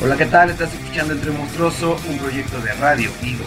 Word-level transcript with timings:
Hola, 0.00 0.16
¿qué 0.16 0.26
tal? 0.26 0.50
Estás 0.50 0.72
escuchando 0.72 1.12
Entre 1.12 1.32
Monstruoso, 1.32 1.96
un 2.08 2.18
proyecto 2.18 2.60
de 2.60 2.72
radio 2.74 3.10
vivo. 3.20 3.44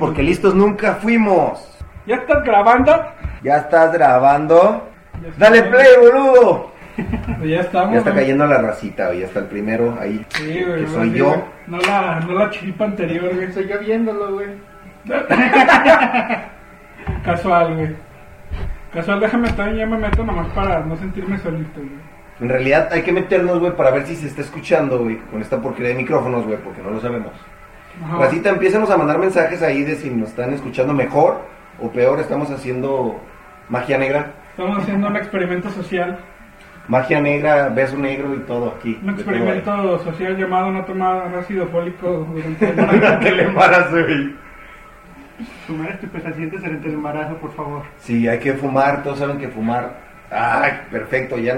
Porque 0.00 0.22
listos 0.22 0.54
nunca 0.54 0.96
fuimos. 0.96 1.60
¿Ya 2.06 2.16
estás 2.16 2.42
grabando? 2.42 2.92
¿Ya 3.44 3.58
estás 3.58 3.92
grabando? 3.92 4.88
Ya. 5.22 5.28
¡Dale 5.38 5.62
play, 5.62 5.86
boludo! 6.00 6.72
Pues 7.38 7.50
ya 7.50 7.60
estamos. 7.60 7.92
Ya 7.92 7.98
está 7.98 8.12
cayendo 8.12 8.46
la 8.46 8.58
racita, 8.58 9.06
güey. 9.06 9.20
Ya 9.20 9.26
está 9.26 9.38
el 9.40 9.46
primero 9.46 9.96
ahí. 10.00 10.26
Sí, 10.30 10.64
güey. 10.64 10.84
que 10.84 10.90
soy 10.90 11.12
yo. 11.12 11.44
No 11.68 11.78
la, 11.78 12.18
no 12.20 12.32
la 12.34 12.50
chiripa 12.50 12.84
anterior, 12.84 13.32
güey. 13.32 13.46
Estoy 13.46 13.68
yo 13.68 13.78
viéndolo, 13.78 14.34
güey. 14.34 14.48
Casual, 17.24 17.74
güey. 17.76 17.96
Casual, 18.92 19.20
déjame 19.20 19.48
estar 19.48 19.72
y 19.72 19.78
ya 19.78 19.86
me 19.86 19.98
meto 19.98 20.24
nomás 20.24 20.48
para 20.48 20.80
no 20.80 20.96
sentirme 20.96 21.38
solito, 21.38 21.80
güey. 21.80 22.11
En 22.42 22.48
realidad 22.48 22.88
hay 22.92 23.02
que 23.02 23.12
meternos, 23.12 23.60
güey, 23.60 23.70
para 23.76 23.92
ver 23.92 24.04
si 24.04 24.16
se 24.16 24.26
está 24.26 24.40
escuchando, 24.40 24.98
güey, 24.98 25.16
con 25.30 25.40
esta 25.40 25.60
porquería 25.60 25.90
de 25.90 26.02
micrófonos, 26.02 26.44
güey, 26.44 26.58
porque 26.58 26.82
no 26.82 26.90
lo 26.90 27.00
sabemos. 27.00 27.30
Ajá. 28.04 28.18
Racita, 28.18 28.50
empiécenos 28.50 28.90
a 28.90 28.96
mandar 28.96 29.18
mensajes 29.18 29.62
ahí 29.62 29.84
de 29.84 29.94
si 29.94 30.10
nos 30.10 30.30
están 30.30 30.52
escuchando 30.52 30.92
mejor 30.92 31.40
o 31.80 31.88
peor. 31.90 32.18
Estamos 32.18 32.50
haciendo 32.50 33.20
magia 33.68 33.96
negra. 33.96 34.32
Estamos 34.50 34.76
haciendo 34.78 35.06
un 35.06 35.16
experimento 35.16 35.70
social. 35.70 36.18
Magia 36.88 37.20
negra, 37.20 37.68
beso 37.68 37.96
negro 37.96 38.34
y 38.34 38.40
todo 38.40 38.74
aquí. 38.76 38.98
Un 39.00 39.14
De 39.14 39.22
todo, 39.22 39.32
experimento 39.32 39.98
social 40.00 40.36
llamado 40.36 40.72
no 40.72 40.84
tomar 40.84 41.32
ácido 41.36 41.68
fólico 41.68 42.26
durante 42.32 42.70
el. 42.70 42.76
Durante 42.76 43.28
el 43.28 43.40
embarazo, 43.40 43.90
güey. 44.04 44.34
Fumar 45.68 45.90
estupefacientes 45.92 46.60
durante 46.60 46.88
el 46.88 46.94
embarazo, 46.94 47.36
por 47.36 47.52
favor. 47.54 47.82
Sí, 47.98 48.26
hay 48.26 48.40
que 48.40 48.54
fumar, 48.54 49.04
todos 49.04 49.20
saben 49.20 49.38
que 49.38 49.46
fumar. 49.46 49.94
Ay, 50.28 50.72
perfecto. 50.90 51.38
Ya 51.38 51.56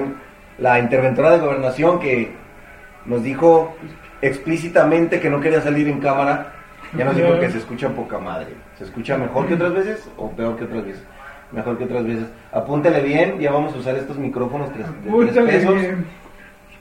la 0.59 0.79
interventora 0.79 1.31
de 1.33 1.39
gobernación 1.39 1.99
que 2.01 2.33
nos 3.07 3.23
dijo 3.23 3.75
explícitamente 4.23 5.21
que 5.21 5.31
no 5.31 5.41
quería 5.41 5.61
salir 5.61 5.89
en 5.89 6.01
cámara, 6.01 6.53
ya 6.97 7.05
nos 7.05 7.17
dijo 7.17 7.39
que 7.41 7.51
se 7.51 7.59
escucha 7.59 7.89
poca 7.91 8.19
madre. 8.19 8.49
¿Se 8.79 8.85
escucha 8.85 9.17
mejor 9.19 9.47
que 9.47 9.55
otras 9.55 9.75
veces 9.75 10.09
o 10.17 10.31
peor 10.31 10.57
que 10.57 10.65
otras 10.65 10.85
veces? 10.85 11.05
Mejor 11.53 11.77
que 11.79 11.85
otras 11.85 12.05
veces. 12.05 12.25
Apúntele 12.53 13.01
bien, 13.01 13.39
ya 13.39 13.53
vamos 13.53 13.75
a 13.75 13.79
usar 13.79 13.95
estos 13.97 14.17
micrófonos 14.19 14.73
tres- 14.73 14.87
de 14.87 14.93
tres 14.95 15.09
Apúntale 15.13 15.53
pesos. 15.53 15.75
bien. 15.75 16.07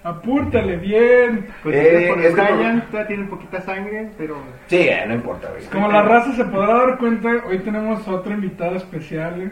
Apúntale 0.04 0.76
bien. 0.78 1.48
Pues 1.64 1.76
Eh, 1.76 2.06
por 2.10 2.18
Brian, 2.18 2.34
pro- 2.82 2.90
todavía 2.90 3.08
tiene 3.08 3.24
poquita 3.26 3.62
sangre, 3.62 4.10
pero 4.18 4.36
Sí, 4.68 4.78
eh, 4.80 5.04
no 5.08 5.16
importa, 5.16 5.50
güey. 5.50 5.64
Como 5.66 5.88
la 5.92 6.02
raza 6.02 6.34
se 6.34 6.44
podrá 6.46 6.74
dar 6.74 6.98
cuenta, 6.98 7.30
hoy 7.48 7.60
tenemos 7.60 8.06
otro 8.08 8.34
invitado 8.34 8.76
especial, 8.76 9.36
güey. 9.36 9.50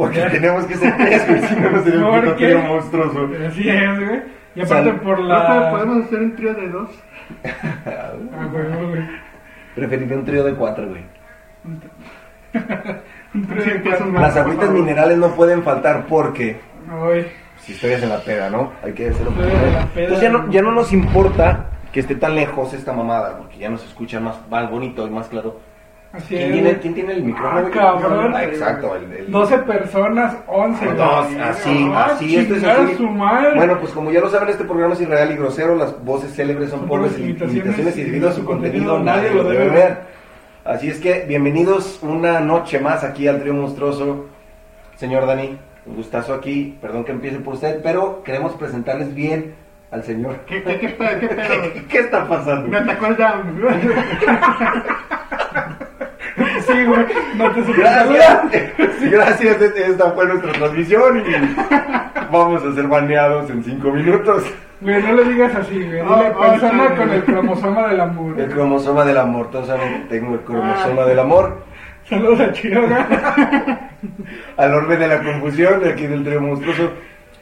Porque 0.00 0.16
Ya. 0.18 0.30
tenemos 0.30 0.64
que 0.64 0.76
ser 0.76 0.96
tres, 0.96 1.28
güey, 1.28 1.42
si 1.42 1.54
no, 1.56 1.70
no 1.70 1.82
sería 1.82 1.98
un 2.00 2.04
¿Por 2.10 2.20
puto 2.24 2.34
trío 2.36 2.58
monstruoso. 2.62 3.28
Así 3.46 3.68
es, 3.68 3.98
güey. 4.00 4.22
Y 4.54 4.60
aparte 4.62 4.90
Sal- 4.90 5.00
por 5.00 5.18
¿No 5.20 5.26
la... 5.28 5.70
podemos 5.70 6.04
hacer 6.06 6.18
un 6.20 6.36
trío 6.36 6.54
de 6.54 6.68
dos. 6.70 6.90
Ah, 7.86 8.12
güey, 8.50 8.86
güey. 8.88 9.02
Preferiría 9.74 10.16
un 10.16 10.24
trío 10.24 10.42
de 10.42 10.54
cuatro, 10.54 10.88
güey. 10.88 11.02
Un 13.34 13.46
trío 13.46 13.62
Sí, 13.62 13.70
de 13.70 13.80
cuatro. 13.82 14.10
Las 14.12 14.36
agüitas 14.36 14.70
minerales 14.70 15.18
no 15.18 15.28
pueden 15.36 15.62
faltar 15.62 16.06
porque 16.08 16.58
Ay, 16.90 17.26
si 17.60 17.72
historias 17.72 18.02
en 18.02 18.08
la 18.08 18.20
peda, 18.20 18.48
¿no? 18.50 18.72
Hay 18.82 18.92
que 18.94 19.10
hacerlo. 19.10 19.32
Entonces 19.94 20.20
ya 20.22 20.30
no, 20.30 20.50
ya 20.50 20.62
no 20.62 20.72
nos 20.72 20.92
importa 20.94 21.66
que 21.92 22.00
esté 22.00 22.14
tan 22.16 22.34
lejos 22.34 22.72
esta 22.72 22.92
mamada, 22.94 23.36
porque 23.36 23.58
ya 23.58 23.68
nos 23.68 23.84
escucha 23.84 24.18
más, 24.18 24.36
más 24.50 24.68
bonito 24.70 25.06
y 25.06 25.10
más 25.10 25.28
claro. 25.28 25.60
Así 26.12 26.34
¿Quién 26.34 26.42
es. 26.48 26.52
tiene. 26.52 26.78
¿quién 26.78 26.94
tiene 26.94 27.12
el 27.14 27.22
micrófono? 27.24 27.66
Ah, 27.66 27.70
cabrón. 27.72 28.32
Ah, 28.34 28.44
exacto. 28.44 28.96
El, 28.96 29.12
el- 29.12 29.30
12 29.30 29.58
personas, 29.58 30.36
11. 30.46 30.86
Dos, 30.94 31.26
así, 31.40 31.90
Ah, 31.94 32.08
así, 32.12 32.36
esto 32.36 32.54
es 32.56 32.64
así. 32.64 32.94
su 32.96 33.08
madre. 33.08 33.54
Bueno, 33.56 33.78
pues 33.78 33.92
como 33.92 34.10
ya 34.10 34.20
lo 34.20 34.28
saben, 34.28 34.48
este 34.48 34.64
programa 34.64 34.94
es 34.94 35.00
irreal 35.00 35.30
y 35.32 35.36
grosero, 35.36 35.76
las 35.76 36.02
voces 36.04 36.34
célebres 36.34 36.70
son 36.70 36.80
Son 36.80 36.88
pobres 36.88 37.18
imitaciones, 37.18 37.96
y 37.96 38.02
debido 38.04 38.28
a 38.28 38.32
su 38.32 38.44
contenido 38.44 38.94
contenido 38.96 39.16
nadie 39.16 39.34
lo 39.34 39.44
debe 39.44 39.68
ver. 39.70 39.98
Así 40.64 40.88
es 40.90 41.00
que 41.00 41.24
bienvenidos 41.26 42.00
una 42.02 42.40
noche 42.40 42.78
más 42.80 43.02
aquí 43.04 43.26
al 43.28 43.40
Trío 43.40 43.54
Monstruoso. 43.54 44.26
Señor 44.96 45.26
Dani, 45.26 45.58
un 45.86 45.96
gustazo 45.96 46.34
aquí, 46.34 46.76
perdón 46.82 47.04
que 47.04 47.12
empiece 47.12 47.38
por 47.38 47.54
usted, 47.54 47.80
pero 47.82 48.22
queremos 48.22 48.52
presentarles 48.54 49.14
bien 49.14 49.54
al 49.90 50.04
señor. 50.04 50.40
¿Qué, 50.46 50.62
qué, 50.62 50.78
qué, 50.78 50.88
pedo, 50.90 51.18
qué? 51.20 51.28
¿Qué, 51.74 51.84
qué 51.88 51.98
está 52.00 52.28
pasando? 52.28 52.68
Me 52.68 52.76
atacó 52.78 53.06
el 53.06 53.16
down. 53.16 53.60
Sí, 56.72 56.84
güey. 56.84 57.06
No 57.36 57.50
te 57.52 57.72
Gracias, 57.72 58.42
gracias, 59.10 59.62
esta 59.62 60.10
fue 60.12 60.26
nuestra 60.26 60.52
transmisión 60.52 61.18
y 61.20 61.22
vamos 62.30 62.62
a 62.64 62.74
ser 62.74 62.86
baneados 62.86 63.50
en 63.50 63.64
cinco 63.64 63.90
minutos. 63.90 64.44
Güey, 64.80 65.02
no 65.02 65.12
le 65.14 65.24
digas 65.24 65.54
así, 65.54 65.76
güey. 65.76 66.02
Dile 66.02 66.30
persona 66.30 66.88
sí. 66.88 66.94
con 66.96 67.10
el 67.10 67.24
cromosoma 67.24 67.88
del 67.88 68.00
amor. 68.00 68.40
El 68.40 68.48
cromosoma 68.50 69.04
del 69.04 69.18
amor, 69.18 69.50
todos 69.50 69.66
saben 69.66 70.02
que 70.02 70.08
tengo 70.08 70.34
el 70.34 70.40
cromosoma 70.40 71.04
del 71.04 71.18
amor. 71.18 71.62
Saludos 72.08 72.40
a 72.40 72.52
Chiroga. 72.52 73.90
Al 74.56 74.74
orbe 74.74 74.96
de 74.96 75.06
la 75.08 75.22
confusión 75.22 75.80
de 75.80 75.90
aquí 75.90 76.06
del 76.06 76.24
trío 76.24 76.40
monstruoso. 76.40 76.90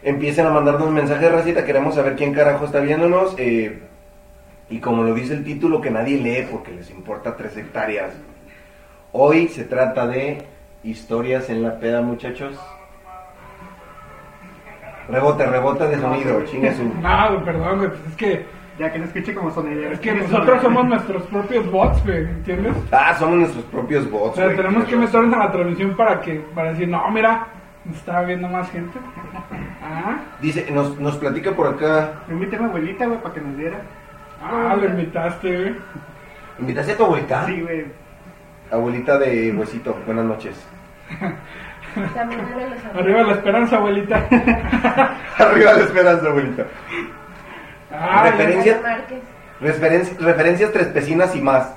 Empiecen 0.02 0.46
a 0.46 0.50
mandarnos 0.50 0.90
mensajes, 0.90 1.32
racita. 1.32 1.64
Queremos 1.64 1.94
saber 1.94 2.16
quién 2.16 2.34
carajo 2.34 2.64
está 2.64 2.80
viéndonos. 2.80 3.34
eh, 3.38 3.78
y 4.70 4.80
como 4.80 5.02
lo 5.02 5.14
dice 5.14 5.32
el 5.32 5.44
título, 5.44 5.80
que 5.80 5.90
nadie 5.90 6.18
lee 6.18 6.46
porque 6.50 6.72
les 6.72 6.90
importa 6.90 7.36
tres 7.36 7.56
hectáreas. 7.56 8.12
Hoy 9.12 9.48
se 9.48 9.64
trata 9.64 10.06
de 10.06 10.44
historias 10.84 11.48
en 11.50 11.62
la 11.62 11.78
peda, 11.78 12.02
muchachos. 12.02 12.58
Rebote, 15.08 15.46
rebote 15.46 15.86
de 15.88 15.98
sonido, 15.98 16.44
chingue 16.44 16.74
su. 16.74 16.84
No, 16.84 17.28
güey, 17.32 17.44
perdón, 17.44 17.78
güey. 17.78 17.88
Pues 17.90 18.00
es 18.10 18.16
que, 18.16 18.46
Ya 18.78 18.92
que 18.92 18.98
no 18.98 19.06
escuche 19.06 19.34
como 19.34 19.50
sonidero. 19.50 19.92
es 19.94 20.00
que 20.00 20.14
nosotros 20.14 20.60
somos 20.62 20.84
nuestros 20.84 21.22
propios 21.24 21.70
bots, 21.70 22.04
güey. 22.04 22.18
¿Entiendes? 22.24 22.74
Ah, 22.92 23.14
somos 23.18 23.38
nuestros 23.38 23.64
propios 23.66 24.06
O 24.06 24.10
bots. 24.10 24.36
sea, 24.36 24.44
güey, 24.44 24.56
tenemos 24.56 24.84
que 24.84 24.96
meternos 24.96 25.34
a 25.34 25.38
la 25.38 25.50
transmisión 25.52 25.96
para 25.96 26.20
que 26.20 26.34
para 26.54 26.70
decir, 26.72 26.88
no, 26.88 27.10
mira, 27.10 27.46
nos 27.86 27.96
está 27.96 28.20
viendo 28.22 28.46
más 28.48 28.70
gente. 28.70 28.98
Ah, 29.82 30.18
Dice, 30.42 30.70
nos, 30.70 30.98
nos 31.00 31.16
platica 31.16 31.52
por 31.52 31.68
acá. 31.68 32.12
Invité 32.30 32.56
a 32.56 32.60
mi 32.60 32.64
abuelita, 32.66 33.06
güey, 33.06 33.18
para 33.22 33.34
que 33.34 33.40
nos 33.40 33.56
diera. 33.56 33.78
ah, 34.42 34.76
lo 34.78 34.84
invitaste, 34.86 35.56
güey. 35.56 35.74
¿Invitaste 36.58 36.92
a 36.92 36.96
tu 36.98 37.04
abuelita? 37.06 37.46
Sí, 37.46 37.60
güey. 37.62 37.86
Abuelita 38.70 39.18
de 39.18 39.52
huesito, 39.52 39.96
buenas 40.06 40.24
noches. 40.26 40.54
También 42.14 42.40
Arriba 42.94 43.22
la 43.22 43.32
esperanza, 43.32 43.76
abuelita. 43.76 44.26
Arriba 45.38 45.72
la 45.72 45.82
esperanza, 45.84 46.26
abuelita. 46.28 46.64
Ah, 47.90 48.24
ya- 48.24 48.30
Referencia- 48.30 48.72
Ale 48.74 48.82
Márquez. 48.82 49.18
Referencia- 49.60 50.16
referencias 50.20 50.72
tres 50.72 50.86
pesinas 50.88 51.34
y 51.34 51.40
más. 51.40 51.74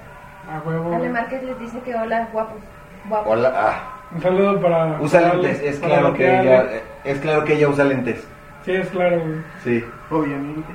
A 0.52 0.60
huevo. 0.68 0.94
Ale. 0.94 1.10
Márquez 1.10 1.42
les 1.44 1.58
dice 1.60 1.80
que 1.80 1.96
hola, 1.96 2.28
guapos. 2.34 2.60
Guapos. 3.08 3.32
Hola, 3.32 3.54
ah. 3.56 3.98
Un 4.14 4.22
saludo 4.22 4.60
para. 4.60 4.98
Usa 5.00 5.22
para 5.22 5.34
lentes, 5.36 5.62
es 5.64 5.80
claro 5.80 6.14
que 6.14 6.40
ella, 6.42 6.66
es 7.06 7.20
claro 7.20 7.46
que 7.46 7.54
ella 7.54 7.70
usa 7.70 7.86
lentes. 7.86 8.28
Sí, 8.66 8.74
es 8.74 8.90
claro, 8.90 9.22
güey. 9.22 9.36
Sí. 9.64 9.84
Obviamente. 10.10 10.68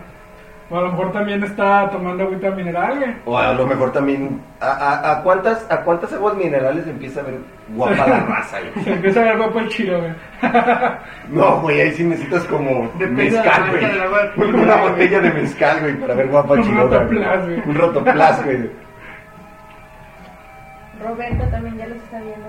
O 0.69 0.77
a 0.77 0.81
lo 0.81 0.91
mejor 0.91 1.13
también 1.13 1.45
está 1.45 1.89
tomando 1.91 2.25
agüita 2.25 2.51
mineral, 2.51 2.99
güey. 2.99 3.15
O 3.25 3.39
a 3.39 3.53
lo 3.53 3.67
mejor 3.69 3.93
también. 3.93 4.41
¿A, 4.61 4.67
a, 4.67 5.13
a 5.13 5.23
cuántas, 5.23 5.65
a 5.71 5.83
cuántas 5.83 6.13
aguas 6.13 6.35
minerales 6.35 6.87
empieza 6.89 7.21
a 7.21 7.23
ver 7.23 7.39
guapa 7.69 8.05
la 8.07 8.19
raza, 8.29 8.59
Se 8.59 8.81
güey? 8.81 8.97
empieza 8.97 9.21
a 9.21 9.25
ver 9.25 9.37
guapo 9.39 9.61
el 9.61 9.69
chiro, 9.69 10.01
güey. 10.01 10.13
No, 11.31 11.61
güey, 11.61 11.81
ahí 11.83 11.93
sí 11.93 12.03
necesitas 12.05 12.45
como 12.45 12.91
Depende 12.99 13.31
mezcal, 13.31 13.71
güey. 13.71 13.85
agua. 14.01 14.19
Una 14.37 14.77
botella 14.77 15.21
de 15.21 15.31
mezcal, 15.31 15.81
güey, 15.81 15.95
para 16.01 16.15
ver 16.15 16.27
guapa 16.29 16.55
Un 16.55 16.63
chilota. 16.65 16.99
rotoplas, 16.99 17.45
güey. 17.45 17.63
Un 17.69 17.75
rotoplas, 17.77 18.45
güey. 18.45 18.71
Roberto 21.03 21.45
también 21.51 21.77
ya 21.79 21.87
los 21.87 21.99
está 21.99 22.19
viendo. 22.21 22.49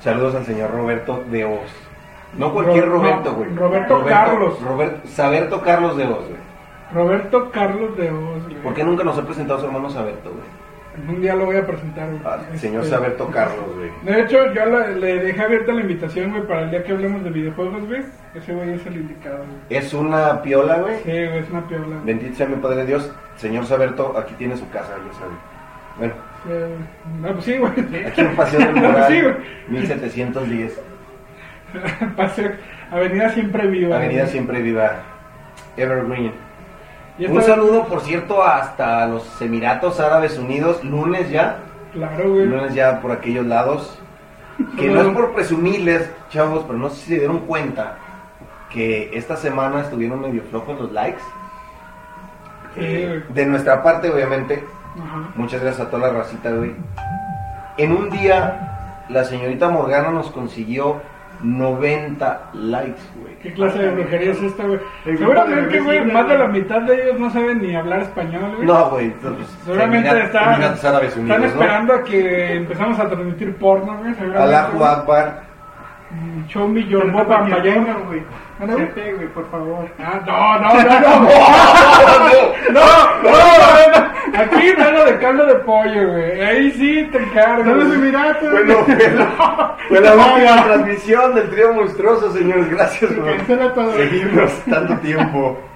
Saludos 0.00 0.34
al 0.36 0.44
señor 0.44 0.70
Roberto 0.70 1.24
de 1.30 1.44
Oz. 1.44 1.88
No 2.36 2.52
cualquier 2.52 2.84
Ro- 2.86 2.92
Roberto, 2.98 3.30
no, 3.30 3.36
güey. 3.38 3.54
Roberto 3.54 4.04
Carlos. 4.04 4.60
Roberto, 4.62 5.08
Saberto 5.08 5.60
Carlos 5.62 5.96
de 5.96 6.04
Oz, 6.06 6.24
güey. 6.28 6.47
Roberto 6.92 7.50
Carlos 7.50 7.96
de 7.96 8.10
Oz, 8.10 8.42
güey. 8.44 8.56
¿Por 8.62 8.74
qué 8.74 8.84
nunca 8.84 9.04
nos 9.04 9.18
ha 9.18 9.22
presentado 9.24 9.60
su 9.60 9.66
hermano 9.66 9.90
Saberto, 9.90 10.30
güey? 10.30 10.58
Un 11.08 11.20
día 11.20 11.34
lo 11.36 11.44
voy 11.46 11.56
a 11.56 11.64
presentar, 11.64 12.08
güey. 12.10 12.20
Al 12.24 12.40
Este, 12.46 12.58
señor 12.58 12.84
Saberto 12.84 13.28
Carlos, 13.30 13.66
güey. 13.76 13.90
De 14.02 14.20
hecho, 14.22 14.52
yo 14.52 14.64
le, 14.66 14.96
le 14.96 15.18
dejé 15.22 15.42
abierta 15.42 15.72
la 15.72 15.82
invitación, 15.82 16.30
güey, 16.32 16.42
para 16.44 16.62
el 16.62 16.70
día 16.70 16.82
que 16.82 16.90
hablemos 16.92 17.22
de 17.22 17.30
videojuegos, 17.30 17.86
güey. 17.86 18.02
Ese 18.34 18.52
güey 18.52 18.72
es 18.72 18.84
el 18.86 18.96
indicado, 18.96 19.36
güey. 19.38 19.78
Es 19.78 19.94
una 19.94 20.42
piola, 20.42 20.78
güey. 20.78 20.96
Sí, 21.04 21.10
güey, 21.12 21.38
es 21.38 21.50
una 21.50 21.68
piola. 21.68 21.96
Bendito 22.04 22.34
sea 22.36 22.46
mi 22.48 22.56
Padre 22.56 22.84
Dios. 22.84 23.12
Señor 23.36 23.64
Saberto, 23.66 24.16
aquí 24.18 24.34
tiene 24.34 24.56
su 24.56 24.68
casa, 24.70 24.94
ya 25.06 25.12
sabe. 25.18 25.32
Bueno, 25.98 26.14
Sí, 26.44 26.48
güey. 26.48 27.20
No, 27.20 27.32
pues 27.32 27.44
sí, 27.44 27.58
güey. 27.58 28.04
aquí 28.06 28.20
en 28.20 28.34
Paseo 28.36 28.58
del 28.60 28.74
Sí, 28.74 28.80
Moral, 28.80 29.22
güey. 29.22 29.34
1710. 29.68 30.80
Paseo- 32.16 32.52
Avenida 32.90 33.28
Siempre 33.30 33.66
Viva. 33.68 33.96
Avenida 33.96 34.22
güey. 34.22 34.32
Siempre 34.32 34.62
Viva. 34.62 34.92
Evergreen. 35.76 36.32
Un 37.18 37.42
saludo, 37.42 37.84
por 37.86 38.00
cierto, 38.00 38.42
hasta 38.44 39.06
los 39.06 39.40
Emiratos 39.42 39.98
Árabes 39.98 40.38
Unidos. 40.38 40.82
Lunes 40.84 41.30
ya. 41.30 41.58
Claro, 41.92 42.30
güey. 42.30 42.46
Lunes 42.46 42.74
ya 42.74 43.00
por 43.00 43.10
aquellos 43.10 43.44
lados. 43.46 43.98
Que 44.76 44.88
no 44.88 45.00
es 45.00 45.08
por 45.08 45.34
presumirles, 45.34 46.10
chavos, 46.30 46.64
pero 46.66 46.78
no 46.78 46.90
sé 46.90 46.96
si 46.96 47.08
se 47.10 47.18
dieron 47.18 47.40
cuenta 47.40 47.96
que 48.70 49.10
esta 49.16 49.36
semana 49.36 49.80
estuvieron 49.80 50.20
medio 50.20 50.42
flojos 50.50 50.78
los 50.78 50.92
likes. 50.92 51.22
Güey. 52.76 53.22
De 53.30 53.46
nuestra 53.46 53.82
parte, 53.82 54.10
obviamente, 54.10 54.64
Ajá. 54.94 55.30
muchas 55.34 55.60
gracias 55.60 55.86
a 55.86 55.90
toda 55.90 56.08
la 56.08 56.18
racita, 56.18 56.50
güey. 56.50 56.74
En 57.76 57.92
un 57.92 58.10
día, 58.10 59.04
la 59.08 59.24
señorita 59.24 59.68
Morgana 59.68 60.10
nos 60.10 60.30
consiguió 60.30 61.00
90 61.42 62.50
likes. 62.54 63.00
¿Qué 63.42 63.52
clase 63.52 63.78
de 63.78 63.90
brujería 63.90 64.32
es 64.32 64.42
esta, 64.42 64.64
güey? 64.64 64.80
Seguramente, 65.04 65.80
güey, 65.80 66.04
más 66.12 66.28
de 66.28 66.38
la 66.38 66.48
mitad 66.48 66.82
de 66.82 67.02
ellos 67.02 67.20
no 67.20 67.30
saben 67.30 67.62
ni 67.62 67.74
hablar 67.74 68.00
español, 68.00 68.56
güey. 68.56 68.66
No, 68.66 68.90
güey. 68.90 69.12
Seguramente 69.64 70.22
están, 70.24 70.62
están 70.62 71.44
esperando 71.44 71.94
a 71.94 72.02
que 72.02 72.56
empezamos 72.56 72.98
a 72.98 73.08
transmitir 73.08 73.54
porno, 73.56 73.96
güey. 73.98 74.14
Allahu. 74.36 74.84
Akbar. 74.84 75.47
Show 76.48 76.66
me 76.66 76.86
your 76.86 77.10
güey. 77.10 77.22
Anda, 77.22 78.74
güey. 78.74 78.86
Vete, 78.86 79.12
güey, 79.12 79.28
por 79.28 79.50
favor. 79.50 79.86
Ah, 79.98 80.20
no, 80.26 80.58
no, 80.58 80.74
no, 80.82 81.00
no. 81.00 81.28
No, 82.72 83.22
no, 83.22 83.30
no. 83.92 84.08
Aquí 84.38 84.72
nada 84.76 85.04
de 85.04 85.18
caldo 85.18 85.46
de 85.46 85.54
pollo, 85.56 86.08
güey. 86.08 86.40
Ahí 86.40 86.70
sí 86.72 87.08
te 87.12 87.18
encargo. 87.18 87.64
Son 87.64 87.78
los. 87.78 87.94
Emiratos. 87.94 88.50
Bueno, 88.50 88.84
fue 89.88 90.00
la, 90.00 90.14
última 90.14 90.64
transmisión 90.64 91.34
del 91.34 91.50
trío 91.50 91.74
monstruoso, 91.74 92.32
señores. 92.32 92.70
Gracias 92.70 93.12
por 93.12 93.92
seguirnos 93.94 94.52
tanto 94.64 94.96
tiempo. 94.98 95.58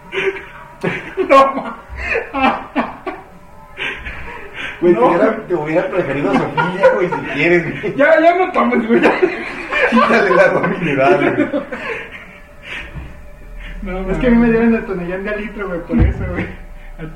No. 1.29 1.77
Güey, 4.83 4.95
No. 4.95 5.01
te, 5.01 5.07
hubiera, 5.07 5.47
te 5.47 5.55
hubiera 5.55 5.89
preferido 5.91 6.31
a 6.31 6.35
Sofía, 6.35 6.89
güey, 6.95 7.09
si 7.09 7.21
quieres, 7.35 7.81
güey. 7.83 7.95
Ya, 7.97 8.21
ya 8.21 8.37
no 8.37 8.53
tomes, 8.53 8.87
güey. 8.89 9.01
Quítale 9.91 10.41
agua 10.41 10.67
mineral, 10.67 11.35
güey. 11.35 11.63
No, 13.83 14.11
Es 14.11 14.19
que 14.19 14.27
a 14.27 14.31
mí 14.31 14.37
me 14.37 14.51
dieron 14.51 14.75
el 14.75 14.85
tonellán 14.85 15.25
de 15.25 15.31
al 15.31 15.41
litro, 15.41 15.69
güey, 15.69 15.81
por 15.81 15.99
eso, 16.01 16.25
güey. 16.31 16.47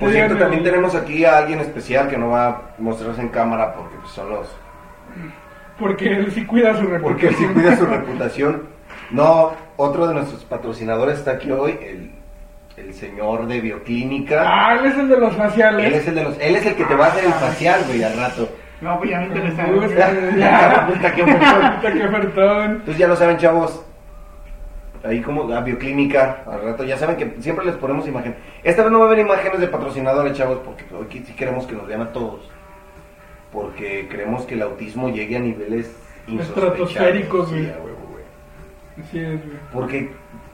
Por 0.00 0.10
cierto, 0.10 0.36
también 0.36 0.64
tenemos 0.64 0.94
aquí 0.94 1.24
a 1.24 1.38
alguien 1.38 1.60
especial 1.60 2.08
que 2.08 2.16
no 2.16 2.30
va 2.30 2.46
a 2.48 2.62
mostrarse 2.78 3.20
en 3.20 3.28
cámara 3.28 3.74
porque 3.74 3.96
pues, 4.00 4.12
son 4.12 4.30
los... 4.30 4.56
Porque 5.78 6.08
él 6.08 6.32
sí 6.32 6.44
cuida 6.44 6.74
su 6.74 6.86
reputación. 6.86 7.02
Porque 7.02 7.28
él 7.28 7.34
sí 7.36 7.46
cuida 7.46 7.76
su 7.76 7.86
reputación. 7.86 8.62
No, 9.10 9.52
otro 9.76 10.08
de 10.08 10.14
nuestros 10.14 10.44
patrocinadores 10.44 11.18
está 11.18 11.32
aquí 11.32 11.52
hoy, 11.52 11.78
el, 11.82 12.10
el 12.76 12.92
señor 12.94 13.46
de 13.46 13.60
Bioclínica. 13.60 14.42
Ah, 14.46 14.74
él 14.78 14.86
es 14.86 14.98
el 14.98 15.08
de 15.08 15.16
los 15.18 15.34
faciales. 15.34 15.86
Él 15.86 15.94
es 15.94 16.08
el 16.08 16.14
de 16.14 16.24
los, 16.24 16.38
él 16.40 16.56
es 16.56 16.66
el 16.66 16.74
que 16.74 16.84
te 16.84 16.94
va 16.94 17.06
a 17.06 17.08
hacer 17.08 17.24
el 17.24 17.32
facial, 17.32 17.80
güey, 17.86 18.02
al 18.02 18.16
rato. 18.16 18.48
No, 18.80 18.98
pues 18.98 19.10
ya 19.10 19.20
me 19.20 19.26
interesa. 19.26 19.64
Puta, 20.86 21.14
qué 21.14 21.22
ofertón. 21.22 21.74
Puta, 21.76 21.92
qué 21.92 22.04
ofertón. 22.04 22.70
Entonces 22.72 22.98
ya 22.98 23.08
lo 23.08 23.16
saben, 23.16 23.38
chavos. 23.38 23.82
Ahí 25.02 25.20
como 25.22 25.50
a 25.54 25.60
Bioclínica, 25.60 26.42
al 26.46 26.62
rato, 26.62 26.84
ya 26.84 26.98
saben 26.98 27.16
que 27.16 27.40
siempre 27.40 27.64
les 27.64 27.76
ponemos 27.76 28.06
imagen. 28.08 28.34
Esta 28.64 28.82
vez 28.82 28.90
no 28.92 28.98
va 28.98 29.04
a 29.04 29.08
haber 29.08 29.20
imágenes 29.20 29.60
de 29.60 29.68
patrocinadores, 29.68 30.36
chavos, 30.36 30.58
porque 30.64 30.84
hoy 30.94 31.06
sí 31.24 31.32
queremos 31.34 31.66
que 31.66 31.74
nos 31.74 31.86
vean 31.86 32.02
a 32.02 32.12
todos. 32.12 32.50
Porque 33.52 34.08
queremos 34.10 34.44
que 34.44 34.54
el 34.54 34.62
autismo 34.62 35.08
llegue 35.08 35.36
a 35.36 35.40
niveles. 35.40 35.94
Estratosféricos, 36.28 37.48
Sí, 37.48 37.54
güey. 37.54 39.24
es, 39.24 39.40
güey. 39.44 39.56
Porque 39.72 40.10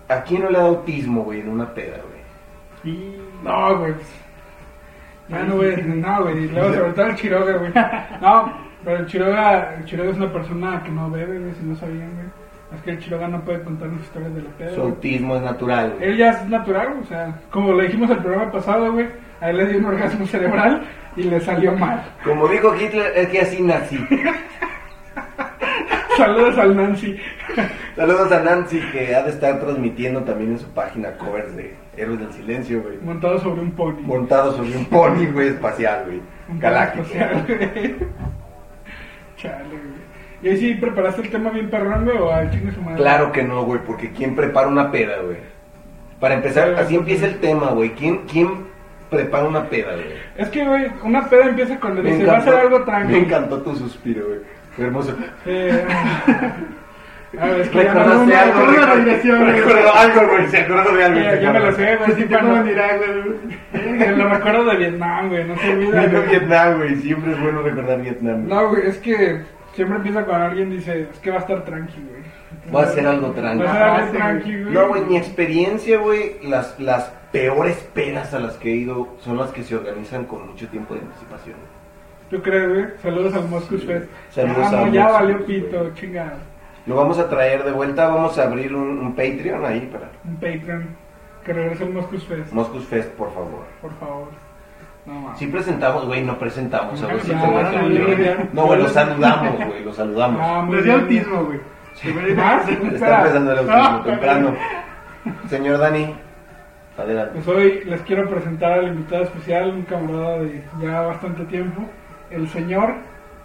¿a 0.09 0.23
quién 0.23 0.43
no 0.43 0.51
le 0.51 0.59
da 0.59 0.65
autismo, 0.67 1.23
güey, 1.23 1.41
en 1.41 1.49
una 1.49 1.73
peda, 1.73 1.97
güey? 1.97 2.12
Y... 2.85 3.17
No, 3.43 3.79
güey. 3.79 3.95
Ya 5.29 5.43
no, 5.45 5.57
güey. 5.57 5.77
No, 5.83 6.23
güey. 6.23 6.49
Luego, 6.49 6.75
sobre 6.75 6.93
todo 6.93 7.07
el 7.07 7.15
Chiroga, 7.17 7.57
güey. 7.57 7.73
No, 8.21 8.53
pero 8.85 8.99
el 8.99 9.07
Chiroga, 9.07 9.75
el 9.77 9.85
Chiroga 9.85 10.11
es 10.11 10.17
una 10.17 10.33
persona 10.33 10.83
que 10.83 10.91
no 10.91 11.11
bebe, 11.11 11.39
güey, 11.39 11.55
si 11.55 11.65
no 11.65 11.77
sabían, 11.77 12.15
güey. 12.15 12.27
Es 12.75 12.83
que 12.83 12.91
el 12.91 12.99
Chiroga 12.99 13.29
no 13.29 13.41
puede 13.43 13.63
contarnos 13.63 14.03
historias 14.03 14.35
de 14.35 14.43
la 14.43 14.51
peda. 14.51 14.71
Su 14.71 14.81
güey. 14.81 14.91
autismo 14.91 15.37
es 15.37 15.43
natural, 15.43 15.95
güey. 15.97 16.11
Él 16.11 16.17
ya 16.17 16.31
es 16.31 16.49
natural, 16.49 16.99
o 17.01 17.05
sea, 17.05 17.35
como 17.51 17.73
le 17.75 17.85
dijimos 17.85 18.11
el 18.11 18.19
programa 18.19 18.51
pasado, 18.51 18.93
güey, 18.93 19.07
a 19.41 19.51
él 19.51 19.57
le 19.59 19.67
dio 19.67 19.79
un 19.79 19.85
orgasmo 19.85 20.27
cerebral 20.27 20.83
y 21.17 21.23
le 21.25 21.41
salió 21.41 21.73
mal. 21.73 22.03
Como 22.25 22.49
dijo 22.49 22.75
Hitler, 22.75 23.13
es 23.15 23.29
que 23.29 23.41
así 23.41 23.63
nací. 23.63 23.99
Saludos 26.17 26.59
al 26.59 26.77
Nancy. 26.77 27.17
Saludos 27.97 28.31
a 28.33 28.41
Nancy, 28.41 28.81
que 28.93 29.15
ha 29.15 29.23
de 29.23 29.31
estar 29.31 29.59
transmitiendo 29.61 30.23
también 30.23 30.53
en 30.53 30.59
su 30.59 30.69
página 30.69 31.13
covers 31.17 31.57
de 31.57 31.75
Héroes 31.97 32.21
del 32.21 32.33
Silencio, 32.33 32.83
güey. 32.83 32.99
Montado 32.99 33.39
sobre 33.39 33.61
un 33.61 33.73
pony. 33.73 34.01
Montado 34.03 34.53
sobre 34.57 34.77
un 34.77 34.85
pony, 34.87 35.27
güey, 35.33 35.49
espacial, 35.49 36.05
güey. 36.07 36.21
Un 36.49 36.59
Galáctico. 36.59 37.05
espacial, 37.05 37.45
güey. 37.47 37.97
Chale, 39.37 39.65
güey. 39.69 40.03
¿Y 40.43 40.49
ahí 40.49 40.57
sí 40.57 40.75
preparaste 40.75 41.23
el 41.23 41.31
tema 41.31 41.51
bien 41.51 41.71
perrón, 41.71 42.05
güey, 42.05 42.17
o 42.17 42.33
al 42.33 42.51
chingue 42.51 42.73
su 42.73 42.81
madre? 42.83 42.97
Claro 42.97 43.31
que 43.31 43.43
no, 43.45 43.65
güey, 43.65 43.81
porque 43.87 44.11
¿quién 44.13 44.35
prepara 44.35 44.67
una 44.69 44.91
peda, 44.91 45.19
güey? 45.23 45.37
Para 46.19 46.35
empezar, 46.35 46.75
así 46.75 46.97
empieza 46.97 47.27
el 47.27 47.39
tema, 47.39 47.71
güey. 47.71 47.91
¿Quién, 47.91 48.23
¿Quién 48.31 48.49
prepara 49.11 49.45
una 49.45 49.69
peda, 49.69 49.93
güey? 49.95 50.07
Es 50.37 50.49
que, 50.49 50.65
güey, 50.67 50.87
una 51.05 51.29
peda 51.29 51.47
empieza 51.47 51.79
cuando 51.79 52.03
dice, 52.03 52.25
va 52.25 52.39
a 52.39 52.41
ser 52.41 52.55
algo 52.55 52.83
tranquilo. 52.85 53.19
me 53.19 53.25
encantó 53.27 53.61
tu 53.63 53.77
suspiro, 53.77 54.27
güey. 54.27 54.41
Fue 54.75 54.87
hermoso. 54.87 55.15
Eh, 55.47 55.85
a 57.41 57.47
ver, 57.47 57.61
es 57.63 57.69
que 57.71 57.83
ya, 57.85 57.95
no, 57.95 58.01
Recordaste 58.01 58.33
no, 58.35 58.39
algo, 58.41 58.55
no, 58.55 58.67
recuerdo 58.67 58.87
recordó- 58.87 59.05
dirección, 59.05 59.41
güey. 59.41 59.53
recordó 59.61 59.95
algo, 59.95 60.21
güey. 60.29 60.47
Se 60.49 60.59
acordó 60.59 60.97
de 60.97 61.05
algo. 61.05 61.21
ya 61.43 61.53
me 61.53 61.61
lo 61.61 61.73
sé, 61.73 61.97
güey. 61.97 62.13
Sí, 62.13 62.25
cuando- 62.25 62.57
en 62.57 62.69
Irak, 62.69 62.99
güey. 62.99 64.17
Lo 64.17 64.29
recuerdo 64.29 64.65
de 64.67 64.77
Vietnam, 64.77 65.29
güey, 65.29 65.45
no 65.45 65.57
se 65.57 65.71
olvida. 65.73 66.07
Güey. 66.09 66.27
Vietnam, 66.29 66.77
güey. 66.79 66.97
Siempre 66.97 67.33
es 67.33 67.41
bueno 67.41 67.63
recordar 67.63 68.01
Vietnam. 68.03 68.49
No, 68.49 68.69
güey, 68.69 68.87
es 68.87 68.99
que 68.99 69.41
siempre 69.75 69.97
empieza 69.97 70.25
cuando 70.25 70.47
alguien 70.47 70.71
dice, 70.71 71.09
es 71.11 71.19
que 71.21 71.31
va 71.31 71.37
a 71.37 71.41
estar 71.41 71.65
tranqui, 71.65 72.03
güey. 72.09 72.23
Va 72.75 72.83
a 72.83 72.87
ser 72.87 73.07
algo 73.07 73.31
tranqui. 73.31 73.65
Va 73.65 73.71
a 73.71 73.75
ser 73.75 73.83
algo 73.83 74.13
tranqui, 74.13 74.63
güey. 74.63 74.75
No, 74.75 74.89
güey, 74.89 75.03
mi 75.07 75.17
experiencia, 75.17 75.99
güey, 75.99 76.37
las, 76.43 76.79
las 76.79 77.11
peores 77.33 77.77
pedas 77.95 78.35
a 78.35 78.39
las 78.39 78.57
que 78.59 78.73
he 78.73 78.77
ido 78.77 79.09
son 79.21 79.39
las 79.39 79.51
que 79.53 79.63
se 79.63 79.75
organizan 79.75 80.25
con 80.27 80.47
mucho 80.47 80.69
tiempo 80.69 80.95
de 80.95 81.01
anticipación. 81.01 81.57
¿Tú 82.31 82.41
crees, 82.43 82.69
güey? 82.69 82.85
Saludos 83.03 83.35
al 83.35 83.49
Moscus 83.49 83.85
Fest. 83.85 84.07
Saludos 84.31 84.67
ah, 84.67 84.71
no, 84.73 84.85
al 84.85 84.93
ya 84.93 85.03
Moscus 85.05 85.21
valió 85.21 85.47
pito, 85.47 85.91
chingada. 85.95 86.37
Lo 86.87 86.97
vamos 86.97 87.19
a 87.19 87.29
traer 87.29 87.65
de 87.65 87.73
vuelta, 87.73 88.09
vamos 88.09 88.37
a 88.39 88.45
abrir 88.45 88.75
un, 88.75 88.99
un 88.99 89.13
Patreon 89.15 89.65
ahí 89.65 89.89
para 89.93 90.11
Un 90.25 90.35
Patreon. 90.37 90.87
Que 91.45 91.53
regrese 91.53 91.85
el 91.85 91.93
Moscus 91.93 92.25
Fest, 92.25 92.53
Moscus 92.53 92.85
Fest, 92.87 93.11
por 93.15 93.33
favor. 93.35 93.65
por 93.81 93.93
favor. 93.99 94.29
No, 95.07 95.15
mames. 95.15 95.39
Sí 95.39 95.47
presentamos, 95.49 96.07
güey, 96.07 96.23
no 96.23 96.39
presentamos. 96.39 97.03
A 97.03 97.07
ver 97.09 97.17
voy 97.17 97.31
a 97.35 97.73
salir. 97.73 98.07
ya, 98.19 98.25
ya. 98.37 98.49
No, 98.53 98.67
güey, 98.67 98.81
lo 98.83 98.89
saludamos, 98.89 99.57
güey, 99.67 99.85
lo 99.85 99.93
saludamos. 99.93 100.41
Ah, 100.43 100.67
Les 100.71 100.85
dio 100.85 100.95
autismo, 100.95 101.45
güey. 101.45 101.61
¿Más? 102.37 102.69
Está 102.69 103.19
empezando 103.19 103.53
el 103.53 103.59
autismo 103.59 103.81
Ah, 103.83 104.03
temprano. 104.05 104.55
Señor 105.49 105.79
Dani, 105.79 106.15
adelante. 106.97 107.33
Pues 107.45 107.49
hoy 107.49 107.83
les 107.85 108.01
quiero 108.03 108.29
presentar 108.31 108.73
al 108.73 108.89
invitado 108.89 109.25
especial, 109.25 109.71
un 109.71 109.83
camarada 109.83 110.39
de 110.39 110.63
ya 110.81 111.01
bastante 111.03 111.45
tiempo, 111.47 111.83
el 112.31 112.49
señor 112.49 112.95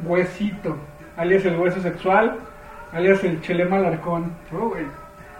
Huesito, 0.03 0.77
alias 1.17 1.44
el 1.46 1.58
hueso 1.58 1.82
sexual, 1.82 2.38
alias 2.94 3.24
el 3.24 3.41
Chelema 3.41 3.79
Larcón. 3.79 4.32
Oh, 4.53 4.70
güey. 4.70 4.86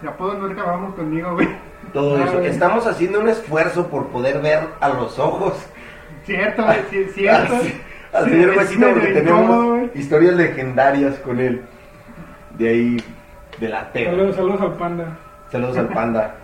Ya 0.04 0.12
puedo 0.16 0.34
no 0.36 0.52
acabamos 0.52 0.94
conmigo, 0.96 1.34
güey. 1.34 1.48
Todo 1.94 2.18
Ah, 2.18 2.24
eso. 2.26 2.34
güey. 2.34 2.48
Estamos 2.48 2.86
haciendo 2.86 3.20
un 3.20 3.30
esfuerzo 3.30 3.88
por 3.88 4.08
poder 4.08 4.42
ver 4.42 4.60
a 4.80 4.90
los 4.90 5.18
ojos 5.18 5.54
Cierto, 6.24 6.64
güey, 6.66 6.80
sí, 6.90 7.06
cierto. 7.14 7.54
al, 7.56 7.62
al 8.14 8.26
Sí, 8.26 8.30
señor 8.32 8.50
es 8.52 8.58
Huesito 8.58 8.88
porque 8.90 9.08
tenemos 9.14 9.96
historias 9.96 10.36
legendarias 10.36 11.16
con 11.20 11.40
él. 11.40 11.62
De 12.58 12.70
ahí, 12.70 12.98
de 13.60 13.70
la 13.70 13.92
tela. 13.92 14.12
Saludos, 14.12 14.36
saludos 14.36 14.62
al 14.62 14.74
panda, 14.74 15.06
Saludos 15.52 15.78
al 15.78 15.88
panda. 15.94 16.36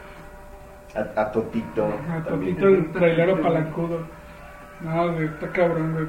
A, 0.95 1.21
a 1.21 1.31
Totito. 1.31 1.85
a 1.85 2.23
también. 2.23 2.55
Totito 2.55 2.67
el 2.69 2.91
trailero 2.91 3.41
palancudo. 3.41 3.99
No, 4.81 5.11
güey, 5.13 5.25
está 5.25 5.47
cabrón, 5.49 5.93
güey. 5.93 6.05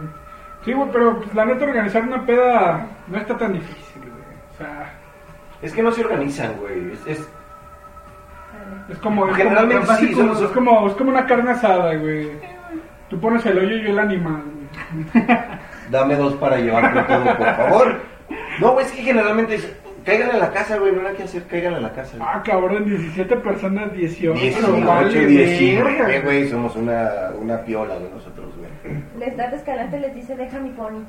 Sí, 0.64 0.72
güey, 0.72 0.88
pero 0.92 1.18
pues, 1.18 1.34
la 1.34 1.44
neta 1.46 1.64
organizar 1.64 2.02
una 2.02 2.24
peda 2.24 2.86
no 3.08 3.18
está 3.18 3.36
tan 3.36 3.52
difícil. 3.54 3.93
O 4.54 4.58
sea, 4.58 4.92
Es 5.62 5.72
que 5.72 5.82
no 5.82 5.90
se 5.92 6.04
organizan, 6.04 6.54
güey. 6.60 6.92
Es, 6.92 7.06
es- 7.18 7.28
es 8.88 8.98
como... 8.98 9.26
Es 9.28 9.36
Generalmente 9.36 9.86
como, 9.86 9.98
sí, 9.98 10.06
es 10.10 10.16
como, 10.16 10.34
somos- 10.34 10.42
es 10.42 10.50
como, 10.50 10.88
es 10.88 10.94
como 10.94 11.10
una 11.10 11.26
carne 11.26 11.50
asada, 11.50 11.94
güey. 11.96 12.30
Tú 13.08 13.20
pones 13.20 13.44
el 13.46 13.58
hoyo 13.58 13.76
y 13.76 13.82
yo 13.82 13.88
el 13.90 13.98
animal, 13.98 14.42
güey. 15.12 15.26
Dame 15.90 16.16
dos 16.16 16.34
para 16.34 16.56
llevarte 16.58 17.02
todo, 17.02 17.36
por 17.36 17.56
favor. 17.56 18.00
No, 18.60 18.72
güey, 18.72 18.86
es 18.86 18.92
que 18.92 19.02
generalmente 19.02 19.56
es, 19.56 19.76
caigan 20.04 20.30
en 20.30 20.38
la 20.40 20.50
casa, 20.50 20.78
güey. 20.78 20.92
No 20.92 21.06
hay 21.06 21.14
que 21.14 21.24
hacer, 21.24 21.44
caigan 21.44 21.74
en 21.74 21.82
la 21.82 21.92
casa. 21.92 22.16
güey. 22.16 22.28
Ah, 22.32 22.42
cabrón, 22.44 22.84
17 22.86 23.36
personas, 23.36 23.92
18. 23.92 24.38
18, 24.40 24.86
vale, 24.86 25.26
19, 25.26 25.82
verga. 26.02 26.20
güey. 26.24 26.48
Somos 26.48 26.74
una, 26.76 27.10
una 27.38 27.60
piola 27.62 27.98
de 27.98 28.08
nosotros, 28.10 28.52
güey. 28.56 29.02
Les 29.18 29.36
da 29.36 29.44
Escalante 29.46 29.98
les 30.00 30.14
dice, 30.14 30.36
deja 30.36 30.58
mi 30.58 30.70
pony. 30.70 31.02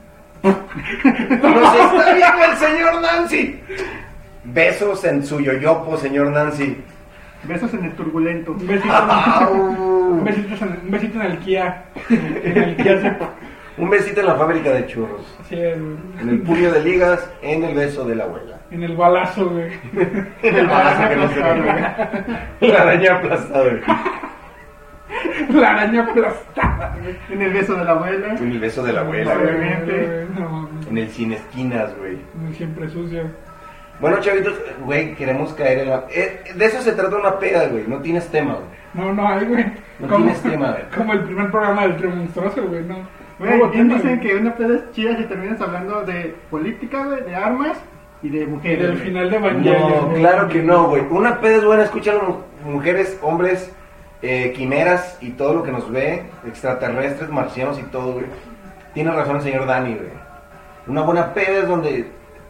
¡Nos 0.43 1.75
está 1.75 2.13
viendo 2.13 2.45
el 2.51 2.57
señor 2.57 3.01
Nancy! 3.01 3.59
Besos 4.43 5.03
en 5.05 5.25
su 5.25 5.39
yoyopo, 5.39 5.97
señor 5.97 6.27
Nancy. 6.31 6.77
Besos 7.43 7.73
en 7.73 7.85
el 7.85 7.91
turbulento. 7.93 8.51
Un 8.59 8.67
besito, 8.67 8.93
Au. 8.93 9.53
un 9.53 10.23
besito, 10.23 10.65
en, 10.65 10.79
un 10.83 10.91
besito 10.91 11.21
en 11.21 11.31
el 11.31 11.37
Kia. 11.39 11.85
En 12.09 12.57
el 12.57 12.75
Kia 12.77 13.17
Un 13.77 13.89
besito 13.89 14.21
en 14.21 14.27
la 14.27 14.35
fábrica 14.35 14.71
de 14.71 14.87
churros. 14.87 15.37
En 15.49 15.97
el 16.29 16.41
puño 16.41 16.71
de 16.71 16.83
ligas, 16.83 17.29
en 17.41 17.63
el 17.63 17.75
beso 17.75 18.05
de 18.05 18.15
la 18.15 18.23
abuela. 18.25 18.59
En 18.71 18.83
el 18.83 18.95
balazo, 18.95 19.49
güey. 19.49 19.71
En 20.41 20.55
el 20.55 20.67
balazo 20.67 21.09
que 21.09 21.15
no 21.15 21.29
se 21.29 21.41
ve, 21.41 21.61
güey. 21.61 22.71
La 22.71 22.81
araña 22.81 23.15
aplastada, 23.15 23.63
güey. 23.63 23.81
La 25.53 25.71
araña 25.71 26.03
aplastada. 26.03 26.97
En 27.29 27.41
el 27.41 27.53
beso 27.53 27.75
de 27.75 27.85
la 27.85 27.91
abuela. 27.91 28.35
En 28.35 28.51
el 28.51 28.59
beso 28.59 28.83
de 28.83 28.93
la 28.93 29.01
abuela, 29.01 29.35
güey. 29.35 29.47
Obviamente. 29.55 30.27
No. 30.37 30.69
En 30.89 30.97
el 30.97 31.09
sin 31.09 31.33
esquinas, 31.33 31.95
güey. 31.97 32.17
Siempre 32.53 32.89
sucio. 32.89 33.23
Bueno, 33.99 34.17
chavitos, 34.19 34.53
güey, 34.83 35.15
queremos 35.15 35.53
caer 35.53 35.79
en 35.79 35.89
la... 35.89 36.03
eh, 36.13 36.43
de 36.53 36.65
eso 36.65 36.81
se 36.81 36.91
trata 36.91 37.15
una 37.15 37.39
peda, 37.39 37.67
güey. 37.69 37.85
No 37.87 37.99
tienes 37.99 38.27
tema, 38.29 38.55
güey. 38.55 38.65
No, 38.93 39.13
no 39.13 39.27
hay, 39.27 39.45
güey. 39.45 39.65
No 39.99 40.07
como, 40.07 40.25
tienes 40.25 40.41
tema, 40.41 40.71
güey. 40.71 40.83
como 40.97 41.13
el 41.13 41.23
primer 41.23 41.49
programa 41.51 41.83
del 41.83 41.95
trío 41.95 42.09
monstruoso, 42.09 42.67
güey, 42.67 42.83
no. 42.83 42.97
Güey, 43.39 43.57
No 43.57 43.69
bien 43.69 43.87
dicen 43.89 44.17
güey. 44.17 44.19
que 44.19 44.35
una 44.35 44.53
peda 44.55 44.75
es 44.75 44.91
chida 44.91 45.15
si 45.17 45.23
terminas 45.23 45.61
hablando 45.61 46.01
de 46.03 46.35
política, 46.51 47.05
güey, 47.05 47.23
de 47.23 47.35
armas 47.35 47.77
y 48.21 48.29
de 48.29 48.43
Y 48.43 48.47
mujeres. 48.47 48.79
del 48.81 48.91
güey. 48.95 49.03
final 49.05 49.29
de 49.29 49.35
Evangelion. 49.37 49.81
No, 49.81 50.01
güey. 50.07 50.19
claro 50.21 50.47
que 50.49 50.61
no, 50.61 50.87
güey. 50.89 51.03
Una 51.09 51.39
peda 51.39 51.55
es 51.57 51.63
buena, 51.65 51.83
escuchan 51.83 52.15
mujeres, 52.65 53.17
hombres, 53.21 53.73
eh, 54.21 54.53
quimeras 54.55 55.17
y 55.21 55.31
todo 55.31 55.53
lo 55.53 55.63
que 55.63 55.71
nos 55.71 55.91
ve, 55.91 56.23
extraterrestres, 56.47 57.29
marcianos 57.29 57.79
y 57.79 57.83
todo, 57.83 58.13
güey. 58.13 58.25
Tiene 58.93 59.11
razón 59.11 59.37
el 59.37 59.41
señor 59.41 59.65
Dani, 59.65 59.93
güey. 59.95 60.09
Una 60.87 61.01
buena 61.01 61.33
peda 61.33 61.59
es 61.59 61.67
donde 61.67 62.05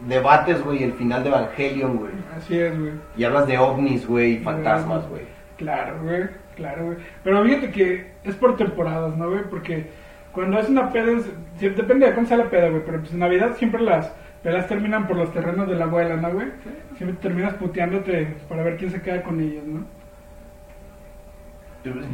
debates, 0.08 0.62
güey, 0.64 0.84
el 0.84 0.94
final 0.94 1.24
de 1.24 1.30
Evangelion, 1.30 1.98
güey. 1.98 2.12
Así 2.38 2.60
es, 2.60 2.78
güey. 2.78 2.92
Y 3.18 3.24
hablas 3.24 3.48
de 3.48 3.58
ovnis, 3.58 4.06
güey, 4.08 4.34
y 4.34 4.40
fantasmas, 4.40 5.08
güey. 5.10 5.24
Claro, 5.58 5.96
güey, 6.04 6.24
claro, 6.56 6.86
güey. 6.86 6.98
Pero 7.24 7.44
fíjate 7.44 7.72
que 7.72 8.08
es 8.24 8.36
por 8.36 8.58
temporadas, 8.58 9.16
¿no, 9.18 9.30
güey? 9.30 9.44
Porque 9.50 9.88
cuando 10.34 10.60
es 10.60 10.68
una 10.70 10.92
peda, 10.92 11.12
es- 11.14 11.32
depende 11.76 12.06
de 12.08 12.12
cuándo 12.14 12.28
sea 12.28 12.38
la 12.38 12.50
peda, 12.50 12.70
güey. 12.70 12.82
Pero 12.86 13.00
pues 13.00 13.14
en 13.14 13.20
Navidad 13.20 13.56
siempre 13.58 13.82
las 13.82 14.12
pedas 14.44 14.68
terminan 14.68 15.08
por 15.08 15.16
los 15.18 15.32
terrenos 15.34 15.68
de 15.68 15.76
la 15.76 15.86
abuela, 15.86 16.18
¿no, 16.18 16.30
güey? 16.32 16.48
Siempre 16.98 17.18
terminas 17.22 17.54
puteándote 17.56 18.28
para 18.50 18.64
ver 18.64 18.78
quién 18.78 18.92
se 18.92 19.02
queda 19.02 19.24
con 19.24 19.40
ellos, 19.40 19.64
¿no? 19.66 19.86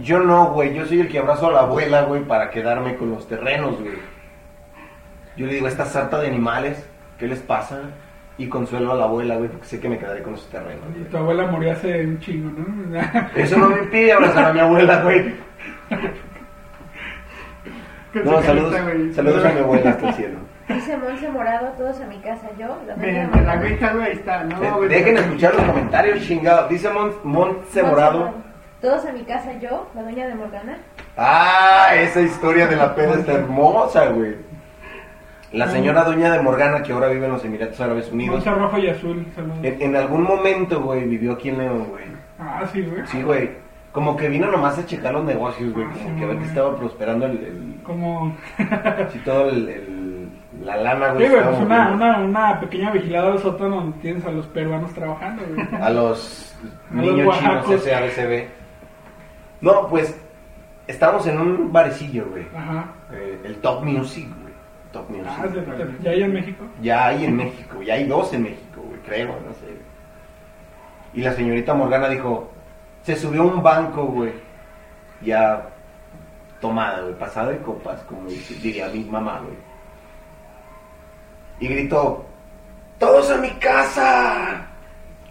Yo 0.02 0.20
no, 0.20 0.52
güey. 0.52 0.74
Yo 0.74 0.86
soy 0.86 1.02
el 1.02 1.08
que 1.10 1.20
abrazo 1.20 1.48
a 1.48 1.52
la 1.52 1.60
abuela, 1.62 2.02
güey, 2.04 2.24
para 2.24 2.50
quedarme 2.50 2.96
con 2.96 3.10
los 3.12 3.28
terrenos, 3.28 3.80
güey. 3.80 3.94
Yo 5.38 5.46
le 5.48 5.54
digo, 5.54 5.68
esta 5.68 5.86
sarta 5.86 6.20
de 6.20 6.28
animales, 6.28 6.86
¿qué 7.18 7.28
les 7.28 7.40
pasa? 7.40 7.80
Y 8.38 8.48
consuelo 8.48 8.92
a 8.94 8.96
la 8.96 9.04
abuela, 9.06 9.36
güey, 9.36 9.50
porque 9.50 9.66
sé 9.66 9.80
que 9.80 9.88
me 9.90 9.98
quedaré 9.98 10.22
con 10.24 10.34
los 10.34 10.50
terrenos. 10.50 10.84
Y 11.00 11.04
tu 11.06 11.18
abuela 11.18 11.46
murió 11.48 11.72
hace 11.72 12.06
un 12.06 12.20
chingo, 12.20 12.52
¿no? 12.58 13.00
Eso 13.36 13.58
no 13.58 13.70
me 13.70 13.80
impide 13.80 14.12
abrazar 14.14 14.46
a 14.46 14.54
mi 14.54 14.60
abuela, 14.60 15.02
güey. 15.04 15.34
No, 18.14 18.42
saludos, 18.42 18.76
saludos 19.16 19.46
a 19.46 19.50
mi 19.54 19.60
abuela 19.60 19.90
hasta 19.92 20.10
el 20.10 20.14
cielo. 20.16 20.40
Dice 20.68 20.98
Monse 20.98 21.30
Morado, 21.30 21.68
todos 21.78 22.00
a 22.02 22.06
mi 22.08 22.18
casa. 22.20 22.48
Yo, 22.58 22.78
Miren, 22.98 23.30
la 23.46 23.54
ouija, 23.60 23.94
güey, 23.94 24.06
ahí 24.08 24.12
está. 24.14 24.44
No, 24.44 24.84
Eh, 24.84 24.88
Dejen 24.88 25.18
escuchar 25.18 25.56
los 25.56 25.64
comentarios, 25.66 26.20
chingado. 26.22 26.68
Dice 26.68 26.90
Mon 26.90 27.12
Montse 27.24 27.84
Morado. 27.84 28.34
Todos 28.82 29.06
a 29.06 29.12
mi 29.12 29.22
casa. 29.24 29.54
Yo, 29.60 29.88
la 29.96 30.02
dueña 30.04 30.28
de 30.28 30.36
Morgana. 30.36 30.78
Ah, 31.18 31.90
esa 31.96 32.22
historia 32.22 32.68
de 32.68 32.76
la 32.76 32.96
peda 32.96 33.14
está 33.16 33.34
hermosa, 33.34 34.08
güey. 34.08 34.36
La 35.52 35.68
señora 35.68 36.04
doña 36.06 36.32
de 36.32 36.40
Morgana, 36.42 36.82
que 36.82 36.94
ahora 36.94 37.10
vive 37.10 37.26
en 37.26 37.34
los 37.34 37.44
Emiratos 37.44 37.80
Árabes 37.82 38.10
Unidos, 38.12 38.46
rojo 38.46 38.78
y 38.78 38.88
azul, 38.90 39.28
saludos. 39.36 39.58
en, 39.64 39.82
en 39.82 39.96
algún 39.98 40.24
momento, 40.24 40.82
güey, 40.82 41.04
vivió 41.04 41.34
aquí 41.34 41.50
en 41.50 41.58
León, 41.58 41.88
güey. 41.90 42.06
Ah, 42.40 42.64
sí, 42.72 42.82
güey. 42.82 43.06
Sí, 43.08 43.22
güey. 43.22 43.50
Como 43.92 44.16
que 44.16 44.30
vino 44.30 44.50
nomás 44.50 44.80
a 44.80 44.86
checar 44.86 45.12
los 45.14 45.26
negocios, 45.26 45.74
güey. 45.74 45.86
Ah, 45.86 45.92
Como 45.94 46.10
sí, 46.10 46.16
que 46.16 46.24
a 46.24 46.28
ver 46.28 46.36
güey. 46.36 46.40
que 46.40 46.46
estaba 46.46 46.76
prosperando 46.78 47.26
el... 47.26 47.32
el 47.44 47.80
Como... 47.84 48.34
sí, 49.12 49.20
todo 49.26 49.50
el, 49.50 49.68
el- 49.68 50.30
la 50.64 50.78
lana, 50.78 51.08
Sí, 51.10 51.14
güey. 51.16 51.28
güey, 51.28 51.40
estaba 51.40 51.58
pues 51.58 51.66
una, 51.66 51.84
moviendo. 51.90 52.06
una, 52.06 52.20
una 52.20 52.60
pequeña 52.62 52.92
vigilada 52.92 53.30
del 53.32 53.40
sótano 53.40 53.76
donde 53.76 53.98
tienes 54.00 54.26
a 54.26 54.32
los 54.32 54.46
peruanos 54.48 54.94
trabajando, 54.94 55.44
güey. 55.54 55.68
A 55.82 55.90
los 55.90 56.56
A 56.92 56.96
los 56.96 57.06
niños 57.06 57.38
chinos 57.38 57.56
oaxacos. 57.68 57.84
SABCB. 57.84 58.61
No, 59.62 59.88
pues, 59.88 60.16
estábamos 60.88 61.26
en 61.28 61.40
un 61.40 61.72
barecillo, 61.72 62.26
güey. 62.30 62.48
Ajá. 62.56 62.94
Eh, 63.14 63.40
el 63.44 63.56
Top 63.58 63.84
Music, 63.84 64.28
güey. 64.42 64.54
Top 64.92 65.10
Music. 65.10 65.28
Ah, 65.28 65.48
ya 66.02 66.12
hay 66.12 66.24
en 66.24 66.34
México. 66.34 66.66
Ya 66.82 67.08
hay 67.08 67.26
en 67.26 67.36
México, 67.38 67.82
ya 67.82 67.94
hay 67.94 68.06
dos 68.06 68.34
en 68.34 68.44
México, 68.44 68.82
güey, 68.82 69.00
creo, 69.02 69.28
no 69.28 69.54
sé. 69.54 69.78
Y 71.14 71.22
la 71.22 71.34
señorita 71.34 71.74
Morgana 71.74 72.10
dijo, 72.10 72.52
se 73.04 73.16
subió 73.16 73.44
a 73.44 73.46
un 73.46 73.64
banco, 73.64 74.06
güey, 74.06 74.34
ya 75.22 75.70
tomada, 76.60 77.02
güey, 77.02 77.16
pasada 77.16 77.52
de 77.52 77.60
copas, 77.60 78.02
como 78.04 78.28
diría 78.30 78.90
mi 78.90 79.04
mamá, 79.06 79.40
güey. 79.40 79.56
Y 81.60 81.68
gritó, 81.68 82.26
¡Todos 83.02 83.32
a 83.32 83.38
mi 83.38 83.50
casa! 83.52 84.68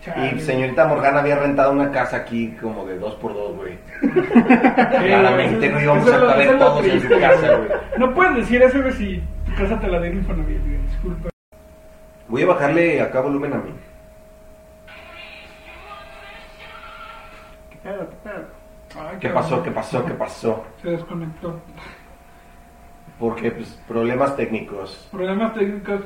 Chale. 0.02 0.32
Y 0.36 0.40
señorita 0.40 0.86
Morgana 0.86 1.20
había 1.20 1.36
rentado 1.36 1.72
una 1.72 1.90
casa 1.90 2.16
aquí 2.18 2.56
como 2.60 2.86
de 2.86 2.98
dos 2.98 3.14
por 3.16 3.34
dos, 3.34 3.54
güey. 3.56 3.78
Claramente 4.00 5.68
no 5.68 5.80
íbamos 5.80 6.06
eso 6.06 6.14
a 6.14 6.18
lo- 6.18 6.26
caber 6.28 6.58
todos 6.58 6.78
en 6.86 6.92
su 7.00 7.06
triste, 7.06 7.20
casa, 7.20 7.56
güey. 7.56 7.68
No 7.98 8.14
puedes 8.14 8.36
decir 8.36 8.62
eso, 8.62 8.80
güey, 8.80 8.92
si 8.92 9.22
tu 9.44 9.54
casa 9.56 9.78
te 9.78 9.88
la 9.88 10.00
dieron 10.00 10.18
Infonavit, 10.20 10.60
güey. 10.64 10.78
Disculpa. 10.88 11.28
Voy 12.28 12.42
a 12.42 12.46
bajarle 12.46 13.00
acá 13.02 13.20
volumen 13.20 13.52
a 13.52 13.56
mí. 13.58 13.72
¿Qué 17.70 17.76
pedo, 17.82 18.08
qué 18.08 18.16
pedo? 18.24 18.44
Ay, 18.96 19.16
¿Qué 19.20 19.28
cabrón. 19.28 19.42
pasó? 19.42 19.62
¿Qué 19.62 19.70
pasó? 19.70 20.04
¿Qué 20.06 20.14
pasó? 20.14 20.64
Se 20.82 20.90
desconectó. 20.90 21.60
Porque, 23.18 23.50
pues, 23.50 23.78
problemas 23.86 24.34
técnicos. 24.36 25.08
Problemas 25.12 25.52
técnicos. 25.54 26.00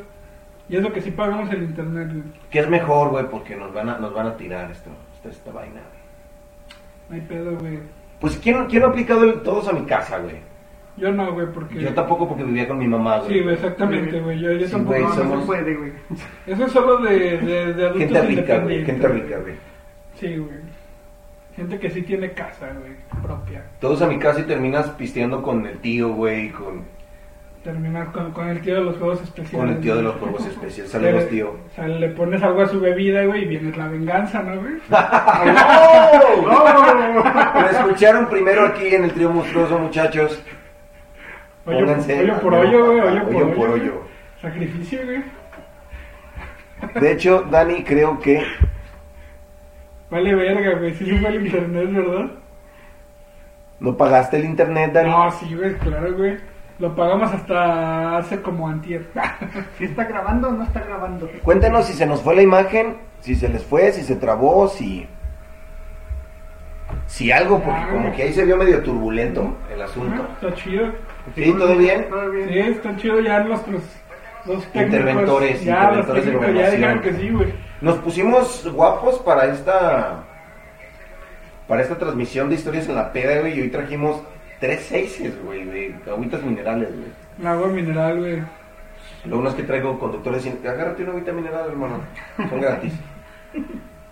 Y 0.68 0.76
es 0.76 0.82
lo 0.82 0.92
que 0.92 1.00
sí 1.02 1.10
pagamos 1.10 1.50
el 1.52 1.62
internet, 1.64 2.08
güey. 2.10 2.22
Que 2.50 2.60
es 2.60 2.68
mejor, 2.70 3.10
güey, 3.10 3.26
porque 3.28 3.54
nos 3.56 3.72
van 3.74 3.88
a, 3.88 3.98
nos 3.98 4.14
van 4.14 4.26
a 4.28 4.36
tirar 4.36 4.70
esto, 4.70 4.90
esta, 5.16 5.28
esta 5.28 5.52
vaina, 5.52 5.80
güey. 5.80 6.04
No 7.08 7.14
hay 7.16 7.20
pedo, 7.22 7.58
güey. 7.58 7.78
Pues, 8.20 8.38
¿quién, 8.38 8.64
quién 8.66 8.80
no 8.82 8.88
ha 8.88 8.90
aplicado 8.90 9.24
el 9.24 9.42
todos 9.42 9.68
a 9.68 9.72
mi 9.72 9.84
casa, 9.84 10.18
güey? 10.20 10.36
Yo 10.96 11.10
no, 11.12 11.32
güey, 11.34 11.46
porque... 11.52 11.80
Yo 11.80 11.92
tampoco 11.92 12.28
porque 12.28 12.44
vivía 12.44 12.66
con 12.68 12.78
mi 12.78 12.86
mamá, 12.86 13.18
güey. 13.18 13.32
Sí, 13.34 13.40
güey, 13.40 13.54
exactamente, 13.56 14.20
güey. 14.20 14.38
Yo, 14.40 14.52
yo 14.52 14.66
Sí, 14.66 14.72
tampoco... 14.72 14.92
güey, 14.96 15.02
No, 15.02 15.08
no 15.08 15.14
somos- 15.16 15.40
se 15.40 15.46
puede, 15.46 15.74
güey. 15.76 15.92
Eso 16.46 16.64
es 16.64 16.72
solo 16.72 16.98
de, 16.98 17.18
de, 17.38 17.74
de 17.74 17.86
adultos 17.86 17.98
Gente 17.98 18.22
rica, 18.22 18.58
güey, 18.60 18.84
gente 18.86 19.08
rica, 19.08 19.38
güey. 19.40 19.54
Sí, 20.14 20.36
güey. 20.36 20.58
Gente 21.56 21.78
que 21.78 21.90
sí 21.90 22.02
tiene 22.02 22.32
casa, 22.32 22.68
güey, 22.78 22.92
propia. 23.22 23.64
Todos 23.80 24.00
a 24.02 24.06
mi 24.06 24.18
casa 24.18 24.40
y 24.40 24.44
terminas 24.44 24.88
pisteando 24.90 25.42
con 25.42 25.66
el 25.66 25.78
tío, 25.78 26.12
güey, 26.14 26.50
con, 26.50 26.82
Terminar 27.64 28.12
con, 28.12 28.30
con 28.32 28.48
el 28.48 28.60
tío 28.60 28.74
de 28.74 28.82
los 28.82 28.98
juegos 28.98 29.22
especiales. 29.22 29.58
con 29.58 29.68
el 29.70 29.80
tío 29.80 29.96
de 29.96 30.02
los 30.02 30.14
juegos 30.16 30.46
especiales. 30.46 30.92
Saludos, 30.92 31.28
tío. 31.30 31.48
O 31.50 31.74
sea, 31.74 31.88
le 31.88 32.08
pones 32.10 32.42
algo 32.42 32.60
a 32.60 32.66
su 32.66 32.78
bebida, 32.78 33.24
güey, 33.24 33.44
y 33.44 33.46
viene 33.46 33.74
la 33.74 33.88
venganza, 33.88 34.42
¿no, 34.42 34.60
güey? 34.60 34.74
Lo 36.44 37.70
escucharon 37.70 38.28
primero 38.28 38.66
aquí 38.66 38.94
en 38.94 39.04
el 39.04 39.12
trío 39.12 39.30
monstruoso, 39.30 39.78
muchachos. 39.78 40.42
Hoyo, 41.66 41.78
Pónganse 41.78 42.20
hoyo 42.20 42.40
por 42.40 42.54
hoyo, 42.54 42.84
güey, 42.86 43.00
hoyo 43.00 43.24
por 43.24 43.34
hoyo 43.34 43.44
hoyo. 43.46 43.54
por 43.56 43.68
güey. 43.70 43.80
hoyo. 43.80 44.02
Sacrificio, 44.42 45.00
güey. 45.04 45.22
De 47.00 47.12
hecho, 47.12 47.42
Dani, 47.50 47.82
creo 47.82 48.18
que 48.20 48.44
Vale 50.10 50.34
verga, 50.34 50.78
güey. 50.78 50.92
Sí 50.94 51.16
fue 51.18 51.30
el 51.30 51.46
internet, 51.46 51.88
¿verdad? 51.92 52.30
no 53.80 53.96
pagaste 53.96 54.36
el 54.36 54.44
internet, 54.44 54.92
Dani. 54.92 55.10
No, 55.10 55.30
sí, 55.30 55.54
güey, 55.54 55.74
claro, 55.78 56.14
güey. 56.14 56.36
Lo 56.78 56.94
pagamos 56.96 57.32
hasta 57.32 58.16
hace 58.18 58.42
como 58.42 58.68
antier. 58.68 59.06
¿Sí 59.78 59.84
está 59.84 60.04
grabando 60.04 60.48
o 60.48 60.52
no 60.52 60.64
está 60.64 60.80
grabando? 60.80 61.30
Cuéntenos 61.42 61.86
si 61.86 61.92
se 61.92 62.04
nos 62.06 62.20
fue 62.22 62.34
la 62.34 62.42
imagen, 62.42 62.96
si 63.20 63.36
se 63.36 63.48
les 63.48 63.62
fue, 63.62 63.92
si 63.92 64.02
se 64.02 64.16
trabó, 64.16 64.68
si. 64.68 65.06
Si 67.06 67.30
algo, 67.30 67.60
porque 67.60 67.80
Ah, 67.80 67.88
como 67.92 68.12
que 68.12 68.22
ahí 68.22 68.32
se 68.32 68.44
vio 68.44 68.56
medio 68.56 68.82
turbulento 68.82 69.56
el 69.72 69.82
asunto. 69.82 70.26
Está 70.34 70.54
chido. 70.54 70.86
¿Sí? 71.34 71.52
¿Todo 71.56 71.76
bien? 71.76 72.06
Todo 72.08 72.30
bien. 72.30 72.48
Sí, 72.48 72.58
está 72.58 72.96
chido 72.96 73.20
ya 73.20 73.40
nuestros 73.40 73.82
los 74.46 74.62
técnicos. 74.66 74.82
Interventores, 75.00 75.64
ya, 75.64 75.72
interventores 75.74 76.06
los 76.06 76.24
de 76.26 76.30
técnicos 76.32 76.46
ya 76.46 76.52
gobernación. 76.52 76.80
dijeron 76.80 77.00
que 77.02 77.12
sí, 77.14 77.30
güey. 77.30 77.54
Nos 77.80 77.96
pusimos 77.98 78.72
guapos 78.72 79.18
para 79.20 79.46
esta. 79.46 80.24
Para 81.68 81.82
esta 81.82 81.96
transmisión 81.96 82.48
de 82.48 82.56
historias 82.56 82.88
en 82.88 82.94
la 82.96 83.12
peda, 83.12 83.40
güey, 83.40 83.58
y 83.58 83.62
hoy 83.62 83.70
trajimos 83.70 84.22
tres 84.60 84.80
seises, 84.82 85.42
güey, 85.42 85.64
de 85.64 85.94
agüitas 86.10 86.42
minerales, 86.42 86.88
güey. 86.90 87.08
El 87.40 87.46
agua 87.46 87.68
mineral, 87.68 88.18
güey. 88.18 88.42
Lo 89.24 89.38
uno 89.38 89.48
es 89.48 89.54
que 89.54 89.62
traigo 89.62 89.98
conductores 89.98 90.42
sin... 90.42 90.58
Agárrate 90.66 91.02
una 91.02 91.12
agüita 91.12 91.32
mineral, 91.32 91.68
hermano. 91.70 92.00
Son 92.48 92.60
gratis. 92.60 92.92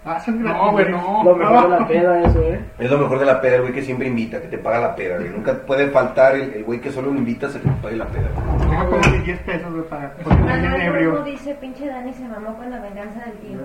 Ah, 0.05 0.19
son 0.19 0.43
gratis, 0.43 0.61
No, 0.61 0.73
güey, 0.73 0.91
no. 0.91 1.23
Lo 1.23 1.37
mejor 1.37 1.63
de 1.63 1.79
la 1.79 1.87
peda, 1.87 2.23
eso, 2.25 2.43
¿eh? 2.43 2.61
Es 2.77 2.91
lo 2.91 2.99
mejor 2.99 3.21
de 3.21 3.25
la 3.25 3.41
peda, 3.41 3.55
el 3.55 3.61
güey 3.61 3.73
que 3.73 3.83
siempre 3.83 4.09
invita, 4.09 4.41
que 4.43 4.49
te 4.49 4.59
paga 4.59 4.81
la 4.81 4.97
peda, 4.97 5.17
güey. 5.19 5.29
Nunca 5.31 5.55
puede 5.55 5.91
faltar 5.91 6.35
el 6.35 6.55
el 6.55 6.65
güey 6.65 6.81
que 6.81 6.91
solo 6.91 7.11
invita 7.11 7.47
a 7.47 7.53
que 7.53 7.61
te 7.61 7.69
pague 7.81 7.95
la 7.97 8.07
peda. 8.07 8.29
güey. 8.35 8.69
Deja 8.69 8.89
ponerle 8.89 9.19
10 9.21 9.39
pesos, 9.43 9.73
güey, 9.73 9.85
para 9.85 10.13
Romo 10.25 10.77
ebrio. 10.77 11.23
dice, 11.23 11.55
pinche 11.61 11.87
Dani 11.87 12.13
se 12.13 12.25
mamó 12.27 12.57
con 12.57 12.69
la 12.69 12.81
venganza 12.81 13.21
del 13.27 13.35
tío. 13.35 13.59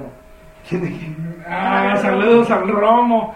Ah, 1.47 1.97
saludos 2.01 2.51
al 2.51 2.67
Romo. 2.67 3.33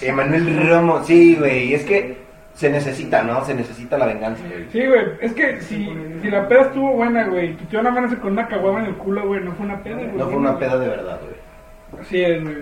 Emanuel 0.00 0.68
Romo, 0.68 1.04
sí, 1.04 1.36
güey. 1.36 1.74
Es 1.74 1.84
que 1.84 2.18
se 2.60 2.68
necesita, 2.68 3.22
¿no? 3.22 3.42
Se 3.42 3.54
necesita 3.54 3.96
la 3.96 4.04
venganza, 4.04 4.44
güey. 4.46 4.66
Sí, 4.70 4.86
güey, 4.86 5.00
es 5.22 5.32
que 5.32 5.62
si, 5.62 5.90
si 6.20 6.30
la 6.30 6.46
peda 6.46 6.60
estuvo 6.64 6.92
buena, 6.92 7.24
güey, 7.24 7.54
tu 7.54 7.64
tío 7.64 7.82
nada 7.82 7.98
más 7.98 8.14
con 8.16 8.32
una 8.32 8.46
caguama 8.48 8.80
en 8.80 8.86
el 8.88 8.96
culo, 8.96 9.26
güey, 9.26 9.42
no 9.42 9.52
fue 9.52 9.64
una 9.64 9.82
peda, 9.82 9.96
güey. 9.96 10.12
No 10.14 10.26
fue 10.26 10.36
una 10.36 10.58
peda 10.58 10.78
de 10.78 10.88
verdad, 10.88 11.20
güey. 11.22 12.02
Así 12.02 12.20
es, 12.20 12.42
güey. 12.42 12.56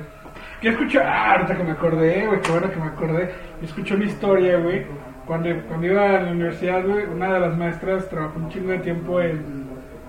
Yo 0.63 0.71
escucho, 0.71 1.01
ah, 1.05 1.33
ahorita 1.33 1.57
que 1.57 1.65
me 1.65 1.73
acordé, 1.73 2.27
güey, 2.29 2.41
qué 2.43 2.51
bueno 2.53 2.71
que 2.71 2.77
me 2.77 2.87
acordé. 2.87 3.31
Yo 3.61 3.67
escuché 3.67 3.95
una 3.97 4.05
historia, 4.05 4.59
güey. 4.59 4.87
Cuando, 5.27 5.49
cuando 5.67 5.87
iba 5.89 6.11
a 6.11 6.23
la 6.23 6.31
universidad, 6.31 6.87
güey, 6.87 7.05
una 7.05 7.35
de 7.35 7.41
las 7.41 7.59
maestras 7.59 8.09
trabajó 8.09 8.39
un 8.39 8.51
chingo 8.51 8.71
de 8.71 8.79
tiempo 8.79 9.21
en 9.21 9.67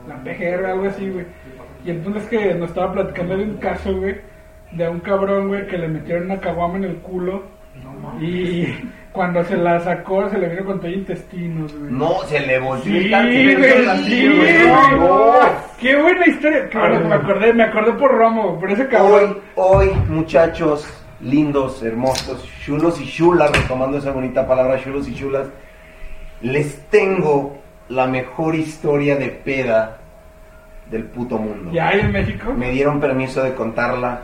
la 0.07 0.17
PGR, 0.17 0.65
algo 0.67 0.85
así, 0.85 1.09
güey. 1.09 1.25
Y 1.83 1.89
entonces 1.89 2.29
que 2.29 2.53
nos 2.53 2.69
estaba 2.69 2.93
platicando 2.93 3.35
de 3.37 3.43
un 3.43 3.57
caso, 3.57 3.97
güey, 3.97 4.17
de 4.71 4.87
un 4.87 4.99
cabrón, 4.99 5.47
güey, 5.47 5.65
que 5.65 5.79
le 5.79 5.87
metieron 5.87 6.25
una 6.25 6.39
caguama 6.39 6.77
en 6.77 6.83
el 6.83 6.97
culo. 6.97 7.41
Y 8.21 8.67
cuando 9.11 9.43
se 9.43 9.57
la 9.57 9.79
sacó, 9.79 10.29
se 10.29 10.37
le 10.37 10.49
vino 10.49 10.65
con 10.65 10.79
todo 10.79 10.91
intestinos, 10.91 11.73
güey. 11.75 11.91
No, 11.91 12.21
se 12.27 12.39
le 12.41 12.59
volvió 12.59 12.83
Sí, 12.83 12.97
el 13.05 13.11
cáncer. 13.11 13.97
sí, 14.05 14.27
güey. 14.27 14.37
güey. 14.37 14.99
No. 14.99 15.33
Qué 15.79 15.95
buena 15.95 16.27
historia. 16.27 16.69
Que 16.69 16.77
me 16.77 17.15
acordé, 17.15 17.53
me 17.53 17.63
acordé 17.63 17.93
por 17.93 18.11
Romo, 18.11 18.59
por 18.59 18.69
ese 18.71 18.83
Hoy, 18.83 18.87
cabrón. 18.89 19.37
hoy, 19.55 19.89
muchachos 20.09 20.87
lindos, 21.21 21.83
hermosos, 21.83 22.47
chulos 22.63 23.01
y 23.01 23.07
chulas, 23.09 23.51
retomando 23.51 23.97
esa 23.97 24.11
bonita 24.11 24.47
palabra, 24.47 24.79
chulos 24.81 25.07
y 25.07 25.15
chulas, 25.15 25.47
les 26.41 26.77
tengo 26.89 27.57
la 27.89 28.07
mejor 28.07 28.55
historia 28.55 29.15
de 29.17 29.27
peda 29.29 29.97
del 30.89 31.03
puto 31.05 31.37
mundo. 31.37 31.71
¿Ya 31.73 31.89
hay 31.89 31.99
en 32.01 32.11
México? 32.11 32.53
Me 32.53 32.71
dieron 32.71 32.99
permiso 33.01 33.43
de 33.43 33.53
contarla. 33.53 34.21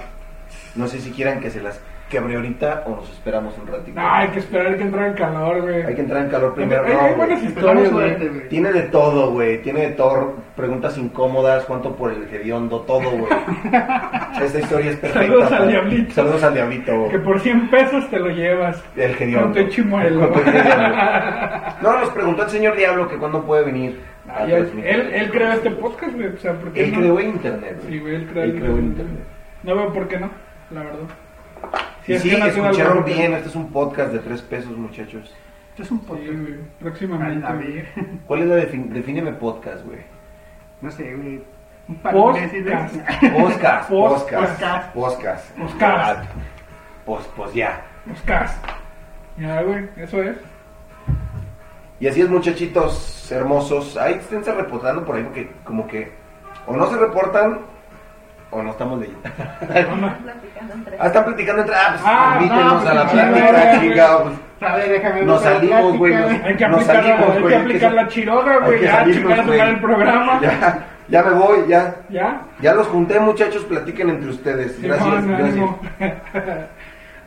No 0.75 0.87
sé 0.87 0.99
si 0.99 1.11
quieran 1.11 1.39
que 1.41 1.49
se 1.49 1.61
las 1.61 1.79
quebre 2.15 2.35
ahorita 2.35 2.83
o 2.85 2.91
nos 2.95 3.09
esperamos 3.11 3.53
un 3.57 3.67
ratito. 3.67 3.99
No, 3.99 4.09
hay 4.09 4.27
que 4.29 4.39
esperar 4.39 4.67
hay 4.67 4.75
que 4.77 4.83
entrar 4.83 5.07
en 5.09 5.13
calor, 5.15 5.61
güey. 5.61 5.81
Hay 5.83 5.95
que 5.95 6.01
entrar 6.01 6.23
en 6.23 6.29
calor 6.29 6.53
primero. 6.55 6.83
Hay- 6.85 6.93
No, 6.93 6.99
hay 6.99 7.05
güey. 7.13 7.15
buenas 7.17 7.43
historias, 7.43 7.91
güey. 7.91 8.15
güey. 8.15 8.49
Tiene 8.49 8.71
de 8.71 8.81
todo, 8.83 9.31
güey. 9.31 9.61
Tiene 9.61 9.81
de 9.81 9.89
todo. 9.89 10.35
Preguntas 10.55 10.97
incómodas, 10.97 11.65
cuánto 11.65 11.95
por 11.95 12.11
el 12.13 12.23
hediondo, 12.33 12.79
todo, 12.81 13.09
güey. 13.09 13.25
Esta 14.41 14.59
historia 14.59 14.91
es 14.91 14.97
perfecta. 14.97 15.27
Saludos 15.27 15.51
al 15.51 15.67
diablito. 15.69 16.13
Saludos 16.13 16.43
al 16.43 16.53
diablito. 16.53 17.09
Que 17.09 17.19
por 17.19 17.39
100 17.39 17.69
pesos 17.69 18.09
te 18.09 18.19
lo 18.19 18.29
llevas. 18.29 18.83
El 18.95 19.11
hediondo. 19.11 19.53
Con 19.53 19.65
tu 19.65 19.69
chimuelo. 19.71 20.31
No, 21.81 21.99
nos 21.99 22.09
preguntó 22.11 22.43
el 22.43 22.49
señor 22.49 22.75
Diablo 22.77 23.07
que 23.07 23.17
cuándo 23.17 23.43
puede 23.45 23.65
venir. 23.65 23.99
a 24.29 24.37
Ah, 24.43 24.45
ya, 24.47 24.57
él, 24.57 25.11
él 25.13 25.29
creó 25.31 25.51
este 25.51 25.69
podcast, 25.71 26.13
güey. 26.15 26.27
O 26.27 26.37
sea, 26.37 26.53
¿por 26.53 26.71
qué 26.71 26.83
Él 26.85 26.91
no? 26.93 26.97
creó 26.99 27.19
internet. 27.21 27.77
Sí, 27.87 27.99
güey, 27.99 28.15
él 28.15 28.27
creó, 28.31 28.43
Él 28.43 28.51
creó 28.55 28.77
internet. 28.77 28.85
internet. 29.05 29.23
No 29.63 29.75
veo 29.75 29.93
por 29.93 30.07
qué 30.07 30.19
no, 30.19 30.29
la 30.71 30.81
verdad. 30.83 30.99
Sí, 32.05 32.35
algo 32.35 32.45
escucharon 32.67 32.97
porque- 32.97 33.13
bien. 33.13 33.33
Este 33.33 33.49
es 33.49 33.55
un 33.55 33.71
podcast 33.71 34.11
de 34.13 34.19
tres 34.19 34.41
pesos, 34.41 34.77
muchachos. 34.77 35.33
Esto 35.71 35.83
es 35.83 35.91
un 35.91 35.99
Sí, 35.99 36.05
podcast. 36.07 36.27
güey. 36.39 36.55
Próximamente. 36.79 37.45
A 37.47 37.51
ver, 37.53 37.87
¿Cuál 38.27 38.41
es 38.43 38.47
la 38.47 38.55
definición? 38.55 38.93
Defíneme 38.93 39.31
podcast, 39.33 39.85
güey. 39.85 39.99
no 40.81 40.91
sé, 40.91 41.15
güey. 41.15 41.43
Un 41.87 41.95
par 41.97 42.13
Podcast. 42.13 42.53
de. 42.53 42.61
Podcast, 43.31 43.89
podcast, 43.89 44.93
podcast. 44.93 45.57
Podcast. 45.57 46.25
Pues, 47.05 47.29
pues 47.35 47.53
ya. 47.53 47.81
Podcast. 48.07 48.65
Ya, 49.37 49.61
güey, 49.61 49.87
eso 49.97 50.23
es. 50.23 50.37
Y 51.99 52.07
así 52.07 52.21
es, 52.21 52.29
muchachitos 52.29 53.31
hermosos. 53.31 53.97
Ahí 53.97 54.15
esténse 54.15 54.51
reportando 54.53 55.05
por 55.05 55.15
ahí 55.15 55.23
porque 55.23 55.51
como 55.63 55.87
que 55.87 56.11
o 56.67 56.75
no 56.75 56.87
se 56.87 56.97
reportan 56.97 57.59
o 58.55 58.63
no 58.63 58.71
estamos 58.71 58.99
leyendo. 58.99 59.21
Platicando 60.23 60.73
entre 60.73 60.97
Ah, 60.99 61.07
están 61.07 61.25
platicando 61.25 61.61
entre... 61.61 61.75
Ah, 61.75 61.87
pues 61.91 62.01
Ah, 62.05 62.37
invítenos 62.39 62.83
no, 62.83 62.89
a 62.89 62.93
la 62.93 63.01
pues, 63.03 63.13
plática, 63.23 63.79
chingado. 63.81 64.23
pues. 64.23 64.35
A 64.71 64.75
ver, 64.77 64.89
déjame 64.89 65.15
ver 65.15 65.25
Nos 65.25 65.43
la 65.43 65.51
salimos, 65.51 65.97
güey, 65.97 66.13
Hay 66.15 66.55
que 66.55 66.67
Nos 66.67 66.81
aplicar, 66.81 66.95
la- 66.95 67.01
salimos, 67.17 67.25
que 67.35 67.37
hay 67.43 67.47
que 67.47 67.55
aplicar 67.55 67.93
la 67.93 68.07
chiroga, 68.07 68.57
güey. 68.59 68.81
Ya, 68.81 69.03
chingar 69.05 69.39
a 69.39 69.69
el 69.69 69.79
programa. 69.79 70.39
Ya, 70.41 70.85
ya 71.09 71.23
me 71.23 71.31
voy, 71.31 71.57
ya. 71.67 71.95
¿Ya? 72.09 72.41
Ya 72.61 72.73
los 72.73 72.87
junté, 72.87 73.19
muchachos, 73.19 73.63
platiquen 73.65 74.09
entre 74.09 74.29
ustedes. 74.29 74.75
Sí, 74.77 74.87
Gracias, 74.87 75.25
gracias. 75.27 75.69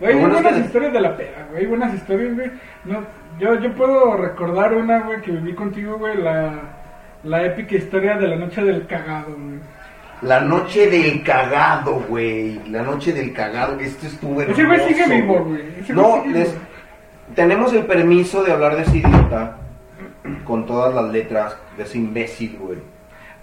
Güey, 0.01 0.13
hay 0.15 0.21
buenas 0.21 0.53
que- 0.55 0.61
historias 0.61 0.93
de 0.93 1.01
la 1.01 1.17
peda, 1.17 1.47
güey. 1.51 1.63
Hay 1.63 1.67
buenas 1.67 1.93
historias, 1.93 2.33
güey. 2.35 2.51
No, 2.85 3.01
yo, 3.41 3.55
yo 3.59 3.73
puedo 3.73 4.17
recordar 4.17 4.73
una, 4.75 5.01
güey, 5.01 5.21
que 5.23 5.33
viví 5.33 5.55
contigo, 5.55 5.99
güey. 5.99 6.17
La, 6.17 6.53
la 7.25 7.43
épica 7.43 7.75
historia 7.75 8.17
de 8.17 8.29
la 8.29 8.37
noche 8.37 8.63
del 8.63 8.87
cagado, 8.87 9.35
güey. 9.37 9.59
La 10.23 10.41
noche 10.41 10.91
del 10.91 11.23
cagado, 11.23 12.03
güey. 12.09 12.61
La 12.71 12.83
noche 12.83 13.13
del 13.13 13.33
cagado. 13.33 13.79
Esto 13.79 14.07
estuvo 14.07 14.43
Ese 14.43 14.65
güey 14.65 14.81
sigue 14.89 15.03
hermoso, 15.05 15.15
vivo, 15.17 15.45
güey. 15.45 15.63
No, 15.91 16.23
sigue 16.23 16.35
les- 16.35 16.53
vivo. 16.53 16.63
tenemos 17.35 17.73
el 17.73 17.85
permiso 17.85 18.43
de 18.43 18.53
hablar 18.53 18.77
de 18.77 18.83
ese 18.83 18.97
idiota 18.99 19.57
con 20.45 20.67
todas 20.67 20.95
las 20.95 21.13
letras 21.13 21.57
de 21.77 21.85
ese 21.85 21.99
imbécil, 21.99 22.57
güey. 22.61 22.79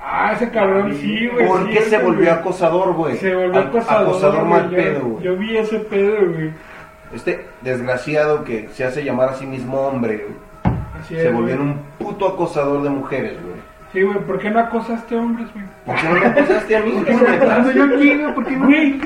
Ah, 0.08 0.34
ese 0.36 0.50
cabrón, 0.52 0.94
sí, 1.00 1.28
güey. 1.28 1.48
¿Por 1.48 1.64
sí, 1.66 1.70
qué 1.74 1.82
se 1.82 1.98
volvió 1.98 2.26
güey. 2.26 2.30
acosador, 2.30 2.94
güey? 2.94 3.18
Se 3.18 3.34
volvió 3.34 3.60
acosador. 3.62 4.08
Acosador 4.08 4.40
güey. 4.40 4.50
mal 4.50 4.70
Yo- 4.70 4.76
pedo, 4.78 5.00
güey. 5.02 5.24
Yo 5.24 5.36
vi 5.38 5.58
ese 5.58 5.80
pedo, 5.80 6.32
güey. 6.32 6.52
Este 7.14 7.46
desgraciado 7.62 8.44
que 8.44 8.68
se 8.74 8.84
hace 8.84 9.04
llamar 9.04 9.30
a 9.30 9.34
sí 9.36 9.46
mismo 9.46 9.80
hombre, 9.80 10.18
güey, 10.28 10.76
Así 11.00 11.16
se 11.16 11.28
es, 11.28 11.34
volvió 11.34 11.54
en 11.56 11.60
güey. 11.62 11.72
un 11.72 11.80
puto 11.98 12.28
acosador 12.28 12.84
de 12.84 12.90
mujeres, 12.90 13.34
güey. 13.42 13.55
Sí, 13.96 14.02
güey, 14.04 14.20
¿por 14.20 14.40
qué 14.40 14.50
no 14.52 14.60
acosaste 14.60 15.16
hombres, 15.16 15.48
güey? 15.54 15.66
¿Por 15.86 15.96
qué 15.96 16.04
no 16.10 16.20
me 16.20 16.26
acosaste 16.26 16.76
a 16.76 16.80
mí? 16.82 17.02
¿Qué 17.06 17.12
está 17.14 17.40
pasando 17.40 17.72
yo 17.72 17.84
aquí, 17.86 18.18
güey? 18.18 18.34
¿Por 18.36 18.46
qué 18.46 18.56
no? 18.58 18.66
Güey, 18.66 19.02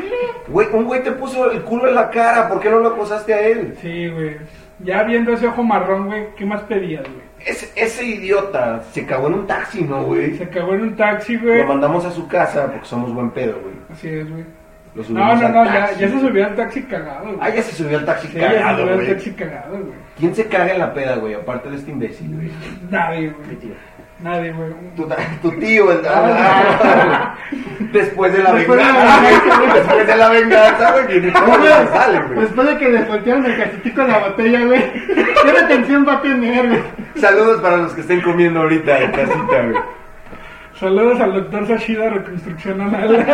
Güey, 0.48 0.68
un 0.74 0.86
güey 0.86 1.04
te 1.04 1.12
puso 1.12 1.52
el 1.52 1.62
culo 1.62 1.88
en 1.88 1.94
la 1.96 2.10
cara, 2.10 2.50
¿por 2.50 2.60
qué 2.60 2.72
no 2.72 2.80
lo 2.80 2.90
acosaste 2.90 3.34
a 3.36 3.40
él? 3.48 3.76
Sí, 3.82 4.08
güey. 4.08 4.38
Ya 4.80 5.04
viendo 5.04 5.32
ese 5.32 5.46
ojo 5.46 5.62
marrón, 5.64 6.08
güey, 6.08 6.34
¿qué 6.36 6.44
más 6.46 6.62
pedías, 6.62 7.04
güey? 7.04 7.22
Ese, 7.46 7.70
ese 7.76 8.04
idiota 8.04 8.82
se 8.92 9.06
cagó 9.06 9.28
en 9.28 9.36
un 9.36 9.48
taxi, 9.48 9.84
¿no, 9.84 10.04
güey? 10.06 10.36
Se 10.38 10.50
cagó 10.50 10.74
en 10.74 10.82
un 10.82 10.96
taxi, 10.96 11.38
güey. 11.38 11.60
Lo 11.62 11.68
mandamos 11.68 12.04
a 12.06 12.12
su 12.12 12.28
casa 12.28 12.66
porque 12.72 12.86
somos 12.88 13.14
buen 13.14 13.30
pedo, 13.30 13.60
güey. 13.62 13.76
Así 13.92 14.08
es, 14.10 14.28
güey. 14.30 14.44
Lo 14.96 15.04
No, 15.04 15.08
subimos 15.08 15.40
no, 15.42 15.46
al 15.48 15.54
no, 15.54 15.66
ya, 15.66 15.74
taxi, 15.86 16.00
ya 16.02 16.08
se 16.08 16.14
güey. 16.16 16.28
subió 16.28 16.46
al 16.48 16.56
taxi 16.56 16.82
cagado, 16.84 17.26
güey. 17.26 17.38
Ah, 17.40 17.50
ya 17.50 17.62
se 17.62 17.76
subió 17.76 17.98
al 18.00 18.06
taxi 18.06 18.28
Sí, 18.28 18.34
ya 18.40 18.50
se 18.50 18.56
cagado, 18.58 18.78
subió 18.80 18.92
al 18.94 18.96
güey. 19.00 19.08
taxi 19.14 19.32
cagado, 19.34 19.72
güey. 19.78 19.94
¿Quién 20.18 20.36
se 20.36 20.48
caga 20.48 20.72
en 20.74 20.80
la 20.80 20.94
peda, 20.94 21.16
güey? 21.18 21.34
Aparte 21.36 21.70
de 21.70 21.76
este 21.76 21.92
imbécil, 21.92 22.36
güey. 22.36 22.50
Nadie, 22.90 23.30
güey. 23.30 23.58
Nadie, 24.22 24.52
güey. 24.52 24.74
Tu, 24.96 25.08
tu 25.42 25.52
tío, 25.60 25.92
el... 25.92 26.06
Ah. 26.06 27.36
Después 27.94 28.34
de 28.34 28.44
la 28.44 28.54
Después 28.54 28.78
de 28.78 28.86
la 28.86 29.10
venganza, 29.10 29.58
güey. 29.58 29.72
Después 29.74 30.08
de 30.08 30.16
la 30.16 30.30
venganza, 30.30 30.92
güey. 30.92 31.08
que 31.08 31.22
ni 31.22 31.32
cómo 31.32 31.58
Güey, 31.58 31.72
se 31.72 31.88
sale, 31.88 32.20
güey. 32.20 32.40
Después 32.40 32.68
de 32.68 32.78
que 32.78 32.90
les 32.90 33.08
voltearon 33.08 33.46
el 33.46 33.58
cachetico 33.58 34.02
en 34.02 34.08
la 34.10 34.20
botella, 34.20 34.66
güey. 34.66 34.94
¿Qué 35.44 35.52
retención 35.52 36.06
va 36.08 36.14
a 36.14 36.22
tener, 36.22 36.68
güey? 36.68 36.84
Saludos 37.16 37.62
para 37.62 37.78
los 37.78 37.94
que 37.94 38.02
estén 38.02 38.22
comiendo 38.22 38.60
ahorita 38.60 39.00
en 39.00 39.12
casita, 39.12 39.62
güey. 39.64 39.82
Saludos 40.76 41.20
al 41.20 41.34
doctor 41.34 41.68
Sashida, 41.68 42.10
reconstrucción 42.10 42.82
anal. 42.82 43.26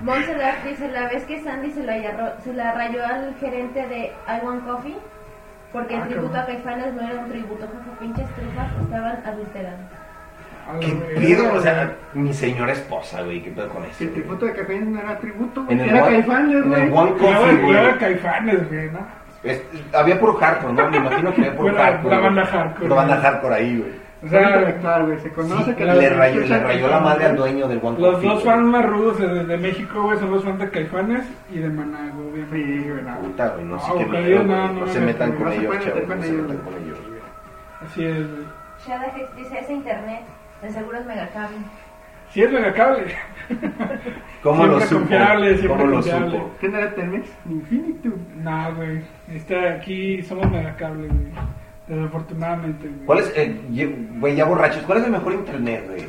Montserrat 0.00 0.62
dice, 0.62 0.88
la 0.88 1.08
vez 1.08 1.24
que 1.24 1.42
Sandy 1.42 1.70
se 1.72 1.82
la, 1.82 1.94
rayó, 1.94 2.32
se 2.44 2.52
la 2.54 2.72
rayó 2.72 3.04
al 3.04 3.34
gerente 3.40 3.86
de 3.88 4.12
I 4.28 4.44
Want 4.44 4.64
Coffee, 4.64 4.96
porque 5.72 5.94
el 5.94 6.02
Ah, 6.02 6.06
tributo 6.06 6.32
cabrón. 6.32 6.42
a 6.42 6.46
Caifanes 6.46 6.94
no 6.94 7.02
era 7.02 7.20
un 7.20 7.28
tributo, 7.30 7.66
jaja, 7.66 7.98
pinches 8.00 8.28
trufas 8.34 8.68
estaban 8.82 9.22
adulterando. 9.26 9.82
A 10.68 10.72
la 10.72 10.80
¿Qué 10.80 10.92
pedo? 11.14 11.52
O 11.54 11.60
sea, 11.60 11.96
güey. 12.12 12.24
mi 12.24 12.32
señora 12.34 12.72
esposa, 12.72 13.22
güey. 13.22 13.40
¿Qué 13.42 13.50
pedo 13.52 13.68
con 13.68 13.84
eso? 13.84 14.02
El 14.02 14.10
güey? 14.10 14.20
tributo 14.22 14.46
de 14.46 14.52
café 14.52 14.80
no 14.80 14.98
era 15.00 15.18
tributo, 15.18 15.64
güey. 15.64 15.80
el 15.80 15.88
Era 15.88 16.02
One- 16.04 16.16
Caifanes, 16.16 16.50
en 16.56 16.72
el 16.72 16.90
güey. 16.90 16.90
One 16.92 17.12
Coffee, 17.12 17.56
güey. 17.62 17.72
luego 17.72 17.98
Caifanes, 17.98 18.68
güey, 18.68 18.90
¿no? 18.90 18.98
Es- 19.44 19.62
había 19.94 20.18
puro 20.18 20.34
hardcore, 20.34 20.72
¿no? 20.72 20.90
Me 20.90 20.96
imagino 20.96 21.32
que 21.34 21.40
había 21.42 21.56
puro 21.56 21.74
hardcore. 21.76 22.10
la 22.16 22.20
güey. 22.20 22.34
banda 22.34 22.46
hardcore, 22.46 22.88
La 22.88 22.94
banda 22.96 23.14
güey. 23.16 23.26
hardcore 23.26 23.54
ahí, 23.54 23.78
güey. 23.78 24.05
O 24.26 24.28
sea, 24.28 24.42
intelectual, 24.42 25.06
güey. 25.06 25.20
Se 25.20 25.30
conoce 25.30 25.64
Sí, 25.64 25.74
que 25.76 25.84
le, 25.84 26.10
rayó, 26.10 26.40
le 26.40 26.58
rayó 26.58 26.88
la 26.88 27.00
madre 27.00 27.24
al 27.26 27.36
dueño 27.36 27.68
del 27.68 27.80
One 27.82 27.98
los 27.98 28.22
dos 28.22 28.42
fans 28.44 28.62
más 28.66 28.84
rudos 28.86 29.18
de, 29.18 29.44
de 29.44 29.56
México, 29.56 30.02
güey, 30.02 30.18
son 30.18 30.30
los 30.32 30.44
fans 30.44 30.58
de 30.58 30.70
Caifanes 30.70 31.24
y 31.50 31.58
de 31.58 31.68
Maná, 31.68 32.10
güey. 32.14 32.44
Sí, 32.52 32.88
güey, 32.88 33.02
no. 33.02 33.18
Puta, 33.18 33.48
güey, 33.50 33.64
no 33.64 33.78
sé 33.78 33.88
No, 33.92 33.98
qué 33.98 34.04
miedo, 34.06 34.24
ellos 34.24 34.46
güey. 34.46 34.58
no, 34.58 34.72
No, 34.72 34.80
no 34.80 34.86
se 34.88 35.00
me 35.00 35.06
metan 35.06 35.32
con 35.32 35.52
ellos, 35.52 35.74
chavos. 35.84 36.08
No 36.08 36.22
se 36.22 36.32
metan 36.32 36.56
con 36.58 36.74
ellos, 36.74 36.98
güey. 37.08 37.20
Así 37.84 38.04
es, 38.04 38.30
güey. 38.30 38.46
Shada 38.86 39.06
Hex 39.16 39.36
dice, 39.36 39.58
es 39.58 39.70
internet, 39.70 40.20
de 40.62 40.70
seguro 40.70 40.98
es 40.98 41.06
megacable. 41.06 41.56
Sí 42.30 42.42
es 42.42 42.50
megacable. 42.52 43.14
¿Cómo 44.42 44.66
lo 44.66 44.80
supo? 44.80 45.00
confiable, 45.00 45.56
siempre 45.58 45.68
¿Cómo 45.68 45.86
lo 45.86 45.92
confiable. 45.96 46.30
supo? 46.30 46.50
¿Qué 46.60 46.68
no 46.68 46.78
era 46.78 46.94
Telmex? 46.94 47.28
Infinitum. 47.48 48.12
No, 48.42 48.74
güey. 48.74 49.02
Está 49.32 49.72
aquí 49.74 50.22
somos 50.22 50.50
megacable, 50.50 51.08
güey. 51.08 51.32
Desafortunadamente, 51.88 52.88
güey. 52.88 53.06
¿Cuál 53.06 53.18
es, 53.20 53.32
eh, 53.36 53.54
güey, 54.18 54.34
ya 54.36 54.44
borrachos, 54.44 54.82
cuál 54.82 54.98
es 54.98 55.04
el 55.04 55.12
mejor 55.12 55.32
internet, 55.34 55.84
güey? 55.88 56.04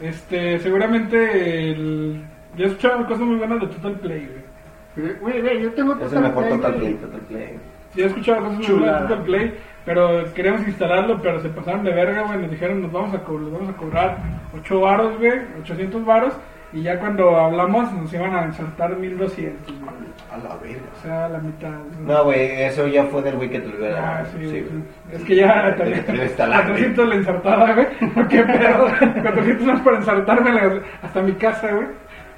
Este, 0.00 0.58
seguramente 0.60 1.70
el... 1.70 2.22
Yo 2.56 2.64
he 2.64 2.68
escuchado 2.68 3.06
cosas 3.06 3.20
muy 3.22 3.36
buenas 3.36 3.60
de 3.60 3.66
Total 3.68 3.92
Play, 4.00 4.28
güey. 4.28 5.16
Güey, 5.20 5.40
güey, 5.42 5.62
yo 5.62 5.72
tengo 5.72 5.94
Es 6.04 6.12
el 6.12 6.20
mejor 6.20 6.44
Play, 6.46 6.56
Total. 6.56 6.74
Play, 6.74 6.94
Total 6.94 7.20
Play. 7.20 7.58
Sí, 7.94 8.02
he 8.02 8.06
escuchado 8.06 8.40
cosas 8.44 8.58
muy 8.58 8.78
buenas 8.78 9.02
de 9.02 9.08
Total 9.08 9.24
Play, 9.24 9.54
pero 9.84 10.34
queríamos 10.34 10.66
instalarlo, 10.68 11.20
pero 11.22 11.40
se 11.40 11.48
pasaron 11.50 11.84
de 11.84 11.92
verga, 11.92 12.22
güey. 12.26 12.38
Nos 12.40 12.50
dijeron, 12.50 12.82
nos 12.82 12.92
vamos 12.92 13.14
a, 13.14 13.18
co- 13.20 13.38
nos 13.38 13.52
vamos 13.52 13.68
a 13.70 13.76
cobrar 13.76 14.18
8 14.54 14.80
varos, 14.80 15.18
güey, 15.18 15.40
800 15.62 16.04
varos, 16.04 16.34
Y 16.72 16.82
ya 16.82 16.98
cuando 16.98 17.36
hablamos 17.36 17.90
nos 17.92 18.12
iban 18.12 18.34
a 18.34 18.44
insertar 18.44 18.94
1200, 18.96 19.66
güey. 19.80 19.90
A 20.32 20.36
la 20.38 20.56
verga. 20.56 20.80
O 20.98 21.02
sea, 21.02 21.28
la 21.28 21.38
mitad. 21.38 21.68
güey. 21.70 22.04
No, 22.06 22.24
güey, 22.24 22.62
eso 22.64 22.86
ya 22.88 23.04
fue 23.04 23.22
del 23.22 23.36
güey 23.36 23.48
que 23.48 23.58
a 23.58 24.20
Ah, 24.20 24.24
sí, 24.36 24.48
Sí. 24.50 24.66
Es 25.12 25.22
que 25.22 25.36
ya 25.36 25.74
también. 25.76 26.04
te 26.04 26.12
lo 26.12 26.22
instalaste. 26.24 26.66
400 26.66 27.08
la 27.08 27.14
insertada, 27.14 27.74
güey. 27.74 27.86
¿Qué 28.28 28.42
pedo? 28.42 28.88
400 29.22 29.66
más 29.66 29.80
para 29.80 29.96
insertarme 29.98 30.52
la- 30.52 30.80
hasta 31.02 31.22
mi 31.22 31.32
casa, 31.32 31.68
güey. 31.72 31.86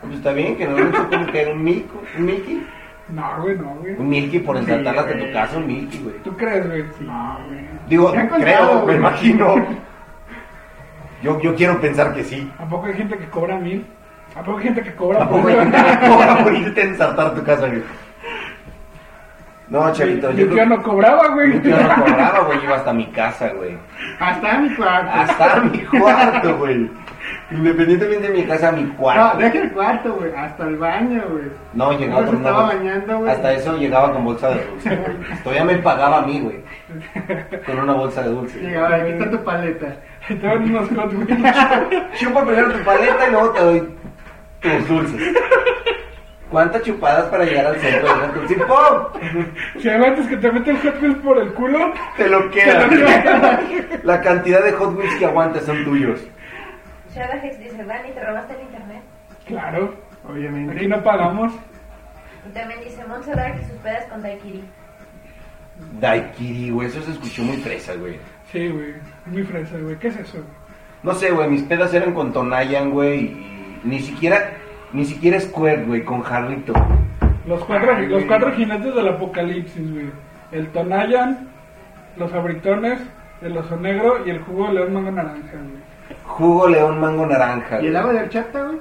Pues 0.02 0.14
está 0.14 0.32
bien, 0.32 0.56
que 0.56 0.66
no 0.68 0.78
hecho 0.78 1.08
como 1.10 1.26
que 1.26 1.46
un 1.46 1.64
Mico, 1.64 2.02
un 2.18 2.24
Mickey. 2.26 2.66
No, 3.08 3.42
güey, 3.42 3.56
no, 3.56 3.74
güey. 3.80 3.94
Un 3.96 4.08
Milky 4.08 4.38
por 4.40 4.56
ensartarlas 4.58 5.06
Sí, 5.06 5.12
de 5.18 5.24
tu 5.26 5.32
casa, 5.32 5.56
un 5.56 5.66
Milky, 5.66 5.98
güey. 6.02 6.16
¿Tú 6.22 6.36
crees, 6.36 6.66
güey? 6.66 6.84
No, 7.00 7.38
güey. 7.48 7.60
Digo, 7.88 8.12
¿Te 8.12 8.18
han 8.18 8.28
contado, 8.28 8.68
creo, 8.68 8.86
me 8.86 8.94
imagino. 8.96 9.54
Yo, 11.22 11.40
yo 11.40 11.54
quiero 11.54 11.80
pensar 11.80 12.14
que 12.14 12.22
sí. 12.22 12.48
¿A 12.58 12.68
poco 12.68 12.86
hay 12.86 12.92
gente 12.94 13.16
que 13.16 13.26
cobra 13.28 13.56
mil? 13.58 13.84
¿A 14.36 14.42
poco 14.42 14.58
hay 14.58 14.64
gente 14.64 14.82
que 14.82 14.94
cobra 14.94 15.22
¿A 15.24 15.28
poco 15.28 15.42
por 15.42 15.50
hay 15.50 15.56
gente 15.58 15.76
que 15.76 16.08
cobra 16.08 16.44
por 16.44 16.54
irte 16.56 16.80
a 16.80 16.84
ensartar 16.84 17.34
tu 17.34 17.42
casa, 17.42 17.66
güey? 17.66 17.82
No, 19.68 19.92
chavito, 19.92 20.30
Mi 20.30 20.36
yo 20.40 20.48
tío 20.48 20.64
no 20.66 20.82
cobraba, 20.82 21.28
güey. 21.28 21.48
Mi 21.48 21.58
tío 21.60 21.76
no 21.76 22.02
cobraba, 22.04 22.40
güey, 22.40 22.64
iba 22.64 22.76
hasta 22.76 22.92
mi 22.92 23.06
casa, 23.08 23.48
güey. 23.50 23.76
Hasta 24.18 24.58
mi 24.58 24.74
cuarto. 24.74 25.10
Hasta 25.12 25.60
mi 25.60 25.78
cuarto, 25.84 26.56
güey. 26.56 26.90
Independientemente 27.50 28.28
de 28.30 28.38
mi 28.38 28.44
casa, 28.44 28.72
mi 28.72 28.84
No, 28.84 28.94
cuarto. 28.96 29.38
deja 29.38 29.58
el 29.58 29.72
cuarto, 29.72 30.14
güey. 30.14 30.32
Hasta 30.34 30.64
el 30.64 30.76
baño, 30.76 31.22
güey. 31.30 31.44
No, 31.74 31.92
llegaba 31.92 32.22
No 32.22 32.32
estaba 32.32 32.62
bañando, 32.62 33.18
güey. 33.18 33.30
Hasta 33.30 33.52
eso 33.52 33.76
llegaba 33.76 34.12
con 34.14 34.24
bolsa 34.24 34.48
de 34.50 34.64
dulce, 34.64 34.96
güey. 34.96 35.16
Todavía 35.42 35.64
me 35.64 35.76
pagaba 35.82 36.18
a 36.18 36.22
mí, 36.22 36.40
güey. 36.40 36.64
Con 37.66 37.78
una 37.80 37.92
bolsa 37.92 38.22
de 38.22 38.28
dulce. 38.30 38.58
Llegaba, 38.60 38.96
aquí 38.96 39.10
está 39.10 39.30
tu 39.30 39.44
paleta. 39.44 39.86
Te 40.28 40.34
unos 40.34 40.88
hot 40.90 41.12
wheels. 41.12 41.54
Chupa 42.18 42.44
primero 42.44 42.72
tu 42.72 42.84
paleta 42.84 43.28
y 43.28 43.30
luego 43.30 43.50
te 43.50 43.60
doy 43.60 43.88
tus 44.60 44.88
dulces. 44.88 45.36
¿Cuántas 46.50 46.82
chupadas 46.82 47.26
para 47.26 47.44
llegar 47.44 47.66
al 47.66 47.76
centro 47.76 48.08
de? 48.08 48.54
¡Pum! 48.64 49.42
Si 49.82 49.88
aguantas 49.88 50.26
que 50.26 50.36
te 50.38 50.50
meten 50.50 50.78
hot 50.78 51.02
wheels 51.02 51.18
por 51.18 51.38
el 51.38 51.52
culo, 51.52 51.92
Te 52.16 52.28
lo 52.28 52.50
queda. 52.50 52.88
La 54.02 54.20
cantidad 54.22 54.64
de 54.64 54.72
Hot 54.72 54.96
Wheels 54.96 55.14
que 55.16 55.26
aguantas 55.26 55.64
son 55.64 55.84
tuyos. 55.84 56.20
Shadahex 57.14 57.58
dice, 57.58 57.84
Dani, 57.84 58.10
¿te 58.12 58.24
robaste 58.24 58.54
el 58.54 58.62
internet? 58.62 59.02
claro. 59.46 59.94
Obviamente. 60.28 60.74
Aquí 60.74 60.86
no 60.88 61.02
pagamos. 61.02 61.52
Y 62.48 62.52
también 62.52 62.80
dice, 62.84 63.04
Montserrat 63.06 63.56
y 63.60 63.64
sus 63.64 63.76
pedas 63.78 64.04
con 64.06 64.22
Daiquiri. 64.22 64.64
Daiquiri, 66.00 66.70
güey, 66.70 66.88
eso 66.88 67.02
se 67.02 67.12
escuchó 67.12 67.42
muy 67.42 67.56
fresa, 67.58 67.94
güey. 67.94 68.18
Sí, 68.52 68.68
güey. 68.68 68.94
Muy 69.26 69.42
fresa, 69.44 69.76
güey. 69.78 69.96
¿Qué 69.98 70.08
es 70.08 70.16
eso? 70.16 70.38
No 71.02 71.14
sé, 71.14 71.30
güey, 71.30 71.48
mis 71.48 71.62
pedas 71.62 71.94
eran 71.94 72.12
con 72.12 72.32
Tonayan, 72.32 72.90
güey, 72.90 73.20
y 73.26 73.57
ni 73.84 74.00
siquiera, 74.00 74.50
ni 74.92 75.04
siquiera 75.04 75.40
Squirt, 75.40 75.86
güey, 75.86 76.04
con 76.04 76.22
jarrito. 76.22 76.72
Los 77.46 77.64
cuatro, 77.64 77.94
Ay, 77.96 78.06
los 78.06 78.24
cuatro 78.24 78.52
jinetes 78.52 78.94
del 78.94 79.08
apocalipsis, 79.08 79.92
güey. 79.92 80.10
El 80.52 80.68
Tonayan, 80.68 81.48
los 82.16 82.32
abritones, 82.32 83.00
el 83.40 83.56
oso 83.56 83.76
negro 83.76 84.26
y 84.26 84.30
el 84.30 84.40
jugo 84.40 84.68
de 84.68 84.74
león 84.74 84.94
mango 84.94 85.10
naranja, 85.10 85.52
güey. 85.52 86.16
Jugo 86.24 86.68
león 86.68 87.00
mango 87.00 87.26
naranja. 87.26 87.80
¿Y 87.82 87.86
el 87.88 87.96
agua 87.96 88.12
de 88.12 88.20
horchata, 88.20 88.62
güey? 88.62 88.78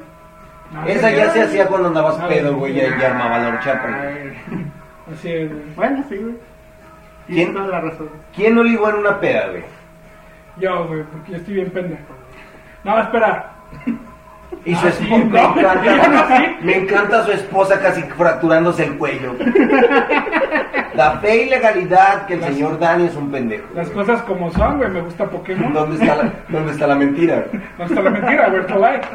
No, 0.73 0.85
Esa 0.85 1.11
ya 1.11 1.29
se 1.29 1.43
hacía 1.43 1.67
cuando 1.67 1.87
andabas 1.87 2.15
pedo, 2.25 2.55
güey, 2.57 2.73
ya, 2.73 2.97
ya 2.97 3.07
armaba 3.11 3.37
la 3.39 3.49
horchata. 3.49 3.87
güey. 3.87 4.63
Así 5.13 5.31
es, 5.31 5.49
güey. 5.49 5.63
Bueno, 5.75 6.03
sí, 6.09 6.17
güey. 6.17 6.35
¿Quién? 7.27 7.37
Tienes 7.37 7.53
toda 7.55 7.67
la 7.67 7.81
razón. 7.81 8.09
¿Quién 8.35 8.55
no 8.55 8.63
ligó 8.63 8.89
en 8.89 8.95
una 8.95 9.19
peda, 9.19 9.47
güey? 9.49 9.63
Yo, 10.57 10.87
güey, 10.87 11.03
porque 11.03 11.31
yo 11.31 11.37
estoy 11.37 11.53
bien 11.55 11.69
pendejo. 11.71 12.03
No, 12.83 12.99
espera. 12.99 13.51
Y 14.67 14.75
su 14.75 14.87
esposa, 14.87 15.17
me, 15.23 15.39
encanta, 15.41 16.55
me 16.61 16.75
encanta 16.75 17.23
su 17.23 17.31
esposa 17.31 17.79
casi 17.79 18.01
fracturándose 18.03 18.83
el 18.83 18.97
cuello. 18.97 19.33
La 20.93 21.19
fe 21.21 21.43
y 21.43 21.49
legalidad 21.49 22.25
que 22.25 22.33
el 22.33 22.41
Las- 22.41 22.49
señor 22.53 22.77
Dani 22.77 23.05
es 23.05 23.15
un 23.15 23.31
pendejo. 23.31 23.65
Las 23.73 23.91
güey. 23.91 24.05
cosas 24.05 24.21
como 24.23 24.51
son, 24.51 24.77
güey. 24.77 24.89
Me 24.89 25.01
gusta 25.01 25.25
Pokémon. 25.25 25.71
¿Dónde 25.71 26.03
está 26.03 26.21
la, 26.21 26.33
dónde 26.49 26.71
está 26.73 26.85
la 26.87 26.95
mentira? 26.95 27.45
está 27.79 28.01
la 28.01 28.09
mentira, 28.09 28.47
está 28.47 28.77
like. 28.77 29.07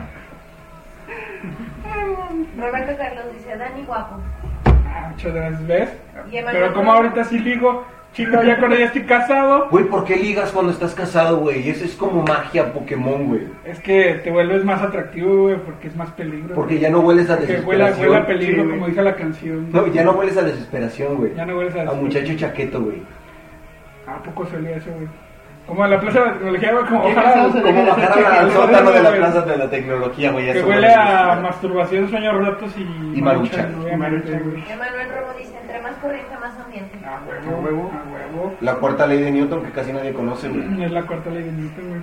Roberto 2.58 2.92
Carlos 2.96 3.24
dice, 3.34 3.56
Dani 3.56 3.84
guapo. 3.84 4.16
Ah, 4.66 5.08
muchas 5.10 5.34
gracias, 5.34 5.66
¿ves? 5.66 5.90
Pero 6.30 6.72
como 6.74 6.92
ahorita 6.92 7.24
sí 7.24 7.38
ligo, 7.38 7.84
chico, 8.12 8.42
ya 8.42 8.58
con 8.60 8.72
ella 8.72 8.86
estoy 8.86 9.02
casado. 9.02 9.68
Güey, 9.70 9.84
¿por 9.86 10.04
qué 10.04 10.16
ligas 10.16 10.50
cuando 10.52 10.72
estás 10.72 10.94
casado, 10.94 11.38
güey? 11.38 11.68
Eso 11.68 11.84
es 11.84 11.94
como 11.94 12.22
magia 12.22 12.72
Pokémon, 12.72 13.26
güey. 13.28 13.42
Es 13.64 13.80
que 13.80 14.20
te 14.22 14.30
vuelves 14.30 14.64
más 14.64 14.82
atractivo, 14.82 15.42
güey, 15.44 15.56
porque 15.56 15.88
es 15.88 15.96
más 15.96 16.10
peligro. 16.12 16.54
Porque 16.54 16.78
ya 16.78 16.90
no 16.90 17.00
hueles 17.00 17.30
a 17.30 17.36
Porque 17.36 17.52
huele, 17.60 17.84
desesperación. 17.84 18.08
huele 18.10 18.22
a 18.22 18.26
peligro, 18.26 18.62
Sí, 18.64 18.70
como 18.70 18.86
dice 18.88 19.02
la 19.02 19.14
canción. 19.16 19.72
No, 19.72 19.86
ya 19.88 20.04
no 20.04 20.12
hueles 20.12 20.36
a 20.36 20.42
desesperación, 20.42 21.16
güey. 21.16 21.34
Ya 21.34 21.46
no 21.46 21.56
hueles 21.56 21.74
a 21.76 21.82
A 21.90 21.94
muchacho 21.94 22.34
chaqueto, 22.36 22.82
güey. 22.82 23.02
¿A 24.06 24.22
poco 24.22 24.46
salía 24.46 24.76
eso, 24.76 24.90
güey? 24.90 25.08
Como 25.66 25.84
en 25.84 25.90
la 25.92 26.00
plaza 26.00 26.20
de 26.20 26.26
la 26.26 26.32
tecnología, 26.34 26.72
güey, 26.72 26.84
como 26.86 27.02
¿Qué 27.04 27.14
bajar 27.14 27.38
al- 27.38 27.52
Se 27.52 27.62
Como 27.62 27.72
deja 27.72 27.90
bajar 27.90 28.14
de 28.18 28.26
al 28.26 28.32
chaqueto, 28.34 28.52
sótano 28.62 28.90
de 28.90 29.02
la 29.02 29.08
güey. 29.08 29.20
plaza 29.20 29.40
de 29.42 29.56
la 29.56 29.70
tecnología, 29.70 30.32
güey. 30.32 30.52
Que 30.52 30.62
huele 30.62 30.92
a 30.94 31.32
a- 31.32 31.40
masturbación, 31.40 32.10
sueños 32.10 32.34
rotos 32.36 32.74
y... 32.76 33.18
Y 33.18 33.22
maruchan. 33.22 33.72
güey. 33.80 33.92
Emanuel 33.92 34.22
Romo 34.24 35.32
dice, 35.38 35.56
entre 35.60 35.80
más 35.80 35.92
corriente, 36.02 36.36
más 36.40 36.58
ambiente. 36.58 36.98
A 37.06 37.16
A 37.16 37.20
huevo, 37.22 37.60
huevo. 37.62 37.90
a 37.92 38.12
huevo. 38.12 38.54
La 38.60 38.74
cuarta 38.74 39.06
ley 39.06 39.22
de 39.22 39.30
Newton 39.30 39.62
que 39.64 39.70
casi 39.70 39.92
nadie 39.92 40.12
conoce, 40.12 40.48
güey. 40.48 40.82
Es 40.84 40.90
la 40.90 41.02
cuarta 41.02 41.30
ley 41.30 41.44
de 41.44 41.52
Newton, 41.52 41.88
güey. 41.88 42.00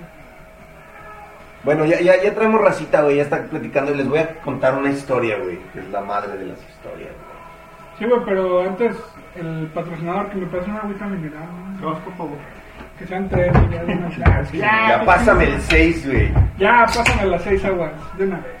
Bueno, 1.62 1.84
ya, 1.84 2.00
ya, 2.00 2.20
ya 2.22 2.34
traemos 2.34 2.60
racita, 2.62 3.02
güey. 3.02 3.16
Ya 3.16 3.22
está 3.22 3.42
platicando 3.44 3.92
y 3.92 3.96
les 3.96 4.08
voy 4.08 4.20
a 4.20 4.36
contar 4.40 4.74
una 4.78 4.88
historia, 4.90 5.36
güey. 5.36 5.58
Que 5.74 5.80
es 5.80 5.90
la 5.90 6.00
madre 6.00 6.38
de 6.38 6.46
las 6.46 6.58
historias, 6.66 7.10
güey. 7.12 7.98
Sí, 7.98 8.04
güey, 8.06 8.20
pero 8.24 8.62
antes 8.62 8.96
el 9.36 9.70
patrocinador 9.74 10.30
que 10.30 10.36
me 10.38 10.46
pase 10.46 10.70
una 10.70 10.80
agüita 10.80 11.04
mineral, 11.04 11.44
¿no? 11.78 11.90
Dos, 11.90 11.98
por 11.98 12.14
favor. 12.14 12.38
Que 13.00 13.06
sean 13.06 13.28
tres, 13.28 13.52
güey, 13.52 13.70
ya 13.70 13.84
de 13.84 13.92
una 13.94 14.08
vez. 14.40 14.52
Ya 14.52 15.02
pásame 15.04 15.44
el 15.44 15.60
6, 15.62 16.06
güey. 16.06 16.32
Ya, 16.58 16.84
pásame 16.86 17.24
las 17.26 17.42
seis 17.42 17.64
aguas, 17.64 17.90
de 18.18 18.24
una 18.26 18.36
vez. 18.36 18.60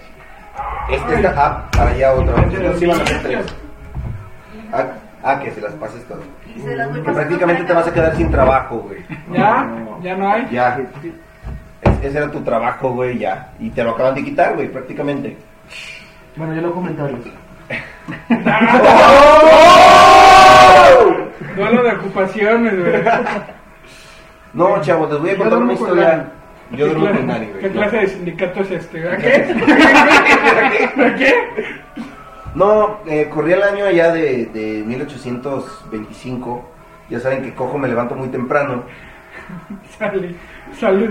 Este 0.90 1.14
está. 1.16 1.34
Ah, 1.36 1.64
para 1.76 1.90
allá 1.90 2.12
otra. 2.14 2.42
Entonces 2.42 2.82
iban 2.82 3.00
a 3.00 3.06
ser 3.06 3.22
tres. 3.22 3.46
Ah, 4.72 4.84
ah, 5.22 5.40
que 5.40 5.50
se 5.50 5.60
las 5.60 5.72
pases 5.74 6.04
todas. 6.08 6.24
Que 7.04 7.12
prácticamente 7.12 7.64
te 7.64 7.72
vas 7.72 7.86
a 7.86 7.92
quedar 7.92 8.16
sin 8.16 8.30
trabajo, 8.30 8.78
güey. 8.78 9.00
¿Ya? 9.32 9.68
¿Ya 10.02 10.16
no 10.16 10.32
hay? 10.32 10.48
Ya. 10.50 10.78
Es- 11.82 12.02
ese 12.02 12.18
era 12.18 12.30
tu 12.30 12.40
trabajo, 12.40 12.90
güey, 12.92 13.18
ya. 13.18 13.50
Y 13.58 13.68
te 13.70 13.84
lo 13.84 13.90
acaban 13.90 14.14
de 14.14 14.24
quitar, 14.24 14.54
güey, 14.54 14.68
prácticamente. 14.68 15.36
Bueno, 16.36 16.54
yo 16.54 16.62
lo 16.62 16.72
comentarios. 16.72 17.20
Duelo 21.56 21.82
de 21.82 21.92
ocupaciones, 21.92 22.78
güey. 22.78 23.02
No, 24.52 24.80
chavos, 24.82 25.10
les 25.10 25.20
voy 25.20 25.30
a 25.30 25.36
contar 25.36 25.58
una 25.58 25.72
historia. 25.72 26.32
Yo 26.72 26.86
¿Qué 26.86 26.94
duermo 26.94 27.16
con 27.18 27.26
Dani, 27.26 27.46
güey. 27.46 27.60
¿Qué 27.60 27.70
clase 27.70 27.96
de 27.96 28.06
sindicato 28.06 28.60
es 28.60 28.70
este? 28.70 29.02
güey? 29.02 29.16
¿Qué? 29.18 29.28
¿De 30.96 31.14
qué? 31.18 31.34
No, 32.54 32.98
eh, 33.06 33.28
corría 33.28 33.56
el 33.56 33.62
año 33.62 33.84
allá 33.86 34.12
de, 34.12 34.46
de 34.46 34.84
1825. 34.86 36.68
Ya 37.08 37.18
saben 37.18 37.42
que 37.42 37.54
cojo, 37.54 37.76
me 37.76 37.88
levanto 37.88 38.14
muy 38.14 38.28
temprano. 38.28 38.84
Salud. 39.98 40.32
Salud. 40.78 41.10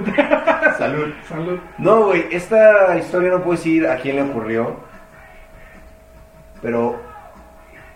Salud. 0.77 1.13
Salud. 1.27 1.59
No, 1.77 2.05
güey, 2.05 2.25
esta 2.31 2.97
historia 2.97 3.31
no 3.31 3.39
puedo 3.39 3.57
decir 3.57 3.85
a 3.87 3.97
quién 3.97 4.15
le 4.15 4.23
ocurrió. 4.23 4.77
Pero 6.61 7.01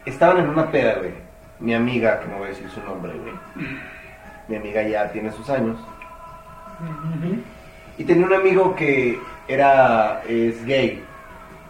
estaban 0.05 0.39
en 0.39 0.49
una 0.49 0.69
peda, 0.69 0.95
güey. 0.99 1.11
Mi 1.59 1.73
amiga, 1.73 2.19
que 2.19 2.27
no 2.27 2.37
voy 2.37 2.47
a 2.47 2.49
decir 2.49 2.69
su 2.69 2.81
nombre, 2.83 3.13
güey. 3.13 3.33
Mi 4.47 4.55
amiga 4.57 4.81
ya 4.83 5.11
tiene 5.11 5.31
sus 5.31 5.49
años. 5.49 5.77
Y 7.97 8.03
tenía 8.03 8.25
un 8.25 8.33
amigo 8.33 8.75
que 8.75 9.19
era, 9.47 10.21
es 10.27 10.65
gay. 10.65 11.03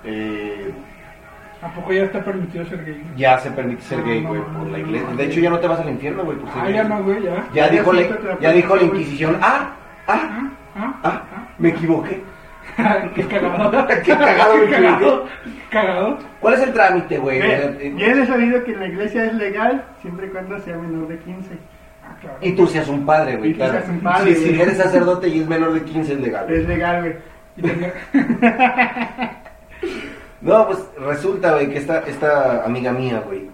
Eh, 0.06 0.72
¿A 1.62 1.68
poco 1.70 1.94
ya 1.94 2.04
está 2.04 2.24
permitido 2.24 2.66
ser 2.66 2.84
gay? 2.84 3.04
ya 3.16 3.38
se 3.40 3.50
permite 3.52 3.82
ser 3.84 4.00
Ah, 4.00 4.04
gay, 4.06 4.22
güey, 4.22 4.42
no, 4.42 4.60
por 4.60 4.68
la 4.68 4.80
iglesia. 4.80 5.08
no. 5.10 5.16
De 5.16 5.26
hecho, 5.26 5.40
ya 5.40 5.50
no 5.50 5.60
te 5.60 5.68
vas 5.68 5.80
al 5.80 5.90
infierno, 5.90 6.24
güey, 6.24 6.38
por 6.38 6.50
ser 6.52 6.62
Ah, 6.62 6.66
gay. 6.66 6.74
ya 6.74 6.84
no, 6.84 7.04
güey, 7.04 7.24
ya. 7.24 7.36
Ya 7.54 7.66
Ya 7.66 7.70
dijo, 7.70 7.94
la, 7.94 8.02
ya 8.42 8.52
dijo 8.52 8.76
la 8.76 8.84
Inquisición, 8.84 9.38
ah, 9.42 9.70
ah, 10.08 10.50
Ah, 10.76 10.94
ah, 11.04 11.24
ah, 11.36 11.48
me 11.60 11.70
equivoqué. 11.70 12.22
Qué 13.16 13.28
cagado. 13.28 13.88
Qué 14.04 14.16
cagado 14.16 14.56
Qué 14.66 14.70
cagado. 14.72 15.26
Cagado. 15.70 16.18
¿Cuál 16.40 16.54
es 16.56 16.62
el 16.62 16.74
trámite, 16.74 17.18
güey? 17.20 17.40
Eh, 17.40 17.78
Eh, 17.80 17.94
Ya 17.98 18.08
he 18.08 18.26
sabido 18.26 18.64
que 18.64 18.72
en 18.74 18.80
la 18.80 18.88
iglesia 18.88 19.26
es 19.26 19.34
legal 19.36 19.84
siempre 20.02 20.28
y 20.28 20.30
cuando 20.32 20.60
sea 20.60 20.76
menor 20.78 21.08
de 21.08 21.20
15. 21.20 21.50
Claro. 22.24 22.38
Y 22.42 22.54
tú 22.54 22.66
seas 22.68 22.88
un 22.88 23.06
padre, 23.06 23.36
güey, 23.38 23.50
Y 23.50 23.54
tú 23.54 23.60
claro. 23.60 23.74
seas 23.74 23.90
un 23.90 24.00
padre, 24.00 24.34
Sí, 24.36 24.44
si 24.54 24.62
eres 24.62 24.78
sacerdote 24.78 25.28
y 25.28 25.42
es 25.42 25.48
menor 25.48 25.74
de 25.74 25.84
15 25.84 26.14
es 26.14 26.20
legal. 26.20 26.52
Es 26.52 26.68
legal, 26.68 27.02
güey. 27.02 27.16
Y 27.58 27.62
No, 30.42 30.68
pues 30.68 30.80
resulta, 31.00 31.54
güey, 31.54 31.70
que 31.70 31.78
esta, 31.78 32.00
esta 32.00 32.64
amiga 32.66 32.92
mía, 32.92 33.22
güey, 33.26 33.50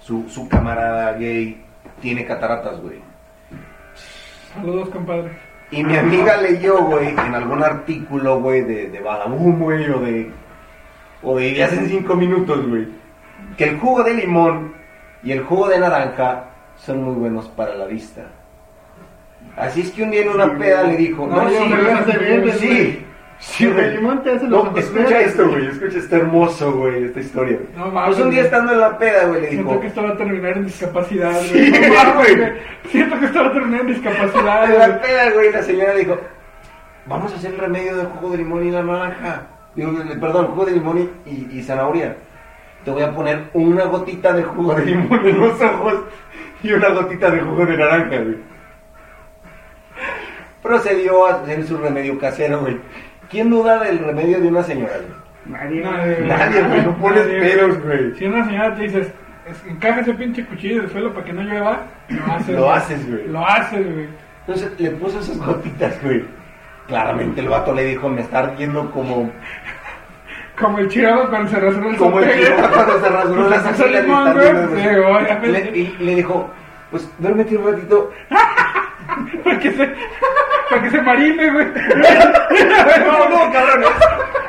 su, 0.00 0.28
su 0.28 0.48
camarada 0.48 1.12
gay 1.14 1.62
tiene 2.00 2.26
cataratas, 2.26 2.80
güey. 2.80 3.00
Saludos, 4.54 4.88
compadre. 4.90 5.30
Y 5.70 5.82
mi 5.82 5.96
amiga 5.96 6.36
leyó, 6.36 6.82
güey, 6.84 7.08
en 7.08 7.34
algún 7.34 7.62
artículo, 7.62 8.40
güey, 8.40 8.62
de, 8.62 8.88
de 8.88 9.00
Badabun, 9.00 9.58
güey, 9.58 9.90
o 9.90 10.00
de 10.00 10.30
o 11.22 11.34
vivías 11.34 11.72
en 11.72 11.88
cinco 11.88 12.14
minutos, 12.14 12.66
güey. 12.68 12.86
Que 13.56 13.64
el 13.64 13.78
jugo 13.78 14.02
de 14.04 14.14
limón 14.14 14.74
y 15.22 15.32
el 15.32 15.42
jugo 15.44 15.68
de 15.68 15.78
naranja 15.78 16.44
son 16.76 17.02
muy 17.02 17.14
buenos 17.14 17.48
para 17.48 17.74
la 17.74 17.86
vista. 17.86 18.22
Así 19.56 19.80
es 19.82 19.90
que 19.90 20.02
un 20.02 20.10
día 20.10 20.22
en 20.22 20.28
una 20.30 20.56
peda 20.58 20.82
le 20.84 20.96
dijo, 20.96 21.26
No, 21.26 21.42
no, 21.42 21.48
sí, 21.50 21.56
bien, 22.20 22.52
sí, 22.58 23.06
sí, 23.38 23.66
güey. 23.70 23.96
limón 23.96 24.22
te 24.22 24.32
hace 24.32 24.46
los 24.48 24.64
No, 24.72 24.76
escucha 24.78 25.20
esto, 25.20 25.48
güey, 25.48 25.66
escucha, 25.66 25.98
está 25.98 26.16
hermoso, 26.16 26.72
güey, 26.72 27.04
esta 27.04 27.20
historia. 27.20 27.58
No 27.76 27.86
mames. 27.90 28.16
Pues 28.16 28.26
un 28.26 28.30
día 28.32 28.42
estando 28.42 28.72
en 28.72 28.80
la 28.80 28.98
peda, 28.98 29.24
güey, 29.26 29.42
le 29.42 29.48
Siento 29.50 29.68
dijo, 29.70 29.80
que 29.80 29.86
esto 29.86 30.02
va 30.02 30.08
a 30.10 30.16
terminar 30.16 30.56
en 30.56 30.64
discapacidad, 30.64 31.32
güey. 31.32 31.72
Sí, 31.72 31.72
güey. 32.14 32.52
Siento 32.90 33.18
que 33.18 33.26
esto 33.26 33.40
va 33.40 33.46
a 33.48 33.52
terminar 33.52 33.80
en 33.82 33.86
discapacidad, 33.86 34.72
en 34.72 34.78
la 34.78 35.00
peda, 35.00 35.30
güey, 35.32 35.52
la 35.52 35.62
señora 35.62 35.94
dijo, 35.94 36.18
vamos 37.06 37.32
a 37.32 37.36
hacer 37.36 37.52
el 37.54 37.58
remedio 37.58 37.96
del 37.96 38.06
jugo 38.06 38.30
de 38.32 38.38
limón 38.38 38.66
y 38.66 38.70
la 38.70 38.82
naranja. 38.82 39.42
Digo, 39.74 39.92
perdón, 40.20 40.46
jugo 40.48 40.64
de 40.66 40.72
limón 40.72 41.10
y- 41.26 41.48
y 41.52 41.62
zanahoria. 41.62 42.16
Te 42.84 42.90
voy 42.90 43.02
a 43.02 43.14
poner 43.14 43.44
una 43.52 43.84
gotita 43.84 44.32
de 44.32 44.42
jugo 44.44 44.74
de 44.74 44.86
limón 44.86 45.26
en 45.26 45.40
los 45.40 45.60
ojos 45.60 45.94
y 46.66 46.72
una 46.72 46.88
gotita 46.90 47.30
de 47.30 47.40
jugo 47.40 47.64
de 47.66 47.76
naranja, 47.76 48.16
güey. 48.18 48.36
Procedió 50.62 51.26
a 51.26 51.34
hacer 51.42 51.64
su 51.64 51.76
remedio 51.78 52.18
casero, 52.18 52.60
güey. 52.60 52.78
¿Quién 53.30 53.50
duda 53.50 53.82
del 53.84 53.98
remedio 54.00 54.40
de 54.40 54.48
una 54.48 54.62
señora, 54.62 54.94
güey? 54.96 55.26
Nadie, 55.46 55.80
Nadie, 55.82 56.14
güey. 56.16 56.28
Nadie, 56.28 56.62
güey, 56.62 56.82
no 56.82 56.96
pones 56.98 57.26
Nadie, 57.26 57.40
pedos, 57.40 57.82
güey. 57.82 58.14
Si 58.16 58.24
una 58.26 58.44
señora 58.44 58.74
te 58.74 58.82
dice, 58.82 59.00
es- 59.46 59.64
encaja 59.68 60.00
ese 60.00 60.14
pinche 60.14 60.44
cuchillo 60.44 60.82
del 60.82 60.90
suelo 60.90 61.12
para 61.12 61.24
que 61.24 61.32
no 61.32 61.42
llueva, 61.42 61.86
lo 62.08 62.26
haces. 62.32 62.54
Lo 62.56 62.62
güey. 62.64 62.76
haces, 62.76 63.08
güey. 63.10 63.28
Lo 63.28 63.46
haces, 63.46 63.94
güey. 63.94 64.08
Entonces 64.40 64.80
le 64.80 64.90
puso 64.92 65.20
esas 65.20 65.38
gotitas, 65.38 66.02
güey. 66.02 66.24
Claramente 66.88 67.40
el 67.40 67.48
vato 67.48 67.72
le 67.74 67.84
dijo, 67.84 68.08
me 68.08 68.20
está 68.22 68.40
ardiendo 68.40 68.90
como, 68.92 69.30
Como 70.58 70.78
el 70.78 70.88
chirogo 70.88 71.28
cuando 71.28 71.50
se 71.50 71.60
rasuró 71.60 71.90
el 71.90 71.96
como 71.96 72.20
el 72.20 72.32
chihuahua 72.32 72.70
cuando 72.70 73.00
se 73.00 73.08
rasuró 73.08 73.34
Pues 73.34 73.50
las 73.50 73.62
puso 73.62 73.84
axilas. 73.84 74.04
le 75.42 75.78
Y 75.78 75.96
le- 76.00 76.14
dijo, 76.16 76.50
pues 76.90 77.10
duérmete 77.18 77.56
un 77.56 77.66
ratito. 77.72 78.10
Para 79.44 79.58
que 79.60 79.72
se, 79.72 79.94
para 80.68 80.82
que 80.82 80.90
se 80.90 81.00
marine, 81.02 81.50
güey. 81.52 81.66
No, 83.06 83.28
no, 83.28 83.52
cabrón. 83.52 83.84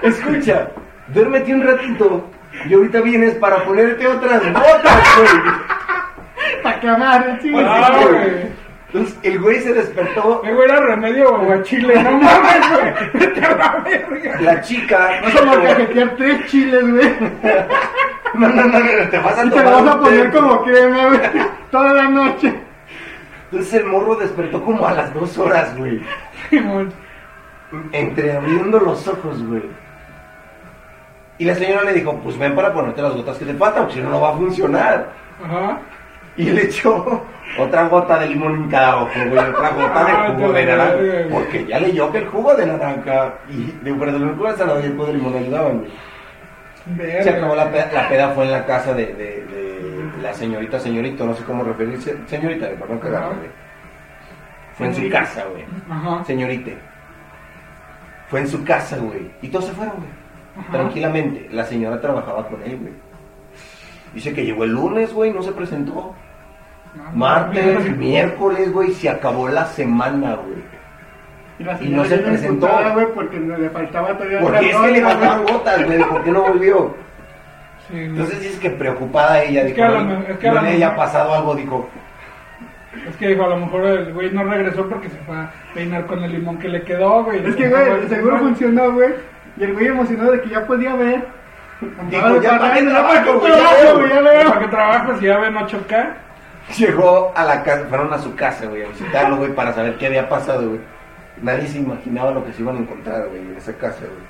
Escucha, 0.01 0.67
duérmete 1.09 1.53
un 1.53 1.63
ratito. 1.65 2.29
Y 2.67 2.73
ahorita 2.73 3.01
vienes 3.01 3.35
para 3.35 3.57
ponerte 3.65 4.07
otras 4.07 4.41
botas, 4.51 5.15
güey. 5.17 6.63
Para 6.63 6.95
amarre, 6.95 7.37
sí. 7.41 7.53
Ah, 7.55 7.99
güey. 8.01 8.49
Entonces 8.87 9.17
el 9.23 9.39
güey 9.39 9.59
se 9.59 9.73
despertó. 9.73 10.41
Eh, 10.45 10.53
güey, 10.53 10.69
era 10.69 10.79
remedio 10.79 11.35
aguachile, 11.35 12.01
no 12.03 12.11
mames, 12.11 12.69
güey. 12.71 12.93
Vete 13.13 13.45
a 13.45 13.55
la 13.55 13.83
verga. 13.83 14.41
La 14.41 14.61
chica. 14.61 15.21
Vas 15.23 15.35
a 15.35 15.61
cajetear 15.61 16.15
tres 16.15 16.45
chiles, 16.47 16.89
güey. 16.89 17.13
No, 18.33 18.49
no, 18.49 18.63
no, 18.65 18.79
no, 18.79 19.09
te 19.09 19.17
vas 19.19 19.37
a 19.39 19.45
Y 19.45 19.49
te 19.49 19.55
tomar 19.55 19.83
vas 19.83 19.95
a 19.95 19.99
poner 19.99 20.31
como 20.31 20.63
crema, 20.63 21.07
güey. 21.07 21.21
Toda 21.71 21.93
la 21.93 22.03
noche. 22.09 22.53
Entonces 23.49 23.73
el 23.73 23.85
morro 23.85 24.15
despertó 24.15 24.61
como 24.61 24.85
a 24.85 24.91
las 24.91 25.13
dos 25.13 25.37
horas, 25.37 25.75
güey. 25.77 26.01
Entreabriendo 27.93 28.79
los 28.79 29.07
ojos, 29.07 29.41
güey. 29.47 29.63
Y 31.39 31.45
la 31.45 31.55
señora 31.55 31.83
le 31.83 31.93
dijo, 31.93 32.13
pues 32.21 32.37
ven 32.37 32.53
para 32.53 32.73
ponerte 32.73 33.01
las 33.01 33.13
gotas 33.13 33.37
que 33.37 33.45
te 33.45 33.53
faltan, 33.53 33.83
porque 33.83 33.95
si 33.95 34.01
no, 34.01 34.09
no 34.09 34.21
va 34.21 34.31
a 34.31 34.37
funcionar. 34.37 35.09
Ajá. 35.43 35.79
Y 36.37 36.43
le 36.51 36.63
echó 36.65 37.23
otra 37.57 37.87
gota 37.87 38.19
de 38.19 38.27
limón 38.29 38.55
en 38.55 38.69
cada 38.69 38.97
ojo, 39.03 39.11
güey, 39.29 39.37
otra 39.37 39.69
gota 39.69 40.05
de 40.05 40.11
Ah, 40.11 40.33
jugo 40.35 40.53
de 40.53 40.65
naranja. 40.65 40.97
Porque 41.31 41.65
ya 41.65 41.79
leyó 41.79 42.11
que 42.11 42.19
el 42.19 42.27
jugo 42.27 42.53
de 42.55 42.65
naranja 42.67 43.33
y 43.49 43.71
de, 43.83 43.93
perdón, 43.95 44.23
el 44.29 44.35
jugo 44.35 44.51
de 44.51 44.57
zanahoria 44.57 44.85
y 44.85 44.91
el 44.91 44.95
jugo 44.97 45.07
de 45.07 45.13
limón 45.13 45.35
ayudaban, 45.35 45.77
güey. 45.79 45.91
Se 47.23 47.29
acabó 47.31 47.55
la 47.55 47.69
peda, 47.71 47.89
la 47.93 48.07
peda 48.07 48.29
fue 48.29 48.45
en 48.45 48.51
la 48.51 48.65
casa 48.65 48.93
de, 48.93 49.07
de- 49.07 49.45
de 49.45 50.21
la 50.21 50.33
señorita, 50.33 50.79
señorito, 50.79 51.25
no 51.25 51.33
sé 51.33 51.43
cómo 51.43 51.63
referirse, 51.63 52.15
señorita, 52.27 52.67
cagarme, 52.69 53.17
Ajá. 53.17 53.27
güey. 53.27 53.49
Fue 54.75 54.85
en 54.87 54.93
su 54.93 54.99
Señorita. 55.01 55.19
casa, 55.21 55.45
güey. 55.51 55.65
Ajá. 55.89 56.23
Señorite. 56.23 56.77
Fue 58.27 58.39
en 58.41 58.47
su 58.47 58.63
casa, 58.63 58.97
güey. 58.97 59.31
Y 59.41 59.47
todos 59.47 59.65
se 59.65 59.71
fueron, 59.73 59.95
güey. 59.97 60.67
Tranquilamente. 60.71 61.47
La 61.51 61.63
señora 61.65 61.99
trabajaba 61.99 62.47
con 62.47 62.61
él, 62.63 62.77
güey. 62.77 62.93
Dice 64.13 64.33
que 64.33 64.45
llegó 64.45 64.63
el 64.63 64.71
lunes, 64.71 65.13
güey, 65.13 65.31
no 65.33 65.41
se 65.41 65.51
presentó. 65.51 66.15
No, 66.97 67.11
Martes, 67.13 67.97
miércoles, 67.97 68.71
güey, 68.71 68.91
se 68.93 69.09
acabó 69.09 69.47
la 69.47 69.65
semana, 69.65 70.35
güey. 70.35 70.63
Y, 71.59 71.63
la 71.63 71.73
Y 71.73 71.77
señora 71.77 72.03
no 72.03 72.09
se 72.09 72.17
presentó. 72.19 72.69
güey, 72.93 73.07
porque 73.13 73.39
le 73.39 73.69
faltaba 73.69 74.09
todavía 74.17 74.39
Porque 74.41 74.69
es 74.69 74.75
que 74.75 74.91
le 74.91 75.01
faltaban 75.01 75.41
güey. 75.43 75.53
gotas, 75.53 75.85
güey. 75.85 76.03
¿Por 76.03 76.23
qué 76.23 76.31
no 76.31 76.41
volvió? 76.41 76.95
Sí. 77.89 77.99
Entonces 77.99 78.41
dice 78.41 78.59
que 78.59 78.69
preocupada 78.71 79.43
ella, 79.43 79.61
Es 79.61 79.67
dijo, 79.67 79.77
que 79.87 79.93
lo 79.93 80.01
no, 80.03 80.19
es 80.27 80.37
que 80.37 80.51
le 80.51 80.59
haya 80.59 80.95
pasado 80.95 81.33
algo, 81.33 81.55
dijo, 81.55 81.89
Es 83.07 83.15
que 83.15 83.27
dijo, 83.29 83.43
a 83.45 83.47
lo 83.49 83.57
mejor 83.57 83.85
el 83.85 84.13
güey 84.13 84.29
no 84.31 84.43
regresó 84.43 84.87
porque 84.89 85.09
se 85.09 85.17
fue 85.19 85.35
a 85.37 85.51
peinar 85.73 86.05
con 86.05 86.23
el 86.23 86.31
limón 86.33 86.57
que 86.59 86.67
le 86.67 86.81
quedó, 86.83 87.23
güey. 87.23 87.45
Es 87.47 87.55
que, 87.55 87.69
güey, 87.69 88.07
seguro 88.09 88.39
funcionó, 88.39 88.91
güey. 88.91 89.11
Y 89.57 89.63
el 89.63 89.73
güey 89.73 89.87
emocionado 89.87 90.31
de 90.33 90.41
que 90.41 90.49
ya 90.49 90.65
podía 90.67 90.95
ver. 90.95 91.25
Dijo, 92.09 92.41
ya 92.41 92.57
para 92.59 92.73
qué 92.73 92.83
parranda, 92.83 92.91
trabajo, 92.91 93.47
ya 93.47 93.53
para 93.53 93.75
qué 93.81 93.93
güey, 93.93 94.09
ya 94.09 94.21
veo. 94.21 94.49
¿Para 94.49 94.59
qué 94.59 94.67
trabajas 94.67 95.19
si 95.19 95.25
ya 95.25 95.37
ven 95.39 95.55
8K? 95.55 96.07
Llegó 96.77 97.31
a 97.35 97.43
la 97.45 97.63
casa, 97.63 97.85
fueron 97.87 98.13
a 98.13 98.17
su 98.19 98.35
casa, 98.35 98.65
güey, 98.65 98.83
a 98.83 98.89
visitarlo, 98.89 99.37
güey, 99.37 99.53
para 99.53 99.73
saber 99.73 99.97
qué 99.97 100.07
había 100.07 100.27
pasado, 100.27 100.67
güey. 100.69 100.81
Nadie 101.41 101.67
se 101.67 101.79
imaginaba 101.79 102.31
lo 102.31 102.43
que 102.43 102.51
se 102.53 102.61
iban 102.61 102.75
a 102.77 102.79
encontrar, 102.79 103.27
güey, 103.29 103.41
en 103.41 103.55
esa 103.55 103.73
casa, 103.73 103.99
güey. 103.99 104.27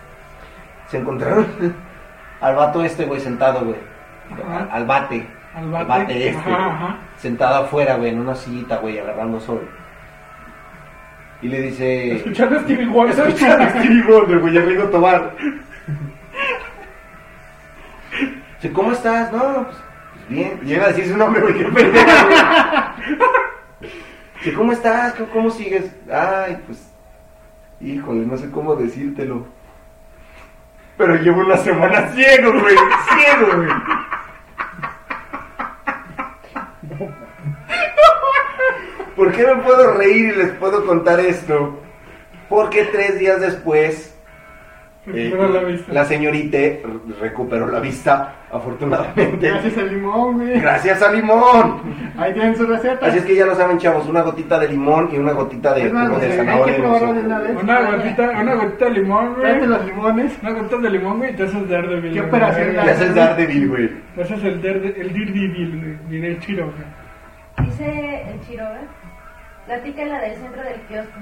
Se 0.89 0.97
encontraron 0.97 1.47
al 2.41 2.55
vato 2.55 2.83
este, 2.83 3.05
güey, 3.05 3.19
sentado, 3.19 3.65
güey. 3.65 3.77
Al 4.71 4.85
bate. 4.85 5.25
Al 5.55 5.71
bate. 5.71 6.29
este. 6.29 6.51
Ajá. 6.51 6.97
Sentado 7.17 7.63
afuera, 7.63 7.95
güey, 7.95 8.11
en 8.11 8.19
una 8.19 8.35
sillita, 8.35 8.77
güey, 8.77 8.99
agarrando 8.99 9.39
sol. 9.39 9.67
Y 11.41 11.47
le 11.47 11.61
dice... 11.61 12.15
Escuchando 12.17 12.57
a 12.57 12.61
Stevie 12.63 12.87
Wonder. 12.87 13.27
Escuchando 13.27 13.63
a 13.63 13.69
Stevie 13.69 14.03
Wonder, 14.03 14.39
güey, 14.39 14.53
ya 14.53 14.61
vengo 14.61 14.83
a 14.83 14.91
tomar. 14.91 15.31
Dice, 18.55 18.73
¿cómo 18.73 18.91
estás? 18.91 19.31
No, 19.31 19.65
pues 19.65 19.77
bien. 20.29 20.59
Llega 20.61 20.85
a 20.85 20.87
decir 20.89 21.07
su 21.07 21.17
nombre, 21.17 21.43
¿cómo 24.55 24.71
estás? 24.71 25.13
¿Cómo, 25.15 25.29
cómo 25.29 25.49
sigues? 25.49 25.91
Ay, 26.11 26.57
pues, 26.65 26.91
híjole, 27.81 28.25
no 28.25 28.37
sé 28.37 28.49
cómo 28.51 28.75
decírtelo. 28.75 29.45
Pero 30.97 31.15
llevo 31.15 31.41
una 31.41 31.57
semana 31.57 32.09
ciego, 32.09 32.51
güey, 32.59 32.75
ciego, 33.09 33.57
güey. 33.57 33.69
¿Por 39.15 39.31
qué 39.31 39.45
me 39.45 39.55
puedo 39.63 39.93
reír 39.93 40.33
y 40.33 40.35
les 40.35 40.51
puedo 40.53 40.85
contar 40.85 41.19
esto? 41.19 41.81
Porque 42.49 42.85
tres 42.85 43.19
días 43.19 43.41
después 43.41 44.16
eh, 45.13 45.49
la 45.53 45.59
vista. 45.63 45.93
la 45.93 46.05
señorita 46.05 46.57
re- 46.57 46.81
recuperó 47.21 47.67
la 47.67 47.79
vista, 47.79 48.35
afortunadamente. 48.51 49.49
Gracias 49.49 49.77
al 49.77 49.89
limón, 49.89 50.33
güey. 50.37 50.59
Gracias 50.59 51.01
a 51.01 51.11
limón. 51.11 51.81
Ahí 52.17 52.33
tienen 52.33 52.55
su 52.55 52.65
receta. 52.65 53.05
Así 53.05 53.19
es 53.19 53.25
que 53.25 53.35
ya 53.35 53.45
lo 53.45 53.55
saben, 53.55 53.77
chavos, 53.77 54.07
una 54.07 54.21
gotita 54.21 54.59
de 54.59 54.67
limón 54.69 55.09
y 55.11 55.17
una 55.17 55.31
gotita 55.33 55.73
de 55.73 55.87
Es 55.87 55.93
más, 55.93 56.09
de 56.19 56.25
hay 56.25 56.31
que 56.31 56.37
zanahoria. 56.37 56.75
en 56.75 56.81
los 56.81 56.97
probarlo 56.99 57.21
una 57.21 57.39
vez. 57.39 57.63
Una 57.63 57.81
gotita, 57.91 58.29
una 58.41 58.55
gotita 58.55 58.85
de 58.85 58.91
limón, 58.91 59.25
güey. 59.33 59.41
Tráete 59.41 59.67
los 59.67 59.85
limones. 59.85 60.37
Una 60.41 60.51
gotita 60.51 60.77
de 60.77 60.89
limón, 60.89 61.17
güey, 61.17 61.31
y 61.31 61.35
te 61.35 61.43
haces 61.43 61.69
Daredevil. 61.69 62.13
¿Qué 62.13 62.21
operación 62.21 62.73
Le 62.73 62.79
haces 62.81 63.15
Daredevil, 63.15 63.69
güey. 63.69 63.89
Te 64.15 64.21
haces 64.21 64.43
el 64.43 64.61
Darede- 64.61 64.93
el 64.99 65.07
Daredevil, 65.13 65.79
güey. 65.81 65.97
Diré 66.09 66.27
el 66.29 66.39
chiro, 66.39 66.65
güey. 66.65 67.67
Dice 67.69 68.21
el 68.31 68.39
Chiroga, 68.41 68.81
platica 69.65 70.05
la 70.05 70.21
del 70.21 70.35
centro 70.35 70.61
del 70.63 70.79
kiosco. 70.81 71.19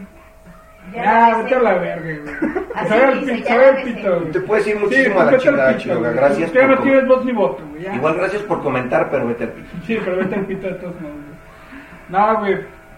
Ya, 0.93 1.38
vete 1.41 1.56
a 1.56 1.60
la 1.60 1.74
verga, 1.74 2.21
güey. 2.24 2.56
Sabe 2.88 3.12
el 3.13 3.19
dice, 3.21 3.34
pito, 3.36 4.13
el 4.13 4.19
güey. 4.19 4.32
Te 4.32 4.39
puedes 4.41 4.67
ir 4.67 4.74
Sí, 4.76 4.80
muchísimo 4.84 5.19
a 5.19 5.26
la 5.26 5.32
vete 5.32 5.36
al 5.36 5.41
chingada, 5.41 5.67
pito, 5.69 5.80
Chiroga. 5.82 6.00
güey. 6.02 6.15
Gracias 6.15 6.54
Ya 6.54 6.67
no 6.67 6.76
por 6.76 6.84
tienes 6.84 7.08
voz 7.08 7.26
ni 7.26 7.32
voto, 7.34 7.63
güey. 7.71 7.84
ya. 7.84 7.95
Igual 7.95 8.15
gracias 8.15 8.41
por 8.43 8.62
comentar, 8.62 9.10
pero 9.10 9.28
vete 9.28 9.43
al 9.45 9.50
pito. 9.52 9.67
Sí, 9.86 10.00
pero 10.04 10.17
vete 10.17 10.36
al 10.36 10.45
pito 10.45 10.67
de 10.67 10.74
todos 10.76 11.02
modos, 11.02 11.15
güey. 11.15 11.36
No, 12.10 12.39
güey. 12.39 12.58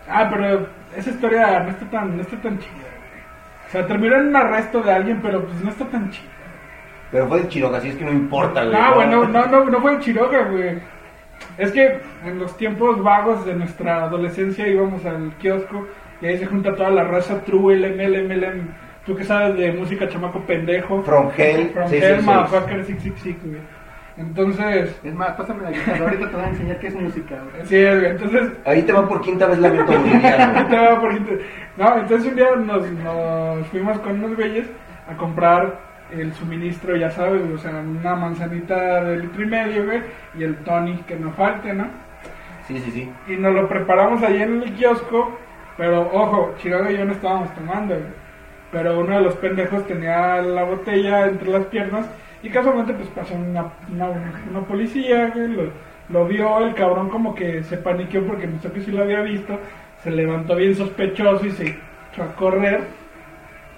Ah, 0.10 0.28
pero 0.32 0.68
esa 0.96 1.10
historia 1.10 1.60
no 1.62 1.70
está 1.70 1.86
tan, 1.90 2.16
no 2.18 2.22
está 2.22 2.38
tan 2.38 2.60
chida, 2.60 2.72
güey. 2.72 3.68
O 3.68 3.72
sea, 3.72 3.88
terminó 3.88 4.16
en 4.16 4.28
un 4.28 4.36
arresto 4.36 4.82
de 4.82 4.92
alguien, 4.92 5.20
pero 5.22 5.44
pues 5.44 5.62
no 5.64 5.70
está 5.70 5.86
tan 5.86 6.10
chida. 6.12 6.28
Pero 7.12 7.28
fue 7.28 7.42
de 7.42 7.48
Chiroga, 7.48 7.78
así 7.78 7.90
es 7.90 7.96
que 7.96 8.06
no 8.06 8.12
importa, 8.12 8.64
güey. 8.66 8.78
No, 8.80 8.96
güey, 8.96 9.08
no, 9.10 9.26
no, 9.26 9.46
no, 9.46 9.66
no 9.66 9.80
fue 9.82 9.94
en 9.94 10.00
Chiroga, 10.02 10.44
güey. 10.50 10.80
Es 11.58 11.72
que 11.72 12.00
en 12.26 12.40
los 12.40 12.56
tiempos 12.58 13.02
vagos 13.02 13.46
de 13.46 13.54
nuestra 13.56 14.04
adolescencia 14.04 14.68
íbamos 14.68 15.06
al 15.06 15.32
kiosco 15.40 15.88
y 16.22 16.26
ahí 16.26 16.38
se 16.38 16.46
junta 16.46 16.76
toda 16.76 16.90
la 16.92 17.04
raza 17.04 17.42
true, 17.44 17.76
LM, 17.76 18.00
LM, 18.00 18.68
Tú 19.06 19.16
que 19.16 19.24
sabes 19.24 19.56
de 19.58 19.72
música 19.72 20.10
chamaco 20.10 20.42
pendejo. 20.42 21.02
From 21.04 21.30
Hell, 21.38 21.70
From 21.70 21.88
666. 21.88 22.04
Hell, 22.04 22.24
motherfucker, 22.24 22.86
666, 22.86 23.38
güey. 23.46 23.62
Entonces, 24.18 25.00
Es 25.04 25.14
más, 25.14 25.32
pásame 25.32 25.64
la 25.64 25.72
guitarra. 25.72 26.06
Ahorita 26.06 26.30
te 26.30 26.36
voy 26.36 26.46
a 26.46 26.50
enseñar 26.50 26.80
qué 26.80 26.88
es 26.88 26.96
música, 26.96 27.36
güey. 27.52 27.66
sí, 27.66 27.82
güey. 27.82 28.06
Entonces, 28.06 28.52
Ahí 28.66 28.82
te 28.82 28.92
va 28.92 29.08
por 29.08 29.22
quinta 29.22 29.46
vez 29.46 29.60
la 29.60 29.70
viento 29.70 29.94
boliviano. 29.94 30.68
Te 30.70 30.76
va 30.76 31.00
por 31.00 31.14
gente. 31.14 31.40
No, 31.78 31.98
entonces 32.00 32.28
un 32.30 32.36
día 32.36 32.56
nos, 32.56 32.92
nos 32.92 33.68
fuimos 33.68 33.98
con 34.00 34.24
unos 34.24 34.36
güeyes 34.36 34.68
a 35.08 35.16
comprar 35.16 35.80
el 36.12 36.34
suministro, 36.34 36.96
ya 36.96 37.12
sabes, 37.12 37.42
o 37.54 37.58
sea, 37.58 37.72
una 37.72 38.16
manzanita 38.16 39.04
de 39.04 39.18
litro 39.18 39.44
y 39.44 39.46
medio, 39.46 39.86
güey, 39.86 40.02
y 40.38 40.44
el 40.44 40.56
Tony 40.58 40.98
que 41.08 41.16
no 41.16 41.32
falte, 41.32 41.74
¿no? 41.74 41.88
Sí, 42.68 42.80
sí, 42.80 42.92
sí. 42.92 43.12
Y 43.28 43.36
nos 43.38 43.54
lo 43.54 43.68
preparamos 43.68 44.24
allí 44.24 44.42
en 44.42 44.62
el 44.64 44.74
kiosco, 44.74 45.38
pero 45.78 46.10
ojo, 46.12 46.54
Chiroga 46.58 46.92
y 46.92 46.98
yo 46.98 47.06
no 47.06 47.14
estábamos 47.14 47.54
tomando, 47.54 47.96
güey. 47.96 48.28
Pero 48.72 49.00
uno 49.00 49.16
de 49.16 49.22
los 49.22 49.36
pendejos 49.36 49.86
tenía 49.88 50.42
la 50.42 50.64
botella 50.64 51.28
entre 51.28 51.50
las 51.50 51.66
piernas 51.68 52.06
y 52.44 52.50
casualmente 52.50 52.94
pues 52.94 53.08
pasó 53.10 53.34
una, 53.36 53.66
una, 53.92 54.10
una 54.50 54.62
policía, 54.62 55.32
güey, 55.34 55.48
lo, 55.48 55.64
lo 56.10 56.26
vio, 56.28 56.60
el 56.66 56.74
cabrón 56.74 57.10
como 57.10 57.34
que 57.34 57.64
se 57.64 57.78
paniqueó 57.78 58.26
porque 58.26 58.48
pensó 58.48 58.72
que 58.72 58.82
sí 58.82 58.92
lo 58.92 59.04
había 59.04 59.22
visto, 59.22 59.58
se 60.04 60.12
levantó 60.12 60.56
bien 60.56 60.76
sospechoso 60.76 61.46
y 61.46 61.52
se 61.52 61.78
echó 62.12 62.24
a 62.24 62.36
correr. 62.36 62.82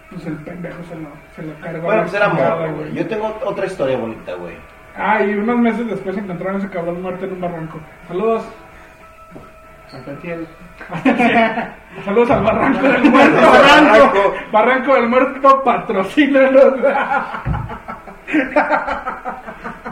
Pues 0.10 0.26
el 0.26 0.38
pendejo 0.38 0.82
se 0.90 0.96
lo, 0.96 1.10
se 1.36 1.44
lo 1.44 1.54
cargó. 1.62 1.86
Bueno, 1.86 2.02
pues 2.02 2.14
era 2.16 2.30
morro, 2.30 2.76
güey. 2.76 2.94
Yo 2.96 3.06
tengo 3.06 3.38
otra 3.46 3.68
historia 3.68 3.96
bonita, 3.96 4.34
güey. 4.34 4.56
Ah, 4.96 5.24
y 5.24 5.36
unos 5.36 5.60
meses 5.60 5.88
después 5.88 6.18
encontraron 6.18 6.56
a 6.56 6.60
ese 6.60 6.70
cabrón 6.70 7.02
muerto 7.02 7.26
en 7.26 7.34
un 7.34 7.42
barranco. 7.42 7.80
Saludos. 8.08 8.44
Hasta 9.92 10.12
el 10.12 10.18
cielo. 10.22 10.46
Saludos 12.06 12.30
al 12.32 12.44
Barranco 12.44 12.88
del 12.88 13.04
Muerto. 13.10 13.42
Barranco. 13.52 14.34
Barranco 14.52 14.94
del 14.96 15.10
Muerto, 15.10 15.64
patrocínanos. 15.64 16.74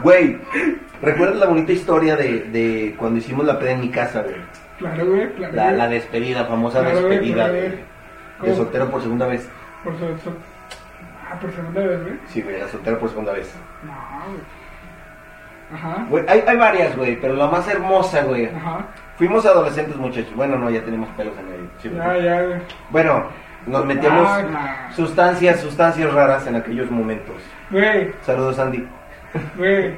Güey, 0.02 0.38
¿recuerdas 1.02 1.36
la 1.36 1.46
bonita 1.46 1.72
historia 1.72 2.16
de, 2.16 2.40
de 2.44 2.94
cuando 2.96 3.18
hicimos 3.18 3.44
la 3.44 3.58
peda 3.58 3.72
en 3.72 3.80
mi 3.80 3.90
casa, 3.90 4.22
güey? 4.22 4.36
Claro, 4.78 5.06
güey, 5.06 5.28
claro. 5.32 5.54
La, 5.54 5.72
la 5.72 5.88
despedida, 5.88 6.44
famosa 6.44 6.80
Claro, 6.80 7.00
güey, 7.00 7.10
despedida 7.10 7.34
claro, 7.34 7.52
de, 7.54 7.60
güey. 7.60 7.70
de 7.72 7.84
¿Cómo? 8.38 8.54
soltero 8.54 8.90
por 8.90 9.02
segunda 9.02 9.26
vez. 9.26 9.48
Por 9.82 9.94
Ah, 11.30 11.38
por 11.40 11.52
segunda 11.52 11.80
vez, 11.82 12.02
güey. 12.02 12.14
Sí, 12.28 12.40
güey, 12.42 12.60
la 12.60 12.68
soltero 12.68 12.98
por 13.00 13.08
segunda 13.10 13.32
vez. 13.32 13.52
No, 13.82 13.92
güey. 14.28 14.40
Ajá. 15.72 16.06
Güey, 16.08 16.24
hay, 16.28 16.42
hay 16.46 16.56
varias, 16.56 16.96
güey, 16.96 17.20
pero 17.20 17.34
la 17.34 17.46
más 17.46 17.68
hermosa, 17.68 18.22
güey. 18.22 18.46
Ajá. 18.46 18.86
Fuimos 19.16 19.44
adolescentes, 19.44 19.96
muchachos. 19.96 20.34
Bueno, 20.34 20.56
no, 20.58 20.70
ya 20.70 20.82
tenemos 20.82 21.08
pelos 21.10 21.34
en. 21.38 21.70
Sí, 21.82 21.88
güey. 21.88 22.00
Ya, 22.00 22.18
ya, 22.18 22.42
güey. 22.42 22.58
Bueno, 22.90 23.24
nos 23.66 23.84
metíamos 23.84 24.26
Ah, 24.28 24.88
sustancias, 24.94 25.60
sustancias 25.60 26.12
raras 26.12 26.46
en 26.46 26.56
aquellos 26.56 26.90
momentos. 26.90 27.36
Güey, 27.70 28.12
Saludos, 28.22 28.58
Andy. 28.58 28.86
güey. 29.56 29.94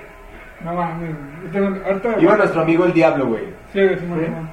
No 0.64 0.74
mames, 0.74 0.98
güey. 1.11 1.44
Yo 1.44 1.50
tengo- 1.52 1.87
Ahorita. 1.87 2.20
Iba 2.20 2.37
nuestro 2.37 2.62
amigo 2.62 2.85
el 2.85 2.92
Diablo, 2.92 3.26
güey. 3.26 3.44
Sí, 3.72 3.83
güey, 3.85 3.98
Simón, 3.98 4.20
Simón. 4.24 4.50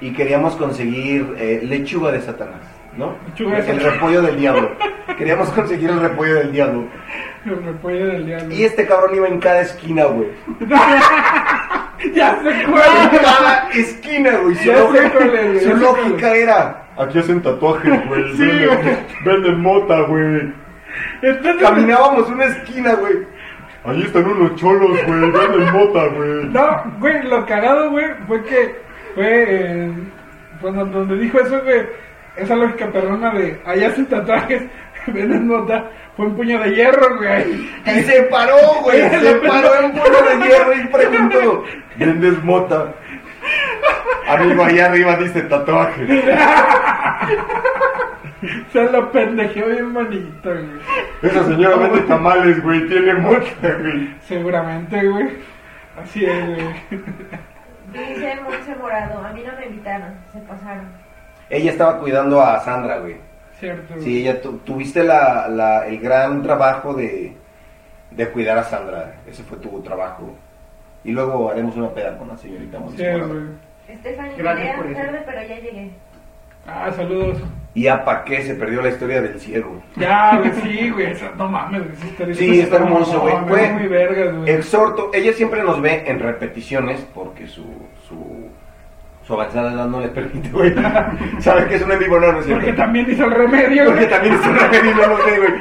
Y 0.00 0.12
queríamos 0.12 0.54
conseguir 0.56 1.34
eh, 1.38 1.60
lechuga 1.64 2.12
de 2.12 2.20
Satanás, 2.20 2.60
¿no? 2.96 3.16
Lechuga 3.28 3.52
de 3.54 3.58
el 3.58 3.66
Satanás. 3.66 3.94
repollo 3.94 4.22
del 4.22 4.36
diablo. 4.36 4.70
Queríamos 5.16 5.48
conseguir 5.50 5.90
el 5.90 6.00
repollo 6.00 6.34
del 6.36 6.52
diablo. 6.52 6.84
Del 7.82 8.26
diablo. 8.26 8.54
Y 8.54 8.64
este 8.64 8.86
cabrón 8.86 9.14
iba 9.14 9.28
en 9.28 9.40
cada 9.40 9.60
esquina, 9.62 10.04
güey. 10.04 10.28
Ya 12.14 12.40
sé 12.42 12.50
En 12.50 12.70
cuál. 12.70 12.82
cada 13.22 13.68
esquina, 13.72 14.36
güey. 14.38 14.54
Su, 14.56 14.72
lógica- 14.72 15.10
cuál 15.10 15.34
es, 15.34 15.52
güey, 15.52 15.60
su 15.60 15.76
lógica 15.76 16.34
era. 16.36 16.82
Aquí 16.96 17.18
hacen 17.18 17.42
tatuajes, 17.42 18.06
güey. 18.08 18.36
Sí, 18.36 18.48
venden, 19.24 19.60
mota, 19.60 20.00
güey. 20.02 20.52
Entonces, 21.22 21.60
Caminábamos 21.62 22.28
una 22.28 22.44
esquina, 22.44 22.94
güey. 22.94 23.14
Ahí 23.84 24.02
están 24.02 24.26
unos 24.26 24.54
cholos, 24.56 24.90
güey. 25.06 25.20
Venden 25.30 25.72
mota, 25.72 26.06
güey. 26.06 26.44
No, 26.46 26.82
güey, 27.00 27.22
lo 27.24 27.44
cagado, 27.46 27.90
güey, 27.90 28.06
fue 28.28 28.44
que 28.44 28.76
fue 29.14 29.44
eh, 29.48 29.92
pues, 30.60 30.74
donde- 30.74 30.96
donde 30.98 31.16
dijo 31.18 31.40
eso, 31.40 31.60
güey, 31.64 31.80
esa 32.36 32.54
lógica 32.54 32.86
perrona 32.92 33.30
de 33.32 33.60
allá 33.66 33.88
hacen 33.88 34.06
tatuajes, 34.06 34.62
venden 35.10 35.48
nota, 35.48 35.84
fue 36.16 36.26
un 36.26 36.36
puño 36.36 36.58
de 36.60 36.74
hierro, 36.74 37.16
güey. 37.18 37.68
Y 37.86 38.02
se 38.02 38.22
paró, 38.24 38.56
güey. 38.82 39.00
Se 39.10 39.34
paró 39.36 39.74
en 39.80 39.92
puño 39.92 40.22
de 40.22 40.36
hierro 40.46 40.74
y 40.74 40.86
preguntó: 40.88 41.64
¿Vendes 41.96 42.44
mota? 42.44 42.94
Amigo, 44.28 44.64
allá 44.64 44.86
arriba 44.86 45.16
dice 45.16 45.42
tatuaje. 45.42 46.06
Se 48.72 48.84
lo 48.90 49.10
pendejeó 49.10 49.66
bien 49.66 49.92
bonito, 49.92 50.50
güey. 50.50 50.66
Esa 51.22 51.44
señora 51.44 51.76
vende 51.76 52.00
tamales, 52.02 52.62
güey. 52.62 52.86
Tiene 52.88 53.14
mota, 53.14 53.74
güey. 53.80 54.14
Seguramente, 54.20 55.04
güey. 55.08 55.28
Así 56.00 56.24
es, 56.24 56.46
güey. 56.46 57.02
Dice 57.92 58.38
Monse 58.42 58.76
Morado, 58.76 59.24
a 59.24 59.32
mí 59.32 59.42
no 59.44 59.52
me 59.58 59.66
invitaron, 59.66 60.14
se 60.32 60.38
pasaron. 60.40 60.84
Ella 61.48 61.70
estaba 61.70 61.98
cuidando 61.98 62.40
a 62.42 62.60
Sandra, 62.60 62.98
güey. 62.98 63.16
Cierto. 63.60 63.94
Sí, 64.00 64.20
ella 64.22 64.40
tu- 64.40 64.58
tuviste 64.58 65.02
la, 65.02 65.48
la- 65.48 65.86
el 65.86 65.98
gran 66.00 66.42
trabajo 66.42 66.94
de, 66.94 67.32
de 68.10 68.28
cuidar 68.30 68.58
a 68.58 68.64
Sandra. 68.64 69.16
Ese 69.26 69.42
fue 69.42 69.58
tu 69.58 69.80
trabajo. 69.82 70.34
Y 71.04 71.12
luego 71.12 71.50
haremos 71.50 71.76
una 71.76 71.88
peda 71.90 72.16
con 72.18 72.28
la 72.28 72.36
señorita. 72.36 72.78
Stephanie, 74.00 74.34
Gracias 74.36 74.66
llegué 74.66 74.76
por 74.76 74.86
eso. 74.86 75.00
tarde, 75.00 75.22
pero 75.24 75.42
ya 75.42 75.56
llegué. 75.60 75.90
Ah, 76.66 76.90
saludos. 76.94 77.38
Y 77.74 77.86
a 77.86 78.04
pa' 78.04 78.24
qué 78.24 78.42
se 78.42 78.54
perdió 78.54 78.82
la 78.82 78.90
historia 78.90 79.22
del 79.22 79.40
ciego. 79.40 79.82
Ya, 79.96 80.36
güey, 80.38 80.52
sí, 80.62 80.90
güey. 80.90 81.06
esa- 81.12 81.30
No 81.36 81.48
mames, 81.48 81.82
esa 81.96 82.06
historia- 82.06 82.34
Sí, 82.34 82.60
está 82.60 82.76
hermoso, 82.76 83.20
güey. 83.20 83.34
Fue- 83.46 83.72
muy 83.72 83.86
vergas, 83.88 84.36
güey. 84.36 84.50
Exhorto, 84.50 85.10
ella 85.14 85.32
siempre 85.32 85.62
nos 85.62 85.80
ve 85.80 86.04
en 86.06 86.18
repeticiones 86.18 87.00
porque 87.14 87.46
su, 87.46 87.64
su, 88.06 88.48
su 89.28 89.34
avanzada 89.34 89.74
edad 89.74 89.86
no 89.86 90.00
le 90.00 90.08
permite, 90.08 90.48
güey. 90.48 90.74
Sabe 91.38 91.66
que 91.68 91.74
es 91.74 91.82
un 91.82 91.92
en 91.92 91.98
vivo, 91.98 92.18
no, 92.18 92.32
no 92.32 92.38
es 92.40 92.46
cierto. 92.46 92.64
Porque 92.64 92.76
también 92.78 93.10
hizo 93.10 93.26
el 93.26 93.30
remedio, 93.32 93.84
Porque 93.84 94.06
güey. 94.06 94.08
también 94.10 94.34
es 94.34 94.46
un 94.46 94.56
remedio 94.56 94.94
no 94.96 95.06
lo 95.08 95.16
sé, 95.24 95.38
güey. 95.38 95.52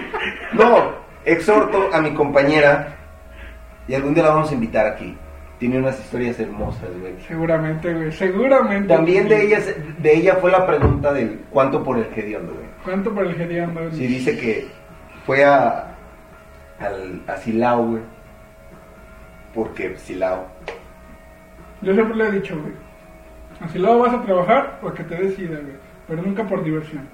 No, 0.53 0.91
exhorto 1.25 1.89
a 1.93 1.99
mi 2.01 2.13
compañera 2.13 2.95
y 3.89 3.93
algún 3.93 4.13
día 4.13 4.23
la 4.23 4.29
vamos 4.29 4.49
a 4.49 4.53
invitar 4.53 4.85
aquí. 4.87 5.17
Tiene 5.59 5.79
unas 5.79 5.99
historias 5.99 6.39
hermosas, 6.39 6.87
güey. 7.01 7.13
Seguramente, 7.27 7.93
güey. 7.93 8.09
Seguramente. 8.13 8.87
También 8.87 9.27
de 9.27 9.43
ella, 9.43 9.59
de 9.97 10.15
ella 10.15 10.35
fue 10.35 10.49
la 10.49 10.65
pregunta 10.65 11.11
del 11.11 11.41
cuánto 11.49 11.83
por 11.83 11.97
el 11.97 12.05
hediondo, 12.15 12.53
güey. 12.53 12.67
¿Cuánto 12.85 13.13
por 13.13 13.25
el 13.25 13.35
geriando? 13.35 13.81
güey? 13.81 13.91
Sí, 13.91 14.07
dice 14.07 14.37
que 14.39 14.67
fue 15.25 15.43
a, 15.43 15.93
al, 16.79 17.21
a 17.27 17.35
Silao, 17.35 17.85
güey. 17.85 18.01
Porque 19.53 19.97
Silao. 19.97 20.45
Yo 21.81 21.93
siempre 21.93 22.15
le 22.15 22.27
he 22.27 22.31
dicho, 22.31 22.55
güey. 22.61 22.86
Así 23.61 23.79
luego 23.79 23.99
vas 23.99 24.13
a 24.13 24.21
trabajar 24.21 24.77
porque 24.81 25.03
te 25.03 25.15
decida, 25.15 25.57
güey. 25.59 25.75
Pero 26.07 26.21
nunca 26.21 26.43
por 26.43 26.63
diversión. 26.63 27.07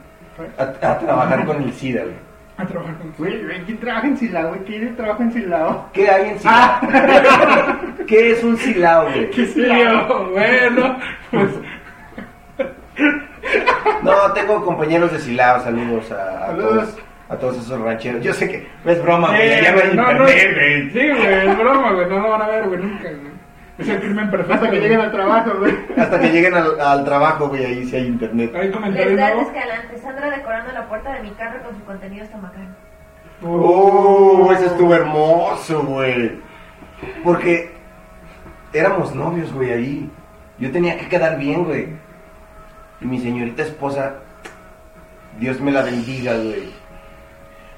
A, 0.57 0.63
a 0.63 0.99
trabajar 0.99 1.45
con 1.45 1.61
el 1.63 1.71
SIDA, 1.73 2.03
güey. 2.03 2.15
A 2.57 2.65
trabajar 2.67 2.95
con 2.99 3.11
Güey, 3.17 3.43
güey, 3.43 3.63
¿quién 3.63 3.79
trabaja 3.79 4.07
en 4.07 4.17
Silao? 4.17 4.49
güey? 4.49 4.61
¿Quién 4.63 4.95
trabaja 4.95 5.23
en 5.23 5.31
Silao? 5.33 5.89
¿Qué 5.91 6.07
hay 6.09 6.29
en 6.29 6.39
Silao? 6.39 6.79
¿Qué 8.07 8.31
es 8.31 8.43
un 8.43 8.57
Silao, 8.57 9.05
güey? 9.09 9.29
¿Qué 9.31 9.45
sí, 9.47 9.63
yo? 9.65 10.29
Bueno, 10.31 10.97
pues. 11.31 11.49
No, 14.03 14.31
tengo 14.33 14.63
compañeros 14.63 15.11
de 15.11 15.19
Silao, 15.19 15.61
saludos 15.61 16.11
a, 16.11 16.43
a 16.43 16.47
Saludos. 16.47 16.71
todos. 16.71 16.97
A 17.29 17.35
todos 17.37 17.57
esos 17.57 17.79
rancheros. 17.79 18.21
Yo 18.21 18.33
sé 18.33 18.47
que 18.49 18.67
no 18.85 18.91
es 18.91 19.01
broma, 19.01 19.29
güey. 19.29 19.41
eh, 19.41 19.59
Ya 19.63 19.73
ven 19.73 19.95
no, 19.95 20.13
no, 20.13 20.23
güey. 20.23 20.89
Sí, 20.91 21.09
güey, 21.09 21.47
es 21.47 21.57
broma, 21.57 21.91
güey. 21.93 22.07
No 22.09 22.19
lo 22.19 22.29
van 22.29 22.41
a 22.43 22.47
ver, 22.47 22.67
güey, 22.67 22.79
nunca, 22.81 23.03
güey. 23.09 23.32
Es 23.77 23.87
el 23.89 23.99
crimen 23.99 24.29
perfecto. 24.29 24.53
Hasta 24.53 24.69
que 24.69 24.79
lleguen 24.79 24.99
al 24.99 25.11
trabajo, 25.11 25.51
güey. 25.59 25.75
Hasta 25.97 26.19
que 26.19 26.29
lleguen 26.29 26.53
al, 26.53 26.79
al 26.79 27.05
trabajo, 27.05 27.49
güey, 27.49 27.65
ahí 27.65 27.85
sí 27.85 27.95
hay 27.95 28.05
internet. 28.05 28.53
¿Hay 28.55 28.71
comentarios 28.71 29.15
Verdad 29.15 29.33
nuevos? 29.33 29.47
Escalante, 29.53 29.97
Sandra 29.97 30.29
decorando 30.29 30.71
la 30.73 30.87
puerta 30.87 31.13
de 31.13 31.21
mi 31.23 31.31
carro 31.31 31.63
con 31.63 31.75
su 31.75 31.83
contenido 31.83 32.23
estomacano. 32.23 32.75
¡Oh! 33.43 34.51
Ese 34.53 34.67
estuvo 34.67 34.93
hermoso, 34.93 35.83
güey. 35.83 36.39
Porque 37.23 37.71
éramos 38.73 39.13
novios, 39.15 39.51
güey, 39.51 39.71
ahí. 39.71 40.11
Yo 40.59 40.71
tenía 40.71 40.97
que 40.97 41.07
quedar 41.09 41.37
bien, 41.37 41.65
güey. 41.65 41.87
Y 43.01 43.05
mi 43.05 43.19
señorita 43.19 43.63
esposa, 43.63 44.17
Dios 45.39 45.59
me 45.59 45.71
la 45.71 45.81
bendiga, 45.81 46.35
güey. 46.35 46.71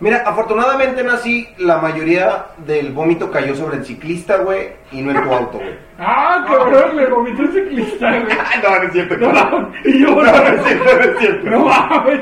Mira, 0.01 0.23
afortunadamente 0.25 1.03
nací, 1.03 1.47
la 1.57 1.77
mayoría 1.77 2.47
del 2.57 2.91
vómito 2.91 3.31
cayó 3.31 3.55
sobre 3.55 3.77
el 3.77 3.85
ciclista, 3.85 4.37
güey, 4.37 4.69
y 4.91 5.01
no 5.01 5.11
en 5.11 5.23
tu 5.23 5.33
auto, 5.33 5.57
güey. 5.57 5.75
Ah, 5.97 6.43
cabrón, 6.47 6.97
le 6.97 7.07
vomitó 7.07 7.43
el 7.43 7.51
ciclista, 7.53 8.09
güey. 8.11 8.23
Ay, 8.31 8.59
no, 8.63 8.69
no 8.77 8.83
es 8.83 8.91
cierto. 8.91 9.17
No, 9.17 9.31
no, 9.31 9.71
y 9.85 9.99
yo, 10.01 10.09
No, 10.09 10.21
no 10.23 10.31
es 10.33 10.63
cierto, 10.65 10.83
no 10.95 11.01
es 11.01 11.17
cierto. 11.19 11.49
No 11.49 11.65
mames. 11.65 12.19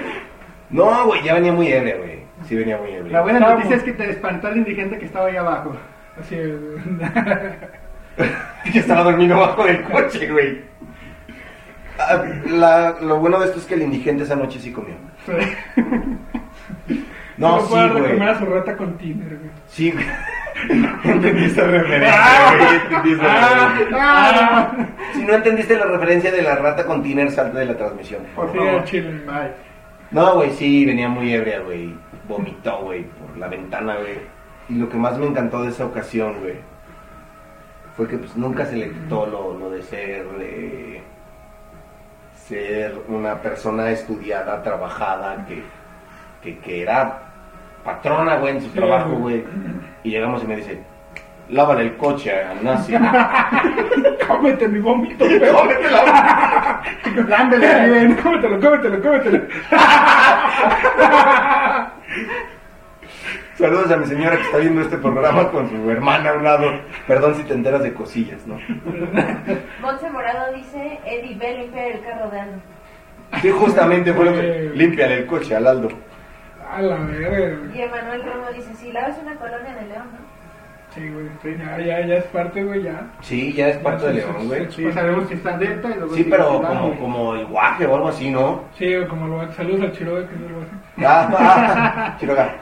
No, 0.69 1.05
güey, 1.07 1.23
ya 1.23 1.33
venía 1.33 1.51
muy 1.51 1.67
ebria, 1.67 1.97
güey. 1.97 2.23
Sí 2.47 2.55
venía 2.55 2.77
muy 2.77 2.91
ebria. 2.91 3.11
La 3.13 3.21
buena 3.21 3.39
Estamos. 3.39 3.57
noticia 3.59 3.77
es 3.77 3.83
que 3.83 3.93
te 3.93 4.09
espantó 4.11 4.47
el 4.49 4.57
indigente 4.57 4.99
que 4.99 5.05
estaba 5.05 5.27
ahí 5.27 5.35
abajo. 5.37 5.75
Así 6.19 6.35
es, 6.35 6.51
que 8.71 8.79
estaba 8.79 9.03
dormido 9.03 9.39
bajo 9.39 9.63
del 9.65 9.81
coche, 9.83 10.29
güey. 10.31 10.61
Ah, 11.97 12.23
la- 12.49 12.95
lo 13.01 13.17
bueno 13.17 13.39
de 13.39 13.45
esto 13.47 13.59
es 13.59 13.65
que 13.65 13.73
el 13.75 13.81
indigente 13.83 14.23
esa 14.23 14.35
noche 14.35 14.59
sí 14.59 14.71
comió. 14.71 14.93
No, 17.37 17.57
lo 17.57 17.61
sí, 17.65 17.73
güey. 17.73 18.11
comer 18.13 18.29
a 18.29 18.39
su 18.39 18.45
rata 18.45 18.77
con 18.77 18.97
Tinder, 18.97 19.37
güey. 19.37 19.49
Sí, 19.67 19.91
güey. 19.91 20.05
Entendiste 21.03 21.61
la 21.61 21.67
referencia, 21.67 22.55
güey. 22.57 22.75
Entendiste 22.75 23.23
la 23.23 23.33
Ah, 23.33 23.67
referencia. 23.69 23.97
ah, 24.01 24.71
Si 25.13 25.23
no 25.23 25.33
entendiste 25.33 25.77
la 25.77 25.85
referencia 25.85 26.31
de 26.31 26.41
la 26.43 26.55
rata 26.55 26.85
con 26.85 27.01
tiner, 27.03 27.31
salte 27.31 27.57
de 27.59 27.65
la 27.65 27.77
transmisión. 27.77 28.21
Por 28.35 28.55
favor. 28.55 28.83
chile. 28.85 29.11
Bye. 29.25 29.51
No, 30.11 30.35
güey, 30.35 30.51
sí, 30.51 30.85
venía 30.85 31.09
muy 31.09 31.33
ebria, 31.33 31.59
güey. 31.61 31.95
Vomitó, 32.27 32.81
güey, 32.83 33.03
por 33.03 33.35
la 33.37 33.47
ventana, 33.47 33.95
güey. 33.95 34.19
Y 34.69 34.75
lo 34.75 34.87
que 34.87 34.97
más 34.97 35.17
me 35.17 35.25
encantó 35.25 35.63
de 35.63 35.69
esa 35.69 35.85
ocasión, 35.85 36.39
güey, 36.39 36.55
fue 37.97 38.07
que 38.07 38.17
pues 38.17 38.35
nunca 38.37 38.65
se 38.65 38.77
le 38.77 38.89
quitó 38.91 39.25
lo, 39.25 39.57
lo 39.57 39.69
de 39.71 39.81
ser, 39.81 40.25
eh, 40.39 41.01
ser 42.35 42.95
una 43.07 43.41
persona 43.41 43.89
estudiada, 43.89 44.61
trabajada, 44.63 45.45
que, 45.47 45.63
que, 46.41 46.59
que 46.59 46.81
era 46.81 47.22
patrona, 47.83 48.37
güey, 48.37 48.55
en 48.55 48.61
su 48.61 48.69
Sí, 48.69 48.75
trabajo, 48.77 49.09
güey. 49.11 49.43
Y 50.03 50.11
llegamos 50.11 50.43
y 50.43 50.47
me 50.47 50.55
dice, 50.57 50.79
lávale 51.49 51.81
el 51.83 51.97
coche 51.97 52.31
a 52.31 52.53
Nazi. 52.61 52.93
Cómete 54.27 54.67
mi 54.67 54.79
vómito, 54.79 55.25
güey. 55.25 55.41
Ándale, 57.33 57.67
ahí 57.67 57.89
ven. 57.89 58.15
Cómetelo, 58.15 58.59
cómetelo, 58.59 59.01
cómetelo. 59.01 59.41
Saludos 63.55 63.91
a 63.91 63.97
mi 63.97 64.07
señora 64.07 64.35
que 64.35 64.41
está 64.43 64.57
viendo 64.57 64.81
este 64.81 64.97
programa 64.97 65.49
con 65.51 65.69
su 65.69 65.89
hermana 65.91 66.31
a 66.31 66.33
un 66.33 66.43
lado. 66.43 66.71
Perdón 67.07 67.35
si 67.35 67.43
te 67.43 67.53
enteras 67.53 67.83
de 67.83 67.93
cosillas, 67.93 68.45
¿no? 68.47 68.55
Monse 69.79 70.09
Morado 70.09 70.51
dice, 70.53 70.99
Eddie, 71.05 71.35
ve 71.35 71.57
limpiar 71.59 71.85
el 71.91 72.01
carro 72.01 72.31
de 72.31 72.39
Aldo. 72.39 72.57
Sí, 73.41 73.51
justamente 73.51 74.11
fue 74.13 74.25
lo 74.25 74.33
que... 74.33 74.71
Límpiale 74.73 75.13
el 75.19 75.25
coche 75.27 75.55
al 75.55 75.67
Aldo. 75.67 75.89
A 76.73 76.81
la 76.81 76.95
verga, 76.97 77.29
güey. 77.29 77.77
Y 77.77 77.81
Emanuel 77.81 78.23
Romo 78.23 78.51
dice, 78.53 78.73
si 78.75 78.91
laves 78.91 79.15
una 79.21 79.35
colonia 79.35 79.75
de 79.75 79.87
León, 79.87 80.07
¿no? 80.11 80.33
Sí, 80.93 81.09
güey. 81.09 81.57
Ya, 81.57 81.77
ya, 81.79 82.05
ya 82.05 82.15
es 82.17 82.23
parte, 82.25 82.63
güey, 82.63 82.83
ya. 82.83 83.01
Sí, 83.21 83.51
ya 83.53 83.69
es 83.69 83.77
parte 83.77 84.07
de 84.07 84.13
León, 84.13 84.47
güey. 84.47 84.71
Sí, 84.71 84.83
Pues 84.83 84.93
sabemos 84.95 85.27
que 85.27 85.33
está 85.35 85.57
neta 85.57 85.89
y 85.89 85.93
luego 85.95 86.15
Sí, 86.15 86.23
pero 86.29 86.61
como, 86.61 86.99
como 86.99 87.35
el 87.35 87.45
guaje 87.47 87.85
o 87.87 87.95
algo 87.95 88.09
así, 88.09 88.29
¿no? 88.29 88.63
Sí, 88.77 88.93
güey, 88.95 89.07
como 89.07 89.27
lo 89.27 89.51
saludos 89.53 89.81
al 89.81 89.91
Chiroga 89.93 90.27
que 90.27 90.35
no 90.35 90.49
lo 90.49 90.61
hace. 90.61 90.71
Ah, 91.05 91.29
ah, 91.39 92.17
Chiroga. 92.19 92.55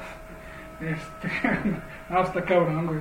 Este. 0.80 1.30
no, 2.10 2.22
está 2.22 2.42
cabrón, 2.44 2.88
güey. 2.88 3.00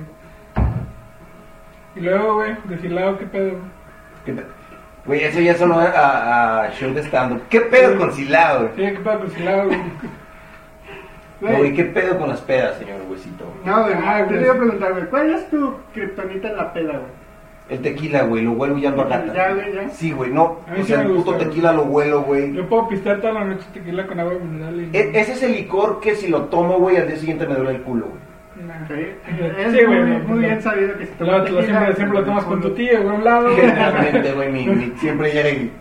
Y 1.95 1.99
luego, 2.01 2.35
güey, 2.35 2.55
decirlado, 2.65 3.17
¿qué 3.17 3.25
pedo? 3.25 3.49
güey? 3.51 3.61
¿Qué 4.25 4.33
pe- 4.33 4.45
Güey, 5.05 5.23
eso 5.23 5.39
ya 5.39 5.55
sonó 5.55 5.79
a, 5.79 6.63
a 6.65 6.71
show 6.73 6.93
de 6.93 7.01
stand 7.01 7.41
¿Qué 7.49 7.61
pedo 7.61 7.97
con 7.97 8.11
Silado, 8.13 8.67
güey? 8.69 8.71
Sí, 8.75 8.95
¿qué 8.97 9.03
pedo 9.03 9.19
con 9.19 9.31
Silado, 9.31 9.65
güey? 9.65 9.79
No, 11.41 11.57
Güey, 11.57 11.73
¿qué 11.73 11.85
pedo 11.85 12.17
con 12.19 12.29
las 12.29 12.41
pedas, 12.41 12.77
señor 12.77 12.97
huesito? 13.09 13.45
No, 13.65 13.83
güey, 13.83 13.95
Ah, 13.97 14.23
te 14.27 14.33
güey. 14.35 14.43
iba 14.45 14.53
a 14.53 14.57
preguntar, 14.57 14.91
güey, 14.93 15.05
¿cuál 15.07 15.33
es 15.33 15.49
tu 15.49 15.73
kriptonita 15.93 16.49
en 16.49 16.57
la 16.57 16.71
peda, 16.73 16.91
güey? 16.93 17.21
El 17.69 17.79
tequila, 17.81 18.23
güey, 18.23 18.43
lo 18.43 18.51
huelo 18.51 18.77
ya 18.77 18.91
no 18.91 19.01
a 19.03 19.25
Ya, 19.33 19.53
güey, 19.53 19.73
ya. 19.73 19.89
Sí, 19.89 20.11
güey, 20.11 20.29
no. 20.29 20.59
A 20.67 20.71
mí 20.73 20.81
O 20.81 20.83
sí 20.83 20.87
sea, 20.89 20.97
me 20.97 21.03
el 21.05 21.09
puto 21.15 21.31
gusta, 21.31 21.45
tequila 21.45 21.71
lo 21.71 21.83
huelo, 21.83 22.21
güey. 22.23 22.53
Yo 22.53 22.67
puedo 22.67 22.87
pistear 22.89 23.21
toda 23.21 23.33
la 23.33 23.43
noche 23.45 23.65
tequila 23.73 24.05
con 24.07 24.19
agua 24.19 24.33
mineral 24.33 24.81
y... 24.81 24.97
E- 24.97 25.11
Ese 25.19 25.31
es 25.33 25.43
el 25.43 25.53
licor 25.53 25.99
que 26.01 26.15
si 26.15 26.27
lo 26.27 26.43
tomo, 26.45 26.77
güey, 26.79 26.97
al 26.97 27.07
día 27.07 27.15
siguiente 27.17 27.47
me 27.47 27.55
duele 27.55 27.71
el 27.77 27.81
culo, 27.81 28.07
güey. 28.07 28.67
Nah. 28.67 28.87
Sí, 28.87 28.93
es 29.57 29.71
Sí, 29.71 29.83
güey, 29.85 29.99
muy, 30.01 30.09
no, 30.11 30.19
muy 30.27 30.39
bien 30.39 30.61
sabido 30.61 30.97
que 30.97 31.05
si 31.05 31.11
Lo, 31.19 31.37
lo 31.39 31.63
siempre, 31.63 31.95
siempre 31.95 32.19
lo 32.19 32.25
tomas 32.25 32.43
con 32.43 32.61
tu 32.61 32.71
tío, 32.75 32.97
güey, 33.01 33.09
a 33.09 33.13
un 33.17 33.23
lado. 33.23 33.43
güey. 33.45 33.55
Generalmente, 33.55 34.31
güey, 34.33 34.51
mi, 34.51 34.67
mi- 34.67 34.93
siempre 34.97 35.31
llega 35.31 35.49
y- 35.49 35.71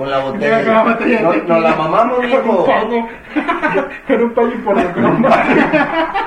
con 0.00 0.10
la 0.10 0.18
botella. 0.18 0.64
Con 0.64 0.74
la 0.74 0.84
no, 0.84 0.96
tequila. 0.96 1.20
no, 1.46 1.60
la 1.60 1.76
mamamos, 1.76 2.16
Con 2.16 2.24
un 2.24 2.30
viejo. 2.30 2.64
pago. 2.66 3.08
Con 4.08 4.22
un 4.22 4.30
pago 4.34 4.50
por 4.64 4.94
que 4.94 5.00
no 5.00 5.28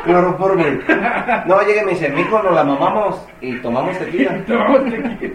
Cloroformo. 0.03 0.63
No, 1.47 1.61
llega 1.63 1.81
y 1.81 1.85
me 1.85 1.91
dice, 1.91 2.09
mijo, 2.09 2.43
nos 2.43 2.53
la 2.53 2.63
mamamos 2.63 3.25
y 3.41 3.57
tomamos 3.57 3.97
tequila. 3.97 4.37
Tomamos 4.47 4.83
tequila. 4.85 5.33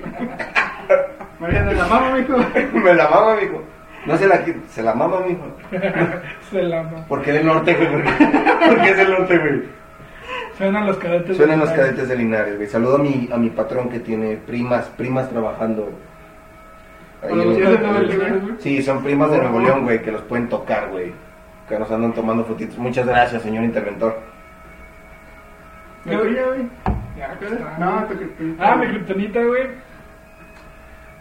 María 1.40 1.62
de 1.64 1.74
la 1.74 1.86
mamá, 1.86 2.10
mijo. 2.16 2.36
me 2.78 2.94
la 2.94 3.08
mama, 3.08 3.34
mijo. 3.40 3.62
No 4.06 4.16
se 4.16 4.28
la 4.28 4.44
quita, 4.44 4.60
se 4.68 4.82
la 4.84 4.94
mama, 4.94 5.16
mijo. 5.26 5.44
Se 6.50 6.62
la 6.62 6.82
ma- 6.84 7.04
Porque 7.08 7.32
del 7.32 7.44
norte, 7.44 7.74
güey. 7.74 8.04
Porque, 8.68 8.90
es 8.90 8.96
del 8.96 9.10
norte, 9.10 9.36
güey. 9.38 9.62
Suenan 10.56 10.86
los 10.86 10.96
cadetes. 10.96 11.36
Suenan 11.36 11.58
los 11.58 11.70
de- 11.70 11.76
cadetes 11.76 12.08
de 12.08 12.16
Linares, 12.16 12.56
güey. 12.56 12.68
Saludo 12.68 12.94
a 12.96 12.98
mi, 12.98 13.28
a 13.32 13.36
mi 13.36 13.50
patrón 13.50 13.88
que 13.90 13.98
tiene 13.98 14.36
primas, 14.36 14.86
primas 14.96 15.28
trabajando. 15.28 15.82
güey. 15.82 16.07
Sí, 18.58 18.82
son 18.82 19.02
primas 19.02 19.30
de 19.30 19.38
Nuevo 19.38 19.60
León, 19.60 19.84
güey, 19.84 20.02
que 20.02 20.12
los 20.12 20.22
pueden 20.22 20.48
tocar, 20.48 20.88
güey. 20.90 21.12
Que 21.68 21.78
nos 21.78 21.90
andan 21.90 22.14
tomando 22.14 22.44
fotitos. 22.44 22.78
Muchas 22.78 23.06
gracias, 23.06 23.42
señor 23.42 23.64
interventor. 23.64 24.18
¿La 26.04 26.18
tuya, 26.20 26.46
güey? 26.46 26.68
Ya, 27.18 27.32
está. 27.32 27.78
No. 27.78 28.06
Ah, 28.60 28.76
mi 28.76 28.86
güey. 28.86 28.88
kriptonita, 28.90 29.42
güey. 29.42 29.68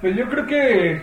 Pues 0.01 0.15
yo 0.15 0.29
creo 0.29 0.45
que. 0.45 1.01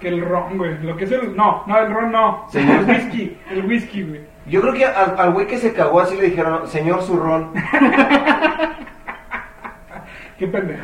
Que 0.00 0.08
el 0.08 0.24
ron, 0.24 0.56
güey. 0.56 0.78
Lo 0.82 0.96
que 0.96 1.04
es 1.04 1.12
el. 1.12 1.36
No, 1.36 1.62
no, 1.66 1.78
el 1.78 1.92
ron 1.92 2.10
no. 2.10 2.46
Señor. 2.50 2.80
El 2.80 2.84
whisky. 2.86 3.36
El 3.50 3.66
whisky, 3.66 4.02
güey. 4.02 4.20
Yo 4.46 4.62
creo 4.62 4.72
que 4.72 4.84
al 4.86 5.18
al 5.18 5.32
güey 5.32 5.46
que 5.46 5.58
se 5.58 5.74
cagó 5.74 6.00
así 6.00 6.16
le 6.16 6.30
dijeron, 6.30 6.66
señor 6.66 7.02
zurrón. 7.02 7.52
Qué 10.38 10.46
pendejo. 10.46 10.82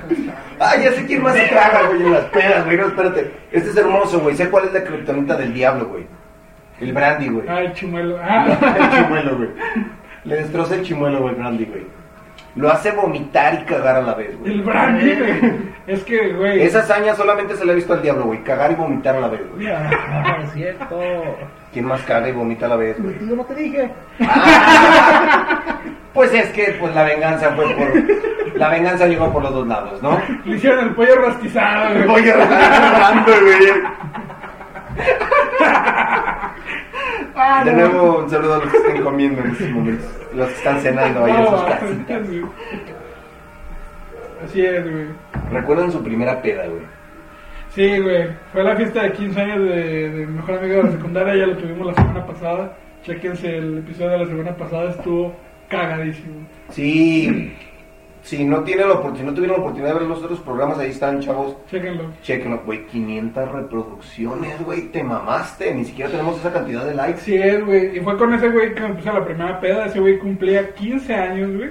Ah, 0.58 0.74
ya 0.76 0.90
sé 0.92 1.06
quién 1.06 1.22
más 1.22 1.34
se 1.34 1.48
caga, 1.48 1.86
güey, 1.88 2.02
en 2.02 2.12
las 2.12 2.24
pedas, 2.24 2.64
güey. 2.64 2.76
No, 2.76 2.86
espérate. 2.88 3.30
Este 3.52 3.70
es 3.70 3.76
hermoso, 3.76 4.20
güey. 4.20 4.34
Sé 4.34 4.50
cuál 4.50 4.64
es 4.66 4.72
la 4.72 4.82
criptonita 4.82 5.36
del 5.36 5.54
diablo, 5.54 5.86
güey. 5.86 6.06
El 6.80 6.92
brandy, 6.92 7.28
güey. 7.28 7.46
Ah, 7.48 7.60
el 7.60 7.72
chimuelo. 7.72 8.18
Ah, 8.20 8.46
El 8.78 8.90
chimuelo, 8.90 9.36
güey. 9.36 9.50
Le 10.24 10.36
destroza 10.36 10.74
el 10.74 10.82
chimuelo, 10.82 11.20
güey, 11.20 11.34
brandy, 11.36 11.66
güey. 11.66 11.86
Lo 12.56 12.70
hace 12.70 12.92
vomitar 12.92 13.54
y 13.54 13.64
cagar 13.64 13.96
a 13.96 14.02
la 14.02 14.14
vez, 14.14 14.38
güey. 14.38 14.52
el 14.52 14.62
brandy, 14.62 15.14
güey. 15.16 15.74
Es 15.86 16.04
que, 16.04 16.32
güey. 16.32 16.62
Esa 16.62 16.78
hazaña 16.80 17.14
solamente 17.14 17.56
se 17.56 17.64
la 17.64 17.72
ha 17.72 17.74
visto 17.74 17.92
al 17.92 18.00
diablo, 18.02 18.24
güey. 18.24 18.42
Cagar 18.44 18.70
y 18.70 18.74
vomitar 18.76 19.16
a 19.16 19.20
la 19.20 19.28
vez, 19.28 19.40
güey. 19.52 19.66
Ah, 19.66 20.38
es 20.44 20.52
cierto. 20.52 21.00
¿Quién 21.72 21.86
más 21.86 22.00
caga 22.02 22.28
y 22.28 22.32
vomita 22.32 22.66
a 22.66 22.68
la 22.70 22.76
vez, 22.76 23.02
güey? 23.02 23.16
Yo 23.28 23.34
no 23.34 23.44
te 23.44 23.54
dije. 23.56 23.90
Pues 26.14 26.32
es 26.32 26.48
que, 26.50 26.76
pues 26.78 26.94
la 26.94 27.02
venganza 27.02 27.50
fue 27.56 27.64
por... 27.74 28.56
La 28.56 28.68
venganza 28.68 29.06
llegó 29.08 29.32
por 29.32 29.42
los 29.42 29.52
dos 29.52 29.66
lados, 29.66 30.00
¿no? 30.00 30.16
Le 30.44 30.54
hicieron 30.56 30.84
el 30.86 30.94
pollo 30.94 31.16
rostizado, 31.16 31.92
güey. 32.06 32.08
Oye, 32.08 32.32
hablando, 32.32 33.32
güey. 33.42 33.72
De 37.64 37.72
nuevo, 37.72 38.18
un 38.20 38.30
saludo 38.30 38.54
a 38.54 38.58
los 38.58 38.70
que 38.70 38.76
estén 38.76 39.02
comiendo 39.02 39.42
en 39.42 39.50
estos 39.50 39.70
momentos. 39.70 40.06
Los 40.34 40.48
que 40.48 40.54
están 40.54 40.80
cenando 40.80 41.24
ahí 41.24 41.32
en 41.32 41.46
sus 41.48 41.62
casitas. 41.62 42.22
Así 44.44 44.64
es, 44.64 44.90
güey. 44.90 45.06
Recuerdan 45.50 45.90
su 45.90 46.02
primera 46.02 46.40
peda, 46.40 46.66
güey. 46.66 46.82
Sí, 47.70 47.98
güey. 47.98 48.28
Fue 48.52 48.62
la 48.62 48.76
fiesta 48.76 49.02
de 49.02 49.12
15 49.12 49.40
años 49.40 49.68
de, 49.68 50.10
de 50.10 50.26
mi 50.26 50.34
mejor 50.34 50.58
amigo 50.58 50.76
de 50.76 50.82
la 50.84 50.90
secundaria. 50.92 51.34
Ya 51.34 51.46
lo 51.46 51.56
tuvimos 51.56 51.86
la 51.88 51.94
semana 51.94 52.26
pasada. 52.26 52.76
Chequense 53.02 53.58
el 53.58 53.78
episodio 53.78 54.10
de 54.10 54.18
la 54.18 54.26
semana 54.26 54.56
pasada. 54.56 54.90
Estuvo 54.90 55.34
cagadísimo. 55.68 56.46
Sí, 56.70 57.56
si 58.24 58.42
no, 58.44 58.60
tienen 58.64 58.88
la 58.88 58.94
opor- 58.94 59.16
si 59.16 59.22
no 59.22 59.32
tuvieron 59.34 59.58
la 59.58 59.62
oportunidad 59.62 59.92
de 59.94 60.00
ver 60.00 60.08
los 60.08 60.22
otros 60.22 60.40
programas, 60.40 60.78
ahí 60.78 60.90
están, 60.90 61.20
chavos. 61.20 61.56
Chequenlo. 61.70 62.04
Chequenlo, 62.22 62.62
güey, 62.64 62.86
500 62.86 63.52
reproducciones, 63.52 64.64
güey, 64.64 64.88
te 64.90 65.04
mamaste. 65.04 65.74
Ni 65.74 65.84
siquiera 65.84 66.10
tenemos 66.10 66.38
esa 66.40 66.52
cantidad 66.52 66.84
de 66.86 66.94
likes. 66.94 67.20
Así 67.20 67.36
es, 67.36 67.64
güey. 67.64 67.96
Y 67.96 68.00
fue 68.00 68.16
con 68.16 68.32
ese 68.34 68.48
güey 68.48 68.74
que 68.74 68.80
me 68.80 68.94
puse 68.94 69.12
la 69.12 69.24
primera 69.24 69.60
peda. 69.60 69.86
Ese 69.86 70.00
güey 70.00 70.18
cumplía 70.18 70.72
15 70.74 71.14
años, 71.14 71.50
güey. 71.54 71.70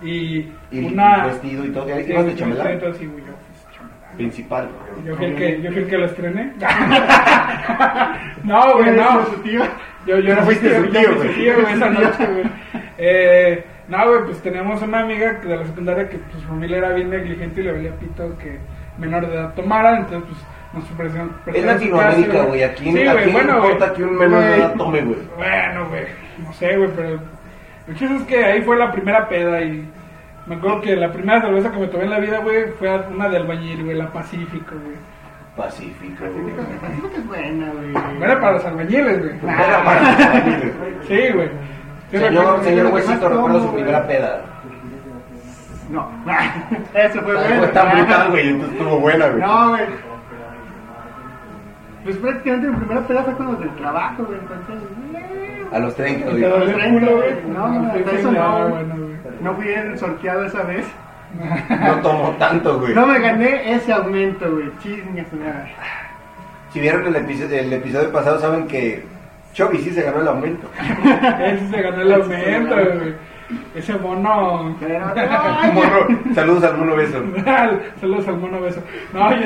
Y, 0.00 0.52
Y 0.70 0.84
una. 0.86 1.26
vestido 1.26 1.64
y 1.64 1.70
todo. 1.70 1.84
Sí, 1.86 1.90
¿Ibas 1.90 2.06
de 2.06 2.14
güey, 2.22 2.36
chamelán? 2.36 2.66
vestido, 2.68 2.94
sí, 2.94 3.06
güey, 3.06 3.24
yo, 3.24 3.32
pues, 3.32 3.76
chamelán. 3.76 4.16
Principal. 4.16 4.68
Yo 5.04 5.16
fui 5.16 5.26
el 5.26 5.34
que, 5.34 5.60
yo 5.62 5.72
fui 5.72 5.82
el 5.82 5.88
que 5.88 5.98
lo 5.98 6.04
estrené. 6.06 6.52
no, 8.44 8.72
güey, 8.74 8.90
no. 8.96 9.26
Su 9.26 9.36
tío. 9.42 9.62
Yo, 10.06 10.18
yo 10.20 10.36
Tú 10.36 10.42
fuiste 10.44 10.68
yo 10.68 10.74
su 10.76 10.80
fui 10.82 10.90
tío, 10.92 11.08
su 11.12 11.16
güey. 11.16 11.34
tío, 11.34 11.54
güey, 11.60 11.74
esa 11.74 11.90
noche, 11.90 12.26
güey. 12.26 12.44
Eh, 13.00 13.64
no, 13.88 14.08
güey, 14.08 14.24
pues 14.24 14.38
teníamos 14.42 14.82
una 14.82 15.00
amiga 15.00 15.32
de 15.34 15.56
la 15.56 15.64
secundaria 15.66 16.08
que 16.08 16.18
pues, 16.18 16.42
su 16.42 16.48
familia 16.48 16.78
era 16.78 16.92
bien 16.92 17.10
negligente 17.10 17.60
y 17.60 17.64
le 17.64 17.72
valía 17.72 17.92
pito 17.96 18.36
que 18.38 18.58
menor 18.98 19.26
de 19.26 19.34
edad 19.34 19.54
tomara, 19.54 19.96
entonces 19.98 20.28
pues 20.72 20.82
nos 20.84 20.90
ofrecieron. 20.92 21.32
Es 21.46 21.64
Latinoamérica, 21.64 22.42
güey. 22.42 22.62
Aquí, 22.62 22.92
sí, 22.92 23.06
aquí 23.06 23.30
bueno, 23.30 23.56
importa 23.56 23.92
que 23.94 24.04
un 24.04 24.18
menor 24.18 24.42
de 24.42 24.56
edad 24.56 24.74
tome, 24.74 25.00
güey. 25.02 25.18
Bueno, 25.36 25.88
güey, 25.88 26.04
no 26.38 26.52
sé, 26.52 26.76
güey, 26.76 26.90
pero 26.94 27.20
el 27.88 27.94
chiste 27.96 28.16
es 28.16 28.22
que 28.24 28.44
ahí 28.44 28.62
fue 28.62 28.76
la 28.76 28.92
primera 28.92 29.28
peda 29.28 29.62
y 29.62 29.88
me 30.46 30.56
acuerdo 30.56 30.80
que 30.82 30.96
la 30.96 31.12
primera 31.12 31.40
cerveza 31.40 31.70
que 31.72 31.78
me 31.78 31.86
tomé 31.88 32.04
en 32.04 32.10
la 32.10 32.20
vida, 32.20 32.38
güey, 32.40 32.66
fue 32.78 32.94
una 33.10 33.28
de 33.28 33.36
albañil, 33.38 33.84
güey, 33.84 33.96
la 33.96 34.10
Pacífico, 34.12 34.74
güey. 34.82 34.96
Pacífico, 35.56 36.24
güey. 36.24 36.54
Pacífico 36.80 37.10
es 37.16 37.26
buena, 37.26 37.70
güey. 37.72 38.22
Era 38.22 38.40
para 38.40 38.52
los 38.52 38.64
albañiles, 38.64 39.18
güey. 39.18 39.54
Era 39.54 39.84
para- 39.84 40.16
Sí, 41.06 41.20
güey. 41.34 41.48
Sí, 42.10 42.16
Señor, 42.18 42.60
recuerdo- 42.64 42.90
Huesito, 42.94 43.28
tomo, 43.28 43.60
su 43.60 43.72
primera 43.74 44.06
peda. 44.06 44.40
No. 45.90 46.08
Eso 46.94 47.20
fue 47.22 47.34
Fue 47.34 47.48
bueno. 47.48 47.66
tan 47.72 47.96
brutal, 47.98 48.30
güey, 48.30 48.48
entonces 48.48 48.78
estuvo 48.78 48.98
buena, 49.00 49.26
güey. 49.28 49.40
No, 49.42 49.68
güey. 49.70 49.84
Pues 52.04 52.16
prácticamente 52.16 52.68
mi 52.68 52.76
primera 52.76 53.00
peda 53.06 53.22
fue 53.24 53.34
con 53.36 53.46
los 53.46 53.60
del 53.60 53.70
trabajo, 53.76 54.24
güey. 54.24 54.38
Entonces, 54.38 55.72
A 55.72 55.78
los 55.78 55.94
30, 55.96 56.24
Te 56.24 56.30
güey. 56.30 56.42
dolió 56.42 56.78
el 56.78 56.90
culo, 56.94 57.16
güey. 57.16 57.34
No, 57.52 57.68
no, 57.68 57.94
eso 57.94 58.32
no. 58.32 58.68
güey. 58.70 58.84
no 59.42 59.54
fui 59.54 59.68
el 59.68 59.98
sorteado 59.98 60.44
esa 60.44 60.62
vez. 60.62 60.86
No 61.68 61.94
tomó 62.00 62.30
tanto, 62.38 62.80
güey. 62.80 62.94
No 62.94 63.06
me 63.06 63.18
gané 63.18 63.74
ese 63.74 63.92
aumento, 63.92 64.50
güey. 64.50 64.70
Chisme, 64.82 65.26
su 65.28 65.36
madre. 65.36 65.74
Si 66.72 66.80
vieron 66.80 67.06
el 67.06 67.16
episodio, 67.16 67.58
el 67.60 67.72
episodio 67.72 68.10
pasado, 68.12 68.38
saben 68.40 68.66
que 68.66 69.04
Chovy 69.58 69.78
sí 69.78 69.90
se 69.90 70.02
ganó 70.02 70.20
el 70.20 70.28
aumento. 70.28 70.68
Ese 71.40 71.68
se 71.68 71.82
ganó 71.82 72.00
el 72.00 72.12
aumento, 72.12 72.76
güey. 72.76 73.14
Ese 73.74 73.96
mono. 73.96 74.76
Pero, 74.78 75.04
ay, 75.16 75.72
Mono, 75.72 76.32
saludos 76.32 76.62
al 76.62 76.78
mono 76.78 76.94
beso. 76.94 77.20
Saludos 78.00 78.28
al 78.28 78.36
mono 78.38 78.60
beso. 78.60 78.80
No. 79.12 79.28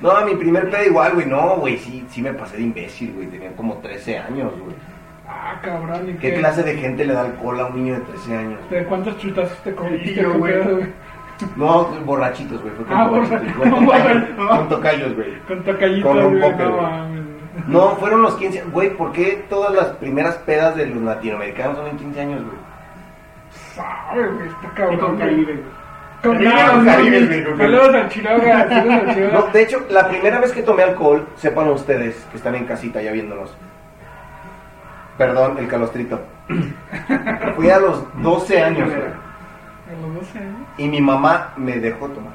No, 0.00 0.24
mi 0.24 0.36
primer 0.36 0.70
pedo 0.70 0.84
igual, 0.84 1.14
güey. 1.14 1.26
No, 1.26 1.56
güey, 1.56 1.76
sí, 1.76 2.06
sí 2.08 2.22
me 2.22 2.32
pasé 2.32 2.56
de 2.56 2.62
imbécil, 2.62 3.14
güey. 3.14 3.26
Tenía 3.26 3.50
como 3.56 3.78
13 3.78 4.18
años, 4.18 4.52
güey. 4.60 4.76
Ah, 5.26 5.58
cabrón. 5.60 6.10
¿y 6.10 6.12
¿Qué 6.18 6.34
clase 6.34 6.62
de 6.62 6.76
gente 6.76 7.04
le 7.04 7.14
da 7.14 7.22
alcohol 7.22 7.58
a 7.58 7.66
un 7.66 7.82
niño 7.82 7.94
de 7.94 8.00
13 8.02 8.36
años? 8.36 8.60
¿De 8.70 8.84
cuántos 8.84 9.18
chutazos 9.18 9.58
te 9.64 9.74
comiste? 9.74 10.14
Qué 10.14 10.24
güey. 10.24 10.62
güey? 10.62 10.86
No, 11.56 11.88
borrachitos, 12.04 12.62
güey. 12.62 12.72
Ah, 12.88 13.08
borrachitos. 13.08 13.56
Con, 13.56 14.68
tocayos, 14.68 15.16
güey. 15.16 15.36
Con 15.48 15.64
tocallitos, 15.64 16.12
Con 16.14 16.24
un 16.26 16.38
güey. 16.38 16.52
poker, 16.52 16.68
No 16.68 17.08
güey. 17.08 17.27
No, 17.66 17.96
fueron 17.96 18.22
los 18.22 18.34
15. 18.36 18.64
Güey, 18.72 18.90
¿por 18.96 19.12
qué 19.12 19.44
todas 19.48 19.74
las 19.74 19.86
primeras 19.96 20.36
pedas 20.36 20.76
de 20.76 20.86
los 20.86 21.02
latinoamericanos 21.02 21.76
son 21.76 21.86
en 21.88 21.96
15 21.96 22.20
años, 22.20 22.42
güey? 22.44 22.56
Sabe, 23.74 24.28
güey, 24.28 24.48
está 24.48 24.66
Y 24.66 24.70
cabrón. 24.76 24.98
con 25.00 25.16
güey. 25.16 25.18
Caribe, 25.28 25.52
güey. 25.54 25.78
Con 26.22 26.36
Caribe, 26.84 27.18
con 27.18 27.26
güey, 27.28 27.44
con 27.44 27.58
Saludos 27.58 27.94
al 27.94 28.08
Chiroga, 28.08 28.68
saludos 28.68 29.08
al 29.16 29.32
No, 29.32 29.42
de 29.52 29.62
hecho, 29.62 29.86
la 29.90 30.08
primera 30.08 30.40
vez 30.40 30.52
que 30.52 30.62
tomé 30.62 30.82
alcohol, 30.82 31.26
sepan 31.36 31.68
ustedes 31.68 32.16
que 32.30 32.36
están 32.36 32.54
en 32.54 32.64
casita 32.66 33.00
ya 33.02 33.12
viéndonos. 33.12 33.56
Perdón, 35.16 35.58
el 35.58 35.68
calostrito. 35.68 36.20
Fui 37.56 37.70
a 37.70 37.78
los 37.78 38.04
12 38.22 38.62
años, 38.62 38.88
güey. 38.88 39.02
A 39.02 40.00
los 40.02 40.14
12 40.14 40.38
años. 40.38 40.56
Y 40.76 40.88
mi 40.88 41.00
mamá 41.00 41.52
me 41.56 41.78
dejó 41.78 42.08
tomar. 42.08 42.32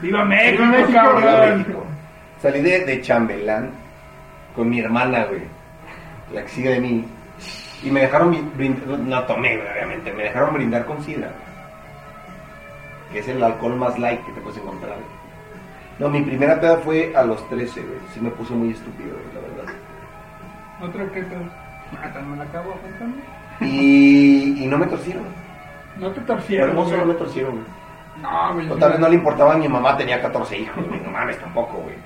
¡Viva 0.00 0.24
México, 0.24 0.62
Viva 0.62 0.76
México, 0.78 0.92
cabrón! 0.92 1.58
México. 1.58 1.84
Salí 2.40 2.60
de, 2.60 2.84
de 2.84 3.00
chambelán 3.02 3.70
con 4.54 4.68
mi 4.70 4.80
hermana, 4.80 5.24
güey. 5.24 5.42
La 6.32 6.42
que 6.42 6.48
sigue 6.48 6.70
de 6.70 6.80
mí. 6.80 7.04
Y 7.82 7.90
me 7.90 8.00
dejaron 8.00 8.36
brindar. 8.56 8.98
No 8.98 9.22
tomé, 9.24 9.56
güey, 9.56 9.68
obviamente. 9.70 10.12
Me 10.12 10.24
dejaron 10.24 10.54
brindar 10.54 10.84
con 10.84 11.02
sidra. 11.02 11.30
Que 13.12 13.20
es 13.20 13.28
el 13.28 13.42
alcohol 13.42 13.76
más 13.76 13.98
light 13.98 14.24
que 14.24 14.32
te 14.32 14.40
puedes 14.40 14.58
encontrar. 14.58 14.92
güey. 14.94 15.18
No, 15.98 16.08
mi 16.08 16.22
primera 16.22 16.60
peda 16.60 16.76
fue 16.78 17.12
a 17.16 17.22
los 17.24 17.48
13, 17.48 17.80
güey. 17.80 17.98
Sí 18.14 18.20
me 18.20 18.30
puse 18.30 18.52
muy 18.54 18.70
estúpido, 18.70 19.10
güey, 19.10 19.34
la 19.34 19.40
verdad. 19.62 19.74
Otro 20.80 21.12
que. 21.12 21.20
Ah, 21.20 22.10
también 22.12 22.30
me 22.32 22.36
la 22.36 22.44
acabo 22.44 22.72
apuntando. 22.72 23.16
Y, 23.60 24.62
y 24.62 24.66
no 24.66 24.78
me 24.78 24.86
torcieron. 24.86 25.24
No 25.98 26.10
te 26.12 26.20
torcieron. 26.20 26.68
hermoso, 26.68 26.96
no 26.96 27.06
me 27.06 27.14
torcieron, 27.14 27.52
güey. 27.54 27.64
No, 28.22 28.54
güey. 28.54 28.70
O 28.70 28.76
tal 28.76 28.90
vez 28.92 29.00
no 29.00 29.08
le 29.08 29.14
importaba 29.14 29.54
a 29.54 29.56
mi 29.56 29.68
mamá, 29.68 29.96
tenía 29.96 30.20
14 30.22 30.58
hijos, 30.58 30.86
güey. 30.86 31.00
No 31.00 31.10
mames, 31.10 31.38
tampoco, 31.40 31.78
güey. 31.78 31.96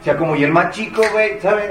O 0.00 0.02
sea, 0.02 0.16
como 0.16 0.34
y 0.34 0.44
el 0.44 0.52
más 0.52 0.70
chico, 0.70 1.02
güey, 1.12 1.38
¿sabes? 1.40 1.70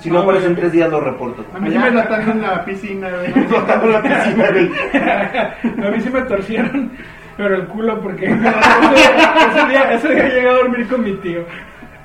Si 0.00 0.10
no 0.10 0.20
aparece 0.20 0.46
en 0.46 0.56
tres 0.56 0.72
días, 0.72 0.90
lo 0.90 1.00
reporto. 1.00 1.44
A 1.54 1.60
mí 1.60 1.70
sí 1.70 1.78
me 1.78 1.90
flotando 1.90 2.32
en 2.32 2.42
la 2.42 2.64
piscina, 2.64 3.08
güey. 3.10 3.32
Flotando 3.48 3.86
en 3.86 3.92
la 3.92 4.02
piscina, 4.02 4.50
güey. 4.50 4.70
A 5.86 5.90
mí 5.90 6.00
sí 6.00 6.10
me 6.10 6.22
torcieron, 6.22 6.90
pero 7.36 7.54
el 7.54 7.66
culo 7.68 8.00
porque 8.00 8.26
ese 8.26 9.68
día, 9.68 9.92
ese 9.92 10.08
día 10.14 10.28
llegué 10.28 10.48
a 10.48 10.52
dormir 10.52 10.88
con 10.88 11.04
mi 11.04 11.14
tío. 11.18 11.44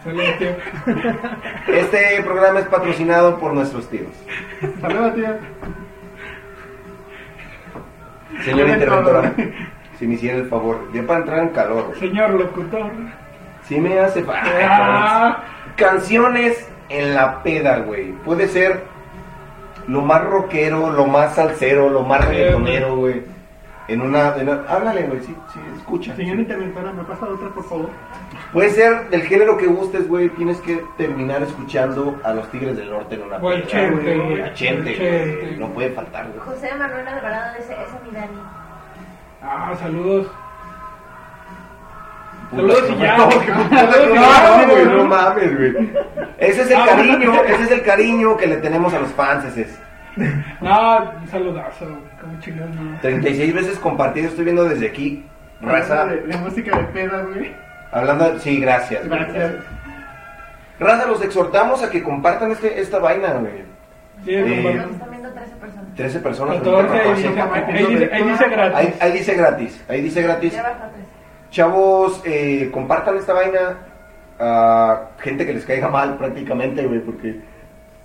Saludos, 0.04 0.38
tío. 0.38 0.50
Este 1.68 2.22
programa 2.24 2.60
es 2.60 2.66
patrocinado 2.68 3.40
por 3.40 3.54
nuestros 3.54 3.90
tíos. 3.90 4.12
Saludos, 4.82 5.16
tío. 5.16 5.30
Señor 8.44 8.70
interventora, 8.70 9.34
si 9.98 10.08
me 10.08 10.16
hiciera 10.16 10.38
el 10.38 10.48
favor, 10.48 10.90
ya 10.94 11.04
para 11.04 11.22
entrar 11.22 11.40
en 11.40 11.50
calor. 11.50 11.94
Señor 12.00 12.32
locutor. 12.32 12.92
Sí 13.68 13.80
me 13.80 14.00
hace 14.00 14.24
falta. 14.24 14.50
Ah, 14.64 15.44
Canciones 15.76 16.68
en 16.90 17.16
la 17.16 17.42
peda, 17.44 17.80
güey. 17.80 18.12
Puede 18.12 18.48
ser 18.48 18.84
lo 19.88 20.02
más 20.02 20.24
rockero, 20.24 20.92
lo 20.92 21.06
más 21.08 21.36
salsero, 21.36 21.90
lo 21.90 22.04
más 22.04 22.26
reggaetonero, 22.28 22.96
güey. 22.98 23.24
En 23.90 24.00
una, 24.02 24.34
en 24.38 24.48
una- 24.48 24.64
Háblale, 24.70 25.04
güey, 25.04 25.20
sí, 25.22 25.36
sí, 25.54 25.60
escucha. 25.76 26.16
Señora 26.16 26.40
interventora, 26.40 26.94
¿me 26.94 27.04
pasa 27.04 27.26
otra, 27.26 27.50
por 27.50 27.66
favor? 27.66 27.90
Puede 28.54 28.70
ser 28.70 29.10
del 29.10 29.24
género 29.24 29.58
que 29.58 29.66
gustes, 29.68 30.08
güey. 30.08 30.30
Tienes 30.30 30.58
que 30.62 30.82
terminar 30.98 31.42
escuchando 31.44 32.18
a 32.24 32.34
los 32.34 32.50
Tigres 32.50 32.78
del 32.78 32.90
Norte 32.92 33.16
en 33.16 33.24
una 33.24 33.38
O 33.38 33.42
peda, 33.50 33.68
Chente, 33.68 34.16
güey. 34.16 34.30
güey. 34.30 34.42
A 34.42 34.54
Chente, 34.54 34.92
El 34.92 34.98
Chente. 34.98 35.46
güey. 35.48 35.58
No 35.58 35.68
puede 35.70 35.90
faltar, 35.90 36.28
güey. 36.28 36.40
José 36.40 36.70
Manuel 36.78 37.08
Alvarado 37.08 37.58
dice, 37.58 37.74
esa 37.74 37.84
es 37.98 38.04
mi 38.06 38.12
Dani. 38.12 38.40
ah, 39.42 39.74
saludos. 39.80 40.28
Puta, 42.56 42.76
Saludos 42.76 42.84
y 42.90 42.92
no, 44.86 44.98
ya. 44.98 45.04
mames, 45.06 45.58
güey. 45.58 45.90
Ese 46.38 46.62
es 46.62 46.72
el 46.72 46.78
Ah, 46.82 46.86
cariño, 46.88 47.34
ese 47.46 47.64
es 47.64 47.72
el 47.72 47.82
cariño 47.84 48.38
que 48.38 48.48
le 48.48 48.58
tenemos 48.58 48.94
a 48.94 49.00
los 49.00 49.10
fans, 49.12 49.46
ese 49.46 49.62
es. 49.62 49.80
No, 50.62 51.12
un 51.22 51.28
saludazo, 51.28 51.86
como 52.22 52.40
chingados, 52.40 52.76
no. 52.76 52.98
36 53.02 53.54
veces 53.54 53.80
compartido, 53.80 54.28
estoy 54.28 54.44
viendo 54.46 54.64
desde 54.66 54.88
aquí. 54.88 55.26
Raza, 55.62 56.06
De, 56.06 56.18
de 56.22 56.38
música 56.38 56.78
de 56.78 56.84
pedas, 56.86 57.26
güey. 57.28 57.52
hablando 57.92 58.32
de... 58.32 58.40
Sí, 58.40 58.60
gracias. 58.60 59.08
güey, 59.08 59.20
Gracias. 59.20 59.54
Raza, 60.80 61.06
los 61.08 61.22
exhortamos 61.24 61.82
a 61.84 61.90
que 61.90 62.04
compartan 62.04 62.52
este, 62.52 62.80
esta 62.82 63.00
vaina, 63.00 63.34
güey. 63.34 63.64
Sí, 64.26 64.32
Eh, 64.36 64.86
están 64.92 65.10
viendo 65.10 65.30
13 65.32 65.56
personas. 65.56 65.96
13 65.96 66.20
personas. 66.20 66.56
14, 66.58 66.94
ahí 67.00 67.34
14. 67.36 67.74
dice, 67.74 67.74
ahí 67.74 67.86
dice, 67.88 68.10
ahí 68.14 68.24
dice 68.24 68.46
gratis. 68.50 68.76
Ahí, 68.78 68.96
ahí 69.00 69.12
dice 69.12 69.34
gratis, 69.36 69.84
ahí 69.90 70.02
dice 70.02 70.22
gratis. 70.22 70.54
Chavos, 71.54 72.20
eh, 72.26 72.70
compartan 72.74 73.16
esta 73.18 73.32
vaina 73.34 73.78
a 74.40 75.10
gente 75.20 75.46
que 75.46 75.54
les 75.54 75.64
caiga 75.68 75.88
mal 75.88 76.18
prácticamente, 76.18 76.84
güey, 76.88 77.00
porque 77.02 77.40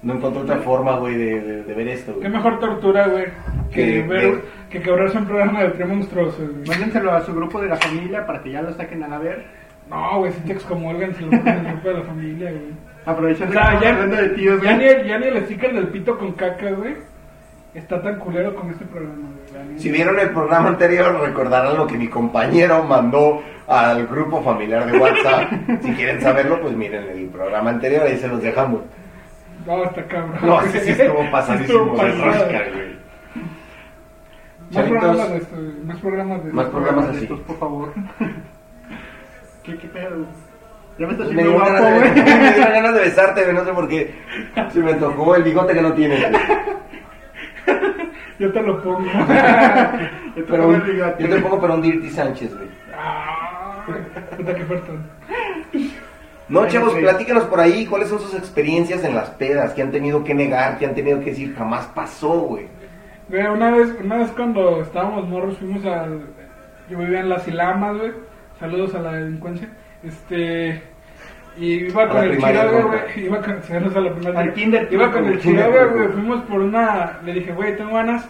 no 0.03 0.12
encontré 0.16 0.42
otra 0.42 0.57
forma, 0.59 0.96
güey, 0.99 1.14
de, 1.16 1.40
de- 1.40 1.62
de 1.64 1.74
ver 1.74 1.88
esto, 1.88 2.12
Qué 2.12 2.18
güey. 2.20 2.30
mejor 2.30 2.61
tortura, 2.61 3.09
güey, 3.09 3.24
que 3.72 3.86
Que- 3.86 4.03
ver, 4.03 4.40
que 4.68 4.82
quebrarse 4.82 5.16
un 5.16 5.24
programa 5.24 5.62
de 5.62 5.70
tres 5.70 5.88
monstruosos, 5.88 6.38
güey. 6.57 6.68
Mándenselo 6.68 7.11
a 7.11 7.22
su 7.22 7.34
grupo 7.34 7.59
de 7.62 7.68
la 7.68 7.76
familia 7.76 8.26
para 8.26 8.42
que 8.42 8.51
ya 8.51 8.61
lo 8.61 8.70
saquen 8.74 9.03
a 9.03 9.09
la 9.09 9.18
ver. 9.18 9.46
No, 9.88 10.18
güey, 10.18 10.30
si 10.32 10.40
te 10.42 10.53
excomulgan, 10.53 11.14
se 11.14 11.22
lo 11.22 11.30
ponen 11.30 11.49
en 11.49 11.66
el 11.66 11.72
grupo 11.72 11.88
de 11.88 11.94
la 11.94 12.03
familia, 12.03 12.51
güey. 12.51 12.62
Aprovechando 13.07 13.51
O 13.51 13.62
sea, 13.62 13.80
ya, 13.80 13.88
hablando 13.94 14.16
de 14.16 14.28
tíos, 14.28 14.61
ya, 14.62 14.74
güey. 14.76 15.03
ni, 15.03 15.09
ya 15.09 15.18
ni 15.18 15.30
le 15.30 15.38
estican 15.38 15.74
el 15.74 15.88
pito 15.88 16.18
con 16.18 16.32
caca, 16.32 16.70
güey. 16.72 16.96
Está 17.74 18.00
tan 18.02 18.18
culero 18.18 18.54
con 18.56 18.70
este 18.70 18.84
programa, 18.86 19.28
neta. 19.52 19.78
Si 19.80 19.90
vieron 19.90 20.18
el 20.18 20.30
programa 20.30 20.68
anterior, 20.70 21.20
recordarán 21.20 21.76
lo 21.76 21.86
que 21.86 21.96
mi 21.96 22.08
compañero 22.08 22.82
mandó 22.84 23.42
al 23.66 24.06
grupo 24.06 24.42
familiar 24.42 24.90
de 24.90 24.98
WhatsApp. 24.98 25.50
si 25.82 25.92
quieren 25.92 26.20
saberlo, 26.20 26.60
pues 26.60 26.74
miren 26.74 27.04
el 27.10 27.26
programa 27.26 27.70
anterior, 27.70 28.02
ahí 28.04 28.16
se 28.16 28.26
los 28.28 28.42
dejamos. 28.42 28.80
No, 29.66 29.84
está 29.84 30.02
cabrón. 30.06 30.38
No, 30.42 30.62
ese 30.62 30.80
sí 30.84 30.90
estuvo 30.92 31.30
pasadísimo 31.30 31.94
Estuvo 31.94 32.02
de 32.04 32.12
rosca, 32.24 32.46
güey. 32.72 32.98
Más 34.70 34.74
Chavitos. 34.74 34.98
programas 34.98 35.30
de 35.30 35.36
esto. 35.38 35.56
Más 35.84 35.96
programas 35.98 36.44
de 36.44 36.52
Más 36.52 36.66
programas 36.66 37.04
de 37.06 37.10
así. 37.12 37.22
estos, 37.24 37.40
por 37.40 37.58
favor. 37.58 37.92
¿Qué, 39.62 39.76
qué 39.76 39.88
pedo? 39.88 40.26
Ya 40.98 41.06
me 41.06 41.12
está 41.12 41.24
me 41.24 41.30
haciendo 41.30 41.42
dio 41.42 41.52
guapo, 41.52 41.72
ganas 41.72 41.84
de, 41.92 41.98
güey. 41.98 42.24
me 42.24 42.52
dieron 42.54 42.72
ganas 42.72 42.94
de 42.94 43.00
besarte, 43.00 43.52
no 43.52 43.64
sé 43.64 43.72
por 43.72 43.88
qué. 43.88 44.14
Se 44.72 44.80
me 44.80 44.94
tocó 44.94 45.36
el 45.36 45.42
bigote 45.44 45.74
que 45.74 45.82
no 45.82 45.92
tienes. 45.92 46.24
Yo 48.38 48.52
te 48.52 48.62
lo 48.62 48.82
pongo. 48.82 49.00
Yo 49.10 49.10
te 49.24 50.42
Pero 50.42 50.62
pongo 50.64 50.68
un- 50.76 50.96
yo 50.96 51.28
te 51.28 51.40
pongo 51.40 51.60
pero 51.60 51.74
un 51.74 51.82
Dirty 51.82 52.08
Sánchez, 52.10 52.54
güey. 52.56 52.68
ah, 52.96 53.84
que. 54.36 54.64
No, 56.48 56.66
chavos, 56.66 56.94
sí. 56.94 57.00
platícanos 57.00 57.44
por 57.44 57.60
ahí 57.60 57.84
cuáles 57.86 58.08
son 58.08 58.20
sus 58.20 58.34
experiencias 58.34 59.04
en 59.04 59.14
las 59.14 59.28
pedas, 59.30 59.72
que 59.74 59.82
han 59.82 59.90
tenido 59.90 60.24
que 60.24 60.34
negar, 60.34 60.78
que 60.78 60.86
han 60.86 60.94
tenido 60.94 61.18
que 61.20 61.26
decir 61.30 61.54
jamás 61.54 61.86
pasó, 61.88 62.40
güey. 62.40 62.66
Güey, 63.28 63.46
una 63.46 63.70
vez, 63.72 63.94
una 64.02 64.16
vez 64.16 64.30
cuando 64.30 64.80
estábamos 64.80 65.28
morros 65.28 65.58
fuimos 65.58 65.84
al... 65.84 66.22
Yo 66.88 66.96
vivía 66.98 67.20
en 67.20 67.28
Las 67.28 67.46
Ilamas, 67.46 67.98
güey. 67.98 68.12
Saludos 68.58 68.94
a 68.94 69.00
la 69.00 69.12
delincuencia. 69.12 69.68
Este... 70.02 70.82
Y 71.59 71.86
iba 71.86 72.04
A 72.04 72.09
con 72.09 72.24
el 72.24 72.38
compa. 72.38 72.52
güey. 72.52 73.24
Iba 73.24 73.40
con... 73.42 73.52
A 73.52 74.00
la 74.00 74.12
primaria. 74.12 74.40
Al 74.40 74.54
kinder, 74.54 74.88
Iba 74.90 75.11
con 75.11 75.26
el 75.26 75.38
compa. 75.40 75.66
güey. 75.86 76.09
Fuimos 76.09 76.42
por 76.44 76.61
una... 76.61 77.18
Le 77.24 77.32
dije, 77.32 77.52
güey, 77.52 77.76
tengo 77.76 77.94
ganas... 77.94 78.28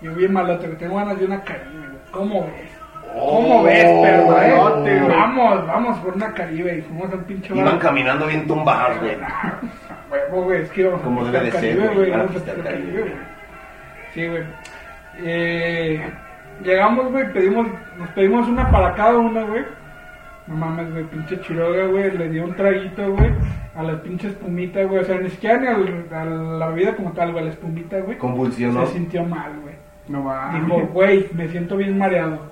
Yo 0.00 0.14
vi 0.14 0.26
malote, 0.28 0.66
güey. 0.66 0.78
Tengo 0.78 0.96
ganas 0.96 1.18
de 1.18 1.26
una 1.26 1.42
caribe, 1.44 1.86
güey. 1.86 1.98
¿Cómo 2.10 2.46
ves? 2.46 2.70
¿Cómo 3.12 3.60
Oh, 3.60 3.62
ves, 3.64 3.84
perro, 3.84 4.40
eh? 4.86 5.00
Vamos, 5.08 5.66
vamos 5.66 5.98
por 5.98 6.14
una 6.14 6.32
caribe. 6.32 6.78
Y 6.78 6.82
fuimos 6.82 7.12
al 7.12 7.24
pinche 7.24 7.52
bar. 7.52 7.66
Iban 7.66 7.78
caminando 7.78 8.26
bien 8.26 8.46
tumbados, 8.46 8.98
güey. 9.00 9.16
Huevo, 10.10 10.44
güey, 10.44 10.62
es 10.62 10.70
que 10.70 10.80
íbamos 10.82 11.00
Como 11.02 11.20
a 11.26 11.30
debe 11.30 11.50
de 11.50 11.52
ser, 11.52 11.94
güey, 11.94 12.12
a 12.12 12.20
a 12.22 12.62
Caribe. 12.62 13.00
Güey. 13.00 13.12
Sí, 14.14 14.26
güey. 14.28 14.42
Eh, 15.22 16.00
llegamos, 16.62 17.10
güey, 17.12 17.32
pedimos, 17.32 17.66
nos 17.98 18.08
pedimos 18.10 18.48
una 18.48 18.70
para 18.70 18.94
cada 18.94 19.18
uno, 19.18 19.46
güey. 19.46 19.64
No 20.46 20.56
mames, 20.56 20.90
güey, 20.92 21.04
pinche 21.04 21.40
Chiroga, 21.42 21.86
güey, 21.86 22.10
le 22.16 22.28
dio 22.28 22.44
un 22.44 22.54
traguito, 22.56 23.12
güey, 23.12 23.30
a 23.76 23.82
la 23.82 24.02
pinche 24.02 24.28
espumita, 24.28 24.82
güey. 24.84 25.00
O 25.00 25.04
sea, 25.04 25.18
ni 25.18 25.30
siquiera 25.30 25.58
ni 25.58 25.66
al- 25.68 26.08
a 26.12 26.24
la 26.24 26.68
bebida 26.68 26.96
como 26.96 27.12
tal, 27.12 27.30
güey, 27.32 27.42
a 27.42 27.46
la 27.46 27.52
espumita, 27.52 27.98
güey. 28.00 28.18
Convulsionó. 28.18 28.84
Se 28.86 28.94
sintió 28.94 29.22
mal, 29.24 29.52
güey. 29.62 29.74
No 30.08 30.24
va. 30.24 30.50
Dijo, 30.54 30.86
güey, 30.92 31.28
me 31.34 31.46
siento 31.48 31.76
bien 31.76 31.96
mareado. 31.96 32.50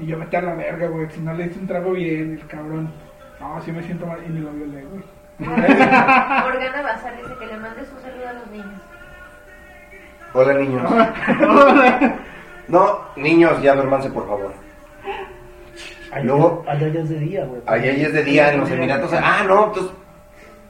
Y 0.00 0.06
yo, 0.06 0.18
vete 0.18 0.38
a 0.38 0.42
la 0.42 0.54
verga, 0.54 0.88
güey, 0.88 1.08
si 1.10 1.20
no 1.20 1.32
le 1.34 1.44
diste 1.44 1.60
un 1.60 1.66
trago 1.68 1.92
bien, 1.92 2.32
el 2.40 2.46
cabrón. 2.48 2.90
No, 3.38 3.60
sí 3.60 3.70
me 3.70 3.82
siento 3.82 4.06
mal. 4.06 4.18
Y 4.26 4.30
me 4.30 4.40
lo 4.40 4.50
violé, 4.52 4.82
güey. 4.84 5.02
Morgana 5.38 6.82
Bazar 6.82 7.16
dice 7.16 7.34
que 7.38 7.46
le 7.46 7.56
mandes 7.58 7.90
un 7.94 8.02
saludo 8.02 8.28
a 8.28 8.32
los 8.32 8.46
niños. 8.50 8.80
Hola, 10.32 10.54
niños. 10.54 10.82
No, 12.68 13.00
niños, 13.16 13.60
ya 13.62 13.74
duérmanse, 13.74 14.10
por 14.10 14.28
favor. 14.28 14.52
Allá, 16.12 16.24
Luego- 16.24 16.64
allá 16.66 16.88
ya 16.88 17.00
es 17.00 17.08
de 17.08 17.18
día, 17.20 17.44
güey. 17.44 17.62
Allá 17.66 17.92
ya 17.92 18.06
es 18.08 18.12
de 18.12 18.22
día 18.24 18.52
en 18.52 18.60
los 18.60 18.70
Emiratos. 18.70 19.12
Ah, 19.14 19.44
no, 19.46 19.66
entonces. 19.66 19.92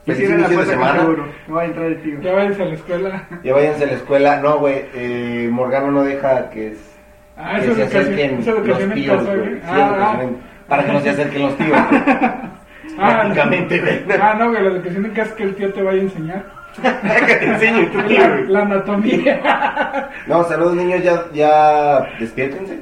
Cierra 0.06 0.34
la 0.34 0.40
inicio 0.40 0.58
de 0.60 0.66
semana. 0.66 1.06
No 1.46 1.54
va 1.54 1.62
a 1.62 1.64
entrar 1.66 1.86
el 1.86 2.02
tío. 2.02 2.20
Ya 2.20 2.32
váyanse 2.32 2.62
a 2.62 2.66
la 2.66 2.74
escuela. 2.74 3.28
Ya 3.44 3.54
váyanse 3.54 3.84
a 3.84 3.86
la 3.86 3.92
escuela. 3.92 4.40
No, 4.40 4.58
güey, 4.58 4.84
eh, 4.94 5.48
Morgano 5.52 5.90
no 5.92 6.02
deja 6.02 6.50
que, 6.50 6.68
es- 6.72 6.96
Ah, 7.36 7.58
que 7.60 7.74
se 7.74 7.82
acerquen 7.84 8.36
los 8.44 8.94
tíos, 8.94 9.24
güey. 9.26 9.60
Ah, 9.66 10.18
en- 10.22 10.36
para 10.68 10.84
que 10.84 10.92
no 10.92 11.00
se 11.00 11.10
acerquen 11.10 11.42
los 11.42 11.56
tíos. 11.56 11.78
ah, 11.78 12.50
Prácticamente, 12.98 13.78
güey. 13.80 14.20
ah, 14.20 14.34
no, 14.38 14.50
güey, 14.50 14.62
la 14.62 14.70
educación 14.70 15.04
en 15.06 15.10
casa 15.12 15.30
es 15.30 15.36
que 15.36 15.42
el 15.44 15.54
tío 15.54 15.72
te 15.72 15.82
vaya 15.82 16.00
a 16.00 16.02
enseñar. 16.02 16.44
que 17.26 17.34
te 17.36 17.44
enseñe 17.46 17.86
tu 17.90 18.00
tío, 18.02 18.18
La, 18.20 18.28
güey. 18.28 18.46
la 18.48 18.60
anatomía. 18.62 20.08
No, 20.26 20.44
saludos, 20.44 20.74
niños, 20.76 21.02
ya, 21.02 21.24
ya 21.32 22.06
despiértense. 22.18 22.78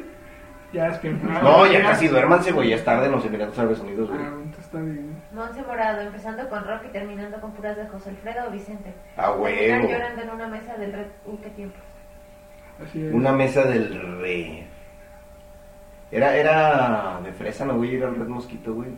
Ya 0.73 0.89
despierta. 0.89 1.41
No, 1.43 1.67
ya 1.67 1.83
casi 1.83 2.09
duérmanse, 2.09 2.53
güey. 2.53 2.71
Ya 2.71 2.77
es 2.77 2.85
tarde 2.85 3.07
en 3.07 3.13
los 3.13 3.25
Emiratos 3.25 3.59
Árabes 3.59 3.81
Unidos, 3.81 4.09
güey. 4.11 4.21
Ah, 4.23 4.29
entonces 4.37 4.65
está 4.65 4.79
bien. 4.81 5.23
Monse 5.33 5.63
Morado, 5.63 6.01
empezando 6.03 6.49
con 6.49 6.65
rock 6.65 6.83
y 6.89 6.93
terminando 6.93 7.41
con 7.41 7.53
puras 7.53 7.77
de 7.77 7.87
José 7.87 8.11
Alfredo 8.11 8.49
o 8.49 8.51
Vicente. 8.51 8.93
A 9.17 9.33
Terminar 9.33 9.41
huevo. 9.81 9.89
llorando 9.93 10.23
en 10.23 10.31
una 10.31 10.49
mesa 10.49 10.77
del 10.77 10.93
red. 10.93 11.07
Uy, 11.27 11.37
qué 11.39 11.51
tiempo. 11.51 11.77
Así 12.83 13.05
es. 13.07 13.13
Una 13.15 13.33
mesa 13.33 13.65
del 13.65 14.19
rey. 14.21 14.67
Era, 16.11 16.37
era 16.37 17.21
de 17.23 17.33
fresa, 17.33 17.65
no, 17.65 17.77
güey. 17.77 17.97
Era 17.97 18.09
el 18.09 18.17
Red 18.17 18.29
Mosquito, 18.29 18.73
güey. 18.75 18.91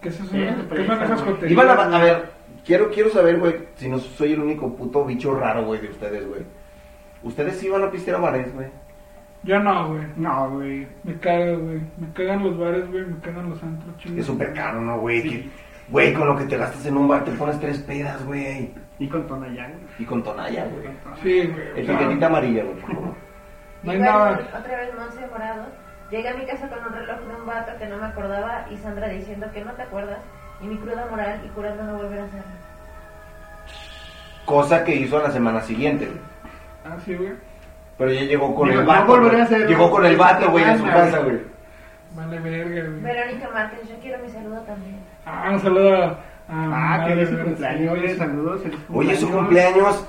¿Qué 0.00 0.08
es 0.08 0.20
eso? 0.20 0.30
¿Qué 0.32 0.86
son 0.86 1.02
esas? 1.02 1.50
Iban 1.50 1.68
a, 1.68 1.96
a 1.96 2.02
ver, 2.02 2.30
quiero, 2.64 2.90
quiero 2.90 3.10
saber, 3.10 3.38
güey, 3.38 3.54
si 3.76 3.88
no 3.88 3.98
soy 3.98 4.32
el 4.32 4.40
único 4.40 4.74
puto 4.74 5.04
bicho 5.04 5.34
raro, 5.34 5.64
güey, 5.64 5.80
de 5.80 5.88
ustedes, 5.88 6.26
güey. 6.26 6.42
Ustedes 7.22 7.56
sí 7.58 7.68
van 7.68 7.84
a 7.84 7.90
pistear 7.90 8.16
a 8.16 8.20
bares, 8.20 8.52
güey. 8.54 8.66
Yo 9.44 9.58
no, 9.60 9.88
güey. 9.88 10.06
No, 10.16 10.50
güey. 10.50 10.88
Me 11.02 11.18
cago, 11.18 11.58
güey. 11.58 11.80
Me 11.98 12.12
cagan 12.14 12.44
los 12.44 12.58
bares, 12.58 12.90
güey. 12.90 13.04
Me 13.04 13.18
cagan 13.20 13.50
los 13.50 13.62
antros, 13.62 13.96
chingos. 13.98 14.20
Es 14.20 14.26
súper 14.26 14.52
caro, 14.54 14.80
¿no, 14.80 14.98
güey? 15.00 15.50
Güey, 15.88 16.14
con 16.14 16.26
lo 16.26 16.36
que 16.36 16.44
te 16.44 16.56
gastas 16.56 16.86
en 16.86 16.96
un 16.96 17.06
bar 17.06 17.24
te 17.24 17.32
pones 17.32 17.60
tres 17.60 17.78
pedas, 17.80 18.24
güey. 18.24 18.72
Y 18.98 19.08
con 19.08 19.26
Tonayán. 19.26 19.74
Y 19.98 20.04
con 20.04 20.22
tonalla, 20.22 20.64
güey. 20.66 20.88
Sí, 21.22 21.46
güey. 21.46 21.80
Etiquetita 21.82 22.26
amarilla, 22.26 22.64
güey, 22.64 22.76
por 22.76 22.94
favor. 22.94 23.14
No 23.82 23.90
hay 23.90 23.98
Igual, 23.98 24.12
nada. 24.12 24.58
Otra 24.58 24.76
vez 24.78 24.94
Monse 24.94 25.26
Morado. 25.26 25.66
Llegué 26.10 26.28
a 26.28 26.34
mi 26.34 26.46
casa 26.46 26.68
con 26.68 26.78
un 26.78 26.92
reloj 26.92 27.20
de 27.20 27.34
un 27.34 27.46
vato 27.46 27.72
que 27.78 27.86
no 27.86 27.96
me 27.98 28.06
acordaba 28.06 28.66
y 28.70 28.76
Sandra 28.78 29.08
diciendo 29.08 29.46
que 29.52 29.64
no 29.64 29.72
te 29.72 29.82
acuerdas 29.82 30.20
y 30.60 30.66
mi 30.66 30.76
cruda 30.78 31.06
moral 31.10 31.42
y 31.44 31.48
curando 31.48 31.82
no 31.82 31.96
volver 31.96 32.20
a 32.20 32.24
hacerlo. 32.24 32.44
Cosa 34.44 34.84
que 34.84 34.94
hizo 34.94 35.18
a 35.18 35.22
la 35.24 35.30
semana 35.30 35.60
siguiente, 35.60 36.06
güey. 36.06 36.18
Ah, 36.84 36.96
sí, 37.04 37.14
güey. 37.14 37.32
Pero 37.98 38.10
ya 38.12 38.20
llegó 38.22 38.54
con 38.54 38.68
Digo, 38.68 38.80
el 38.80 38.86
no 38.86 38.92
vato. 38.92 39.06
volveré 39.06 39.28
güey. 39.30 39.40
a 39.40 39.44
hacer- 39.44 39.66
Llegó 39.68 39.90
con 39.90 40.06
el 40.06 40.16
vato, 40.16 40.50
güey, 40.50 40.64
a 40.64 40.76
su 40.76 40.84
casa, 40.84 41.18
güey. 41.20 41.38
Vale, 42.16 42.38
verga, 42.40 42.88
güey. 42.88 43.00
Verónica 43.02 43.48
Márquez, 43.52 43.88
yo 43.88 43.94
quiero 44.02 44.22
mi 44.22 44.28
saludo 44.30 44.60
también. 44.62 44.96
Ah, 45.26 45.50
un 45.52 45.60
saludo 45.60 45.94
a. 46.02 46.18
Ah, 46.48 47.04
que 47.06 47.22
es 47.22 47.28
su 47.30 47.38
cumpleaños. 47.38 47.92
Oye, 47.94 48.14
saludos. 48.16 48.62
feliz 48.62 48.78
Oye, 48.92 49.16
su 49.16 49.30
cumpleaños. 49.30 50.06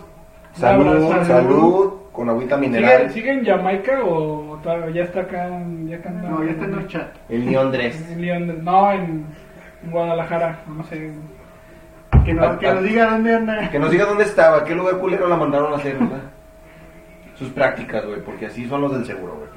Salud, 0.54 1.24
salud, 1.26 1.94
con 2.14 2.30
agüita 2.30 2.56
¿Sigue, 2.56 2.68
mineral. 2.70 3.12
¿Sigue 3.12 3.32
en 3.32 3.46
Jamaica 3.46 4.00
o, 4.06 4.58
ya 4.94 5.04
está 5.04 5.22
acá? 5.22 5.48
en- 5.48 5.88
Ya 5.88 6.02
canta, 6.02 6.30
No, 6.30 6.44
ya 6.44 6.52
está 6.52 6.66
en 6.66 6.74
el 6.74 6.88
chat. 6.88 7.08
El 7.30 7.46
Neon 7.46 7.72
Dress. 7.72 8.10
En 8.10 8.22
León, 8.22 8.64
no, 8.64 8.92
en, 8.92 9.26
en 9.84 9.92
Guadalajara, 9.92 10.60
no 10.68 10.84
sé. 10.86 11.12
Que, 12.24 12.34
no, 12.34 12.58
que 12.58 12.74
nos 12.74 12.84
diga 12.84 13.06
dónde 13.12 13.36
anda. 13.36 13.70
Que 13.70 13.80
nos 13.80 13.92
diga 13.92 14.06
dónde 14.06 14.24
estaba, 14.24 14.64
qué 14.64 14.74
lugar 14.74 14.98
culero 14.98 15.28
la 15.28 15.36
mandaron 15.36 15.74
a 15.74 15.76
hacer, 15.76 15.96
¿verdad? 15.98 16.20
Sus 17.36 17.50
prácticas, 17.50 18.06
güey, 18.06 18.22
porque 18.22 18.46
así 18.48 18.68
son 18.68 18.82
los 18.82 18.94
del 18.94 19.06
seguro, 19.06 19.36
güey. 19.36 19.50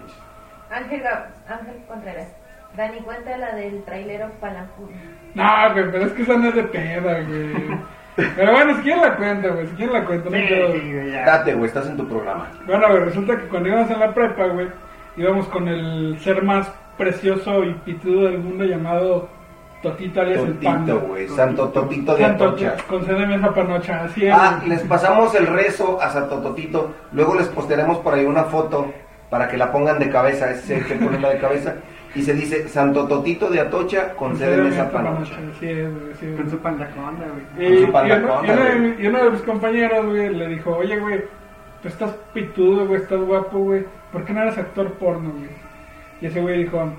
Ángel, 0.70 1.02
Ángel 1.48 1.76
Contreras. 1.86 2.28
Dani, 2.76 2.98
cuenta 3.00 3.36
la 3.38 3.54
del 3.54 3.82
trailero 3.84 4.30
Palancudo. 4.40 4.88
No, 5.34 5.72
güey, 5.72 5.90
pero 5.90 6.04
es 6.04 6.12
que 6.12 6.22
esa 6.22 6.36
no 6.36 6.48
es 6.48 6.54
de 6.54 6.62
peda, 6.64 7.20
güey. 7.22 7.78
Pero 8.36 8.50
bueno, 8.50 8.74
si 8.74 8.82
quieren 8.82 9.00
la 9.02 9.14
cuenta, 9.16 9.48
güey, 9.48 9.66
si 9.68 9.74
quieren 9.76 9.92
la 9.94 10.04
cuenta, 10.04 10.28
no 10.28 10.36
Sí, 10.36 10.44
quiero- 10.48 10.68
güey, 10.70 11.12
ya. 11.12 11.24
Date, 11.24 11.54
güey, 11.54 11.66
estás 11.68 11.86
en 11.86 11.96
tu 11.96 12.08
programa. 12.08 12.48
Bueno, 12.66 12.88
güey, 12.88 13.04
resulta 13.04 13.36
que 13.38 13.46
cuando 13.46 13.68
íbamos 13.68 13.88
en 13.92 14.00
la 14.00 14.12
prepa, 14.12 14.46
güey, 14.48 14.66
íbamos 15.16 15.46
con 15.46 15.68
el 15.68 16.18
ser 16.18 16.42
más 16.42 16.68
precioso 16.96 17.62
y 17.62 17.74
pitudo 17.74 18.24
del 18.24 18.38
mundo 18.40 18.64
llamado 18.64 19.28
Totito 19.82 20.20
alias 20.20 20.40
el 20.40 20.52
Panda. 20.54 20.92
Totito, 20.94 21.08
güey, 21.08 21.28
Santo 21.28 21.68
Totito 21.68 22.14
de 22.16 22.22
Santo, 22.24 22.44
Atocha. 22.48 22.76
concédeme 22.88 23.36
esa 23.36 23.54
panocha, 23.54 24.04
así 24.04 24.26
es. 24.26 24.34
Ah, 24.34 24.60
les 24.66 24.82
pasamos 24.82 25.34
el 25.36 25.46
rezo 25.46 26.00
a 26.02 26.10
Santo 26.10 26.38
Totito. 26.40 26.92
Luego 27.12 27.34
les 27.36 27.46
postearemos 27.48 27.98
por 27.98 28.14
ahí 28.14 28.24
una 28.24 28.44
foto 28.44 28.90
para 29.30 29.46
que 29.48 29.56
la 29.56 29.70
pongan 29.70 29.98
de 30.00 30.10
cabeza. 30.10 30.50
Ese 30.50 30.80
que 30.84 30.94
ponerla 30.96 31.30
de 31.30 31.38
cabeza. 31.38 31.74
Y 32.14 32.22
se 32.22 32.32
dice 32.34 32.68
Santo 32.68 33.06
Totito 33.06 33.48
de 33.50 33.60
Atocha, 33.60 34.14
concédeme 34.14 34.70
esa 34.70 34.90
panocha. 34.90 35.34
Así 35.56 35.68
es, 35.68 35.88
güey, 35.94 36.32
es. 36.32 36.36
Con 36.40 36.50
su 36.50 36.58
pandaconda, 36.58 37.26
güey. 37.56 37.66
Y, 37.66 37.68
Con 37.74 37.82
su 37.84 37.88
y 37.88 37.92
pandaconda, 37.92 38.40
uno, 38.40 38.46
y 38.46 38.50
uno 38.50 38.64
de, 38.64 38.70
güey. 38.78 38.80
mi- 38.96 39.02
y 39.02 39.06
uno 39.06 39.24
de 39.24 39.30
mis 39.30 39.42
compañeros, 39.42 40.06
güey, 40.06 40.34
le 40.34 40.48
dijo, 40.48 40.76
oye, 40.76 40.98
güey, 40.98 41.20
tú 41.82 41.88
estás 41.88 42.10
pitudo, 42.34 42.86
güey, 42.86 43.02
estás 43.02 43.20
guapo, 43.20 43.58
güey, 43.58 43.84
¿por 44.10 44.24
qué 44.24 44.32
no 44.32 44.42
eres 44.42 44.58
actor 44.58 44.90
porno, 44.94 45.30
güey? 45.30 45.50
Y 46.20 46.26
ese 46.26 46.40
güey 46.40 46.64
dijo, 46.64 46.90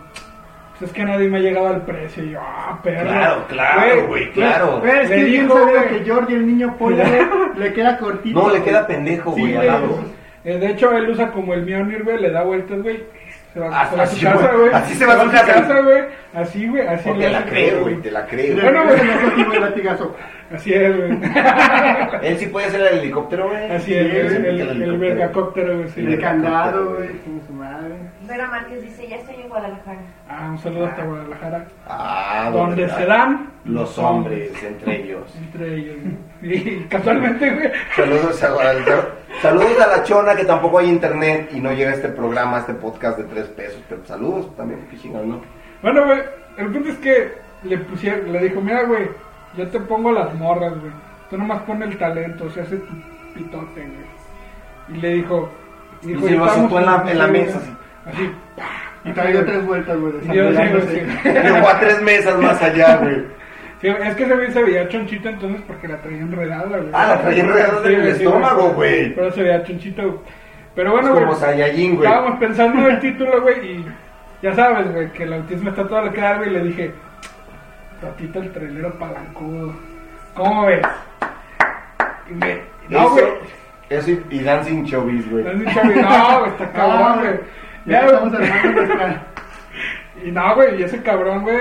pues 0.80 0.90
es 0.92 0.96
que 0.96 1.04
nadie 1.06 1.28
me 1.30 1.38
ha 1.38 1.42
llegado 1.42 1.68
al 1.68 1.82
precio. 1.84 2.24
Y 2.24 2.32
yo, 2.32 2.40
ah, 2.42 2.80
perro. 2.82 3.08
Claro, 3.08 3.46
claro, 3.48 4.08
güey, 4.08 4.32
claro. 4.32 4.80
Güey, 4.80 5.00
es 5.04 5.10
Le 5.10 5.16
que 5.18 5.24
bien 5.26 5.42
dijo, 5.48 5.56
que 5.90 6.04
George, 6.06 6.34
el 6.34 6.48
niño 6.48 6.76
pollo, 6.78 6.98
güey, 6.98 7.28
le 7.58 7.74
queda 7.74 7.98
cortito. 7.98 8.40
No, 8.42 8.50
le 8.54 8.64
queda 8.64 8.88
pendejo, 8.88 9.34
Sí, 9.36 9.42
güey, 9.42 9.54
al 9.56 9.58
güey. 9.58 9.68
lado. 9.68 10.00
Eh, 10.46 10.58
de 10.58 10.68
hecho, 10.72 10.92
él 10.94 11.10
usa 11.10 11.32
como 11.32 11.54
el 11.54 11.64
Mjolnir, 11.66 12.04
güey, 12.04 12.20
le 12.20 12.32
da 12.32 12.44
vueltas, 12.44 12.82
güey. 12.82 13.04
Se 13.54 13.60
va, 13.60 13.90
se 13.90 13.96
va 13.96 14.04
a 14.04 14.06
su 14.08 14.14
así, 14.16 14.26
casa, 14.26 14.52
güey. 14.54 14.70
Así 14.74 14.94
se 14.94 15.06
va 15.08 15.14
a 15.14 15.24
su 15.26 15.32
casa. 15.32 15.82
güey. 15.82 16.04
Así, 16.34 16.68
güey, 16.68 16.88
así 16.88 17.10
le 17.10 17.26
te 17.26 17.30
la 17.32 17.44
creo, 17.46 17.82
güey, 17.82 17.96
te 17.98 18.12
la 18.12 18.26
creo. 18.28 18.56
Le 18.56 18.62
Bueno, 18.62 18.84
güey. 18.86 19.00
güey. 19.46 19.56
el 19.58 19.62
latigazo. 19.62 20.16
Así 20.54 20.74
es, 20.74 20.96
güey. 20.96 21.10
Él 22.24 22.38
sí 22.38 22.46
puede 22.48 22.68
hacer 22.68 22.82
el 22.82 23.00
helicóptero, 23.00 23.50
güey. 23.50 23.72
Así 23.72 23.94
es, 23.96 24.12
Sí, 24.12 24.18
el, 24.18 24.30
sí, 24.30 24.36
el, 24.36 24.46
el 24.48 24.98
güey. 24.98 25.90
sí. 25.90 26.00
El 26.02 26.14
El 26.14 26.22
candado, 26.22 26.86
güey. 26.94 27.08
güey. 27.08 27.18
Como 27.20 27.42
su 27.48 27.54
madre. 27.54 27.96
Vera 28.30 28.48
Márquez 28.48 28.82
dice, 28.84 29.08
ya 29.08 29.16
estoy 29.18 29.36
en 29.42 29.50
Guadalajara. 29.50 30.00
Ah, 30.30 30.48
un 30.52 30.58
saludo 30.60 30.86
hasta 30.86 31.04
Guadalajara. 31.04 31.66
Ah, 31.88 32.50
Donde 32.54 32.88
se 32.90 33.06
dan 33.06 33.50
los 33.66 33.98
hombres, 33.98 34.52
entre 34.64 35.04
ellos. 35.04 35.36
Entre 35.36 35.76
ellos, 35.76 35.96
güey. 36.42 36.58
Y 36.58 36.80
casualmente, 36.90 37.50
güey. 37.50 37.72
Saludos 37.96 38.44
a 38.44 38.52
Guadalajara. 38.52 39.08
Saludos 39.42 39.80
a 39.82 39.88
la 39.98 40.04
chona 40.04 40.36
que 40.36 40.46
tampoco 40.46 40.80
hay 40.80 40.90
internet 40.90 41.50
y 41.54 41.60
no 41.60 41.72
llega 41.74 41.92
este 41.94 42.10
programa, 42.10 42.60
este 42.60 42.74
podcast 42.76 43.18
de 43.18 43.24
tres 43.26 43.48
pesos. 43.48 43.82
Pero 43.90 44.06
saludos 44.06 44.56
también, 44.56 44.88
que 44.92 44.98
chingados, 44.98 45.28
¿no? 45.28 45.42
Bueno, 45.82 46.06
güey, 46.06 46.20
el 46.58 46.68
punto 46.72 46.90
es 46.90 46.98
que 47.00 47.34
le 47.64 47.78
pusieron, 47.80 48.32
le 48.32 48.40
dijo, 48.44 48.62
mira, 48.62 48.84
güey, 48.84 49.10
yo 49.58 49.68
te 49.70 49.80
pongo 49.80 50.12
las 50.12 50.34
morras, 50.36 50.80
güey. 50.80 50.92
Tú 51.30 51.38
nomás 51.38 51.62
pon 51.64 51.82
el 51.84 51.98
talento, 51.98 52.50
se 52.52 52.62
hace 52.62 52.78
tu 52.78 52.94
pitote, 53.34 53.82
güey. 53.82 54.98
Y 54.98 55.02
le 55.02 55.10
dijo, 55.16 55.50
Y 56.04 56.08
dijo, 56.08 56.28
se 56.28 56.36
lo 56.36 56.46
"Estamos 56.46 56.66
azotó 56.66 56.80
en 56.80 56.86
la- 56.86 57.12
en 57.12 57.18
la 57.18 57.24
así, 57.26 57.34
mesa, 57.34 57.60
güey, 57.60 57.80
Así, 58.12 58.32
Y 59.06 59.12
traigo 59.12 59.44
tres 59.46 59.66
vueltas, 59.66 59.98
güey. 60.00 60.14
Yo, 60.34 60.52
sí. 60.52 61.02
Llegó 61.24 61.68
a 61.70 61.80
tres 61.80 62.02
mesas 62.02 62.38
más 62.40 62.62
allá, 62.62 62.98
güey. 62.98 63.24
Sí, 63.82 63.88
es 63.88 64.16
que 64.16 64.24
ese 64.24 64.36
güey 64.36 64.52
se 64.52 64.62
veía 64.64 64.88
chonchito 64.90 65.30
entonces 65.30 65.62
porque 65.66 65.88
la 65.88 65.98
traía 66.02 66.20
enredada, 66.20 66.66
güey. 66.78 66.90
Ah, 66.94 67.08
la 67.16 67.22
traía 67.22 67.44
enredada 67.44 67.90
en 67.90 68.02
el 68.02 68.08
estómago, 68.10 68.70
güey. 68.74 69.14
Pero 69.16 69.32
se 69.32 69.42
veía 69.44 69.64
chonchito. 69.64 70.24
Pero 70.76 70.92
bueno, 70.92 71.14
güey. 71.14 71.24
como 71.26 71.38
güey. 71.96 72.08
Estábamos 72.08 72.40
pensando 72.40 72.80
en 72.80 72.96
el 72.96 73.00
título, 73.00 73.42
güey, 73.42 73.66
y 73.66 73.86
ya 74.42 74.54
sabes, 74.54 74.92
güey, 74.92 75.10
que 75.14 75.24
el 75.24 75.34
autismo 75.34 75.70
está 75.70 75.88
todo 75.88 76.02
lo 76.04 76.12
que 76.14 76.22
da, 76.22 76.38
güey, 76.38 76.50
y 76.50 76.54
le 76.54 76.64
dije, 76.64 76.92
Tatito 78.02 78.40
el 78.40 78.52
trailero 78.52 78.94
palancudo. 78.98 79.74
¿Cómo 80.34 80.66
ves? 80.66 80.82
Y 82.30 82.34
me, 82.34 82.62
no, 82.90 83.10
güey. 83.10 83.26
eso 83.90 84.12
y, 84.30 84.40
Dancing 84.40 84.84
Showbiz, 84.84 85.30
güey. 85.30 85.46
Un 85.46 85.66
chavi- 85.66 86.02
no, 86.02 86.40
güey, 86.40 86.52
está 86.52 86.72
cabrón, 86.74 87.02
Ah, 87.02 87.18
güey. 87.20 87.40
Ya 87.90 88.00
Ya, 88.02 88.06
estamos 88.06 88.34
armando 88.34 88.72
nuestra. 88.72 89.24
Y 90.24 90.32
no, 90.32 90.56
güey, 90.56 90.80
y 90.80 90.84
ese 90.84 91.02
cabrón, 91.02 91.44
güey, 91.44 91.58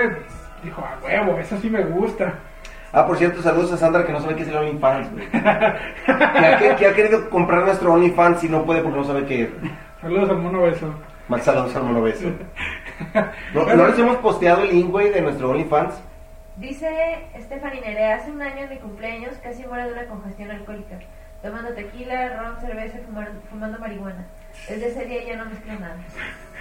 dijo, 0.63 0.81
a 0.85 0.97
huevo, 1.05 1.37
eso 1.39 1.57
sí 1.59 1.69
me 1.69 1.83
gusta. 1.83 2.33
Ah, 2.91 3.05
por 3.05 3.17
cierto, 3.17 3.41
saludos 3.41 3.71
a 3.71 3.77
Sandra 3.77 4.03
que 4.05 4.11
no 4.11 4.19
sabe 4.19 4.35
qué 4.35 4.41
es 4.41 4.47
el 4.49 4.57
OnlyFans, 4.57 5.11
güey. 5.13 5.27
que, 5.29 5.37
ha, 5.37 6.57
que- 6.59 6.75
que 6.77 6.87
ha 6.87 6.93
querido 6.93 7.29
comprar 7.29 7.63
nuestro 7.63 7.93
OnlyFans 7.93 8.43
y 8.43 8.49
no 8.49 8.63
puede 8.65 8.81
porque 8.81 8.97
no 8.97 9.03
sabe 9.03 9.25
qué 9.25 9.43
es. 9.43 9.49
Saludos 10.01 10.29
al 10.29 10.37
mono 10.39 10.61
beso. 10.63 10.93
Más 11.27 11.43
saludos 11.43 11.75
al 11.75 11.83
mono 11.83 12.01
beso. 12.01 12.27
¿No, 13.53 13.65
¿no 13.75 13.87
les 13.87 13.99
hemos 13.99 14.17
posteado 14.17 14.63
el 14.63 14.71
link, 14.71 14.89
güey, 14.89 15.09
de 15.11 15.21
nuestro 15.21 15.51
OnlyFans? 15.51 16.01
Dice 16.57 16.89
Stephanie 17.39 17.79
Nerea, 17.81 18.15
hace 18.15 18.31
un 18.31 18.41
año 18.41 18.63
en 18.63 18.69
mi 18.69 18.77
cumpleaños 18.77 19.33
casi 19.41 19.65
muero 19.65 19.85
de 19.85 19.93
una 19.93 20.05
congestión 20.07 20.51
alcohólica, 20.51 20.97
tomando 21.41 21.69
tequila, 21.73 22.37
ron, 22.37 22.59
cerveza 22.59 22.97
y 22.97 23.01
fumar- 23.01 23.31
fumando 23.49 23.77
marihuana. 23.79 24.25
Desde 24.67 24.87
ese 24.89 25.05
día 25.05 25.23
ya 25.25 25.37
no 25.37 25.45
mezclo 25.45 25.73
nada. 25.79 25.95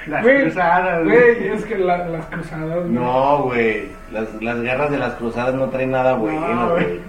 Las 0.06 0.22
Güey, 0.22 0.42
cruzadas, 0.44 1.04
Güey, 1.04 1.48
es 1.48 1.64
que 1.64 1.76
la- 1.76 2.06
las 2.08 2.26
cruzadas, 2.26 2.76
güey. 2.78 2.88
No, 2.90 3.42
güey. 3.42 3.88
Las, 4.12 4.32
las 4.40 4.60
guerras 4.62 4.90
de 4.90 4.98
las 4.98 5.14
cruzadas 5.14 5.54
no 5.54 5.68
traen 5.68 5.90
nada 5.90 6.14
bueno, 6.14 6.40
No, 6.54 6.70
güey. 6.70 7.00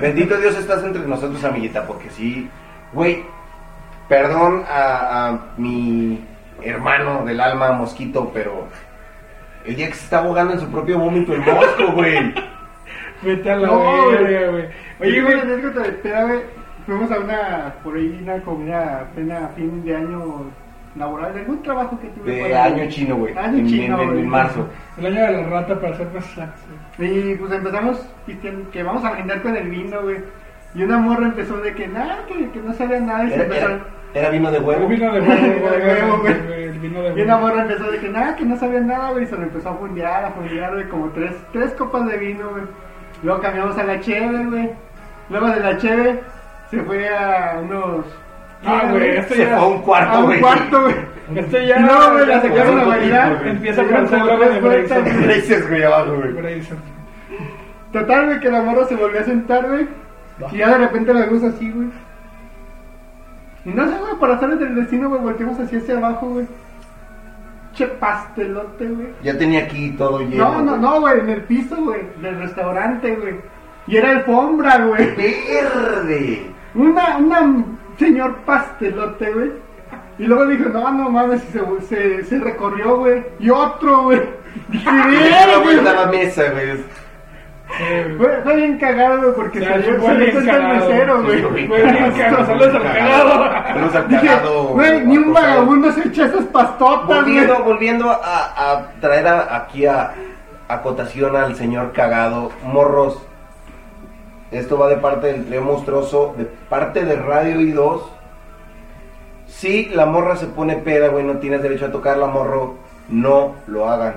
Bendito 0.00 0.36
Dios 0.38 0.56
estás 0.56 0.82
entre 0.84 1.02
nosotros, 1.02 1.42
amiguita, 1.44 1.86
porque 1.86 2.08
sí. 2.10 2.48
Güey, 2.92 3.24
perdón 4.08 4.64
a, 4.70 5.28
a 5.28 5.38
mi 5.58 6.24
hermano 6.62 7.24
del 7.26 7.40
alma, 7.40 7.72
Mosquito, 7.72 8.30
pero 8.32 8.68
el 9.64 9.76
día 9.76 9.88
que 9.88 9.94
se 9.94 10.04
está 10.04 10.18
ahogando 10.20 10.54
en 10.54 10.60
su 10.60 10.68
propio 10.70 10.98
vómito 10.98 11.34
el 11.34 11.40
mosco, 11.40 11.92
güey. 11.94 12.32
Vete 13.22 13.50
a 13.50 13.56
la 13.56 13.66
No, 13.66 14.08
verga, 14.08 14.50
güey. 14.50 14.64
Oye, 15.00 15.20
güey, 15.20 15.22
güey. 15.22 15.40
anécdota 15.40 15.80
de 15.80 15.92
peda, 15.92 16.24
güey. 16.24 16.40
Fuimos 16.86 17.10
a 17.10 17.18
una, 17.18 17.74
por 17.82 17.96
ahí, 17.96 18.20
una 18.22 18.40
comida 18.42 19.06
pena 19.14 19.48
fin 19.56 19.84
de 19.84 19.96
año 19.96 20.44
laboral, 20.96 21.34
de 21.34 21.40
algún 21.40 21.62
trabajo 21.62 21.98
que 22.00 22.08
tuve. 22.08 22.32
De 22.32 22.56
año 22.56 22.88
chino, 22.88 23.16
güey. 23.16 23.36
Año 23.36 23.58
En, 23.58 23.66
chino, 23.66 23.96
en- 24.00 24.08
en 24.08 24.14
güey. 24.14 24.24
marzo. 24.26 24.66
El 24.96 25.06
año 25.06 25.20
de 25.26 25.32
la 25.42 25.48
rata 25.48 25.80
para 25.80 25.96
ser 25.96 26.06
más 26.14 26.24
exacto. 26.24 26.60
Y 26.98 27.34
pues 27.34 27.52
empezamos, 27.52 28.06
que 28.72 28.82
vamos 28.82 29.04
a 29.04 29.10
brindar 29.12 29.42
con 29.42 29.56
el 29.56 29.68
vino, 29.68 30.00
güey. 30.02 30.18
Y 30.74 30.82
una 30.84 30.98
morra 30.98 31.26
empezó 31.26 31.56
de 31.58 31.74
que 31.74 31.88
nada, 31.88 32.18
que, 32.28 32.50
que 32.50 32.60
no 32.60 32.72
sabía 32.72 33.00
nada. 33.00 33.24
Y 33.24 33.28
se 33.30 33.34
Era, 33.34 33.44
empezó 33.44 33.66
era- 33.66 33.80
era 34.14 34.30
vino 34.30 34.50
de 34.50 34.58
huevo. 34.60 34.86
vino 34.86 35.12
de 35.12 35.20
Vino 35.20 35.34
de 35.70 35.78
huevo, 35.86 36.18
güey. 36.20 37.18
Y 37.18 37.22
una 37.22 37.36
morra 37.38 37.62
empezó 37.62 37.90
de 37.90 37.98
que 37.98 38.08
nada, 38.08 38.36
que 38.36 38.44
no 38.44 38.56
sabía 38.56 38.80
nada, 38.80 39.10
güey. 39.10 39.24
Y 39.24 39.26
se 39.26 39.36
lo 39.36 39.42
empezó 39.42 39.70
a 39.70 39.74
fundear, 39.74 40.24
a 40.24 40.30
fundear, 40.30 40.72
güey, 40.72 40.88
como 40.88 41.08
tres, 41.10 41.32
tres 41.52 41.72
copas 41.72 42.06
de 42.06 42.16
vino, 42.16 42.48
güey. 42.50 42.62
Luego 43.22 43.40
cambiamos 43.40 43.76
a 43.76 43.82
la 43.84 43.98
cheve, 44.00 44.44
güey. 44.46 44.70
Luego 45.28 45.48
de 45.48 45.60
la 45.60 45.76
cheve 45.78 46.20
se 46.70 46.82
fue 46.82 47.08
a 47.08 47.60
unos... 47.62 48.04
Ah, 48.64 48.88
güey, 48.90 49.16
esto 49.18 49.34
Se 49.34 49.40
ya. 49.44 49.58
fue 49.58 49.66
a 49.66 49.68
un 49.68 49.78
A 49.78 49.82
cuarto, 49.82 50.18
un 50.18 50.24
güey. 50.26 50.40
cuarto, 50.40 50.82
güey. 50.82 50.94
Esto 51.36 51.58
ya. 51.60 51.78
No, 51.80 52.12
güey, 52.12 52.26
la 52.26 52.40
sacaron 52.40 52.80
a 52.80 52.84
bailar. 52.84 53.46
Empieza 53.46 53.80
a 53.82 53.84
logo 54.24 54.44
de. 54.44 54.60
Gracias, 55.22 55.68
güey, 55.68 55.82
abajo, 55.82 56.16
güey. 56.16 56.62
Total, 57.92 58.26
güey, 58.26 58.40
que 58.40 58.50
la 58.50 58.62
morra 58.62 58.84
se 58.86 58.96
volvió 58.96 59.20
a 59.20 59.24
sentar, 59.24 59.68
güey. 59.68 59.86
Y 60.52 60.58
ya 60.58 60.70
de 60.70 60.78
repente 60.78 61.14
la 61.14 61.26
luz 61.26 61.42
así, 61.44 61.70
güey. 61.70 61.88
Y 63.64 63.70
no 63.70 63.84
sé, 63.88 63.98
güey, 63.98 64.14
para 64.20 64.34
estar 64.34 64.58
del 64.58 64.74
destino, 64.74 65.08
güey, 65.08 65.20
volteamos 65.20 65.58
así 65.60 65.76
hacia 65.76 65.96
abajo, 65.98 66.26
güey. 66.28 66.46
Che 67.74 67.86
pastelote, 67.86 68.86
güey. 68.86 69.08
Ya 69.22 69.36
tenía 69.36 69.64
aquí 69.64 69.90
todo 69.98 70.20
lleno. 70.20 70.50
No, 70.50 70.62
no, 70.62 70.76
no, 70.76 71.00
güey, 71.00 71.20
en 71.20 71.28
el 71.30 71.42
piso, 71.42 71.76
güey, 71.76 72.00
del 72.22 72.38
restaurante, 72.38 73.14
güey. 73.16 73.34
Y 73.86 73.96
era 73.96 74.10
alfombra, 74.10 74.78
güey. 74.78 75.14
Verde. 75.14 76.50
Una, 76.74 77.16
una 77.18 77.64
señor 77.98 78.36
pastelote, 78.44 79.30
güey. 79.32 79.52
Y 80.18 80.24
luego 80.24 80.46
dijo, 80.46 80.68
no, 80.70 80.90
no 80.92 81.10
mames, 81.10 81.42
y 81.44 81.52
se, 81.52 81.86
se, 81.88 82.24
se 82.24 82.38
recorrió, 82.38 82.96
güey. 82.98 83.22
Y 83.38 83.50
otro, 83.50 84.02
güey. 84.04 84.22
Dije, 84.68 84.90
Le 84.90 85.10
dio 85.10 85.20
la 85.30 85.46
"Verga, 85.46 85.58
vuelta 85.62 85.90
a 85.90 85.94
güey". 85.94 86.04
la 86.04 86.06
mesa, 86.24 86.42
güey. 86.52 86.84
Fue, 88.16 88.40
fue 88.44 88.56
bien 88.56 88.78
cagado, 88.78 89.18
güey, 89.20 89.34
porque 89.34 89.60
Ya, 89.60 89.68
salió, 89.70 89.96
fue 90.00 90.06
salió 90.06 90.26
bien 90.32 90.46
cagado. 90.46 90.88
mesero, 90.88 91.22
güey. 91.22 91.66
Fue 91.66 91.82
bien 91.82 92.12
cagado. 92.12 92.46
Saludos 92.46 92.74
al 92.76 92.82
cagado. 92.82 93.52
Saludos 93.66 93.94
al 93.94 94.08
cagado. 94.08 94.64
güey, 94.68 95.06
ni 95.06 95.18
un 95.18 95.32
vagabundo 95.34 95.92
se 95.92 96.08
echa 96.08 96.26
esas 96.26 96.44
pastotas, 96.46 97.06
güey. 97.06 97.18
Volviendo, 97.20 97.64
volviendo 97.64 98.10
a, 98.10 98.18
a 98.72 98.90
traer 99.00 99.26
a- 99.26 99.56
aquí 99.56 99.84
a 99.84 100.12
acotación 100.68 101.36
al 101.36 101.54
señor 101.56 101.92
cagado. 101.92 102.50
Morros. 102.64 103.25
Esto 104.50 104.78
va 104.78 104.88
de 104.88 104.96
parte 104.96 105.26
del 105.32 105.44
trío 105.46 105.62
monstruoso, 105.62 106.34
de 106.38 106.44
parte 106.44 107.04
de 107.04 107.16
Radio 107.16 107.60
I2. 107.60 108.00
Si 109.46 109.86
la 109.86 110.06
morra 110.06 110.36
se 110.36 110.46
pone 110.46 110.76
peda, 110.76 111.08
güey, 111.08 111.24
no 111.24 111.34
tienes 111.38 111.62
derecho 111.62 111.86
a 111.86 111.90
tocarla, 111.92 112.26
morro. 112.26 112.74
No 113.08 113.54
lo 113.66 113.88
hagan. 113.88 114.16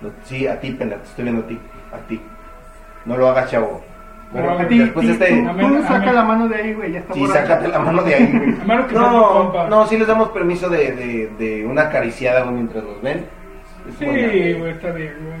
No- 0.00 0.10
sí, 0.24 0.46
a 0.46 0.60
ti, 0.60 0.70
pena, 0.72 0.96
te 0.96 1.04
estoy 1.04 1.24
viendo 1.24 1.42
a 1.42 1.46
ti. 1.48 1.58
A 1.92 1.96
ti. 2.08 2.20
No 3.04 3.16
lo 3.16 3.28
hagas, 3.28 3.50
chavo. 3.50 3.80
Bueno, 4.32 4.54
No, 4.54 4.58
A 4.60 4.68
ti, 4.68 4.78
después 4.78 5.06
ti, 5.06 5.12
este... 5.12 5.42
tú, 5.58 5.68
tú 5.76 5.82
saca 5.82 6.12
la 6.12 6.22
mano 6.22 6.46
de 6.48 6.54
ahí, 6.54 6.72
güey, 6.74 6.92
ya 6.92 7.00
está 7.00 7.14
Sí, 7.14 7.20
borracho. 7.20 7.40
sácate 7.40 7.68
la 7.68 7.78
mano 7.80 8.02
de 8.04 8.14
ahí, 8.14 8.26
güey. 8.32 8.78
A 8.80 8.86
que 8.86 8.94
No, 8.94 9.66
no, 9.68 9.86
sí 9.88 9.98
les 9.98 10.06
damos 10.06 10.28
permiso 10.28 10.68
de, 10.68 10.92
de, 10.92 11.30
de 11.38 11.66
una 11.66 11.82
acariciada 11.82 12.42
güey, 12.42 12.54
mientras 12.54 12.84
nos 12.84 13.02
ven. 13.02 13.26
Es 13.88 13.96
Sí, 13.98 14.04
buena, 14.04 14.28
güey, 14.28 14.70
está 14.70 14.90
bien, 14.92 15.14
güey. 15.24 15.38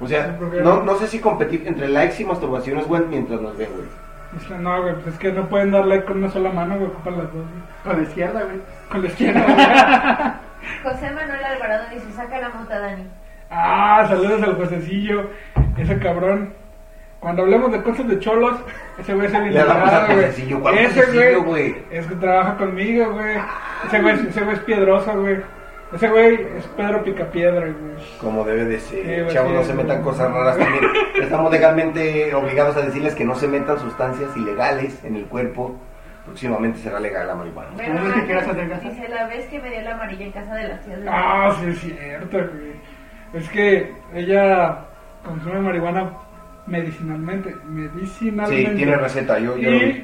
O 0.00 0.08
sea, 0.08 0.38
no, 0.62 0.82
no 0.82 0.96
sé 0.96 1.06
si 1.08 1.18
competir 1.20 1.64
entre 1.66 1.88
likes 1.88 2.22
y 2.22 2.24
masturbación 2.24 2.78
es 2.78 2.86
bueno 2.86 3.06
mientras 3.08 3.40
nos 3.40 3.56
ven, 3.56 3.68
güey. 3.74 4.60
No, 4.60 4.82
güey, 4.82 4.94
pues 4.94 5.08
es 5.08 5.18
que 5.18 5.32
no 5.32 5.48
pueden 5.48 5.72
dar 5.72 5.84
like 5.86 6.04
con 6.04 6.18
una 6.18 6.30
sola 6.30 6.50
mano, 6.52 6.76
güey, 6.76 6.88
ocupan 6.90 7.18
las 7.18 7.32
dos, 7.32 7.44
güey. 7.44 7.62
Con 7.84 7.96
la 7.96 8.08
izquierda, 8.08 8.42
güey. 8.44 8.56
Con 8.90 9.02
la 9.02 9.08
izquierda, 9.08 9.44
güey. 9.44 9.56
José 10.94 11.10
Manuel 11.10 11.44
Alvarado 11.44 11.84
dice, 11.92 12.12
saca 12.12 12.38
la 12.38 12.48
mota, 12.50 12.78
Dani. 12.78 13.06
Ah, 13.50 14.06
saludos 14.08 14.42
al 14.42 14.54
juececillo, 14.54 15.30
ese 15.76 15.98
cabrón. 15.98 16.54
Cuando 17.18 17.42
hablemos 17.42 17.70
de 17.72 17.82
cosas 17.82 18.08
de 18.08 18.18
cholos, 18.18 18.56
ese 18.98 19.14
güey 19.14 19.26
es 19.26 19.34
el 19.34 20.60
¿cuál 20.60 20.78
Ese 20.78 21.04
güey 21.06 21.34
güey? 21.34 21.76
es 21.90 22.06
que 22.06 22.14
trabaja 22.14 22.56
conmigo, 22.56 23.12
güey. 23.12 23.36
Ese 23.86 24.00
güey, 24.00 24.28
ese 24.28 24.40
güey 24.42 24.56
es 24.56 24.62
piedroso, 24.62 25.20
güey. 25.20 25.42
Ese 25.92 26.08
güey 26.08 26.34
es 26.56 26.66
Pedro 26.76 27.02
Picapiedra, 27.02 27.60
güey. 27.60 27.74
Como 28.20 28.44
debe 28.44 28.64
de 28.64 28.78
ser. 28.78 29.04
Sí, 29.04 29.20
güey, 29.22 29.34
Chavos, 29.34 29.50
sí, 29.50 29.56
no 29.56 29.64
se 29.64 29.74
metan 29.74 30.02
cosas 30.02 30.32
raras 30.32 30.56
también. 30.56 30.84
Estamos 31.20 31.50
legalmente 31.50 32.32
obligados 32.34 32.76
a 32.76 32.82
decirles 32.82 33.14
que 33.14 33.24
no 33.24 33.34
se 33.34 33.48
metan 33.48 33.78
sustancias 33.78 34.36
ilegales 34.36 35.04
en 35.04 35.16
el 35.16 35.24
cuerpo. 35.26 35.76
Próximamente 36.24 36.78
será 36.78 37.00
legal 37.00 37.26
la 37.26 37.34
marihuana. 37.34 37.70
Bueno, 37.74 37.94
¿Cómo 37.96 38.08
es 38.08 38.14
que 38.14 38.24
quieras 38.26 38.48
adelgazar? 38.48 38.90
dice, 38.92 39.08
la 39.08 39.26
vez 39.26 39.46
que 39.46 39.58
me 39.60 39.70
dio 39.70 39.80
la 39.82 39.94
amarilla 39.94 40.26
en 40.26 40.32
casa 40.32 40.54
de 40.54 40.68
las 40.68 40.80
tías 40.84 41.00
de 41.00 41.08
Ah, 41.08 41.56
sí, 41.58 41.66
es 41.70 41.78
cierto, 41.80 42.38
güey. 42.38 42.72
Es 43.32 43.48
que 43.48 43.92
ella 44.14 44.78
consume 45.24 45.60
marihuana 45.60 46.10
medicinalmente. 46.70 47.56
Medicinalmente. 47.68 48.70
Sí, 48.70 48.76
tiene 48.76 48.96
receta. 48.96 49.38
Yo, 49.38 49.56
yo 49.56 49.70
Y 49.70 50.02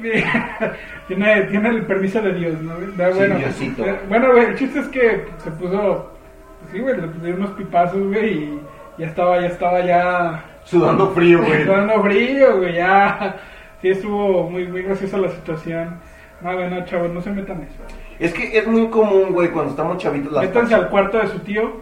tiene, 1.08 1.42
tiene 1.42 1.68
el 1.70 1.82
permiso 1.86 2.20
de 2.20 2.34
Dios, 2.34 2.60
¿no? 2.60 2.74
Da, 2.96 3.10
Sí, 3.12 3.18
bueno, 3.18 3.36
Diosito. 3.36 3.84
eh, 3.86 3.98
bueno, 4.08 4.32
güey, 4.32 4.44
el 4.46 4.54
chiste 4.56 4.80
es 4.80 4.88
que 4.88 5.24
se 5.38 5.50
puso, 5.52 6.12
pues 6.60 6.72
sí, 6.72 6.78
güey, 6.80 7.00
le 7.00 7.08
pusieron 7.08 7.40
unos 7.40 7.52
pipazos, 7.52 8.02
güey, 8.08 8.32
y 8.34 8.60
ya 8.98 9.06
estaba, 9.06 9.40
ya 9.40 9.46
estaba 9.46 9.80
ya 9.84 10.44
sudando 10.64 11.10
frío, 11.12 11.42
güey. 11.44 11.64
dando 11.64 12.02
frío, 12.02 12.58
güey, 12.58 12.74
ya. 12.74 13.36
Sí, 13.82 13.88
estuvo 13.90 14.50
muy, 14.50 14.66
muy 14.66 14.82
graciosa 14.82 15.18
la 15.18 15.28
situación. 15.28 15.98
No, 16.40 16.54
güey, 16.54 16.68
no, 16.70 16.84
chavos, 16.84 17.10
no 17.10 17.20
se 17.20 17.30
metan 17.30 17.62
eso. 17.62 17.82
Es 18.18 18.32
que 18.32 18.58
es 18.58 18.66
muy 18.66 18.88
común, 18.88 19.32
güey, 19.32 19.50
cuando 19.50 19.70
estamos 19.70 19.98
chavitos 19.98 20.32
las 20.32 20.44
Métanse 20.44 20.74
al 20.74 20.88
cuarto 20.88 21.18
de 21.18 21.28
su 21.28 21.38
tío, 21.40 21.80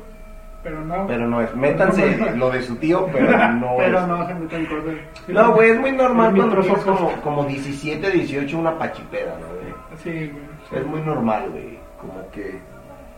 pero 0.65 0.81
no. 0.85 1.07
Pero 1.07 1.29
no 1.29 1.41
es. 1.43 1.55
Métanse 1.55 2.17
No, 2.17 2.25
no, 2.25 2.31
no. 2.33 2.37
lo 2.39 2.51
de 2.51 2.63
su 2.63 2.75
tío, 2.77 3.07
pero 3.13 3.27
no 3.53 3.75
Pero 3.77 4.01
es. 4.01 4.09
no 4.09 4.27
se 4.27 4.35
metan 4.35 4.67
cosas. 4.67 4.95
No, 5.29 5.53
güey, 5.53 5.71
es 5.71 5.79
muy 5.81 5.93
normal 5.93 6.35
cuando 6.35 6.55
trozos. 6.57 6.85
como, 6.85 7.13
como 7.23 7.45
17, 7.45 8.11
18, 8.11 8.59
una 8.59 8.77
pachipeda, 8.79 9.37
¿no, 9.39 9.47
güey? 9.47 9.75
Sí, 10.03 10.11
güey. 10.33 10.45
sí. 10.71 10.77
Es 10.77 10.87
muy 10.87 11.01
normal, 11.03 11.51
güey. 11.51 11.79
Como 12.01 12.29
que 12.33 12.59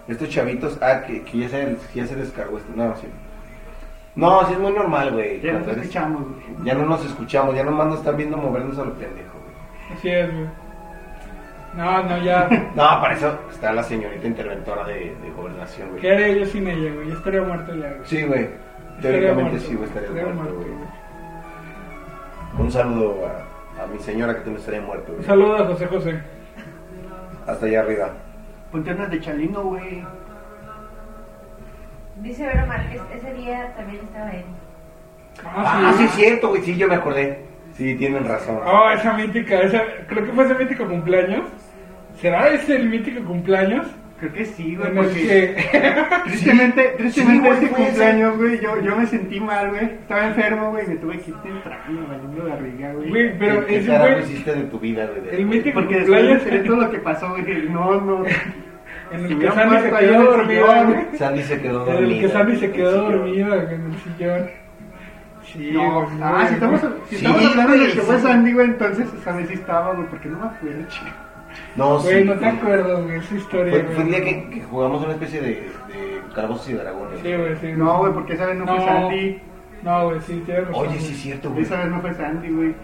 estos 0.08 0.28
chavitos, 0.28 0.78
ah, 0.82 1.02
que, 1.06 1.22
que 1.22 1.38
ya, 1.38 1.48
se, 1.48 1.76
ya 1.94 2.06
se 2.06 2.16
descargó 2.16 2.58
esto. 2.58 2.70
No, 2.76 2.94
sí. 2.96 3.06
No, 4.16 4.46
sí 4.46 4.52
es 4.54 4.58
muy 4.58 4.72
normal, 4.72 5.12
güey. 5.12 5.40
Ya 5.40 5.52
nos 5.54 5.68
escuchamos, 5.68 6.22
güey. 6.22 6.64
Ya 6.64 6.74
no 6.74 6.86
nos 6.86 7.04
escuchamos, 7.04 7.54
ya 7.54 7.64
nomás 7.64 7.86
nos 7.88 7.98
están 7.98 8.16
viendo 8.16 8.36
movernos 8.36 8.78
a 8.78 8.84
lo 8.84 8.94
pendejo, 8.94 9.38
güey. 9.38 9.96
Así 9.98 10.08
es, 10.08 10.32
güey. 10.32 10.46
No, 11.76 12.02
no, 12.04 12.18
ya. 12.22 12.48
No, 12.74 12.82
para 13.00 13.14
eso 13.14 13.38
está 13.50 13.72
la 13.72 13.82
señorita 13.82 14.26
interventora 14.26 14.84
de, 14.84 15.14
de 15.14 15.30
gobernación, 15.36 15.88
¿Qué 16.00 16.08
güey. 16.08 16.24
haría 16.24 16.38
yo 16.38 16.46
sin 16.46 16.66
ella, 16.68 16.92
güey? 16.94 17.08
Ya 17.08 17.14
estaría 17.14 17.42
muerto 17.42 17.74
ya, 17.74 17.88
güey. 17.88 18.00
Sí, 18.04 18.22
güey. 18.24 18.48
Teóricamente 19.02 19.60
sí, 19.60 19.74
güey, 19.74 19.88
estaría 19.88 20.08
estaría 20.08 20.32
muerto, 20.32 20.54
muerto, 20.54 20.74
güey. 20.74 20.88
Un 22.66 22.72
saludo 22.72 23.16
a, 23.26 23.82
a 23.82 23.86
mi 23.86 23.98
señora 23.98 24.32
que 24.32 24.38
también 24.40 24.58
estaría 24.58 24.80
muerto, 24.80 25.10
Un 25.12 25.16
güey. 25.16 25.26
saludo 25.26 25.56
a 25.56 25.66
José 25.66 25.86
José. 25.86 26.20
Hasta 27.46 27.66
allá 27.66 27.80
arriba. 27.80 28.10
Ponte 28.72 28.92
unas 28.92 29.10
de 29.10 29.20
Chalino, 29.20 29.62
güey. 29.62 30.02
Dice 32.16 32.46
Vero 32.46 32.66
Márquez, 32.66 33.02
ese 33.14 33.34
día 33.34 33.74
también 33.76 34.02
estaba 34.04 34.30
él. 34.30 34.44
Ah, 35.44 35.92
sí, 35.98 36.04
es 36.04 36.10
cierto, 36.12 36.48
güey. 36.48 36.62
Sí, 36.62 36.76
yo 36.76 36.88
me 36.88 36.94
acordé. 36.94 37.44
Sí, 37.74 37.94
tienen 37.96 38.26
razón. 38.26 38.58
Oh, 38.64 38.88
esa 38.90 39.12
mítica, 39.12 39.60
esa, 39.60 39.82
creo 40.08 40.24
que 40.24 40.32
fue 40.32 40.44
ese 40.44 40.54
mítico 40.54 40.86
cumpleaños. 40.86 41.42
¿Será 42.20 42.48
ese 42.48 42.76
el 42.76 42.88
mítico 42.88 43.24
cumpleaños? 43.24 43.86
Creo 44.18 44.32
que 44.32 44.46
sí, 44.46 44.74
güey, 44.76 44.88
En 44.88 44.94
porque 44.96 45.12
que... 45.12 46.02
tristemente, 46.24 46.82
Sí, 46.90 46.96
tristemente 46.96 47.48
ese. 47.50 47.68
cumpleaños, 47.68 48.36
güey, 48.38 48.60
yo, 48.60 48.80
yo 48.80 48.96
me 48.96 49.06
sentí 49.06 49.38
mal, 49.40 49.68
güey. 49.70 49.84
Estaba 49.84 50.26
enfermo, 50.28 50.70
güey, 50.70 50.86
me 50.86 50.96
tuve 50.96 51.18
que 51.18 51.30
ir 51.30 51.36
temprano, 51.42 52.06
valiendo 52.08 52.48
la 52.48 52.56
riga, 52.56 52.92
güey. 52.94 53.10
Güey, 53.10 53.38
pero 53.38 53.66
¿Qué, 53.66 53.76
ese 53.76 53.98
güey, 53.98 54.20
hiciste 54.22 54.54
de 54.54 54.62
tu 54.64 54.78
vida, 54.80 55.06
güey? 55.06 55.36
el 55.38 55.46
mítico 55.46 55.80
Porque 55.80 55.96
cumpleaños 55.98 56.44
de 56.46 56.58
todo 56.60 56.76
lo 56.76 56.90
que 56.90 56.98
pasó, 56.98 57.28
güey, 57.30 57.44
no, 57.68 58.00
no. 58.00 58.24
en 59.12 59.24
el 59.26 59.38
que 59.38 59.50
Sandy 59.52 59.76
se 59.82 59.90
quedó 59.90 60.14
en 60.14 60.24
dormida, 60.24 60.84
güey. 60.84 61.18
Sandy 61.18 61.42
se 61.42 61.60
quedó 61.60 61.80
En 61.80 61.92
dormida. 61.92 62.14
el 62.14 62.20
que 62.20 62.28
Sandy 62.30 62.56
se 62.56 62.64
en 62.64 62.72
quedó 62.72 63.02
dormida 63.10 63.72
en 63.74 63.84
el 63.84 63.98
sillón. 63.98 64.50
Sí, 65.44 65.70
No, 65.72 66.08
ah, 66.22 66.44
si 66.48 66.54
estamos, 66.54 66.80
si 66.80 67.16
Sí, 67.16 67.26
estamos 67.26 67.46
hablando 67.50 67.72
de 67.74 67.92
que 67.92 68.00
fue. 68.00 68.18
Sandy, 68.18 68.52
güey, 68.54 68.66
entonces 68.66 69.06
vez 69.36 69.48
sí 69.48 69.54
estaba, 69.54 69.92
güey, 69.94 70.08
porque 70.08 70.28
no 70.28 70.38
me 70.38 70.46
acuerdo, 70.46 70.88
chico. 70.88 71.06
No, 71.76 72.00
sí. 72.00 72.06
Güey, 72.08 72.24
no 72.24 72.34
te 72.34 72.46
acuerdas, 72.46 73.02
güey, 73.04 73.16
esa 73.18 73.34
historia, 73.34 73.72
Fue, 73.72 73.82
güey. 73.82 73.94
fue 73.94 74.04
el 74.04 74.10
día 74.10 74.24
que, 74.24 74.50
que 74.50 74.62
jugamos 74.62 75.02
una 75.04 75.12
especie 75.12 75.40
de, 75.40 75.48
de 75.48 76.22
calabozos 76.34 76.68
y 76.70 76.72
dragones. 76.74 77.20
Sí, 77.20 77.34
güey, 77.34 77.56
sí. 77.56 77.72
No, 77.76 77.98
güey, 77.98 78.12
porque 78.12 78.32
esa 78.34 78.46
vez 78.46 78.56
no, 78.56 78.66
fue 78.66 78.80
Sandy. 78.84 79.40
No, 79.82 80.04
güey, 80.06 80.20
sí, 80.20 80.42
tienes 80.46 80.68
razón. 80.68 80.88
Oye, 80.88 80.98
sí 81.00 81.12
es 81.12 81.20
cierto, 81.20 81.50
güey. 81.50 81.62
Esa 81.62 81.76
vez 81.78 81.88
no 81.90 82.00
fue 82.00 82.14
Sandy, 82.14 82.48
güey. 82.50 82.74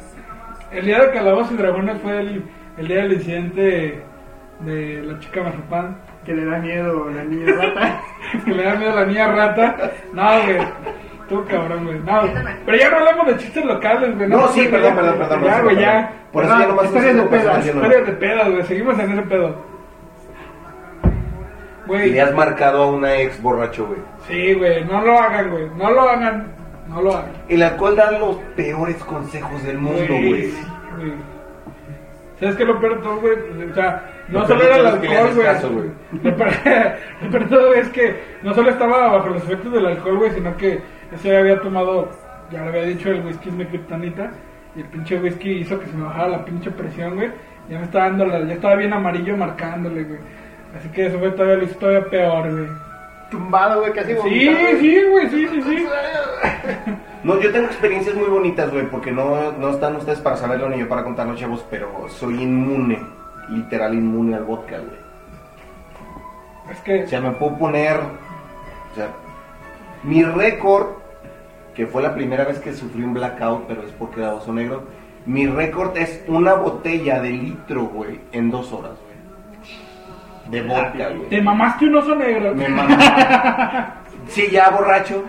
El 0.70 0.84
día 0.86 1.00
de 1.02 1.10
Calabozos 1.10 1.52
y 1.52 1.56
Dragones 1.56 2.00
fue 2.00 2.20
el, 2.20 2.44
el 2.78 2.88
día 2.88 2.96
del 3.02 3.12
incidente 3.14 4.02
de 4.60 5.02
la 5.02 5.18
chica 5.18 5.42
Mazapán. 5.42 5.98
Que 6.24 6.34
le 6.34 6.44
da 6.44 6.58
miedo 6.58 7.10
la 7.10 7.24
niña 7.24 7.52
rata. 7.56 8.00
que 8.44 8.50
le 8.52 8.62
da 8.62 8.74
miedo 8.76 8.92
a 8.92 8.94
la 9.00 9.06
niña 9.06 9.32
rata. 9.32 9.92
No, 10.12 10.22
güey. 10.44 10.58
Tú 11.32 11.44
cabrón, 11.48 11.86
güey. 11.86 11.98
No, 12.00 12.22
pero 12.66 12.76
ya 12.78 12.90
no 12.90 12.96
hablamos 12.98 13.26
de 13.28 13.36
chistes 13.38 13.64
locales, 13.64 14.16
güey. 14.16 14.28
No, 14.28 14.48
sí, 14.48 14.68
porque 14.70 14.90
perdón, 14.90 15.16
perdón, 15.16 15.28
perdón. 15.40 15.44
Ya, 15.44 15.60
güey, 15.62 15.76
ya. 15.78 16.12
Por 16.30 16.44
eso 16.44 16.58
ya 16.58 16.66
nomás 16.66 16.84
Historias 16.84 17.16
de 17.16 17.22
pedas, 17.22 17.66
Historias 17.66 18.06
de 18.06 18.12
pedas, 18.12 18.50
güey. 18.50 18.62
Seguimos 18.64 18.98
en 18.98 19.12
ese 19.12 19.22
pedo. 19.22 19.56
Y 21.84 21.88
Güey. 21.88 22.10
le 22.10 22.20
has 22.20 22.34
marcado 22.34 22.82
a 22.82 22.90
una 22.92 23.16
ex 23.16 23.40
borracho, 23.42 23.86
güey. 23.86 23.98
Sí, 24.28 24.54
güey. 24.54 24.84
No 24.84 25.00
lo 25.00 25.18
hagan, 25.18 25.50
güey. 25.50 25.68
No 25.76 25.90
lo 25.90 26.02
hagan. 26.02 26.52
No 26.88 27.00
lo 27.00 27.16
hagan. 27.16 27.32
El 27.48 27.62
alcohol 27.62 27.96
da 27.96 28.10
los 28.12 28.36
peores 28.54 28.96
consejos 29.04 29.62
del 29.64 29.78
mundo, 29.78 30.06
güey. 30.08 30.52
¿Sabes 32.42 32.56
qué 32.56 32.64
lo 32.64 32.80
peor 32.80 33.00
todo, 33.02 33.20
güey? 33.20 33.34
O 33.70 33.72
sea, 33.72 34.02
no 34.26 34.40
Lo 34.40 34.46
solo 34.48 34.64
era 34.64 34.76
el 34.76 34.86
alcohol, 34.86 35.72
güey. 35.72 35.90
Lo 36.24 36.36
peor, 36.36 37.48
todo 37.48 37.72
es 37.72 37.88
que 37.90 38.16
no 38.42 38.52
solo 38.52 38.70
estaba 38.70 39.12
bajo 39.12 39.28
los 39.28 39.44
efectos 39.44 39.72
del 39.72 39.86
alcohol, 39.86 40.18
güey, 40.18 40.32
sino 40.32 40.56
que 40.56 40.80
ese 41.12 41.36
había 41.36 41.60
tomado, 41.60 42.10
ya 42.50 42.62
lo 42.62 42.70
había 42.70 42.82
dicho, 42.82 43.12
el 43.12 43.24
whisky 43.24 43.48
es 43.48 43.54
mi 43.54 43.64
kriptonita. 43.66 44.32
Y 44.74 44.80
el 44.80 44.86
pinche 44.86 45.20
whisky 45.20 45.50
hizo 45.50 45.78
que 45.78 45.86
se 45.86 45.96
me 45.96 46.02
bajara 46.02 46.30
la 46.30 46.44
pinche 46.44 46.72
presión, 46.72 47.14
güey. 47.14 47.30
Ya 47.70 47.78
me 47.78 47.84
estaba 47.84 48.06
dando 48.06 48.26
la, 48.26 48.40
ya 48.40 48.54
estaba 48.54 48.74
bien 48.74 48.92
amarillo 48.92 49.36
marcándole, 49.36 50.02
güey. 50.02 50.18
Así 50.76 50.88
que 50.88 51.06
eso 51.06 51.20
fue 51.20 51.30
todavía, 51.30 51.58
lo 51.58 51.64
hizo 51.64 51.78
todavía 51.78 52.10
peor, 52.10 52.50
güey. 52.50 52.68
Tumbado, 53.32 53.80
güey, 53.80 53.92
casi 53.92 54.12
Sí, 54.12 54.16
vomitado. 54.18 54.78
sí, 54.80 55.02
güey, 55.10 55.28
sí, 55.30 55.48
sí, 55.48 55.62
sí. 55.62 55.86
No, 57.24 57.40
yo 57.40 57.52
tengo 57.52 57.66
experiencias 57.66 58.16
muy 58.16 58.26
bonitas, 58.28 58.70
güey, 58.72 58.84
porque 58.86 59.12
no, 59.12 59.52
no 59.52 59.70
están 59.70 59.94
ustedes 59.96 60.18
para 60.18 60.36
saberlo 60.36 60.68
ni 60.68 60.78
yo 60.78 60.88
para 60.88 61.04
contarlo, 61.04 61.36
chavos, 61.36 61.64
pero 61.70 62.08
soy 62.08 62.42
inmune, 62.42 62.98
literal 63.48 63.94
inmune 63.94 64.34
al 64.34 64.42
vodka, 64.44 64.78
güey. 64.78 65.00
Es 66.72 66.80
que, 66.80 67.04
O 67.04 67.06
sea, 67.08 67.20
me 67.20 67.30
puedo 67.32 67.56
poner, 67.58 67.96
o 67.96 68.94
sea, 68.96 69.08
mi 70.02 70.24
récord, 70.24 70.86
que 71.74 71.86
fue 71.86 72.02
la 72.02 72.12
primera 72.14 72.44
vez 72.44 72.58
que 72.58 72.72
sufrí 72.72 73.04
un 73.04 73.14
blackout, 73.14 73.66
pero 73.68 73.82
es 73.82 73.92
porque 73.92 74.20
era 74.20 74.34
oso 74.34 74.52
negro, 74.52 74.82
mi 75.24 75.46
récord 75.46 75.96
es 75.96 76.24
una 76.26 76.54
botella 76.54 77.20
de 77.20 77.30
litro, 77.30 77.84
güey, 77.84 78.20
en 78.32 78.50
dos 78.50 78.72
horas, 78.72 78.92
güey. 79.00 79.11
De 80.52 80.62
vodka, 80.62 81.08
te 81.08 81.14
güey. 81.16 81.40
mamaste 81.42 81.86
un 81.86 81.96
oso 81.96 82.14
negro. 82.14 82.54
Me 82.54 82.68
mamá. 82.68 83.94
Sí, 84.28 84.48
ya 84.50 84.70
borracho. 84.70 85.24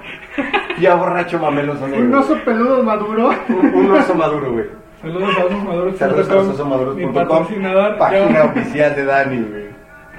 Ya 0.79 0.95
borracho 0.95 1.39
mamé 1.39 1.61
el 1.61 1.69
oso 1.71 1.87
negro. 1.87 2.05
Un 2.05 2.13
oso 2.13 2.37
peludo 2.45 2.83
maduro. 2.83 3.31
Un, 3.49 3.73
un 3.73 3.91
oso 3.91 4.13
maduro, 4.15 4.51
güey. 4.51 4.65
Saludos 5.01 5.37
a 5.37 5.45
Osos 5.45 5.63
Maduros. 5.63 5.97
Saludos 5.97 6.29
a 6.29 6.33
Mi 6.33 6.39
osomaduros.com, 6.49 7.13
patrocinador. 7.13 7.97
Página 7.97 8.39
Yo- 8.39 8.45
oficial 8.51 8.95
de 8.95 9.03
Dani, 9.05 9.41
güey. 9.49 9.65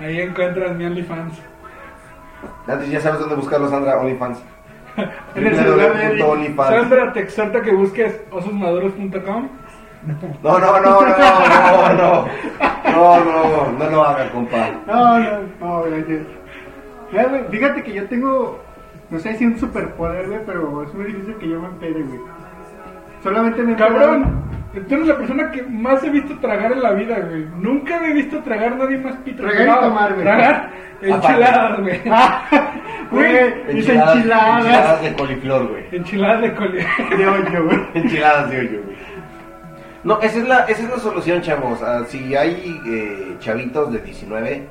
Ahí 0.00 0.20
encuentras 0.20 0.76
mi 0.76 0.84
OnlyFans. 0.84 1.40
Antes 2.66 2.90
ya 2.90 3.00
sabes 3.00 3.20
dónde 3.20 3.34
buscarlo, 3.36 3.68
Sandra, 3.68 3.98
OnlyFans. 3.98 4.42
En 5.36 5.46
el 5.46 5.57
celular 5.57 5.94
de. 5.96 6.55
Sandra 6.57 7.12
te 7.12 7.20
exhorta 7.20 7.62
que 7.62 7.72
busques 7.72 8.20
ososmaduros.com. 8.30 9.48
No, 10.42 10.59
no, 10.59 10.80
no, 10.80 10.80
no, 10.80 11.00
no, 11.00 11.92
no. 11.94 12.26
No, 12.92 13.24
no, 13.24 13.72
no 13.78 13.90
lo 13.90 14.05
haga, 14.05 14.30
compa. 14.30 14.70
No, 14.86 15.18
no, 15.18 15.38
no, 15.61 15.82
gracias. 15.84 16.26
Ya, 17.12 17.24
güey, 17.26 17.44
Fíjate 17.50 17.82
que 17.82 17.94
yo 17.94 18.05
tengo, 18.07 18.62
no 19.11 19.18
sé 19.18 19.34
si 19.36 19.46
un 19.46 19.59
superpoder, 19.59 20.26
güey, 20.28 20.40
pero 20.46 20.82
es 20.82 20.94
muy 20.94 21.07
difícil 21.07 21.34
que 21.36 21.48
yo 21.48 21.61
me 21.61 21.68
empede, 21.68 22.02
güey. 22.02 22.20
Solamente 23.22 23.62
me 23.62 23.72
he 23.72 23.76
Cabrón, 23.76 24.42
tú 24.88 24.94
eres 24.94 25.07
la 25.07 25.16
persona 25.16 25.50
que 25.50 25.62
más 25.62 26.05
he 26.05 26.11
visto 26.11 26.38
tragar 26.40 26.72
en 26.72 26.82
la 26.82 26.92
vida, 26.92 27.18
güey. 27.20 27.46
Nunca 27.57 27.98
me 28.00 28.11
he 28.11 28.12
visto 28.12 28.38
tragar 28.40 28.74
a 28.74 28.76
nadie 28.76 28.98
más 28.98 29.16
pito. 29.18 29.42
Tragar 29.42 29.62
y 29.66 29.70
No, 29.70 29.78
tomar, 29.80 30.12
güey. 30.12 30.24
Tragar 30.24 30.70
enchiladas, 31.02 31.80
güey. 31.80 32.00
Güey, 33.11 33.55
mis 33.72 33.86
Enchiladas, 33.86 34.16
enchiladas. 34.16 34.57
enchiladas 34.64 35.02
de 35.02 35.14
coliflor, 35.14 35.68
güey. 35.68 35.84
Enchiladas 35.92 36.40
de 36.42 36.55
coli. 36.55 36.78
De 37.16 37.28
hoyo, 37.28 37.64
güey. 37.64 37.78
Enchiladas 37.94 38.50
de 38.50 38.59
hoyo, 38.59 38.82
güey. 38.84 38.96
No, 40.05 40.20
esa 40.20 40.38
es 40.38 40.46
la, 40.46 40.59
esa 40.64 40.82
es 40.82 40.90
la 40.90 40.98
solución, 40.98 41.40
chavos. 41.40 41.82
Ah, 41.82 42.02
si 42.07 42.36
hay 42.36 42.78
eh, 42.86 43.36
chavitos 43.40 43.90
de 43.90 44.00
19, 44.00 44.68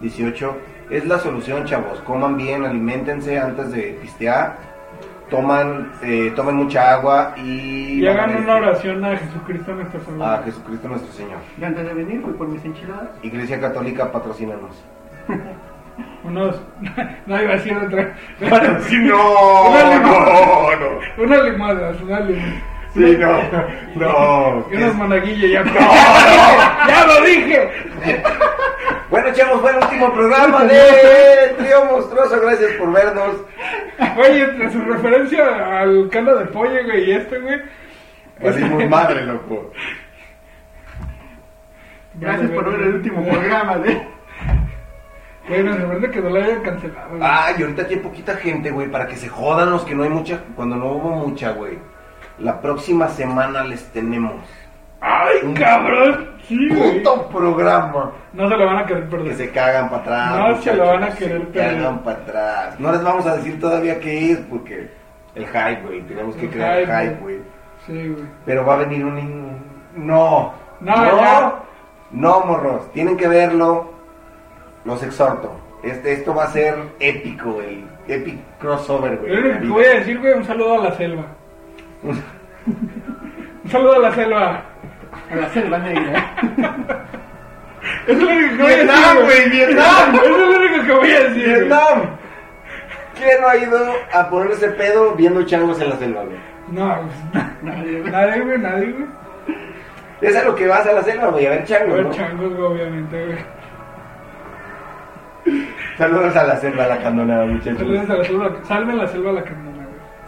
18, 0.00 0.56
es 0.90 1.06
la 1.06 1.18
solución, 1.18 1.64
chavos. 1.64 2.00
Coman 2.00 2.36
bien, 2.36 2.64
alimentense 2.64 3.38
antes 3.38 3.72
de 3.72 3.98
pistear. 4.00 4.56
Toman, 5.30 5.92
eh, 6.02 6.32
tomen 6.34 6.56
mucha 6.56 6.94
agua 6.94 7.34
y... 7.36 8.00
Y 8.02 8.06
hagan 8.06 8.36
una 8.36 8.56
oración 8.56 9.04
a 9.04 9.16
Jesucristo 9.16 9.74
nuestro 9.74 10.00
A 10.00 10.04
Salvador. 10.04 10.44
Jesucristo 10.44 10.88
nuestro 10.88 11.12
Señor. 11.12 11.38
Y 11.60 11.64
antes 11.64 11.84
de 11.86 11.94
venir 11.94 12.22
fui 12.22 12.32
por 12.32 12.48
mis 12.48 12.64
enchiladas. 12.64 13.08
Iglesia 13.22 13.60
Católica, 13.60 14.10
patrocínanos. 14.10 14.84
Unos. 16.24 16.60
No 17.26 17.42
iba 17.42 17.52
a 17.52 17.56
decir 17.56 17.76
otra. 17.76 18.16
no, 18.40 18.46
Una 18.48 19.84
no, 19.84 19.94
limosna. 19.94 20.76
no. 20.80 21.22
Una 21.24 21.42
limosna, 21.42 21.90
una 22.02 22.20
limosna. 22.20 22.62
Sí, 22.94 23.16
no, 23.18 23.38
no. 23.96 24.66
Y 24.70 24.76
unos 24.76 24.88
Es- 24.90 24.94
monaguillos 24.94 25.50
ya. 25.50 25.64
¡Ya 26.88 27.06
lo 27.06 27.20
dije! 27.24 27.70
Bueno, 29.10 29.28
chavos, 29.32 29.60
fue 29.60 29.70
el 29.70 29.76
último 29.78 30.12
programa 30.12 30.64
de 30.64 31.54
Trío 31.58 31.84
Monstruoso. 31.86 32.40
Gracias 32.40 32.72
por 32.72 32.92
vernos. 32.92 33.36
Oye, 34.18 34.42
entre 34.44 34.70
su 34.70 34.80
referencia 34.82 35.80
al 35.80 36.08
caldo 36.10 36.36
de 36.38 36.44
pollo, 36.46 36.84
güey, 36.84 37.10
y 37.10 37.12
este, 37.12 37.38
güey. 37.38 37.60
Valimos 38.40 38.84
madre, 38.90 39.24
loco. 39.24 39.70
Gracias 42.14 42.50
por 42.50 42.70
ver 42.70 42.80
el 42.80 42.94
último 42.96 43.22
programa 43.24 43.78
de. 43.78 44.02
Güey, 45.48 45.62
me 45.62 45.72
sorprende 45.78 46.10
que 46.10 46.20
no 46.20 46.30
lo 46.30 46.36
hayan 46.44 46.60
cancelado. 46.62 47.08
güey. 47.10 47.20
Ay, 47.24 47.54
y 47.58 47.62
ahorita 47.62 47.82
aquí 47.82 47.94
hay 47.94 48.00
poquita 48.00 48.34
gente, 48.36 48.70
güey, 48.70 48.88
para 48.90 49.06
que 49.06 49.16
se 49.16 49.28
jodan 49.28 49.70
los 49.70 49.84
que 49.84 49.94
no 49.94 50.02
hay 50.02 50.10
mucha, 50.10 50.40
cuando 50.54 50.76
no 50.76 50.86
hubo 50.92 51.10
mucha, 51.28 51.52
güey. 51.52 51.78
La 52.40 52.60
próxima 52.60 53.08
semana 53.08 53.64
les 53.64 53.84
tenemos 53.92 54.34
¡Ay, 55.00 55.36
un 55.44 55.54
cabrón! 55.54 56.30
Sí, 56.48 56.56
puto 56.70 57.28
programa. 57.28 58.10
No 58.32 58.48
se 58.48 58.56
lo 58.56 58.66
van 58.66 58.78
a 58.78 58.86
querer 58.86 59.04
Que 59.04 59.10
perder. 59.16 59.34
se 59.36 59.50
cagan 59.50 59.90
para 59.90 60.02
atrás. 60.02 60.38
No 60.56 60.62
se 60.62 60.74
lo 60.74 60.86
van 60.86 61.02
a 61.04 61.10
se 61.12 61.18
querer 61.18 61.48
perder. 61.48 61.76
cagan 61.78 61.98
para 62.00 62.18
atrás. 62.18 62.80
No 62.80 62.90
les 62.92 63.02
vamos 63.04 63.26
a 63.26 63.36
decir 63.36 63.60
todavía 63.60 64.00
qué 64.00 64.32
es, 64.32 64.38
porque 64.50 64.90
el 65.36 65.46
hype, 65.46 65.82
güey. 65.86 66.00
Tenemos 66.02 66.34
que 66.36 66.46
El 66.46 66.50
crear 66.50 66.80
hype, 66.80 66.92
hype, 67.10 67.20
güey. 67.22 67.38
Sí, 67.86 68.08
güey. 68.08 68.24
Pero 68.44 68.64
va 68.66 68.74
a 68.74 68.78
venir 68.78 69.04
un... 69.04 69.18
in- 69.18 69.58
No. 69.94 70.52
No, 70.80 70.96
no. 70.96 71.16
ya. 71.16 71.54
No, 72.10 72.40
morros. 72.40 72.90
Tienen 72.92 73.16
que 73.16 73.28
verlo. 73.28 73.92
Los 74.84 75.02
exhorto. 75.02 75.52
Este, 75.82 76.12
esto 76.12 76.34
va 76.34 76.44
a 76.44 76.48
ser 76.48 76.74
épico, 76.98 77.60
el 77.60 77.84
epic 78.08 78.38
crossover, 78.58 79.16
güey. 79.18 79.60
Que 79.60 79.66
voy 79.68 79.84
a 79.84 79.90
decir, 79.98 80.18
güey, 80.18 80.32
un 80.32 80.44
saludo 80.44 80.80
a 80.80 80.84
la 80.88 80.92
selva. 80.96 81.22
Un 82.02 83.70
saludo 83.70 83.94
a 83.94 83.98
la 83.98 84.14
selva. 84.14 84.62
A 85.30 85.34
la 85.36 85.48
selva 85.50 85.78
negra. 85.78 86.24
Es 88.06 88.18
lo 88.18 88.28
único 88.28 88.56
que 88.56 88.62
voy 88.62 88.72
a 88.72 88.76
decir. 88.76 88.86
Vietnam, 88.86 89.16
güey, 89.24 89.50
Vietnam. 89.50 90.14
Es 90.14 90.30
lo 90.30 90.48
único 90.58 90.86
que 90.86 90.92
voy 90.92 91.10
a 91.10 91.20
decir. 91.24 91.44
Vietnam. 91.44 92.02
¿Quién 93.16 93.40
no 93.40 93.48
ha 93.48 93.56
ido 93.56 93.78
a 94.12 94.30
ponerse 94.30 94.68
pedo 94.70 95.14
viendo 95.14 95.42
changos 95.44 95.80
en 95.80 95.90
la 95.90 95.96
selva, 95.96 96.22
güey? 96.24 96.36
No, 96.70 97.00
pues, 97.02 97.44
Nadie, 97.62 98.00
güey. 98.00 98.12
nadie, 98.12 98.40
güey, 98.42 98.58
nadie, 98.58 98.92
güey. 98.92 99.06
Es 100.20 100.36
a 100.36 100.44
lo 100.44 100.54
que 100.54 100.66
vas 100.66 100.86
a 100.86 100.92
la 100.92 101.02
selva, 101.02 101.28
güey, 101.28 101.46
a 101.46 101.50
ver 101.50 101.60
A 101.62 101.64
changos, 101.64 101.94
ver, 101.94 102.04
¿no? 102.06 102.10
changos, 102.12 102.54
güey, 102.54 102.66
obviamente, 102.72 103.24
güey. 103.26 103.38
Saludos 105.96 106.36
a 106.36 106.44
la 106.44 106.56
selva, 106.56 106.84
a 106.84 106.88
la 106.88 106.98
candonada, 106.98 107.46
muchachos. 107.46 107.78
Saludos 107.78 108.10
a 108.10 108.14
la 108.14 108.24
selva. 108.24 108.50
Salve 108.64 108.92
la 108.94 109.06
selva 109.08 109.30
a 109.30 109.32
la 109.34 109.42
carnona, 109.42 109.67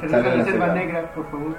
güey. 0.01 0.11
Saludos 0.11 0.11
Sale 0.11 0.29
a 0.29 0.31
la 0.31 0.37
la 0.37 0.45
selva 0.45 0.67
selva. 0.67 0.75
negra, 0.81 1.13
por 1.15 1.31
favor. 1.31 1.57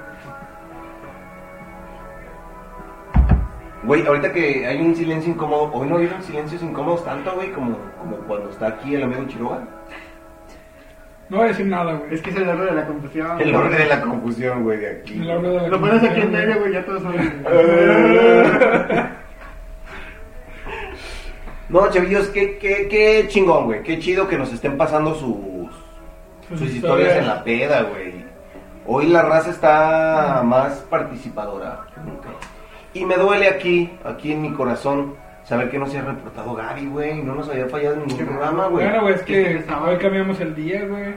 Güey, 3.84 4.06
ahorita 4.06 4.32
que 4.32 4.68
hay 4.68 4.80
un 4.82 4.96
silencio 4.96 5.32
incómodo, 5.34 5.72
hoy 5.74 5.88
no 5.90 5.98
vieron 5.98 6.22
silencios 6.22 6.62
incómodos 6.62 7.04
tanto, 7.04 7.34
güey, 7.34 7.52
como, 7.52 7.78
como 8.00 8.18
cuando 8.28 8.50
está 8.52 8.68
aquí 8.68 8.94
el 8.96 9.04
amigo 9.04 9.26
Chiroga. 9.28 9.68
No 11.30 11.38
voy 11.38 11.46
a 11.46 11.50
decir 11.50 11.66
nada, 11.66 11.94
güey. 11.94 12.14
Es 12.14 12.22
que 12.22 12.30
es 12.30 12.36
el 12.36 12.48
orden 12.48 12.66
de 12.68 12.74
la 12.74 12.86
confusión. 12.86 13.42
El 13.42 13.56
orden 13.56 13.78
de 13.78 13.86
la 13.88 14.02
confusión, 14.02 14.64
güey, 14.64 14.80
de 14.80 14.90
aquí. 15.00 15.14
El 15.22 15.32
orden 15.32 15.52
de 15.54 15.62
la 15.62 15.68
Lo 15.70 15.80
pones 15.80 16.04
aquí 16.04 16.22
en 16.22 16.32
medio, 16.32 16.60
güey, 16.60 16.74
ya 16.74 16.86
todos 16.86 17.02
saben. 17.04 17.44
No, 21.70 21.90
chavillos, 21.90 22.28
qué, 22.28 22.58
qué, 22.58 22.90
qué 22.90 23.26
chingón, 23.30 23.64
güey. 23.66 23.82
Qué 23.82 23.98
chido 23.98 24.28
que 24.28 24.38
nos 24.38 24.52
estén 24.52 24.76
pasando 24.78 25.16
sus, 25.16 25.72
Sus 26.50 26.60
sus 26.60 26.68
historias 26.70 26.76
historias. 26.76 27.18
en 27.20 27.28
la 27.28 27.44
peda, 27.46 27.82
güey. 27.84 28.21
Hoy 28.86 29.08
la 29.08 29.22
raza 29.22 29.52
está 29.52 30.42
más 30.44 30.74
participadora 30.90 31.82
que 31.94 32.02
nunca. 32.02 32.30
Y 32.94 33.06
me 33.06 33.16
duele 33.16 33.48
aquí, 33.48 33.98
aquí 34.04 34.34
en 34.34 34.42
mi 34.42 34.52
corazón, 34.54 35.16
saber 35.44 35.70
que 35.70 35.78
no 35.80 35.86
se 35.86 36.00
ha 36.00 36.02
reportado 36.04 36.54
Gaby, 36.56 36.88
güey. 36.88 37.22
No 37.24 37.36
nos 37.36 37.48
había 37.50 37.68
fallado 37.68 37.96
en 37.96 38.08
ningún 38.08 38.26
programa, 38.26 38.68
güey. 38.68 38.86
Bueno, 38.86 39.02
güey, 39.04 39.14
es 39.16 39.22
¿Qué 39.22 39.64
que 39.66 39.74
hoy 39.74 39.98
cambiamos 39.98 40.40
el 40.42 40.56
día, 40.56 40.86
güey. 40.86 41.14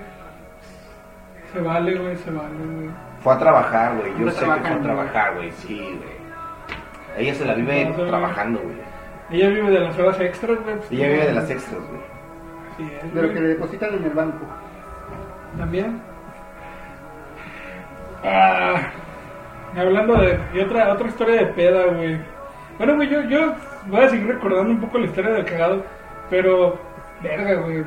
Se 1.52 1.60
vale, 1.60 1.96
güey, 1.98 2.16
se 2.16 2.30
vale, 2.30 2.48
güey. 2.74 2.90
Fue 3.20 3.32
a 3.32 3.38
trabajar, 3.38 3.96
güey. 3.96 4.12
Yo 4.18 4.30
sé 4.30 4.40
que 4.40 4.44
fue 4.46 4.54
a 4.70 4.82
trabajar, 4.82 5.34
güey. 5.34 5.52
Sí, 5.52 5.78
güey. 5.78 6.14
Ella 7.16 7.34
se 7.34 7.44
la 7.44 7.54
vive 7.54 7.84
No, 7.86 8.04
trabajando, 8.06 8.60
güey. 8.60 8.76
Ella 9.30 9.48
vive 9.48 9.70
de 9.70 9.80
las 9.80 9.98
horas 9.98 10.20
extras, 10.20 10.58
güey. 10.62 10.76
pues, 10.76 10.92
Ella 10.92 11.08
vive 11.08 11.26
de 11.26 11.32
las 11.32 11.50
extras, 11.50 11.80
güey. 11.88 12.88
Es, 13.02 13.14
De 13.14 13.22
lo 13.22 13.32
que 13.32 13.40
le 13.40 13.48
depositan 13.48 13.94
en 13.94 14.04
el 14.04 14.10
banco. 14.10 14.44
También. 15.56 16.02
Ah, 18.24 18.90
hablando 19.76 20.14
de 20.16 20.38
y 20.54 20.60
otra 20.60 20.92
otra 20.92 21.08
historia 21.08 21.36
de 21.36 21.46
peda, 21.46 21.84
güey. 21.86 22.18
Bueno, 22.78 22.96
güey, 22.96 23.08
yo, 23.08 23.22
yo 23.24 23.54
voy 23.86 24.00
a 24.00 24.08
seguir 24.08 24.26
recordando 24.26 24.70
un 24.70 24.80
poco 24.80 24.98
la 24.98 25.06
historia 25.06 25.30
del 25.32 25.44
cagado, 25.44 25.84
pero 26.30 26.78
verga, 27.22 27.54
güey. 27.60 27.84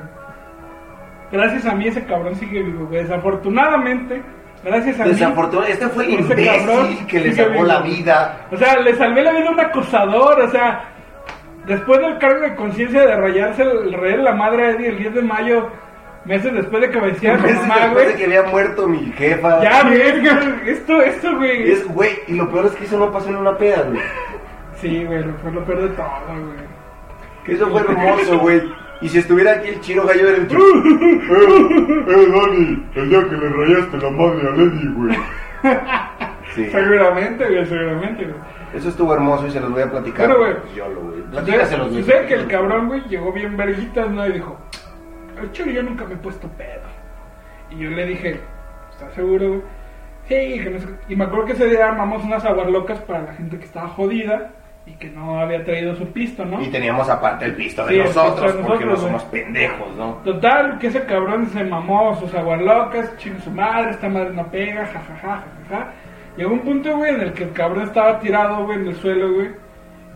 Gracias 1.31 1.65
a 1.65 1.75
mí 1.75 1.87
ese 1.87 2.05
cabrón 2.05 2.35
sigue 2.35 2.63
vivo, 2.63 2.85
güey. 2.85 3.01
Desafortunadamente, 3.01 4.21
gracias 4.63 4.99
a 4.99 5.03
mí. 5.03 5.09
Desafortunadamente, 5.09 5.83
este 5.83 5.93
fue 5.93 6.05
el 6.05 6.11
imbécil 6.21 7.07
que 7.07 7.19
le 7.19 7.33
salvó 7.33 7.63
la 7.63 7.81
vida. 7.81 8.47
O 8.51 8.57
sea, 8.57 8.79
le 8.79 8.95
salvé 8.95 9.23
la 9.23 9.31
vida 9.31 9.49
a 9.49 9.51
un 9.51 9.59
acosador, 9.59 10.39
o 10.39 10.49
sea, 10.49 10.85
después 11.65 11.99
del 11.99 12.17
cargo 12.17 12.41
de 12.41 12.55
conciencia 12.55 13.01
de 13.01 13.15
rayarse 13.15 13.63
el 13.63 13.93
rey 13.93 14.17
de 14.17 14.23
la 14.23 14.33
madre 14.33 14.67
a 14.67 14.69
Eddie 14.71 14.89
el 14.89 14.97
10 14.99 15.15
de 15.15 15.21
mayo, 15.21 15.69
meses 16.27 16.53
después 16.53 16.81
de 16.81 16.89
que 16.91 16.99
venciera 16.99 17.35
a 17.35 17.39
su 17.39 17.43
Meses 17.45 17.61
mamá, 17.61 17.75
después 17.79 17.93
güey. 18.03 18.07
de 18.07 18.15
que 18.15 18.25
había 18.25 18.43
muerto 18.51 18.87
mi 18.87 19.11
jefa. 19.13 19.63
Ya, 19.63 19.83
verga, 19.89 20.61
esto, 20.65 21.01
esto, 21.01 21.35
güey. 21.37 21.71
Es, 21.71 21.87
güey, 21.87 22.11
y 22.27 22.33
lo 22.33 22.49
peor 22.51 22.65
es 22.67 22.73
que 22.73 22.85
eso 22.85 22.97
no 22.99 23.11
pasó 23.11 23.29
en 23.29 23.37
una 23.37 23.57
peda, 23.57 23.83
güey. 23.89 24.01
Sí, 24.75 25.03
güey, 25.05 25.23
lo- 25.23 25.33
fue 25.35 25.51
lo 25.51 25.63
peor 25.65 25.81
de 25.83 25.89
todo, 25.95 26.07
güey. 26.27 26.67
Que 27.45 27.53
eso 27.53 27.67
fue 27.69 27.81
hermoso, 27.81 28.39
güey. 28.39 28.61
Y 28.99 29.09
si 29.09 29.19
estuviera 29.19 29.53
aquí 29.53 29.69
el 29.69 29.79
Chiro 29.81 30.05
Gallo 30.05 30.27
era 30.27 30.37
el 30.37 30.47
Chiro. 30.47 30.61
eh, 30.75 32.05
eh, 32.07 32.27
Dani, 32.31 32.85
el 32.95 33.09
día 33.09 33.23
que 33.29 33.35
le 33.37 33.49
rayaste 33.49 33.97
la 33.97 34.09
madre 34.09 34.47
a 34.47 34.51
Lady, 34.51 34.87
güey. 34.95 35.17
Sí. 36.55 36.65
Seguramente, 36.71 37.45
güey, 37.45 37.65
seguramente, 37.65 38.23
güey. 38.23 38.35
Eso 38.73 38.89
estuvo 38.89 39.13
hermoso 39.13 39.47
y 39.47 39.51
se 39.51 39.59
los 39.59 39.71
voy 39.71 39.81
a 39.83 39.91
platicar. 39.91 40.27
Bueno, 40.27 40.39
güey. 40.43 40.75
Yo 40.75 40.89
lo, 40.89 41.01
güey. 41.01 41.21
Platícaselos, 41.31 41.89
güey. 41.91 42.01
sucede 42.03 42.25
que 42.25 42.33
el 42.33 42.47
cabrón, 42.47 42.87
güey, 42.87 43.01
llegó 43.07 43.31
bien 43.31 43.55
verguitas, 43.55 44.09
¿no? 44.09 44.27
Y 44.27 44.33
dijo, 44.33 44.57
el 45.43 45.51
choro 45.51 45.71
yo 45.71 45.83
nunca 45.83 46.05
me 46.05 46.13
he 46.15 46.17
puesto 46.17 46.47
pedo. 46.49 46.87
Y 47.69 47.77
yo 47.79 47.89
le 47.89 48.05
dije, 48.05 48.39
¿estás 48.91 49.13
seguro? 49.13 49.61
Sí, 50.27 50.59
que 50.61 50.69
no 50.69 50.79
sé 50.79 50.87
qué". 50.87 51.13
Y 51.13 51.15
me 51.15 51.25
acuerdo 51.25 51.45
que 51.45 51.51
ese 51.53 51.67
día 51.67 51.87
armamos 51.87 52.23
unas 52.23 52.43
aguas 52.45 52.69
locas 52.69 52.99
para 53.01 53.23
la 53.23 53.33
gente 53.33 53.57
que 53.57 53.65
estaba 53.65 53.87
jodida 53.89 54.51
y 54.85 54.93
que 54.93 55.09
no 55.09 55.39
había 55.39 55.63
traído 55.65 55.93
su 55.95 56.07
pisto, 56.13 56.45
¿no? 56.45 56.61
Y 56.61 56.67
teníamos 56.67 57.09
aparte 57.09 57.43
el 57.45 57.55
pisto 57.55 57.85
de 57.85 57.93
Sí, 57.93 57.99
nosotros, 57.99 58.53
porque 58.65 58.85
no 58.85 58.91
nosotros, 58.91 58.99
somos 59.01 59.29
güey. 59.29 59.43
pendejos, 59.43 59.95
¿no? 59.97 60.13
Total, 60.23 60.77
que 60.79 60.87
ese 60.87 61.03
cabrón 61.03 61.45
se 61.47 61.63
mamó 61.65 62.15
sus 62.15 62.33
aguas 62.33 62.61
locas, 62.61 63.17
chingó 63.17 63.39
su 63.41 63.51
madre, 63.51 63.91
esta 63.91 64.07
madre 64.07 64.29
no 64.33 64.49
pega, 64.49 64.85
jajaja, 64.85 65.43
jajaja. 65.69 65.91
Llegó 66.37 66.53
un 66.53 66.61
punto, 66.61 66.95
güey, 66.95 67.15
en 67.15 67.21
el 67.21 67.33
que 67.33 67.43
el 67.45 67.51
cabrón 67.51 67.83
estaba 67.83 68.19
tirado, 68.19 68.63
güey, 68.65 68.79
en 68.79 68.87
el 68.87 68.95
suelo, 68.95 69.33
güey. 69.33 69.49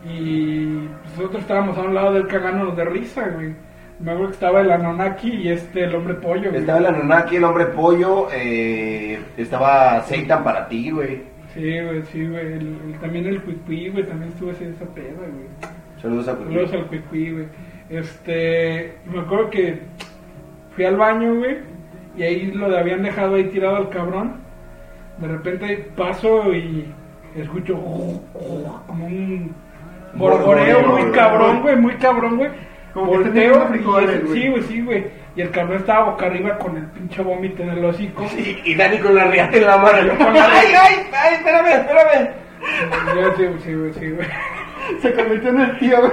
Y 0.04 0.88
nosotros 1.04 1.42
estábamos 1.42 1.76
a 1.76 1.82
un 1.82 1.94
lado 1.94 2.14
del 2.14 2.26
cagándonos 2.26 2.76
de 2.76 2.84
risa, 2.86 3.28
güey. 3.28 3.54
Me 4.00 4.10
acuerdo 4.10 4.28
que 4.30 4.34
estaba 4.34 4.60
el 4.62 4.70
Anonaki 4.72 5.28
y 5.30 5.48
este, 5.48 5.84
el 5.84 5.94
hombre 5.94 6.14
pollo, 6.14 6.50
güey. 6.50 6.60
Estaba 6.60 6.78
el 6.80 6.86
Anunnaki, 6.86 7.36
el 7.36 7.44
hombre 7.44 7.66
pollo, 7.66 8.26
eh, 8.34 9.20
estaba 9.36 10.00
Seitan 10.02 10.42
para 10.42 10.66
ti, 10.68 10.90
güey. 10.90 11.22
Sí, 11.54 11.80
güey, 11.80 12.02
sí, 12.10 12.26
güey. 12.26 12.46
El- 12.54 12.78
el- 12.86 12.98
también 13.00 13.26
el 13.26 13.40
Cuicuí, 13.42 13.90
güey, 13.90 14.04
también 14.04 14.32
estuvo 14.32 14.50
ese- 14.50 14.70
esa 14.70 14.86
peda, 14.86 15.18
güey. 15.18 15.46
Saludos 16.00 16.26
a 16.28 16.36
Saludos 16.36 16.72
al 16.72 16.86
Cuicuí, 16.86 17.30
güey. 17.30 17.46
Este, 17.90 18.96
me 19.06 19.20
acuerdo 19.20 19.50
que 19.50 19.80
fui 20.74 20.84
al 20.84 20.96
baño, 20.96 21.34
güey, 21.36 21.58
y 22.16 22.22
ahí 22.22 22.50
lo 22.52 22.76
habían 22.76 23.02
dejado 23.02 23.34
ahí 23.36 23.44
tirado 23.44 23.76
al 23.76 23.90
cabrón. 23.90 24.36
De 25.18 25.28
repente 25.28 25.90
paso 25.96 26.52
y 26.52 26.92
escucho 27.36 27.74
como 28.86 29.06
un 29.06 29.54
borboreo 30.14 30.88
muy 30.88 31.10
cabrón, 31.12 31.60
güey, 31.62 31.76
muy 31.76 31.94
cabrón, 31.94 32.36
güey. 32.38 32.50
Como 32.94 33.10
que 33.12 33.18
Volteo 33.18 33.64
y 33.64 33.68
frijoles, 33.68 34.10
ese- 34.10 34.18
güey. 34.26 34.42
sí, 34.42 34.48
güey, 34.48 34.62
sí, 34.64 34.80
güey. 34.82 35.06
Y 35.34 35.40
el 35.40 35.50
cabrón 35.50 35.78
estaba 35.78 36.10
boca 36.10 36.26
arriba 36.26 36.58
con 36.58 36.76
el 36.76 36.84
pinche 36.88 37.22
vómito 37.22 37.62
en 37.62 37.70
el 37.70 37.84
hocico. 37.84 38.28
Sí, 38.28 38.60
y 38.64 38.74
Dani 38.74 38.98
con 38.98 39.14
la 39.14 39.24
riata 39.24 39.56
en 39.56 39.66
la 39.66 39.76
mano. 39.78 40.02
Yo 40.02 40.18
con 40.18 40.34
la- 40.34 40.44
¡Ay, 40.46 40.66
ay, 40.78 41.06
ay, 41.12 41.34
espérame, 41.34 41.66
espérame! 41.68 42.30
Yo, 43.16 43.36
sí, 43.36 43.44
sí, 43.64 43.74
güey, 43.74 43.92
sí, 43.94 44.10
güey. 44.10 44.28
Se 45.00 45.12
convirtió 45.14 45.50
en 45.50 45.60
el 45.60 45.78
tío, 45.78 45.98
güey. 46.00 46.12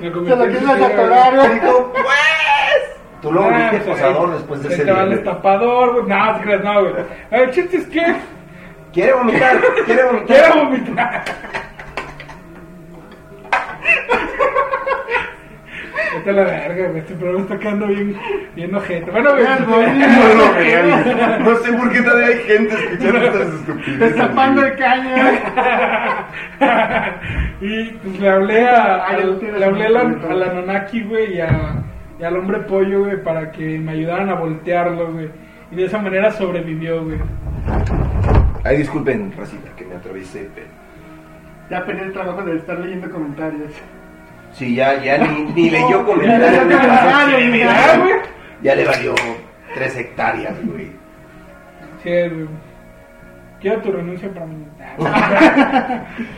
Se 0.00 0.12
convirtió 0.12 0.44
lo 0.46 0.52
quiso 0.52 0.74
ese, 0.74 0.84
atorar, 0.84 1.34
güey. 1.36 1.54
Dijo, 1.54 1.92
pues. 1.94 2.04
Tú 3.22 3.32
luego 3.32 3.50
Ah, 3.52 3.58
viste 3.70 3.78
pues, 3.86 3.98
posador 4.00 4.28
ahí- 4.28 4.34
después 4.36 4.62
de 4.62 4.68
ese 4.68 4.80
el 4.82 4.86
día, 4.86 4.94
güey. 5.04 5.08
destapador, 5.16 5.92
güey. 5.92 6.06
No, 6.06 6.34
te 6.36 6.40
creas, 6.42 6.64
no, 6.64 6.80
güey. 6.80 6.94
El 7.30 7.50
chiste 7.50 7.76
es 7.78 7.86
que 7.86 8.14
Quiere 8.92 9.12
vomitar, 9.12 9.58
quiere 9.86 10.02
vomitar. 10.04 10.26
quiero 10.26 10.64
vomitar. 10.64 11.24
Vete 16.14 16.30
a 16.30 16.32
la 16.32 16.44
verga, 16.44 16.86
güey. 16.88 16.98
Este 16.98 17.14
programa 17.14 17.42
está 17.42 17.58
quedando 17.58 17.86
bien, 17.86 18.16
bien 18.56 18.74
ojete. 18.74 19.10
Bueno, 19.10 19.30
güey. 19.32 19.44
No 19.44 20.34
lo 20.34 20.54
vean. 20.54 21.40
No 21.44 21.54
sé 21.56 21.72
por 21.72 21.92
qué 21.92 22.02
todavía 22.02 22.26
hay 22.28 22.38
gente 22.40 22.74
escuchando 22.74 23.18
estas 23.24 23.54
estupideces. 23.54 24.00
Destapando 24.00 24.64
el 24.64 24.76
caño. 24.76 25.10
y 27.60 27.84
pues 27.90 28.20
le 28.20 28.28
hablé 28.28 28.68
a, 28.68 29.06
al- 29.06 29.38
le 29.40 29.64
hablé 29.64 29.88
poquito. 29.90 30.30
al 30.30 30.42
Anonaki, 30.42 31.02
güey, 31.04 31.36
y, 31.36 31.40
a- 31.40 31.74
y 32.18 32.24
al 32.24 32.36
hombre 32.36 32.58
pollo, 32.60 33.04
güey, 33.04 33.22
para 33.22 33.50
que 33.52 33.78
me 33.78 33.92
ayudaran 33.92 34.28
a 34.30 34.34
voltearlo, 34.34 35.12
güey. 35.12 35.30
Y 35.70 35.76
de 35.76 35.84
esa 35.84 35.98
manera 35.98 36.30
sobrevivió, 36.32 37.04
güey. 37.04 37.18
Ay, 38.64 38.78
disculpen, 38.78 39.32
Racita, 39.36 39.70
que 39.76 39.84
me 39.84 39.94
atravesé. 39.94 40.48
pero- 40.54 40.66
Ya 41.70 41.84
perdí 41.86 42.00
el 42.02 42.12
trabajo 42.12 42.42
de 42.42 42.56
estar 42.56 42.78
leyendo 42.78 43.10
comentarios. 43.10 43.70
Sí, 44.52 44.74
ya, 44.74 45.02
ya 45.02 45.18
ni, 45.18 45.44
ni 45.52 45.70
leyó 45.70 46.04
comentarios. 46.04 46.64
Ya 48.62 48.74
le 48.74 48.84
valió 48.84 49.14
tres 49.74 49.96
hectáreas, 49.96 50.54
güey. 50.66 50.90
Sí, 52.02 52.10
güey. 52.10 52.48
Quiero 53.60 53.80
tu 53.82 53.92
renuncia 53.92 54.28
para 54.32 54.46
mí. 54.46 54.64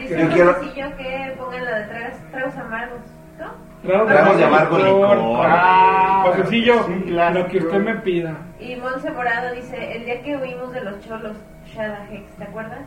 Dice 0.00 0.16
Yo 0.18 0.26
un 0.26 0.32
quiero- 0.32 0.54
sencillo 0.60 0.96
que 0.96 1.34
pongan 1.38 1.64
la 1.64 1.78
de 1.78 1.84
tragos, 1.86 2.18
tragos 2.30 2.56
amargos. 2.56 3.00
¿No? 3.38 4.02
Tragos 4.04 4.36
de 4.38 4.44
amargo 4.44 4.78
licor. 4.78 5.46
Ah, 5.48 6.24
un 6.26 6.32
clásico. 7.02 7.38
lo 7.40 7.48
que 7.48 7.58
usted 7.58 7.78
me 7.80 7.94
pida. 7.96 8.36
Y 8.60 8.76
Monse 8.76 9.10
Morado 9.10 9.52
dice, 9.54 9.96
el 9.96 10.04
día 10.04 10.22
que 10.22 10.36
huimos 10.36 10.72
de 10.72 10.82
los 10.82 11.00
cholos, 11.00 11.36
Shada 11.66 12.06
Hex, 12.10 12.30
¿te 12.36 12.44
acuerdas? 12.44 12.80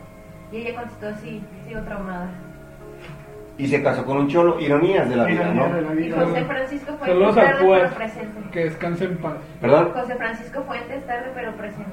Y 0.51 0.57
ella 0.57 0.75
contestó, 0.75 1.13
sí, 1.21 1.43
sigo 1.67 1.81
traumada. 1.81 2.29
Y 3.57 3.67
se 3.67 3.81
casó 3.81 4.05
con 4.05 4.17
un 4.17 4.27
cholo. 4.27 4.59
Ironías 4.59 5.09
de 5.09 5.15
la 5.15 5.25
vida, 5.25 5.47
de 5.47 5.53
¿no? 5.53 5.81
la 5.81 5.91
vida. 5.91 6.25
José 6.25 6.45
Francisco 6.45 6.87
Fuentes, 6.87 7.07
Saludos 7.07 7.35
tarde 7.35 7.57
pero 7.59 7.89
presente. 7.95 8.49
Que 8.51 8.63
descanse 8.65 9.05
en 9.05 9.17
paz. 9.17 9.33
Perdón. 9.61 9.91
José 9.93 10.15
Francisco 10.15 10.63
Fuentes, 10.63 11.05
tarde 11.05 11.31
pero 11.33 11.55
presente. 11.55 11.91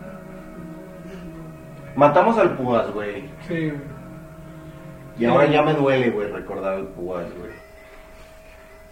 Matamos 1.95 2.39
al 2.39 2.57
Púas, 2.57 2.91
güey. 2.93 3.25
Sí, 3.47 3.71
güey. 3.71 3.93
Y 5.19 5.25
ahora 5.27 5.47
ya 5.47 5.63
me 5.63 5.75
duele, 5.75 6.11
güey, 6.11 6.33
recordar 6.33 6.75
al 6.75 6.89
Púas, 6.89 7.27
güey. 7.39 7.53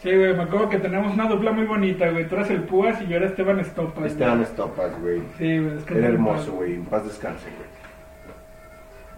Sí, 0.03 0.14
güey, 0.14 0.35
me 0.35 0.45
acuerdo 0.45 0.68
que 0.68 0.79
tenemos 0.79 1.12
una 1.12 1.29
dupla 1.29 1.53
muy 1.53 1.66
bonita, 1.66 2.09
güey. 2.11 2.27
Tú 2.27 2.37
eras 2.37 2.51
el 2.51 2.62
Púas 2.62 3.01
y 3.03 3.07
yo 3.09 3.16
era 3.16 3.27
Esteban 3.27 3.61
Estopa. 3.61 4.07
Esteban 4.07 4.41
Estopas, 4.43 4.99
güey. 5.01 5.23
Sí, 5.37 5.59
güey, 5.59 5.75
descansa 5.75 5.99
Era 5.99 6.09
en 6.09 6.14
hermoso, 6.14 6.53
güey. 6.53 6.75
En 6.75 6.85
paz 6.87 7.05
descanse, 7.05 7.47
güey. 7.47 7.68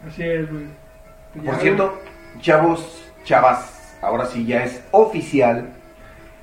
Así 0.09 0.23
es, 0.23 0.51
güey. 0.51 0.65
Por 1.35 1.45
ya, 1.45 1.55
cierto, 1.57 1.99
chavos, 2.41 3.12
chavas, 3.25 3.97
ahora 4.01 4.27
sí 4.27 4.45
ya 4.45 4.65
es 4.65 4.83
oficial. 4.91 5.71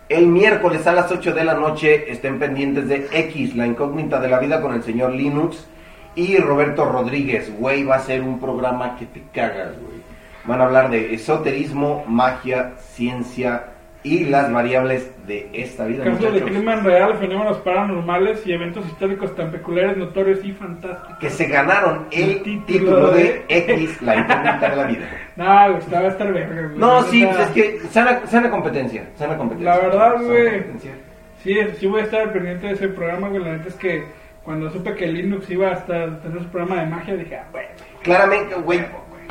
El 0.08 0.28
miércoles 0.28 0.88
a 0.88 0.94
las 0.94 1.12
8 1.12 1.34
de 1.34 1.44
la 1.44 1.54
noche 1.54 2.12
estén 2.12 2.40
pendientes 2.40 2.88
de 2.88 3.08
X, 3.12 3.56
la 3.56 3.68
incógnita 3.68 4.20
de 4.20 4.30
la 4.30 4.40
vida 4.40 4.62
con 4.62 4.74
el 4.74 4.84
señor 4.84 5.14
Linux 5.14 5.66
y 6.16 6.38
Roberto 6.38 6.86
Rodríguez. 6.86 7.52
Güey, 7.58 7.84
va 7.84 7.98
a 7.98 8.00
ser 8.00 8.22
un 8.22 8.40
programa 8.40 8.98
que 8.98 9.06
te 9.06 9.24
cagas, 9.34 9.80
güey. 9.80 10.02
Van 10.46 10.62
a 10.62 10.66
hablar 10.66 10.90
de 10.90 11.14
esoterismo, 11.14 12.06
magia, 12.08 12.74
ciencia 12.80 13.66
y 14.02 14.26
las 14.26 14.52
variables 14.52 15.12
de 15.28 15.50
esta 15.54 15.86
vida, 15.86 16.06
Casos 16.06 16.20
de 16.22 16.30
muchachos. 16.30 16.50
crimen 16.50 16.84
real, 16.86 17.18
fenómenos 17.18 17.58
paranormales 17.58 18.48
y 18.48 18.54
eventos 18.54 18.86
históricos 18.88 19.36
tan 19.36 19.52
peculiares, 19.52 19.98
notorios 19.98 20.44
y 20.46 20.54
fantásticos. 20.54 21.18
Que 21.20 21.30
se 21.30 21.48
ganaron 21.48 22.06
el 22.12 22.30
El 22.32 22.44
título 22.44 22.66
título 22.66 23.12
de 23.12 23.24
de- 23.24 23.46
X, 23.50 24.02
la 24.02 24.16
incógnita 24.16 24.70
de 24.70 24.76
la 24.76 24.84
vida. 24.86 25.10
No, 25.40 25.46
a 25.48 25.78
estar 25.78 26.34
verga. 26.34 26.70
No, 26.76 27.02
sí, 27.04 27.26
pues 27.26 27.40
es 27.40 27.48
que 27.52 27.80
sana, 27.92 28.22
sana 28.28 28.50
competencia, 28.50 29.08
sana 29.16 29.38
competencia. 29.38 29.74
La 29.74 29.80
verdad, 29.82 30.16
güey. 30.22 30.64
Sí, 31.44 31.56
sí 31.78 31.88
voy 31.88 32.02
a 32.02 32.04
estar 32.04 32.34
pendiente 32.34 32.68
de 32.68 32.74
ese 32.74 32.90
programa, 32.90 33.30
güey. 33.30 33.42
La 33.44 33.54
neta 33.54 33.70
es 33.70 33.76
que 33.76 34.04
cuando 34.44 34.70
supe 34.70 34.94
que 34.96 35.08
Linux 35.08 35.50
iba 35.50 35.70
a 35.70 35.74
estar, 35.74 36.22
tener 36.22 36.40
su 36.42 36.50
programa 36.50 36.82
de 36.82 36.90
magia, 36.90 37.16
dije, 37.16 37.38
ah, 37.38 37.46
bueno. 37.54 37.70
Claramente, 38.04 38.56
güey, 38.56 38.80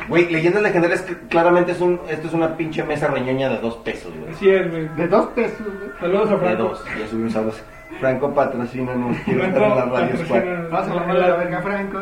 Güey, 0.07 0.29
leyendas 0.31 0.63
legendarias 0.63 1.01
que 1.03 1.15
claramente 1.27 1.71
es 1.73 1.81
un, 1.81 1.99
esto 2.09 2.27
es 2.27 2.33
una 2.33 2.55
pinche 2.57 2.83
mesa 2.83 3.07
reñoña 3.07 3.49
de 3.49 3.57
dos 3.59 3.75
pesos, 3.77 4.11
güey. 4.17 4.31
Así 4.31 4.49
es, 4.49 4.69
güey. 4.69 4.87
De 4.95 5.07
dos 5.07 5.27
pesos, 5.27 5.59
güey. 5.59 5.89
Saludos 5.99 6.29
a 6.29 6.33
De 6.33 6.39
Franco. 6.39 6.63
dos, 6.63 6.85
ya 6.99 7.07
subimos 7.07 7.35
a 7.35 7.41
dos. 7.43 7.63
Franco 7.99 8.33
patrocina, 8.33 8.95
no 8.95 9.13
quiero 9.25 9.43
estar 9.43 9.59
Franco, 9.59 9.79
en 9.83 9.91
la 9.93 9.99
radio 9.99 10.25
squad. 10.25 10.39
a 10.39 10.85
la 10.95 11.01
mano 11.01 11.13
de 11.13 11.19
la 11.27 11.35
verga, 11.35 11.61
Franco. 11.61 11.99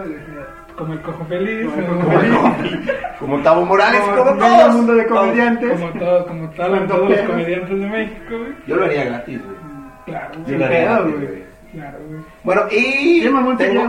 Como 0.78 0.94
el 0.94 1.02
cojo 1.02 1.26
feliz. 1.26 1.66
Como 1.66 1.82
el 2.22 2.32
o- 2.34 2.42
Cojo 2.42 2.54
Feliz. 2.62 2.80
Como 3.20 3.40
Tavo 3.42 3.66
Morales, 3.66 4.00
Como 4.02 4.16
como 4.26 4.38
todos. 4.38 4.76
mundo 4.76 4.94
de 4.94 5.06
comediantes. 5.08 5.72
Como 5.72 5.90
todos, 6.00 6.28
como 6.28 6.50
tal, 6.52 6.88
todos 6.88 7.10
los 7.10 7.20
comediantes 7.22 7.80
de 7.80 7.88
México, 7.88 8.38
güey. 8.38 8.52
Yo 8.68 8.76
lo 8.76 8.86
haría 8.86 9.06
gratis, 9.06 9.42
güey. 9.44 9.58
Claro, 10.06 10.32
Yo 10.46 10.58
lo 10.58 10.66
haría 10.66 10.82
gratis, 10.84 11.16
güey. 11.16 11.44
Claro, 11.74 11.98
güey. 12.08 12.22
Bueno, 12.44 12.62
y. 12.72 13.22
Qué 13.24 13.30
mamón 13.32 13.58
tener 13.58 13.88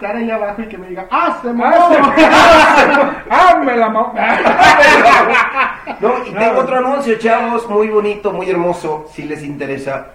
estar 0.00 0.16
ahí 0.16 0.30
abajo 0.30 0.62
y 0.62 0.66
que 0.66 0.78
me 0.78 0.88
diga, 0.88 1.06
¡ah, 1.10 1.38
se 1.42 1.52
me 1.52 1.62
¡Ah, 1.62 3.12
¡Ah, 3.30 3.60
me 3.62 3.76
la 3.76 3.88
No, 6.00 6.12
y 6.26 6.30
tengo 6.32 6.60
otro 6.60 6.78
anuncio, 6.78 7.18
chavos, 7.18 7.68
muy 7.68 7.88
bonito, 7.88 8.32
muy 8.32 8.48
hermoso, 8.48 9.06
si 9.12 9.24
les 9.24 9.44
interesa. 9.44 10.06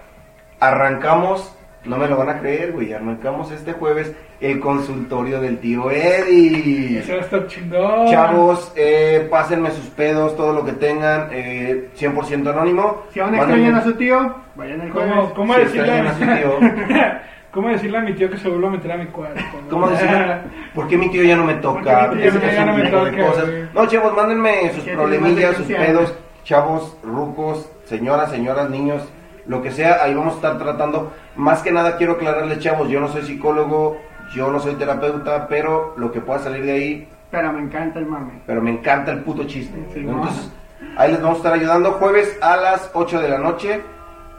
Arrancamos, 0.58 1.56
no 1.84 1.98
me 1.98 2.08
lo 2.08 2.16
van 2.16 2.30
a 2.30 2.40
creer, 2.40 2.72
güey, 2.72 2.92
arrancamos 2.92 3.52
este 3.52 3.74
jueves 3.74 4.12
el 4.40 4.58
consultorio 4.60 5.40
del 5.40 5.58
tío 5.58 5.90
Eddie. 5.90 6.98
Eso 6.98 7.12
va 7.12 7.18
a 7.18 7.22
estar 7.22 7.46
chingón. 7.46 8.10
Chavos, 8.10 8.72
eh, 8.74 9.28
pásenme 9.30 9.70
sus 9.70 9.86
pedos, 9.86 10.36
todo 10.36 10.52
lo 10.52 10.64
que 10.64 10.72
tengan, 10.72 11.28
eh, 11.30 11.90
100% 11.94 12.50
anónimo. 12.50 13.02
Si 13.12 13.20
aún 13.20 13.34
extrañan 13.34 13.76
a 13.76 13.82
su 13.84 13.94
tío, 13.94 14.34
vayan 14.56 14.80
el 14.80 14.90
¿Cómo, 14.90 15.06
jueves. 15.06 15.32
cómo 15.34 15.54
Si 15.54 15.60
decirle 15.60 16.00
a 16.00 16.14
su 16.14 16.20
tío. 16.20 16.58
¿Cómo 17.56 17.70
decirle 17.70 17.96
a 17.96 18.02
mi 18.02 18.12
tío 18.12 18.28
que 18.28 18.36
se 18.36 18.50
vuelva 18.50 18.68
a 18.68 18.72
meter 18.72 18.92
a 18.92 18.98
mi 18.98 19.06
cuarto? 19.06 19.40
¿Cómo 19.70 19.88
decirle? 19.88 20.40
¿Por 20.74 20.86
qué 20.88 20.98
mi 20.98 21.10
tío 21.10 21.22
ya 21.22 21.36
no 21.36 21.44
me 21.44 21.54
toca? 21.54 22.10
¿Por 22.10 22.18
qué 22.18 22.30
mi 22.30 22.38
tío 22.38 22.52
ya 22.52 22.66
no 22.66 22.76
me 22.76 22.90
toca, 22.90 23.16
cosas. 23.16 23.48
No, 23.72 23.86
chavos, 23.86 24.14
mándenme 24.14 24.72
sus 24.74 24.84
problemillas, 24.84 25.56
sus 25.56 25.66
pedos, 25.66 26.14
chavos, 26.44 26.94
rucos, 27.02 27.66
señoras, 27.86 28.30
señoras, 28.30 28.68
niños, 28.68 29.08
lo 29.46 29.62
que 29.62 29.70
sea, 29.70 30.02
ahí 30.02 30.12
vamos 30.12 30.34
a 30.34 30.36
estar 30.36 30.58
tratando. 30.58 31.14
Más 31.34 31.62
que 31.62 31.72
nada 31.72 31.96
quiero 31.96 32.12
aclararles, 32.12 32.58
chavos, 32.58 32.90
yo 32.90 33.00
no 33.00 33.08
soy 33.08 33.22
psicólogo, 33.22 33.96
yo 34.34 34.52
no 34.52 34.60
soy 34.60 34.74
terapeuta, 34.74 35.48
pero 35.48 35.94
lo 35.96 36.12
que 36.12 36.20
pueda 36.20 36.40
salir 36.40 36.62
de 36.62 36.72
ahí, 36.72 37.08
Pero 37.30 37.54
me 37.54 37.62
encanta 37.62 37.98
el 37.98 38.04
mame. 38.04 38.42
pero 38.44 38.60
me 38.60 38.70
encanta 38.70 39.12
el 39.12 39.20
puto 39.20 39.44
chiste. 39.44 39.82
Entonces, 39.94 40.52
ahí 40.98 41.10
les 41.10 41.22
vamos 41.22 41.36
a 41.36 41.38
estar 41.38 41.52
ayudando 41.54 41.92
jueves 41.92 42.38
a 42.42 42.54
las 42.58 42.90
8 42.92 43.18
de 43.18 43.28
la 43.30 43.38
noche, 43.38 43.80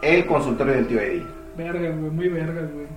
el 0.03 0.23
consultorio 0.27 0.73
del 0.75 0.85
tío 0.85 0.99
Eddie. 0.99 1.36
Vergas, 1.57 1.97
güey, 1.99 2.11
muy 2.11 2.27
vergas, 2.29 2.71
güey. 2.71 2.87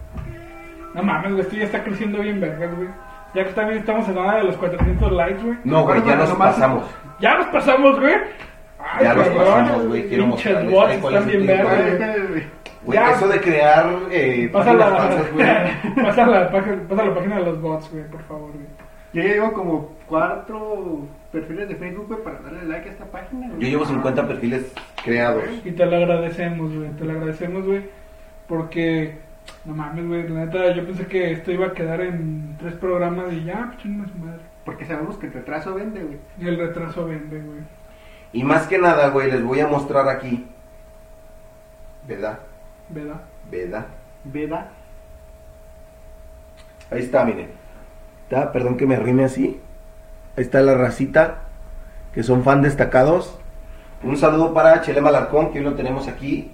No 0.95 1.03
mames, 1.03 1.33
güey, 1.33 1.43
esto 1.43 1.57
ya 1.57 1.65
está 1.65 1.83
creciendo 1.85 2.19
bien 2.21 2.41
vergas, 2.41 2.75
güey. 2.77 2.89
Ya 3.35 3.45
que 3.45 3.53
también 3.53 3.79
estamos 3.79 4.09
en 4.09 4.17
la 4.17 4.21
hora 4.23 4.37
de 4.39 4.45
los 4.45 4.57
400 4.57 5.13
likes, 5.13 5.43
güey. 5.43 5.57
No, 5.65 5.85
güey, 5.85 6.03
ya 6.05 6.17
nos 6.17 6.31
pasamos. 6.33 6.85
Ya 7.21 7.39
nos 7.39 7.47
pasamos, 7.47 8.01
güey. 8.01 8.15
Ay, 8.79 9.05
Ya 9.05 9.15
los 9.15 9.29
pasamos, 9.29 9.87
güey, 9.87 10.09
quiero 10.09 10.27
mostrarles 10.27 10.71
bots 10.73 10.97
cuál 11.01 11.15
están 11.15 11.29
es 11.31 11.35
el 11.37 12.43
güey. 12.85 12.99
eso 13.13 13.29
de 13.29 13.41
crear 13.41 13.87
eh, 14.11 14.49
Pasa 14.53 14.65
páginas 14.73 14.91
la, 14.93 14.97
falsas, 14.99 15.33
güey. 15.33 15.47
pasa, 16.05 16.27
la 16.27 16.51
página, 16.51 16.77
pasa 16.89 17.05
la 17.05 17.15
página 17.15 17.37
de 17.37 17.45
los 17.45 17.61
bots, 17.61 17.91
güey, 17.93 18.05
por 18.09 18.23
favor, 18.25 18.51
güey. 18.53 18.67
Yo 19.13 19.23
ya 19.23 19.29
llevo 19.29 19.53
como 19.53 19.93
cuatro 20.07 21.01
perfiles 21.31 21.69
de 21.69 21.77
Facebook, 21.77 22.07
güey, 22.09 22.23
para 22.23 22.41
darle 22.41 22.65
like 22.65 22.89
a 22.89 22.93
esta 22.93 23.05
página. 23.05 23.49
güey. 23.49 23.61
Yo 23.61 23.69
llevo 23.69 23.85
50 23.85 24.27
perfiles 24.27 24.73
creados. 25.05 25.45
Y 25.65 25.73
te 25.73 25.85
lo 25.87 25.97
agradecemos, 25.97 26.75
güey. 26.75 26.91
Te 26.91 27.05
lo 27.05 27.13
agradecemos, 27.13 27.67
güey. 27.67 27.83
Porque, 28.51 29.15
no 29.65 29.75
mames, 29.77 30.09
güey. 30.09 30.29
La 30.29 30.45
neta, 30.45 30.75
yo 30.75 30.85
pensé 30.85 31.07
que 31.07 31.31
esto 31.31 31.53
iba 31.53 31.69
a 31.69 31.73
quedar 31.73 32.01
en 32.01 32.57
tres 32.59 32.75
programas 32.75 33.33
y 33.33 33.45
ya, 33.45 33.67
pues 33.69 33.79
chingas 33.79 34.13
madre. 34.17 34.41
Porque 34.65 34.85
sabemos 34.85 35.17
que 35.19 35.27
el 35.27 35.33
retraso 35.33 35.73
vende, 35.73 36.03
güey. 36.03 36.19
Y 36.37 36.49
el 36.49 36.59
retraso 36.59 37.07
vende, 37.07 37.41
güey. 37.41 37.61
Y 38.33 38.43
más 38.43 38.67
que 38.67 38.79
nada, 38.79 39.11
güey, 39.11 39.31
les 39.31 39.45
voy 39.45 39.61
a 39.61 39.69
mostrar 39.69 40.09
aquí. 40.09 40.49
¿Verdad? 42.09 42.41
¿Verdad? 42.89 43.21
¿Verdad? 43.49 43.87
¿Verdad? 44.25 44.67
Ahí 46.91 47.03
está, 47.03 47.25
miren. 47.25 47.51
Está, 48.25 48.51
perdón 48.51 48.77
que 48.77 48.87
me 48.87 48.97
rime 48.97 49.25
así. 49.27 49.61
Ahí 50.37 50.43
está 50.43 50.61
la 50.61 50.75
racita, 50.75 51.43
que 52.13 52.25
son 52.25 52.43
fan 52.43 52.63
destacados. 52.63 53.39
Un 54.03 54.17
saludo 54.17 54.53
para 54.53 54.81
Chele 54.81 55.01
Malarcón, 55.01 55.53
que 55.53 55.61
hoy 55.61 55.65
lo 55.65 55.75
tenemos 55.75 56.09
aquí. 56.09 56.51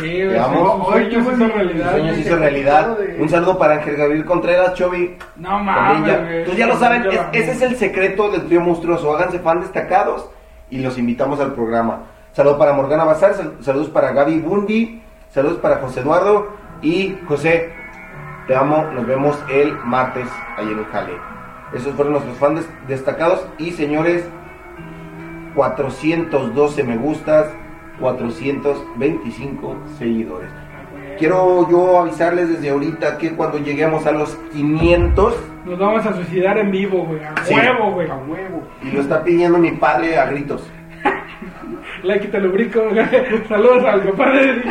Sí, 0.00 0.22
Hoy 0.22 1.10
se 1.10 1.18
hizo 1.18 1.48
realidad. 1.48 1.90
sueños 1.90 2.10
güey. 2.10 2.20
hizo 2.20 2.36
realidad. 2.36 2.98
de- 2.98 3.20
Un 3.22 3.28
saludo 3.28 3.58
para 3.58 3.74
Ángel 3.74 3.96
Gabriel 3.96 4.24
Contreras, 4.24 4.74
Chovy. 4.74 5.16
No 5.36 5.58
mames. 5.58 6.12
Entonces 6.30 6.56
ya 6.56 6.66
lo 6.66 6.76
saben, 6.76 7.02
Yo 7.04 7.10
es- 7.10 7.20
ese 7.32 7.50
es 7.52 7.62
el 7.62 7.76
secreto 7.76 8.30
del 8.30 8.46
trío 8.46 8.60
monstruoso. 8.60 9.14
Háganse 9.16 9.38
fan 9.40 9.60
destacados 9.60 10.28
y 10.70 10.78
los 10.80 10.98
invitamos 10.98 11.40
al 11.40 11.54
programa. 11.54 12.00
Saludos 12.32 12.58
para 12.58 12.72
Morgana 12.72 13.04
Bazar, 13.04 13.34
sal- 13.34 13.54
saludos 13.60 13.88
para 13.88 14.12
Gaby 14.12 14.38
Bundi, 14.40 15.02
saludos 15.30 15.58
para 15.58 15.76
José 15.78 16.00
Eduardo 16.00 16.48
y 16.82 17.16
José, 17.26 17.72
te 18.46 18.54
amo, 18.54 18.84
nos 18.94 19.06
vemos 19.06 19.36
el 19.50 19.76
martes 19.84 20.28
ahí 20.56 20.68
en 20.70 20.84
Jale. 20.84 21.14
Esos 21.74 21.94
fueron 21.94 22.12
nuestros 22.14 22.36
fans 22.38 22.60
des- 22.60 22.88
destacados 22.88 23.44
y 23.58 23.72
señores, 23.72 24.24
412 25.54 26.84
me 26.84 26.96
gustas, 26.96 27.46
425 28.00 29.76
seguidores. 29.98 30.48
Quiero 31.18 31.68
yo 31.68 31.98
avisarles 32.00 32.48
desde 32.48 32.70
ahorita 32.70 33.18
que 33.18 33.32
cuando 33.32 33.58
lleguemos 33.58 34.06
a 34.06 34.12
los 34.12 34.36
500 34.52 35.34
Nos 35.64 35.78
vamos 35.78 36.06
a 36.06 36.14
suicidar 36.14 36.56
en 36.58 36.70
vivo, 36.70 37.04
güey. 37.04 37.20
A 37.22 37.34
Sí. 37.44 37.54
huevo, 37.54 37.92
güey. 37.92 38.08
A 38.08 38.14
huevo. 38.16 38.62
Y 38.82 38.90
lo 38.92 39.00
está 39.00 39.22
pidiendo 39.24 39.58
mi 39.58 39.72
padre 39.72 40.16
a 40.16 40.26
gritos. 40.26 40.62
Like 42.02 42.26
y 42.26 42.30
te 42.30 42.40
lubrico. 42.40 42.80
Saludos 43.48 43.84
al 43.84 44.02
compadre. 44.04 44.62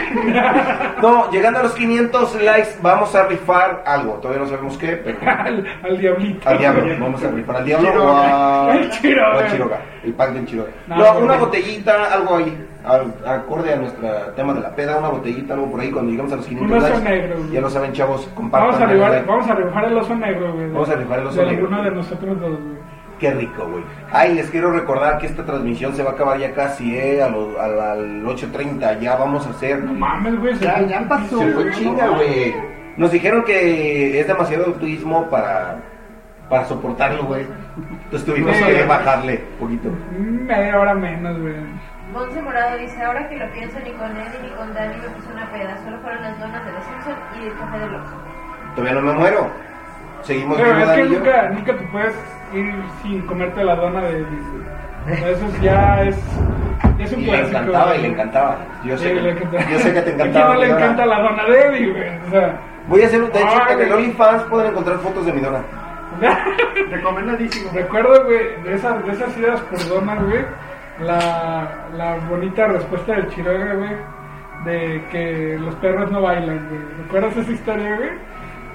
No, 1.02 1.30
llegando 1.32 1.60
a 1.60 1.64
los 1.64 1.74
500 1.74 2.42
likes, 2.42 2.70
vamos 2.82 3.14
a 3.16 3.28
rifar 3.28 3.84
algo. 3.86 4.14
Todavía 4.16 4.44
no 4.44 4.50
sabemos 4.50 4.78
qué, 4.78 4.98
pero 5.04 5.18
al, 5.22 5.66
al 5.84 5.98
diablito. 5.98 6.50
al 6.50 6.58
diablo. 6.58 6.84
Vamos 7.00 7.24
a 7.24 7.32
rifar 7.32 7.56
al 7.58 7.66
diablo 7.66 8.06
o 8.06 8.18
a. 8.18 8.76
El 8.76 8.90
Chiroga. 8.92 9.36
o 9.36 9.40
al 9.40 9.52
Chiroga. 9.52 9.82
El 10.04 10.14
pack 10.14 10.32
del 10.34 10.46
Chiroga. 10.46 10.70
No, 10.88 11.20
una 11.20 11.36
botellita, 11.38 12.14
algo 12.14 12.38
ahí. 12.38 12.66
al- 12.86 13.14
acorde 13.26 13.74
a 13.74 13.76
nuestro 13.78 14.08
tema 14.36 14.54
de 14.54 14.62
la 14.62 14.74
peda, 14.76 14.98
una 14.98 15.10
botellita, 15.10 15.54
algo 15.54 15.72
por 15.72 15.82
ahí. 15.82 15.92
Cuando 15.92 16.12
llegamos 16.12 16.34
a 16.34 16.38
los 16.38 16.46
500 16.48 16.72
Un 16.72 16.78
oso 16.84 16.94
likes, 16.94 17.10
negro, 17.10 17.36
ya 17.52 17.62
lo 17.62 17.70
saben, 17.70 17.92
chavos. 17.94 18.28
Compartan. 18.34 18.70
Vamos 18.72 18.82
a, 18.82 18.94
rifar, 18.94 19.26
vamos 19.26 19.50
a 19.50 19.56
rifar 19.56 19.86
el 19.86 19.98
oso 19.98 20.16
negro, 20.16 20.54
güey. 20.54 20.70
Vamos 20.72 20.90
a 20.90 20.96
rifar 20.96 21.20
el 21.20 21.28
oso 21.28 21.40
de 21.42 21.46
negro, 21.48 21.68
güey. 21.70 21.84
de 21.84 21.92
nosotros 21.92 22.40
dos, 22.42 22.50
güey. 22.60 22.97
Qué 23.20 23.32
rico, 23.32 23.68
güey. 23.68 23.84
Ay, 24.12 24.36
les 24.36 24.50
quiero 24.52 24.72
recordar 24.72 25.18
que 25.18 25.26
esta 25.26 25.44
transmisión 25.44 25.96
se 25.96 26.04
va 26.04 26.12
a 26.12 26.14
acabar 26.14 26.38
ya 26.38 26.54
casi, 26.54 26.96
¿eh? 26.96 27.24
A 27.24 27.30
lo- 27.30 27.60
al, 27.60 27.80
al 27.80 28.24
8.30. 28.26 29.00
Ya 29.00 29.16
vamos 29.16 29.48
a 29.48 29.50
hacer. 29.50 29.84
No 29.84 29.94
mames, 29.94 30.40
güey. 30.40 30.56
Ya, 30.60 30.82
ya 30.82 31.02
pasó, 31.08 31.40
Se 31.40 31.52
fue 31.52 31.72
chinga, 31.72 32.08
güey. 32.10 32.56
Nos 32.96 33.12
dijeron 33.12 33.44
que 33.44 34.20
es 34.20 34.28
demasiado 34.28 34.66
turismo 34.74 35.28
para, 35.30 35.78
para 36.50 36.66
soportarlo, 36.66 37.24
güey. 37.26 37.46
Entonces 38.06 38.26
tuvimos 38.26 38.56
que 38.56 38.84
bajarle 38.86 39.44
un 39.54 39.60
poquito. 39.60 39.90
Media 40.20 40.80
hora 40.80 40.94
menos, 40.94 41.40
güey. 41.40 41.56
Monse 42.14 42.42
Morado 42.42 42.78
dice, 42.78 43.04
ahora 43.04 43.28
que 43.30 43.36
lo 43.38 43.52
pienso, 43.52 43.78
ni 43.84 43.92
con 43.92 44.16
él 44.16 44.28
ni 44.42 44.50
con 44.52 44.74
Dani 44.74 44.96
me 44.96 45.10
puse 45.10 45.32
una 45.34 45.46
peda, 45.52 45.78
solo 45.84 45.98
fueron 46.00 46.22
las 46.24 46.40
donas 46.40 46.66
de 46.66 46.72
los 46.72 46.84
Simpson 46.86 47.14
y 47.42 47.48
el 47.48 47.54
café 47.58 47.80
del 47.80 47.96
Oxxo. 47.96 48.16
Todavía 48.76 49.02
no 49.02 49.02
me 49.08 49.14
muero. 49.20 49.48
Seguimos 50.22 50.58
Pero 50.58 50.74
viendo 50.76 50.94
es 50.94 50.98
que 50.98 51.04
Dani 51.04 51.12
y 51.12 51.14
yo. 51.14 51.20
nunca, 51.20 51.50
nunca 51.50 51.78
te 51.78 51.88
puedes 51.92 52.16
ir 52.54 52.74
sin 53.02 53.22
comerte 53.28 53.64
la 53.64 53.76
dona 53.76 54.02
de 54.02 54.22
güey. 54.24 55.32
Eso 55.32 55.46
ya 55.62 56.04
es, 56.04 56.18
es 57.00 57.14
un 57.14 57.22
Y 57.22 57.26
le 57.26 57.32
clásico. 57.32 57.58
encantaba 57.58 57.86
güey. 57.86 58.00
y 58.00 58.02
le 58.02 58.08
encantaba. 58.10 58.58
Yo 58.84 58.98
sé, 58.98 59.08
Sí, 59.10 59.16
que, 59.16 59.22
le 59.22 59.30
encantaba. 59.32 59.64
yo 59.72 59.80
sé 59.80 59.94
que 59.94 60.02
te 60.02 60.10
¿A 60.12 60.16
quién 60.16 60.20
encantaba. 60.30 60.54
no 60.54 60.60
le 60.60 60.70
encanta 60.70 61.06
la 61.06 61.20
dona 61.22 61.44
de 61.46 61.60
Eddie, 61.62 61.92
güey? 61.92 62.10
O 62.28 62.32
sea, 62.32 62.60
Voy 62.88 63.02
a 63.02 63.06
hacer, 63.08 63.22
de 63.32 63.40
hecho, 63.40 63.48
Ay, 63.68 63.74
en 63.74 63.82
el. 63.82 63.92
OnlyFans 63.94 64.44
pueden 64.44 64.72
encontrar 64.72 64.98
fotos 65.00 65.26
de 65.26 65.34
mi 65.34 65.42
dona. 65.42 65.60
Recomendadísimo. 66.90 67.72
recuerdo, 67.74 68.24
güey, 68.26 68.62
de 68.64 68.74
esas, 68.74 69.06
de 69.06 69.12
esas 69.12 69.38
idas 69.38 69.60
por 69.62 69.88
dona, 69.88 70.16
güey, 70.16 70.46
la, 71.02 71.68
la 71.96 72.16
bonita 72.30 72.68
respuesta 72.68 73.14
del 73.14 73.28
Chiroga, 73.30 73.74
güey, 73.74 73.92
de 74.66 75.04
que 75.12 75.58
los 75.60 75.76
perros 75.76 76.10
no 76.12 76.22
bailan, 76.22 76.68
güey. 76.70 76.82
¿Recuerdas 77.04 77.38
esa 77.38 77.52
historia, 77.52 77.96
güey? 77.98 78.10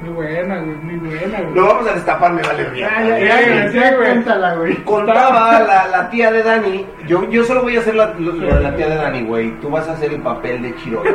Muy 0.03 0.11
buena, 0.15 0.59
güey, 0.59 0.77
muy 0.77 1.09
buena, 1.11 1.41
güey. 1.41 1.55
Lo 1.55 1.67
vamos 1.67 1.89
a 1.89 1.95
destapar, 1.95 2.33
me 2.33 2.43
vale 2.43 2.63
Ya, 2.65 2.71
riata. 2.71 3.09
ya, 3.09 3.39
Sí, 3.39 3.51
ya, 3.55 3.69
sí, 3.71 3.79
ya, 3.79 3.97
cuéntala, 3.97 4.55
güey. 4.57 4.75
Contaba 4.85 5.61
la, 5.61 5.87
la 5.89 6.11
tía 6.11 6.33
de 6.33 6.43
Dani. 6.43 6.87
Yo, 7.07 7.29
yo 7.31 7.45
solo 7.45 7.63
voy 7.63 7.77
a 7.77 7.81
hacer 7.81 7.95
la, 7.95 8.07
lo- 8.19 8.33
lo 8.33 8.55
de 8.57 8.61
la 8.61 8.75
tía 8.75 8.89
de 8.89 8.97
Dani, 8.97 9.23
güey. 9.23 9.53
Tú 9.61 9.71
vas 9.71 9.89
a 9.89 9.93
hacer 9.93 10.13
el 10.13 10.21
papel 10.21 10.63
de 10.63 10.75
Chiroga. 10.77 11.11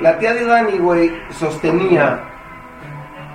La 0.00 0.18
tía 0.18 0.32
de 0.34 0.44
Dani, 0.46 0.78
güey, 0.78 1.12
sostenía 1.30 2.20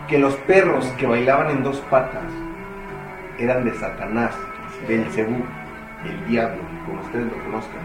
que 0.07 0.18
los 0.18 0.36
perros 0.38 0.86
que 0.98 1.06
bailaban 1.06 1.49
en 1.52 1.64
dos 1.64 1.78
patas 1.90 2.24
eran 3.38 3.65
de 3.65 3.74
Satanás, 3.74 4.36
del 4.88 5.06
Cebú, 5.11 5.44
el 6.06 6.26
diablo, 6.28 6.61
como 6.86 7.02
ustedes 7.02 7.26
lo 7.26 7.44
conozcan. 7.44 7.82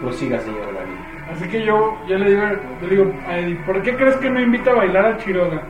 Prosiga, 0.00 0.40
señor 0.40 0.74
Dani. 0.74 1.11
Así 1.32 1.48
que 1.48 1.64
yo, 1.64 1.98
yo 2.06 2.18
le 2.18 2.30
digo, 2.30 2.42
le 2.82 2.88
digo 2.88 3.12
a 3.26 3.38
Eddie, 3.38 3.56
¿por 3.66 3.82
qué 3.82 3.96
crees 3.96 4.16
que 4.16 4.30
no 4.30 4.40
invita 4.40 4.70
a 4.70 4.74
bailar 4.74 5.06
a 5.06 5.18
Chiroga? 5.18 5.62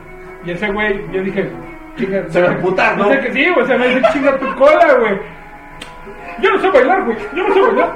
Y 0.45 0.51
ese 0.51 0.69
güey, 0.71 1.01
yo 1.11 1.23
dije, 1.23 1.49
Chinga, 1.97 2.23
Se 2.29 2.41
va 2.41 2.49
a 2.49 2.53
emputar, 2.53 2.97
¿no? 2.97 3.09
Dice 3.09 3.21
que 3.21 3.33
sí, 3.33 3.49
güey, 3.49 3.67
se 3.67 3.77
me 3.77 3.87
dice 3.87 4.01
chinga 4.13 4.37
tu 4.37 4.55
cola, 4.55 4.93
güey. 4.99 5.19
Yo 6.41 6.51
no 6.51 6.59
sé 6.59 6.69
bailar, 6.71 7.03
güey. 7.03 7.17
Yo 7.35 7.47
no 7.47 7.53
sé 7.53 7.61
bailar. 7.61 7.95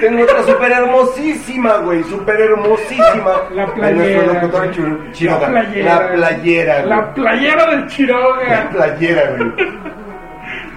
Tengo 0.00 0.22
otra 0.24 0.42
súper 0.42 0.72
hermosísima, 0.72 1.76
güey. 1.78 2.02
Súper 2.04 2.40
hermosísima. 2.40 3.32
La 3.52 3.66
playera, 3.66 4.50
Chiroga. 5.12 5.48
La 5.48 5.62
playera. 5.62 5.94
La 5.94 6.08
playera, 6.12 6.76
güey. 6.78 6.88
La 6.88 7.14
playera 7.14 7.66
del 7.70 7.80
La 7.80 7.86
Chiroga. 7.86 8.70
playera, 8.70 9.30
güey. 9.36 9.52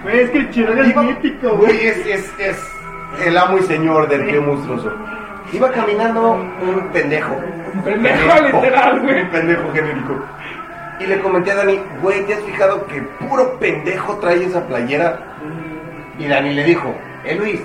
Güey, 0.06 0.20
es 0.20 0.30
que 0.30 0.38
el 0.38 0.50
Chiroga 0.50 0.86
es 0.86 0.96
mítico, 0.96 1.56
güey. 1.56 1.88
Es, 1.88 2.06
es, 2.06 2.34
es 2.38 2.72
el 3.26 3.36
amo 3.36 3.58
y 3.58 3.62
señor 3.62 4.08
del 4.08 4.24
qué 4.26 4.38
monstruoso. 4.38 4.92
Iba 5.52 5.72
caminando 5.72 6.30
un 6.32 6.88
pendejo. 6.92 7.34
Un 7.74 7.82
pendejo, 7.82 8.42
literal, 8.46 9.00
güey. 9.00 9.22
Un 9.22 9.28
pendejo 9.30 9.72
genérico. 9.72 10.24
Y 11.00 11.06
le 11.06 11.18
comenté 11.18 11.50
a 11.50 11.56
Dani, 11.56 11.80
güey, 12.00 12.24
¿te 12.24 12.34
has 12.34 12.40
fijado 12.44 12.86
que 12.86 13.02
puro 13.18 13.58
pendejo 13.58 14.16
trae 14.18 14.44
esa 14.44 14.64
playera? 14.64 15.18
Y 16.20 16.28
Dani 16.28 16.54
le 16.54 16.62
dijo, 16.62 16.94
eh 17.24 17.34
Luis, 17.34 17.60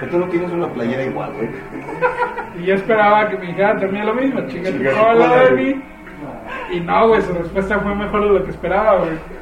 que 0.00 0.06
tú 0.06 0.18
no 0.18 0.26
tienes 0.28 0.50
una 0.50 0.68
playera 0.68 1.02
igual, 1.02 1.34
güey. 1.34 1.50
Y 2.58 2.64
yo 2.64 2.76
esperaba 2.76 3.28
que 3.28 3.36
me 3.36 3.46
dijeran 3.48 3.78
también 3.78 4.06
lo 4.06 4.14
mismo, 4.14 4.40
cola, 4.40 5.02
cola, 5.02 5.44
Dani. 5.44 5.82
Y 6.70 6.80
no, 6.80 7.08
güey, 7.08 7.20
su 7.20 7.34
respuesta 7.34 7.78
fue 7.78 7.94
mejor 7.94 8.22
de 8.22 8.38
lo 8.38 8.44
que 8.44 8.52
esperaba, 8.52 9.00
güey. 9.00 9.37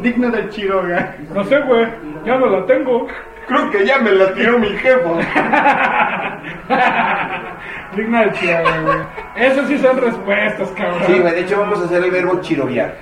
Digno 0.00 0.30
del 0.30 0.48
Chiroga. 0.50 1.16
No 1.34 1.44
sé, 1.44 1.58
güey, 1.60 1.86
ya 2.24 2.38
no 2.38 2.46
la 2.46 2.64
tengo. 2.66 3.06
Creo 3.46 3.70
que 3.70 3.86
ya 3.86 3.98
me 3.98 4.12
la 4.12 4.34
tiró 4.34 4.58
mi 4.58 4.68
jefa. 4.68 5.08
Digna 7.96 8.24
de 8.24 8.32
Chiroga, 8.32 8.80
güey. 8.80 8.98
Eso 9.36 9.66
sí 9.66 9.78
son 9.78 9.98
respuestas, 9.98 10.70
cabrón. 10.70 11.02
Sí, 11.06 11.18
güey, 11.18 11.34
de 11.34 11.40
hecho 11.40 11.60
vamos 11.60 11.80
a 11.80 11.84
hacer 11.84 12.04
el 12.04 12.10
verbo 12.10 12.40
chiroviar. 12.40 12.94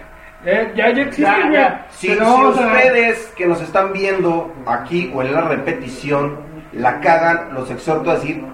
Eh, 0.46 0.72
ya, 0.76 0.90
ya 0.90 1.02
existe, 1.02 1.22
Ya, 1.22 1.48
güey. 1.48 1.64
Si, 1.88 2.10
ustedes 2.10 3.32
que 3.36 3.46
nos 3.46 3.62
están 3.62 3.92
viendo 3.92 4.52
aquí 4.66 5.10
o 5.14 5.22
en 5.22 5.32
la 5.32 5.42
repetición 5.42 6.38
la 6.72 7.00
cagan, 7.00 7.54
los 7.54 7.70
exhorto 7.70 8.10
a 8.10 8.14
decir, 8.14 8.44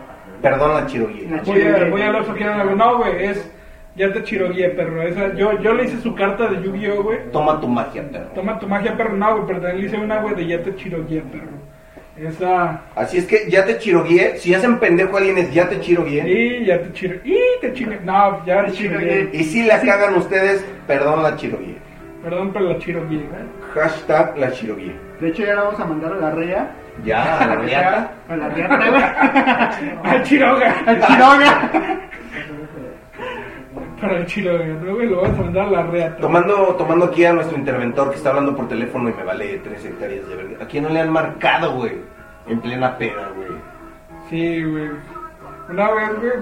perdón 0.40 0.74
la 0.74 0.86
chiroguía. 0.86 1.42
Voy 1.44 1.62
a, 1.62 1.88
voy 1.88 2.02
a 2.02 2.60
algo. 2.60 2.76
No, 2.76 2.98
güey, 2.98 3.24
es. 3.24 3.50
Ya 3.96 4.12
te 4.12 4.22
chirogué, 4.22 4.68
perro. 4.70 5.02
Esa, 5.02 5.34
yo, 5.34 5.60
yo 5.60 5.74
le 5.74 5.84
hice 5.84 6.00
su 6.00 6.14
carta 6.14 6.46
de 6.48 6.62
Yu-Gi-Oh, 6.62 7.02
güey. 7.02 7.18
Toma 7.32 7.60
tu 7.60 7.68
magia, 7.68 8.02
perro. 8.10 8.26
Toma 8.34 8.58
tu 8.58 8.66
magia, 8.68 8.96
perro. 8.96 9.16
No, 9.16 9.32
güey, 9.34 9.46
pero 9.46 9.60
también 9.60 9.80
le 9.80 9.86
hice 9.88 9.96
una, 9.98 10.20
güey, 10.20 10.34
de 10.36 10.46
ya 10.46 10.62
te 10.62 10.74
chirogué, 10.76 11.20
perro. 11.22 11.70
Esa. 12.16 12.82
Así 12.94 13.18
es 13.18 13.26
que 13.26 13.50
ya 13.50 13.64
te 13.64 13.78
chirogué. 13.78 14.36
Si 14.36 14.54
hacen 14.54 14.78
pendejo 14.78 15.16
a 15.16 15.18
alguien 15.18 15.38
es 15.38 15.52
ya 15.54 15.68
te 15.68 15.80
chirogué. 15.80 16.22
Y 16.28 16.66
ya 16.66 16.80
te 16.82 16.92
chiro. 16.92 17.16
Y 17.24 17.36
te 17.60 17.72
chiro. 17.72 17.92
No, 18.04 18.44
ya 18.44 18.64
te 18.66 18.72
chirogué. 18.72 19.30
Y 19.32 19.44
si 19.44 19.62
la 19.66 19.80
cagan 19.80 20.14
ustedes, 20.14 20.64
perdón 20.86 21.22
la 21.22 21.36
chirogué. 21.36 21.76
Perdón, 22.22 22.52
pero 22.52 22.66
la 22.72 22.78
chirogué, 22.78 23.16
güey. 23.16 23.42
Hashtag 23.74 24.36
la 24.36 24.50
chirogué. 24.52 24.94
De 25.20 25.28
hecho, 25.28 25.44
ya 25.44 25.54
la 25.54 25.62
vamos 25.62 25.80
a 25.80 25.84
mandar 25.86 26.12
a 26.12 26.16
la 26.16 26.30
REA. 26.32 26.70
Ya, 27.04 27.38
a 27.38 27.46
la 27.46 27.56
reata. 27.62 28.12
A 28.28 28.36
la 28.36 28.48
REA, 28.50 28.76
güey. 28.76 29.02
Al 30.14 30.22
chiroga. 30.22 30.74
Al 30.86 31.00
Chiroga. 31.00 31.70
Para 34.00 34.16
el 34.16 34.26
chiroga, 34.26 34.64
¿no, 34.64 34.94
güey? 34.94 35.08
Lo 35.08 35.20
vas 35.20 35.30
a 35.30 35.42
mandar 35.42 35.66
a 35.66 35.70
la 35.70 35.82
reata. 35.82 36.16
Tomando, 36.16 36.74
tomando 36.76 37.04
aquí 37.04 37.24
a 37.24 37.34
nuestro 37.34 37.58
interventor 37.58 38.10
que 38.10 38.16
está 38.16 38.30
hablando 38.30 38.56
por 38.56 38.66
teléfono 38.66 39.10
y 39.10 39.12
me 39.12 39.24
vale 39.24 39.58
tres 39.58 39.84
hectáreas 39.84 40.26
de 40.26 40.36
verga. 40.36 40.64
¿A 40.64 40.66
quién 40.66 40.84
no 40.84 40.90
le 40.90 41.00
han 41.00 41.12
marcado, 41.12 41.74
güey? 41.74 41.98
En 42.46 42.60
plena 42.60 42.96
peda, 42.96 43.30
güey. 43.36 43.50
Sí, 44.30 44.64
güey. 44.64 44.90
Una 45.68 45.90
vez, 45.90 46.10
güey. 46.18 46.32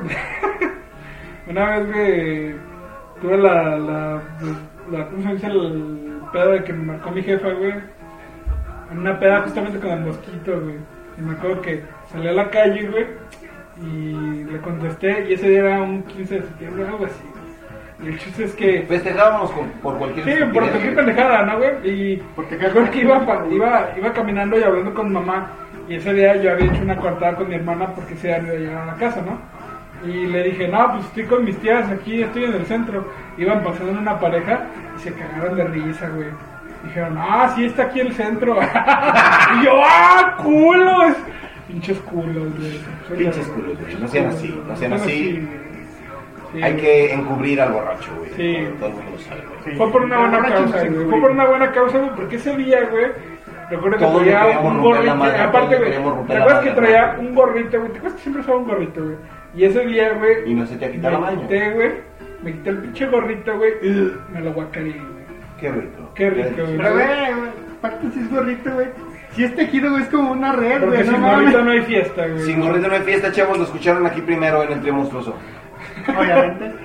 una 1.48 1.78
vez, 1.78 1.92
güey. 1.92 2.54
Tuve 3.20 3.36
la. 3.38 3.76
la, 3.76 4.22
la 4.92 5.06
¿Cómo 5.06 5.22
se 5.22 5.32
dice? 5.34 5.46
El 5.48 6.20
pedo 6.32 6.50
de 6.52 6.64
que 6.64 6.72
me 6.72 6.84
marcó 6.84 7.10
mi 7.10 7.22
jefa, 7.22 7.50
güey. 7.50 7.74
En 8.92 8.98
una 8.98 9.18
peda 9.18 9.42
justamente 9.42 9.80
con 9.80 9.90
el 9.90 10.00
mosquito, 10.00 10.60
güey. 10.60 10.76
Y 11.18 11.22
me 11.22 11.32
acuerdo 11.32 11.60
que 11.62 11.82
salí 12.12 12.28
a 12.28 12.32
la 12.32 12.50
calle, 12.50 12.88
güey. 12.88 13.06
Y 13.82 14.44
le 14.44 14.60
contesté. 14.60 15.26
Y 15.28 15.32
ese 15.32 15.50
día 15.50 15.60
era 15.60 15.82
un 15.82 16.04
15 16.04 16.34
de 16.36 16.42
septiembre, 16.42 16.86
algo 16.86 17.04
así. 17.04 17.24
Y 18.02 18.08
el 18.08 18.18
chiste 18.18 18.44
es 18.44 18.54
que. 18.54 18.82
Festejábamos 18.88 19.50
con- 19.50 19.68
por 19.82 19.98
cualquier 19.98 20.24
Sí, 20.24 20.44
por 20.52 20.68
cualquier 20.68 20.94
pendejada, 20.94 21.42
¿no, 21.42 21.58
güey? 21.58 21.70
Y 21.84 22.16
Porque 22.36 22.56
me 22.56 22.66
acuerdo 22.66 22.90
que 22.90 23.00
iba, 23.00 23.26
pa- 23.26 23.44
iba, 23.50 23.90
iba 23.96 24.12
caminando 24.12 24.58
y 24.58 24.62
hablando 24.62 24.94
con 24.94 25.12
mamá. 25.12 25.50
Y 25.88 25.96
ese 25.96 26.12
día 26.14 26.36
yo 26.36 26.52
había 26.52 26.66
hecho 26.70 26.82
una 26.82 26.96
coartada 26.96 27.34
con 27.36 27.48
mi 27.48 27.54
hermana 27.56 27.86
porque 27.94 28.14
día 28.14 28.38
no 28.38 28.48
iba 28.48 28.54
a 28.56 28.58
llegar 28.58 28.82
a 28.82 28.86
la 28.86 28.94
casa, 28.94 29.22
¿no? 29.22 29.38
Y 30.08 30.26
le 30.26 30.44
dije, 30.44 30.68
no, 30.68 30.92
pues 30.92 31.04
estoy 31.06 31.24
con 31.24 31.44
mis 31.44 31.56
tías 31.58 31.90
aquí, 31.90 32.22
estoy 32.22 32.44
en 32.44 32.52
el 32.54 32.66
centro. 32.66 33.04
Iban 33.36 33.64
pasando 33.64 33.90
en 33.92 33.98
una 33.98 34.18
pareja 34.20 34.60
y 34.96 35.00
se 35.00 35.12
cagaron 35.14 35.56
de 35.56 35.64
risa, 35.64 36.08
güey. 36.10 36.28
Dijeron, 36.84 37.16
ah, 37.18 37.52
sí, 37.56 37.64
está 37.64 37.84
aquí 37.84 37.98
el 38.00 38.12
centro. 38.12 38.56
y 39.60 39.64
yo, 39.64 39.72
ah, 39.84 40.36
culos. 40.40 41.16
Pinches 41.66 41.98
culos, 42.00 42.56
güey. 42.56 42.80
Pinches 43.18 43.48
culos, 43.48 43.76
güey. 43.80 43.94
No 43.98 44.06
sean 44.08 44.26
así, 44.26 44.62
no 44.68 44.76
sean 44.76 44.92
así. 44.92 45.48
Sí, 46.52 46.62
Hay 46.62 46.76
que 46.76 47.12
encubrir 47.12 47.60
al 47.60 47.72
borracho, 47.72 48.10
güey. 48.16 48.30
Sí. 48.30 48.68
Todo 48.78 48.88
el 48.88 48.94
mundo 48.94 49.10
lo 49.12 49.18
sabe, 49.18 49.42
güey. 49.42 49.60
Sí. 49.64 49.70
Fue 49.76 49.92
por 49.92 50.02
una 50.02 50.18
buena 50.18 50.42
causa, 50.48 50.84
güey. 50.84 51.04
Fue 51.10 51.20
por 51.20 51.30
una 51.30 51.44
buena 51.44 51.72
causa, 51.72 51.98
güey, 51.98 52.10
porque 52.16 52.36
ese 52.36 52.56
día, 52.56 52.88
güey, 52.90 53.06
recuerdo 53.70 53.98
que 53.98 54.04
Todos 54.04 54.22
traía 54.22 54.58
un 54.60 54.80
gorrito. 54.80 55.16
madre, 55.16 55.40
aparte, 55.42 55.76
güey, 55.76 55.90
¿te 56.26 56.36
acuerdas 56.36 56.64
que 56.64 56.70
traía 56.70 57.16
un 57.18 57.34
gorrito, 57.34 57.78
güey? 57.78 57.92
¿Te 57.92 57.98
acuerdas 57.98 58.14
que 58.14 58.22
siempre 58.22 58.42
usaba 58.42 58.58
un 58.58 58.68
gorrito, 58.68 59.04
güey? 59.04 59.16
Y 59.54 59.64
ese 59.64 59.86
día, 59.86 60.12
güey, 60.14 60.50
Y 60.50 60.54
no 60.54 60.66
se 60.66 60.76
te 60.76 60.86
ha 60.86 60.90
quitado 60.90 61.20
la 61.20 61.30
quité, 61.34 61.70
güey, 61.72 61.90
me 62.42 62.52
quité 62.52 62.70
el 62.70 62.78
pinche 62.78 63.06
gorrito, 63.06 63.56
güey, 63.56 63.72
y 63.82 64.12
me 64.32 64.40
lo 64.40 64.52
guacareé, 64.52 64.92
güey. 64.92 65.18
Qué 65.60 65.70
rico. 65.72 66.10
Qué 66.14 66.30
rico, 66.30 66.62
güey. 66.62 66.76
Pero, 66.76 66.92
güey, 66.92 67.06
güey, 67.06 67.50
aparte 67.78 68.10
si 68.12 68.20
es 68.20 68.30
gorrito, 68.30 68.72
güey. 68.72 68.86
Si 69.32 69.44
es 69.44 69.54
tejido, 69.54 69.90
güey, 69.90 70.02
es 70.02 70.08
como 70.08 70.32
una 70.32 70.52
red, 70.52 70.84
güey. 70.84 71.04
sin 71.04 71.20
gorrito 71.20 71.62
no 71.62 71.70
hay 71.70 71.80
fiesta, 71.82 72.26
güey. 72.26 72.40
Sin 72.40 72.60
gorrito 72.60 72.88
no 72.88 72.94
hay 72.94 73.02
fiesta, 73.02 73.32
chavos. 73.32 73.58
Lo 73.58 73.64
escucharon 73.64 74.06
aquí 74.06 74.20
primero 74.20 74.62
en 74.62 74.72
El 74.72 74.92
Monstruoso. 74.92 75.36
Obviamente. 76.16 76.72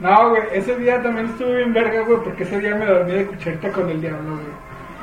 No, 0.00 0.30
güey, 0.30 0.42
ese 0.52 0.76
día 0.76 1.02
también 1.02 1.26
estuve 1.26 1.56
bien 1.56 1.72
verga, 1.72 2.02
güey, 2.02 2.18
porque 2.22 2.44
ese 2.44 2.60
día 2.60 2.72
me 2.76 2.86
dormí 2.86 3.10
de 3.14 3.26
cucharita 3.26 3.72
con 3.72 3.90
el 3.90 4.00
diablo, 4.00 4.30
güey. 4.36 4.46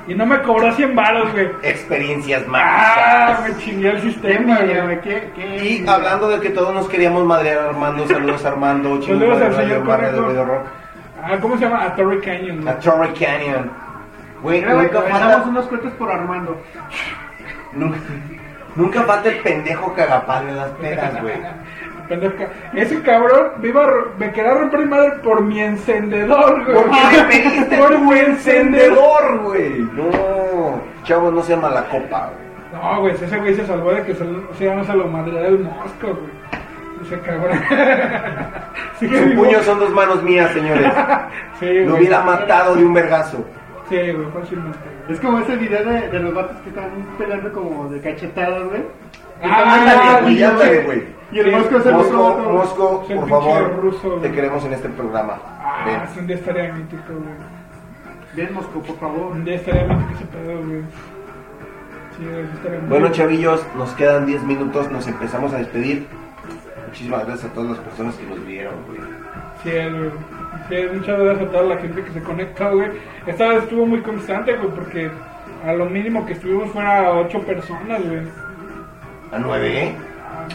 Y 0.07 0.15
no 0.15 0.25
me 0.25 0.41
cobró 0.41 0.71
100 0.71 0.95
baros, 0.95 1.33
güey. 1.33 1.49
Experiencias 1.63 2.43
Ah, 2.53 3.35
mágicas. 3.41 3.49
me 3.57 3.57
chingué 3.65 3.89
el 3.89 4.01
sistema, 4.01 4.55
güey. 4.59 4.81
güey. 4.81 5.01
Qué, 5.01 5.29
qué. 5.35 5.65
Y 5.65 5.85
hablando 5.85 6.29
de 6.29 6.39
que 6.39 6.49
todos 6.51 6.73
nos 6.73 6.87
queríamos 6.87 7.25
madrear 7.25 7.57
a 7.57 7.69
Armando, 7.71 8.07
saludos 8.07 8.45
a 8.45 8.47
Armando, 8.47 9.01
Saludos 9.01 9.37
Radio 9.37 9.55
señor. 10.25 10.63
Ah, 11.21 11.37
¿cómo 11.41 11.57
se 11.57 11.65
llama? 11.65 11.83
A 11.83 11.95
Torrey 11.95 12.19
Canyon, 12.21 12.61
güey. 12.61 12.69
A 12.73 12.79
Torrey 12.79 13.13
Canyon. 13.19 13.71
Güey, 14.43 14.61
nunca 14.61 15.01
damos 15.01 15.09
falta, 15.19 15.43
unos 15.49 15.65
cuentos 15.65 15.91
por 15.93 16.09
Armando. 16.09 16.61
nunca, 17.73 17.97
nunca 18.77 19.01
falta 19.03 19.27
el 19.27 19.39
pendejo 19.39 19.93
cagapalo 19.93 20.47
en 20.49 20.55
las 20.55 20.69
pedas, 20.69 21.21
güey. 21.21 21.35
Ese 22.73 23.01
cabrón 23.01 23.53
me, 23.61 23.69
iba 23.69 23.83
a 23.83 23.87
ro- 23.87 24.11
me 24.17 24.31
quería 24.31 24.53
romper 24.53 24.79
mi 24.81 24.85
madre 24.85 25.11
por 25.23 25.41
mi 25.41 25.59
encendedor, 25.59 26.63
güey. 26.65 26.85
Pediste 27.27 27.77
Por 27.77 27.91
tu 27.95 27.99
mi 27.99 28.19
encendedor, 28.19 29.39
güey. 29.43 29.79
No, 29.93 30.81
chavos, 31.03 31.33
no 31.33 31.41
se 31.41 31.55
llama 31.55 31.69
la 31.69 31.85
copa, 31.85 32.31
güey. 32.33 32.45
No, 32.81 32.99
güey, 33.01 33.13
ese 33.15 33.37
güey 33.39 33.55
se 33.55 33.65
salvó 33.65 33.91
de 33.93 34.03
que 34.03 34.13
se, 34.13 34.25
se 34.57 34.65
llama 34.65 34.81
a 34.87 34.95
lo 34.95 35.07
madre 35.07 35.31
del 35.41 35.59
mosco, 35.59 36.07
güey. 36.07 36.45
Ese 37.03 37.19
cabrón. 37.21 37.59
sí, 38.99 39.07
Su 39.07 39.35
puño 39.35 39.59
son 39.63 39.79
dos 39.79 39.91
manos 39.91 40.21
mías, 40.23 40.51
señores. 40.51 40.91
Sí, 41.59 41.65
güey. 41.67 41.85
Lo 41.85 41.95
hubiera 41.95 42.21
matado 42.21 42.75
de 42.75 42.83
un 42.83 42.93
vergazo. 42.93 43.45
Sí, 43.87 43.95
güey, 43.95 44.27
fácilmente. 44.33 44.77
Es 45.07 45.19
como 45.21 45.39
ese 45.39 45.55
video 45.55 45.85
de, 45.85 46.09
de 46.09 46.19
los 46.19 46.33
vatos 46.33 46.57
que 46.63 46.69
están 46.69 46.89
peleando 47.17 47.51
como 47.53 47.87
de 47.89 48.01
cachetadas, 48.01 48.63
güey. 48.65 48.81
Ah, 49.43 49.75
ándale, 49.75 50.21
güey, 50.21 50.43
ándale, 50.43 50.81
güey. 50.83 51.03
Y 51.31 51.39
el 51.39 51.51
mosco 51.51 51.81
se 51.81 51.91
Mosco, 51.91 52.13
lo 52.13 52.19
todo. 52.19 52.53
Mosco, 52.53 53.05
por 53.07 53.29
favor, 53.29 53.79
ruso, 53.81 54.09
te 54.21 54.31
queremos 54.31 54.63
en 54.65 54.73
este 54.73 54.89
programa. 54.89 55.37
Ah, 55.59 55.83
Ven. 55.85 56.01
es 56.01 56.17
un 56.17 56.27
día 56.27 56.35
estaría 56.37 56.73
mítico, 56.73 57.13
güey. 57.13 57.35
Bien, 58.35 58.53
Mosco, 58.53 58.79
por 58.81 58.97
favor. 58.97 59.31
Un 59.31 59.43
día 59.43 59.55
estaría 59.55 59.83
mítico 59.83 60.13
ese 60.15 60.25
pedo, 60.25 60.57
güey. 60.65 60.81
Sí, 62.17 62.23
Bueno, 62.87 63.09
chavillos, 63.11 63.65
nos 63.75 63.91
quedan 63.93 64.25
10 64.25 64.43
minutos, 64.43 64.89
nos 64.89 65.05
empezamos 65.07 65.53
a 65.53 65.57
despedir. 65.57 66.07
Muchísimas 66.87 67.25
gracias 67.25 67.51
a 67.51 67.53
todas 67.53 67.71
las 67.71 67.79
personas 67.79 68.15
que 68.15 68.25
nos 68.25 68.45
vieron, 68.45 68.73
güey. 68.87 69.01
Sí, 69.63 69.71
güey. 69.71 70.11
Sí, 70.69 70.75
muchas 70.95 71.19
gracias 71.19 71.49
a 71.49 71.51
toda 71.51 71.63
la 71.63 71.77
gente 71.77 72.01
que 72.03 72.11
se 72.11 72.21
conecta, 72.23 72.69
güey. 72.69 72.89
Esta 73.27 73.49
vez 73.49 73.63
estuvo 73.63 73.85
muy 73.85 74.01
constante, 74.01 74.55
güey, 74.55 74.69
porque 74.69 75.11
a 75.65 75.73
lo 75.73 75.85
mínimo 75.87 76.25
que 76.25 76.33
estuvimos 76.33 76.71
fuera 76.71 77.11
ocho 77.11 77.41
personas, 77.41 78.01
güey. 78.07 78.21
A 79.35 79.39
9, 79.39 79.83
¿eh? 79.83 79.95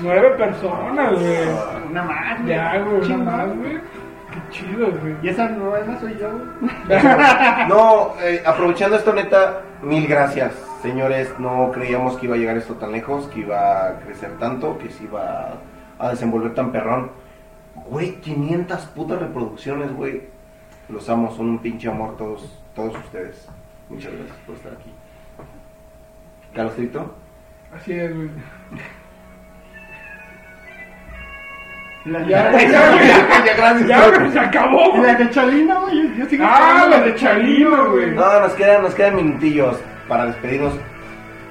Nueve 0.00 0.30
personas, 0.38 1.12
güey. 1.12 1.48
Una 1.90 2.02
más, 2.02 2.40
güey. 2.40 2.48
Ya, 2.48 2.78
güey, 2.78 3.12
una 3.12 3.16
más, 3.18 3.56
güey. 3.58 3.74
Qué 3.76 4.40
chido, 4.50 4.90
güey. 4.90 5.16
Y 5.22 5.28
esa 5.28 5.50
nueva 5.50 6.00
soy 6.00 6.16
yo, 6.18 6.30
güey. 6.30 6.72
No, 7.68 8.14
eh, 8.22 8.42
aprovechando 8.46 8.96
esto, 8.96 9.12
neta, 9.12 9.60
mil 9.82 10.06
gracias, 10.06 10.54
señores. 10.80 11.30
No 11.38 11.70
creíamos 11.74 12.16
que 12.16 12.24
iba 12.24 12.36
a 12.36 12.38
llegar 12.38 12.56
esto 12.56 12.72
tan 12.76 12.92
lejos, 12.92 13.26
que 13.26 13.40
iba 13.40 13.86
a 13.86 14.00
crecer 14.00 14.38
tanto, 14.38 14.78
que 14.78 14.88
se 14.88 15.04
iba 15.04 15.58
a 15.98 16.08
desenvolver 16.08 16.54
tan 16.54 16.72
perrón. 16.72 17.10
Güey, 17.74 18.14
500 18.22 18.80
putas 18.86 19.18
reproducciones, 19.18 19.94
güey. 19.94 20.22
Los 20.88 21.06
amo, 21.10 21.30
son 21.32 21.50
un 21.50 21.58
pinche 21.58 21.90
amor 21.90 22.16
todos, 22.16 22.62
todos 22.74 22.96
ustedes. 22.96 23.46
Muchas 23.90 24.10
gracias 24.10 24.38
por 24.46 24.54
estar 24.54 24.72
aquí. 24.72 24.90
Carlostrito. 26.54 27.14
Así 27.76 27.92
es, 27.92 28.14
güey. 28.14 28.30
La, 32.06 32.20
Ya, 32.26 32.50
la- 32.50 32.62
ya, 32.62 33.44
ya, 33.44 33.56
gracias. 33.56 33.86
Ya, 33.88 34.08
güey, 34.08 34.30
se 34.32 34.38
acabó. 34.40 34.96
y 34.96 35.00
la 35.02 35.14
de 35.14 35.30
Chalino, 35.30 35.80
güey. 35.82 36.08
Yo, 36.08 36.14
yo 36.16 36.26
sigo 36.26 36.44
Ah, 36.48 36.86
la 36.88 37.00
de 37.00 37.14
Chalino, 37.14 37.90
güey. 37.90 38.10
No, 38.12 38.40
nos 38.40 38.52
quedan, 38.54 38.82
nos 38.82 38.94
quedan 38.94 39.16
minutillos 39.16 39.78
para 40.08 40.26
despedirnos. 40.26 40.74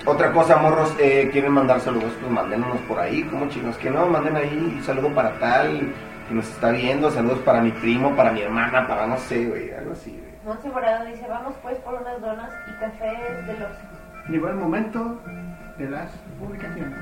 Otra 0.06 0.32
cosa, 0.32 0.58
morros, 0.58 0.96
eh, 1.00 1.30
quieren 1.32 1.52
mandar 1.52 1.80
saludos, 1.82 2.14
pues 2.20 2.32
mándenos 2.32 2.80
por 2.88 2.98
ahí, 3.00 3.24
como 3.26 3.48
chicos, 3.50 3.78
que 3.78 3.90
no, 3.92 4.08
manden 4.08 4.38
ahí 4.38 4.74
un 4.76 4.82
saludo 4.84 5.10
para 5.14 5.38
tal 5.40 5.94
que 6.28 6.34
nos 6.34 6.48
está 6.50 6.72
viendo, 6.72 7.12
saludos 7.12 7.40
para 7.40 7.62
mi 7.62 7.72
primo, 7.72 8.16
para 8.16 8.32
mi 8.32 8.42
hermana, 8.42 8.88
para 8.88 9.06
no 9.06 9.18
sé, 9.18 9.46
güey, 9.46 9.72
algo 9.74 9.92
así, 9.92 10.12
güey. 10.12 10.30
Monse 10.46 10.70
Morado 10.70 11.06
dice, 11.06 11.26
vamos 11.30 11.54
pues 11.62 11.78
por 11.80 11.96
unas 11.96 12.20
donas 12.22 12.50
y 12.68 12.80
cafés 12.80 13.46
de 13.48 13.54
los... 13.60 13.70
Llegó 14.30 14.48
el 14.48 14.56
momento 14.56 15.20
de 15.80 15.90
las 15.90 16.12
publicaciones. 16.40 16.98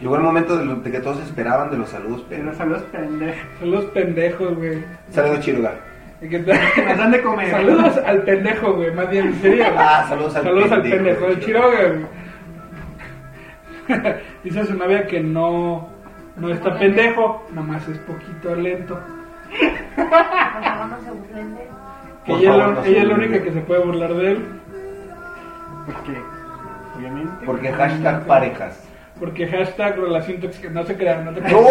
Llegó 0.00 0.16
el 0.16 0.22
momento 0.22 0.56
de, 0.56 0.64
lo- 0.64 0.76
de 0.76 0.90
que 0.90 1.00
todos 1.00 1.18
esperaban 1.20 1.70
de 1.70 1.76
los 1.78 1.88
saludos, 1.88 2.28
De 2.28 2.36
pero... 2.36 2.48
los 2.48 2.56
saludos 2.56 2.82
pendejos. 2.92 3.40
Son 3.58 3.70
los 3.72 3.84
pendejos, 3.86 4.56
güey. 4.56 4.84
Saludos, 5.10 5.40
Chiruga. 5.40 5.74
Nos 6.20 6.98
dan 6.98 7.10
de 7.10 7.20
comer. 7.22 7.50
Saludos 7.50 7.96
al 8.06 8.22
pendejo, 8.22 8.72
güey. 8.74 8.92
Más 8.92 9.10
bien, 9.10 9.26
en 9.26 9.34
serio. 9.40 9.64
Ah, 9.76 10.04
saludos 10.08 10.34
al 10.36 10.42
Saludos 10.44 10.72
al 10.72 10.82
pendejo, 10.82 11.04
pendejo, 11.04 11.26
el 11.26 11.40
Chiroga. 11.40 11.76
Chiroga, 11.76 11.88
güey. 13.88 14.14
Dice 14.44 14.64
su 14.66 14.74
novia 14.74 15.06
que 15.06 15.20
no, 15.20 15.88
no 16.36 16.50
está 16.50 16.78
pendejo, 16.78 17.46
nomás 17.52 17.86
es 17.88 17.98
poquito 17.98 18.54
lento. 18.54 19.00
Por 19.96 20.08
favor, 20.10 20.86
no 20.88 21.00
se 21.00 21.10
burlen 21.10 21.54
de 21.54 21.62
él. 21.62 21.68
Que 22.24 22.32
Por 22.32 22.40
ella, 22.40 22.50
favor, 22.50 22.62
es 22.62 22.68
la- 22.68 22.74
no 22.74 22.82
se 22.82 22.88
ella 22.90 22.98
es 23.00 23.04
la 23.08 23.14
burlen. 23.14 23.30
única 23.30 23.44
que 23.44 23.52
se 23.52 23.60
puede 23.60 23.84
burlar 23.84 24.14
de 24.14 24.30
él. 24.32 24.44
Porque, 25.86 26.20
obviamente. 26.98 27.46
Porque 27.46 27.72
hashtag 27.72 28.26
parejas. 28.26 28.84
Porque 29.18 29.46
hashtag 29.48 29.96
relación 29.98 30.38
tóxica. 30.40 30.68
No 30.70 30.84
se 30.84 30.96
crean, 30.96 31.24
no 31.24 31.32
te 31.32 31.40
crean. 31.40 31.60
¡No! 31.60 31.68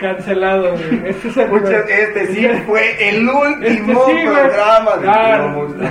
Cancelado, 0.00 0.72
güey. 0.72 1.10
Este 1.10 1.28
es 1.28 1.36
el. 1.36 1.48
Muchas- 1.50 1.88
este 1.88 2.26
sí 2.28 2.48
fue 2.66 3.08
el 3.08 3.28
último 3.28 3.64
Este 3.64 3.94
sí, 3.94 3.94
güey. 3.94 4.24
programa 4.26 4.96
de 4.96 5.02
Claro. 5.02 5.48
Monstruos. 5.50 5.90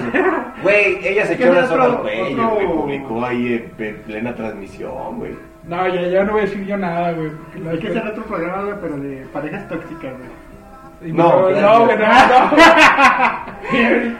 Güey, 0.61 1.07
ella 1.07 1.25
se 1.25 1.37
¿Qué 1.37 1.43
echó 1.43 1.51
una 1.53 1.67
sola 1.67 1.83
al 1.85 1.97
cuello, 1.99 2.49
güey, 2.49 2.67
publicó 2.67 3.25
ahí 3.25 3.71
en, 3.77 3.85
en 3.85 3.95
plena 4.03 4.35
transmisión, 4.35 5.17
güey. 5.19 5.31
No, 5.63 5.87
ya, 5.87 6.01
ya 6.01 6.23
no 6.25 6.33
voy 6.33 6.41
a 6.41 6.45
decir 6.45 6.65
yo 6.65 6.75
nada, 6.77 7.13
güey. 7.13 7.31
Hay 7.71 7.79
que 7.79 7.87
hacer 7.87 8.05
otro 8.05 8.23
programa, 8.25 8.63
güey, 8.63 8.75
pero 8.81 8.97
de 8.97 9.25
parejas 9.31 9.65
tóxicas, 9.69 10.11
güey. 10.17 10.29
No, 11.05 11.49
no, 11.49 11.85
gracias. 11.87 12.51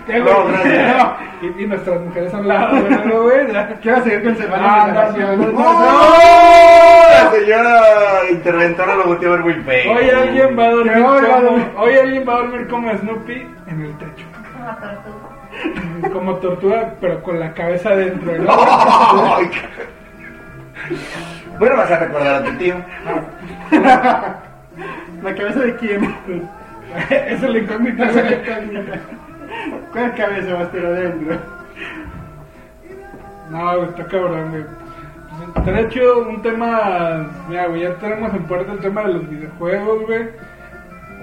no, 0.08 0.20
no, 0.26 0.46
gracias. 0.48 0.98
No, 0.98 1.16
Y, 1.42 1.64
y 1.64 1.68
nuestras 1.68 2.02
mujeres 2.02 2.34
al 2.34 2.48
lado, 2.48 2.76
no, 3.06 3.22
güey. 3.24 3.48
Quiero 3.82 4.04
seguir 4.04 4.24
con 4.24 4.36
Semana 4.38 4.64
Ah, 4.66 4.86
de 4.88 4.92
no, 4.94 5.00
Relación. 5.02 5.42
no, 5.42 5.52
no. 5.52 5.60
La 7.10 7.32
señora 7.32 7.82
interventora 8.32 8.96
lo 8.96 9.04
volteó 9.06 9.30
a 9.30 9.32
ver 9.34 9.42
muy 9.42 9.54
feo. 9.56 9.94
Hoy 9.94 10.10
alguien 10.10 10.58
va 10.60 10.64
a 10.66 10.70
dormir 10.72 10.94
Que 10.94 11.00
hoy 11.02 11.06
va 11.06 11.18
a 11.18 11.36
como, 11.38 11.42
dormir. 11.52 11.68
hoy 11.78 11.94
alguien 11.98 12.26
va 12.28 12.34
a 12.34 12.38
dormir 12.38 12.68
como 12.68 12.98
Snoopy 12.98 13.48
en 13.68 13.82
el 13.82 13.98
techo. 13.98 14.26
Como 16.12 16.36
tortuga, 16.36 16.94
pero 17.00 17.22
con 17.22 17.40
la 17.40 17.54
cabeza 17.54 17.90
adentro, 17.90 18.34
¿no? 18.40 18.56
Bueno, 21.60 21.78
vas 21.78 21.92
a 21.92 21.98
recordar 22.00 22.36
a 22.36 22.44
tu 22.44 22.52
tío. 22.58 22.76
¿La 23.72 25.36
cabeza 25.36 25.60
de 25.60 25.76
quién? 25.78 26.16
Esa 27.10 27.16
es 27.30 27.42
la 27.42 27.58
incógnita, 27.58 28.12
güey. 28.12 28.26
¿Cuál 29.92 30.16
cabeza 30.16 30.54
va 30.54 30.60
a 30.60 30.64
estar 30.64 30.86
adentro? 30.86 31.38
No, 33.52 33.78
güey, 33.78 33.90
está 33.90 34.06
cabrón, 34.06 34.50
güey. 34.52 34.64
Pues, 35.54 35.66
Te 35.66 35.82
hecho 35.82 36.20
un 36.28 36.42
tema. 36.42 37.28
Mira, 37.50 37.68
güey, 37.68 37.82
ya 37.82 37.94
tenemos 37.96 38.34
en 38.34 38.44
puerta 38.44 38.72
el 38.72 38.80
tema 38.80 39.04
de 39.04 39.14
los 39.14 39.30
videojuegos, 39.30 40.06
güey. 40.06 40.28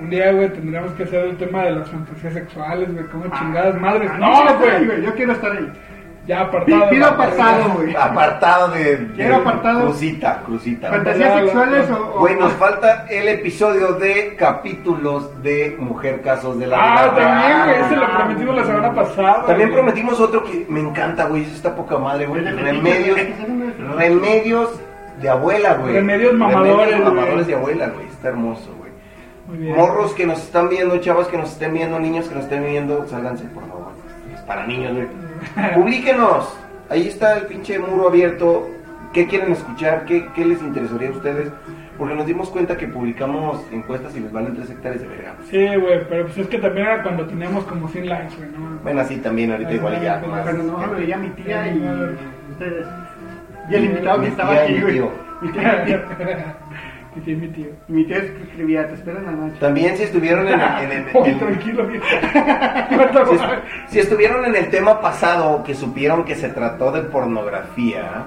Un 0.01 0.11
día, 0.11 0.33
güey, 0.33 0.49
tendríamos 0.49 0.93
que 0.93 1.03
hacer 1.03 1.25
el 1.25 1.37
tema 1.37 1.65
de 1.65 1.73
las 1.73 1.91
fantasías 1.91 2.35
sexuales, 2.35 2.93
güey. 2.93 3.05
Como 3.07 3.25
chingadas 3.37 3.81
madres. 3.81 4.11
No, 4.19 4.59
güey. 4.59 5.03
yo 5.03 5.15
quiero 5.15 5.33
estar 5.33 5.53
ahí. 5.53 5.71
Ya 6.27 6.43
apartado. 6.43 6.91
Pido 6.91 7.07
apartado, 7.07 7.71
güey. 7.75 7.97
Apartado 7.99 8.69
de. 8.69 9.09
Quiero 9.17 9.37
apartado. 9.37 9.81
Crucita, 9.87 10.43
crucita. 10.45 10.91
¿Fantasías 10.91 11.41
sexuales 11.41 11.91
o.? 11.91 11.95
o- 12.15 12.21
Güey, 12.21 12.37
nos 12.37 12.53
falta 12.53 13.07
el 13.09 13.27
episodio 13.29 13.95
de 13.95 14.37
capítulos 14.37 15.43
de 15.43 15.77
Mujer 15.79 16.21
Casos 16.21 16.59
de 16.59 16.67
la 16.67 16.77
Ah, 16.79 17.09
Vida 17.11 17.17
también, 17.17 17.59
güey. 17.65 17.81
Ese 17.81 17.97
lo 17.97 18.17
prometimos 18.17 18.57
la 18.57 18.65
semana 18.65 18.95
pasada. 18.95 19.47
También 19.47 19.73
prometimos 19.73 20.21
otro 20.21 20.45
que 20.45 20.67
me 20.69 20.81
encanta, 20.81 21.25
güey. 21.25 21.43
Eso 21.43 21.55
está 21.55 21.75
poca 21.75 21.99
madre, 21.99 22.27
güey. 22.27 22.45
Remedios. 22.45 23.19
Remedios 23.97 24.81
de 25.21 25.29
abuela, 25.29 25.75
güey. 25.75 25.95
Remedios 25.95 26.35
mamadores, 26.35 26.77
Remedios 26.91 27.15
mamadores 27.15 27.47
de 27.47 27.55
abuela, 27.55 27.87
güey. 27.89 28.07
Está 28.07 28.29
hermoso, 28.29 28.75
güey. 28.79 28.91
Muy 29.49 29.59
bien. 29.59 29.77
Morros 29.77 30.13
que 30.15 30.27
nos 30.27 30.39
están 30.39 30.69
viendo, 30.69 30.97
chavos 30.99 31.27
que 31.29 31.37
nos 31.39 31.51
estén 31.53 31.75
viendo, 31.75 31.99
niños 31.99 32.29
que 32.29 32.35
nos 32.35 32.45
estén 32.45 32.65
viendo, 32.65 33.07
sálganse, 33.09 33.45
por 33.47 33.67
favor. 33.67 33.89
Es 34.33 34.41
para 34.43 34.67
niños, 34.67 34.95
güey. 34.95 35.09
Publíquenos. 35.75 36.57
Ahí 36.89 37.09
está 37.09 37.39
el 37.39 37.47
pinche 37.47 37.79
muro 37.79 38.09
abierto. 38.09 38.69
¿Qué 39.13 39.27
quieren 39.27 39.53
escuchar? 39.53 40.05
¿Qué, 40.05 40.29
qué 40.35 40.45
les 40.45 40.61
interesaría 40.63 41.09
a 41.09 41.13
ustedes? 41.13 41.51
Porque 41.99 42.15
nos 42.15 42.27
dimos 42.27 42.49
cuenta 42.49 42.77
que 42.77 42.87
publicamos 42.87 43.61
encuestas 43.73 44.17
y 44.17 44.21
les 44.21 44.33
valen 44.33 44.55
tres 44.55 44.71
hectáreas 44.71 45.03
de 45.03 45.09
verga. 45.09 45.35
Sí, 45.51 45.67
güey, 45.67 46.09
pero 46.09 46.25
pues 46.27 46.39
es 46.39 46.47
que 46.47 46.59
también 46.59 46.87
era 46.87 47.03
cuando 47.03 47.27
teníamos 47.27 47.65
como 47.65 47.89
100 47.89 48.09
likes, 48.09 48.37
güey, 48.37 48.49
¿no? 48.51 48.79
Bueno, 48.83 49.01
así 49.01 49.17
también, 49.19 49.53
ahorita 49.53 49.73
igual 49.73 50.01
ya. 50.01 50.23
más. 50.27 50.43
Cuando 50.43 50.63
no 50.63 50.91
veía 50.95 51.19
mi 51.19 51.29
tía 51.31 51.69
y 51.69 51.83
ustedes. 52.53 52.87
Y 53.69 53.75
el 53.75 53.85
invitado 53.85 54.23
que 54.23 54.29
estaba 54.29 54.55
aquí, 54.55 54.81
güey. 54.81 55.03
mi 55.43 55.53
tía. 55.53 55.85
Que 57.15 57.21
tiene 57.23 57.47
mi 57.47 57.49
tío. 57.53 57.67
Mi 57.89 58.05
tía 58.07 58.19
escribía, 58.19 58.87
te 58.87 58.95
espero 58.95 59.19
en 59.19 59.27
la 59.27 59.33
noche. 59.33 59.57
También 59.59 59.97
si 59.97 60.05
estuvieron 60.05 60.47
en, 60.47 60.61
en- 60.61 60.93
en- 60.93 61.07
Oye, 61.15 61.31
en- 61.33 61.39
tranquilo, 61.39 61.87
viejo. 61.87 62.05
¿Cuánto 62.95 63.27
si, 63.27 63.39
si 63.89 63.99
estuvieron 63.99 64.45
en 64.45 64.55
el 64.57 64.71
tema 64.71 65.01
pasado 65.01 65.63
que 65.65 65.75
supieron 65.75 66.25
que 66.25 66.37
se 66.37 66.49
trató 66.51 66.93
de 66.93 67.03
pornografía, 67.03 68.25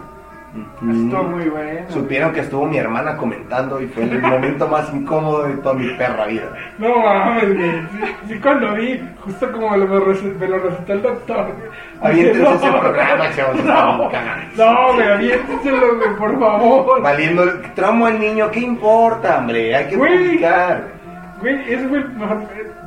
Estuvo 0.55 1.23
muy 1.23 1.49
bueno. 1.49 1.89
supieron 1.89 2.31
que 2.31 2.41
estuvo 2.41 2.65
mi 2.67 2.77
hermana 2.77 3.17
comentando 3.17 3.81
y 3.81 3.87
fue 3.87 4.03
el 4.03 4.21
momento 4.21 4.67
más 4.67 4.93
incómodo 4.93 5.43
de 5.47 5.55
toda 5.57 5.73
mi 5.73 5.89
perra 5.95 6.27
vida. 6.27 6.49
No 6.77 6.95
mames, 6.99 7.57
güey. 7.57 7.71
Sí, 7.71 8.13
sí, 8.27 8.39
cuando 8.39 8.73
vi, 8.75 9.01
justo 9.21 9.51
como 9.51 9.71
me 9.71 9.77
lo, 9.79 9.87
me 9.87 10.47
lo 10.47 10.59
recetó 10.59 10.93
el 10.93 11.01
doctor. 11.01 11.47
Aviéntense 12.01 12.39
dije, 12.39 12.53
ese 12.55 12.71
programa, 12.77 13.35
chavos, 13.35 13.65
No, 13.65 14.73
no, 14.73 14.93
güey, 14.93 15.07
aviéntenselo, 15.07 15.95
güey, 15.97 16.15
por 16.17 16.39
favor. 16.39 17.01
Valiendo 17.01 17.43
el 17.43 17.61
tramo 17.73 18.05
al 18.05 18.19
niño, 18.19 18.51
¿qué 18.51 18.59
importa, 18.59 19.39
hombre? 19.39 19.75
Hay 19.75 19.87
que 19.87 19.95
Güey. 19.95 20.17
publicar. 20.17 20.92
Güey, 21.43 21.73
ese 21.73 21.87
fue 21.89 21.97
el 21.97 22.09
mejor. 22.13 22.37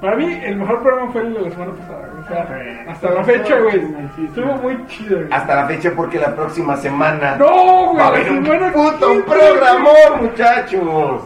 Para 0.00 0.16
mí, 0.16 0.40
el 0.42 0.56
mejor 0.56 0.80
programa 0.82 1.12
fue 1.12 1.20
el 1.20 1.34
de 1.34 1.40
la 1.42 1.50
semana 1.50 1.72
pasada, 1.72 2.08
güey. 2.10 2.22
O 2.22 2.26
sea, 2.26 2.46
Sí. 2.46 2.88
hasta 2.88 3.10
la 3.10 3.24
fecha, 3.24 3.58
güey. 3.60 3.94
Estuvo 4.24 4.54
muy 4.54 4.86
chido, 4.86 5.18
güey. 5.18 5.28
Hasta 5.30 5.54
la 5.56 5.66
fecha 5.66 5.92
porque 5.94 6.18
la 6.18 6.34
próxima 6.34 6.76
semana 6.76 7.36
No, 7.36 7.86
güey. 7.88 7.98
va 7.98 8.04
a 8.04 8.08
haber 8.08 8.26
la 8.26 8.38
un 8.38 8.44
semana 8.46 8.72
puto 8.72 9.06
siguiente, 9.08 9.30
programón, 9.30 10.22
muchachos. 10.22 11.22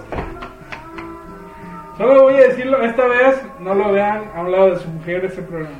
Solo 1.96 2.22
voy 2.22 2.34
a 2.34 2.40
decirlo, 2.40 2.82
esta 2.82 3.06
vez 3.06 3.42
no 3.60 3.74
lo 3.74 3.92
vean 3.92 4.22
a 4.34 4.40
un 4.40 4.50
lado 4.52 4.70
de 4.70 4.76
su 4.78 4.88
mujer 4.88 5.24
ese 5.24 5.42
programa. 5.42 5.74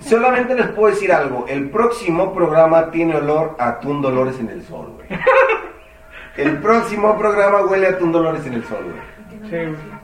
Solamente 0.00 0.54
les 0.56 0.66
puedo 0.68 0.88
decir 0.92 1.12
algo. 1.12 1.44
El 1.48 1.70
próximo 1.70 2.34
programa 2.34 2.90
tiene 2.90 3.14
olor 3.16 3.54
a 3.60 3.68
atún 3.68 4.02
Dolores 4.02 4.40
en 4.40 4.48
el 4.48 4.62
sol, 4.64 4.92
güey. 4.96 5.06
El 6.36 6.58
próximo 6.58 7.16
programa 7.16 7.62
huele 7.62 7.86
a 7.86 7.90
atún 7.90 8.12
Dolores 8.12 8.44
en 8.46 8.54
el 8.54 8.64
sol, 8.64 8.84
güey. 8.84 9.50
Sí, 9.50 9.56
güey. 9.56 9.95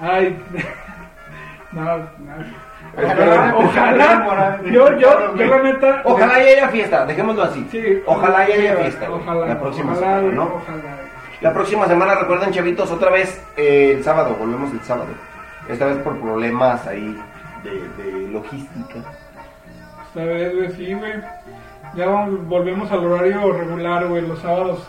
Ay. 0.00 0.36
No, 1.70 1.84
no. 1.98 2.06
Ojalá, 2.96 3.54
Ojalá. 4.26 4.60
Yo, 4.64 4.98
yo, 4.98 5.36
yo 5.36 5.46
la 5.46 5.62
neta. 5.62 6.00
Ojalá 6.04 6.34
haya 6.36 6.68
fiesta, 6.68 7.04
dejémoslo 7.04 7.42
así. 7.42 7.68
Sí, 7.70 8.02
Ojalá 8.06 8.38
haya 8.38 8.76
fiesta. 8.76 9.10
Ojalá. 9.10 9.46
La 9.46 9.60
próxima 9.60 9.92
ojalá, 9.92 10.16
semana, 10.20 10.34
¿no? 10.34 10.42
Ojalá. 10.44 10.82
La 11.42 11.52
próxima 11.52 11.86
semana, 11.86 12.14
recuerden, 12.14 12.52
chavitos, 12.52 12.90
otra 12.90 13.10
vez 13.10 13.44
eh, 13.58 13.92
el 13.98 14.02
sábado, 14.02 14.34
volvemos 14.40 14.72
el 14.72 14.80
sábado. 14.80 15.08
Esta 15.68 15.84
vez 15.84 15.98
por 15.98 16.18
problemas 16.18 16.86
ahí 16.86 17.16
de, 17.64 18.02
de 18.02 18.28
logística. 18.28 19.00
Esta 20.08 20.24
vez, 20.24 20.56
güey, 20.56 20.72
sí, 20.72 20.94
güey. 20.94 21.12
Ya 21.94 22.06
vamos- 22.06 22.46
volvemos 22.48 22.90
al 22.90 23.04
horario 23.04 23.52
regular, 23.52 24.06
güey, 24.06 24.26
los 24.26 24.38
sábados. 24.40 24.88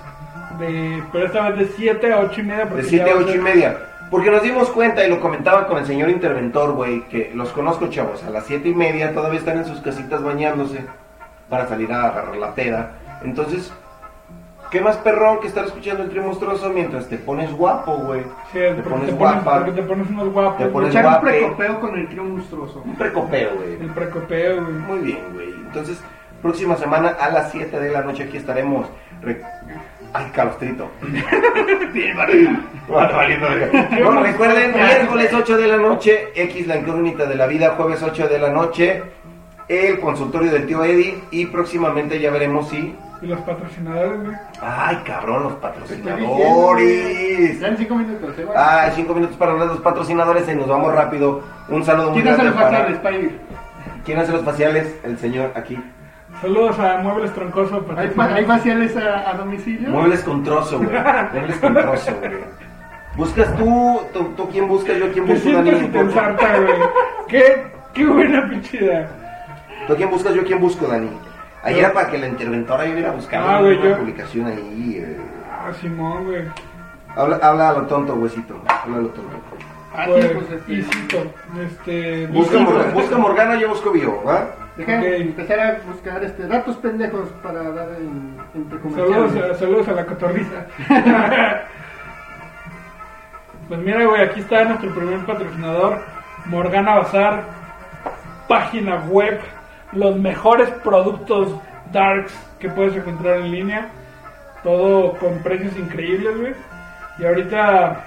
De, 0.59 1.03
pero 1.11 1.25
esta 1.25 1.49
vez 1.49 1.59
de 1.59 1.75
7 1.75 2.13
a 2.13 2.19
8 2.19 2.39
y 2.39 2.43
media. 2.43 2.63
De 2.63 2.65
porque 2.67 2.83
7 2.83 3.05
ya 3.05 3.11
a 3.11 3.15
va 3.15 3.21
8 3.21 3.35
y 3.35 3.39
media. 3.39 3.77
Porque 4.09 4.31
nos 4.31 4.41
dimos 4.41 4.69
cuenta, 4.69 5.05
y 5.05 5.09
lo 5.09 5.19
comentaba 5.19 5.67
con 5.67 5.77
el 5.77 5.85
señor 5.85 6.09
interventor, 6.09 6.71
güey, 6.73 7.07
que 7.09 7.31
los 7.35 7.49
conozco, 7.49 7.87
chavos, 7.89 8.23
a 8.23 8.29
las 8.31 8.45
7 8.45 8.67
y 8.69 8.73
media 8.73 9.13
todavía 9.13 9.39
están 9.39 9.57
en 9.57 9.65
sus 9.65 9.81
casitas 9.81 10.23
bañándose 10.23 10.83
para 11.47 11.67
salir 11.67 11.91
a 11.93 12.05
agarrar 12.07 12.35
la 12.35 12.55
peda. 12.55 12.91
Entonces, 13.23 13.71
qué 14.71 14.81
más 14.81 14.97
perrón 14.97 15.39
que 15.41 15.47
estar 15.47 15.65
escuchando 15.65 16.03
el 16.03 16.09
trío 16.09 16.23
monstruoso 16.23 16.69
mientras 16.71 17.07
te 17.07 17.17
pones 17.17 17.51
guapo, 17.53 17.97
güey. 17.97 18.21
Sí, 18.51 18.59
te 18.59 18.73
pones 18.81 18.81
te 18.81 18.85
pones, 18.85 19.15
guapa. 19.15 19.57
porque 19.57 19.71
te 19.73 19.81
pones 19.83 20.09
unos 20.09 20.29
guapos. 20.33 20.57
Te 20.57 20.63
güey. 20.63 20.73
pones 20.73 20.89
Echar 20.89 21.05
un 21.05 21.11
guape. 21.11 21.27
precopeo 21.29 21.79
con 21.79 21.97
el 21.99 22.07
trío 22.09 22.23
monstruoso. 22.23 22.81
Un 22.85 22.95
precopeo, 22.95 23.55
güey. 23.57 23.73
El 23.73 23.89
precopeo, 23.91 24.61
güey. 24.63 24.73
Muy 24.73 24.99
bien, 24.99 25.21
güey. 25.33 25.49
Entonces, 25.49 26.01
próxima 26.41 26.75
semana 26.77 27.09
a 27.09 27.29
las 27.29 27.51
7 27.51 27.79
de 27.79 27.91
la 27.91 28.01
noche 28.01 28.23
aquí 28.23 28.37
estaremos. 28.37 28.87
Re- 29.21 29.41
Ay, 30.13 30.25
calostrito. 30.33 30.89
Bien. 31.93 32.17
Bueno, 32.87 34.23
recuerden, 34.23 34.73
miércoles 34.73 35.31
8 35.33 35.57
de 35.57 35.67
la 35.67 35.77
noche, 35.77 36.29
X 36.35 36.67
la 36.67 36.77
incógnita 36.77 37.25
de 37.25 37.35
la 37.35 37.47
vida, 37.47 37.73
jueves 37.77 38.01
8 38.01 38.27
de 38.27 38.39
la 38.39 38.49
noche, 38.49 39.03
el 39.67 39.99
consultorio 39.99 40.51
del 40.51 40.65
tío 40.65 40.83
Eddie 40.83 41.23
y 41.31 41.45
próximamente 41.45 42.19
ya 42.19 42.31
veremos 42.31 42.69
si... 42.69 42.95
Y 43.21 43.27
los 43.27 43.39
patrocinadores, 43.41 44.21
güey. 44.23 44.35
Ay, 44.61 44.97
cabrón, 45.05 45.43
los 45.43 45.53
patrocinadores. 45.53 47.61
en 47.61 47.77
cinco 47.77 47.95
minutos, 47.95 48.33
¿eh? 48.39 48.45
Ay, 48.55 48.91
cinco 48.95 49.13
minutos 49.13 49.35
para 49.35 49.51
hablar 49.51 49.67
de 49.67 49.73
los 49.75 49.83
patrocinadores 49.83 50.47
y 50.49 50.55
nos 50.55 50.67
vamos 50.67 50.93
rápido. 50.95 51.41
Un 51.67 51.83
saludo 51.83 52.11
muy 52.11 52.21
¿Quién 52.21 52.33
hace 52.33 52.43
grande 52.43 52.45
los 52.45 52.55
para... 52.55 52.77
faciales 52.77 52.99
para? 53.01 53.17
¿Quién 54.05 54.19
hace 54.19 54.31
los 54.31 54.41
faciales? 54.43 54.95
El 55.03 55.17
señor 55.19 55.51
aquí. 55.55 55.77
Saludos 56.41 56.79
a 56.79 56.97
Muebles 56.97 57.33
Troncoso. 57.33 57.85
¿Hay, 57.97 58.11
hay 58.17 58.45
faciales 58.45 58.95
a, 58.95 59.29
a 59.29 59.33
domicilio? 59.33 59.89
Muebles 59.89 60.23
con 60.23 60.43
trozo, 60.43 60.77
güey. 60.77 60.89
Muebles 61.33 61.57
con 61.57 61.73
trozo, 61.73 62.11
güey. 62.19 62.31
Buscas 63.17 63.55
tú, 63.57 64.01
tú, 64.13 64.23
tú 64.37 64.49
quién 64.49 64.67
buscas, 64.67 64.97
yo 64.97 65.11
quién 65.11 65.25
busco, 65.27 65.51
Dani. 65.51 65.69
y 65.71 65.87
te 65.87 65.99
ensarta, 65.99 66.57
güey. 66.59 66.73
Qué, 67.27 67.67
qué 67.93 68.05
buena 68.05 68.47
pinche 68.49 68.77
idea. 68.77 69.09
Tú 69.87 69.95
quién 69.95 70.09
buscas, 70.09 70.33
yo 70.33 70.43
quién 70.45 70.59
busco, 70.61 70.87
Dani. 70.87 71.09
Ahí 71.63 71.77
era 71.79 71.91
para 71.91 72.09
que 72.09 72.17
la 72.17 72.27
interventora 72.27 72.85
yo 72.85 72.93
hubiera 72.93 73.11
buscado 73.11 73.49
Ah, 73.49 73.59
una 73.59 73.73
yo- 73.83 73.97
publicación 73.97 74.47
ahí. 74.47 74.95
eh. 75.03 75.17
Ah, 75.51 75.73
Simón, 75.81 76.23
güey. 76.25 76.43
Habla, 77.17 77.39
habla 77.41 77.69
a 77.69 77.73
lo 77.73 77.81
tonto, 77.87 78.13
huesito. 78.13 78.55
Habla 78.65 78.97
a 78.97 79.01
lo 79.01 79.07
tonto. 79.09 79.35
Ah, 79.93 80.05
sí, 80.05 80.11
Pues, 80.11 80.31
pues 80.31 80.51
este, 80.51 81.25
este... 81.65 82.27
Busca. 82.27 82.59
Morgana, 82.59 82.93
busca 82.93 83.17
Morgana, 83.17 83.55
yo 83.59 83.69
busco 83.69 83.91
Bio, 83.91 84.23
¿va? 84.23 84.47
Deja 84.79 84.97
Ok. 84.99 85.03
empezar 85.03 85.59
a 85.59 85.77
buscar 85.91 86.23
este, 86.23 86.47
datos 86.47 86.77
pendejos 86.77 87.27
para 87.43 87.63
dar 87.71 87.89
en, 87.99 88.37
entre 88.55 88.79
Saludos 88.79 89.09
comerciales. 89.09 89.51
a, 89.51 89.59
saludos 89.59 89.87
a 89.89 89.91
la 89.91 90.05
cotorriza. 90.05 90.65
pues 93.67 93.79
mira, 93.81 94.05
güey, 94.05 94.21
aquí 94.21 94.39
está 94.39 94.63
nuestro 94.63 94.89
primer 94.95 95.25
patrocinador, 95.25 95.99
Morgana 96.45 96.95
Bazar, 96.95 97.43
página 98.47 98.95
web, 99.09 99.39
los 99.91 100.15
mejores 100.17 100.69
productos 100.83 101.55
darks 101.91 102.33
que 102.59 102.69
puedes 102.69 102.95
encontrar 102.95 103.37
en 103.37 103.51
línea, 103.51 103.89
todo 104.63 105.13
con 105.17 105.39
precios 105.43 105.77
increíbles, 105.77 106.37
güey. 106.39 106.53
Y 107.19 107.25
ahorita 107.25 108.01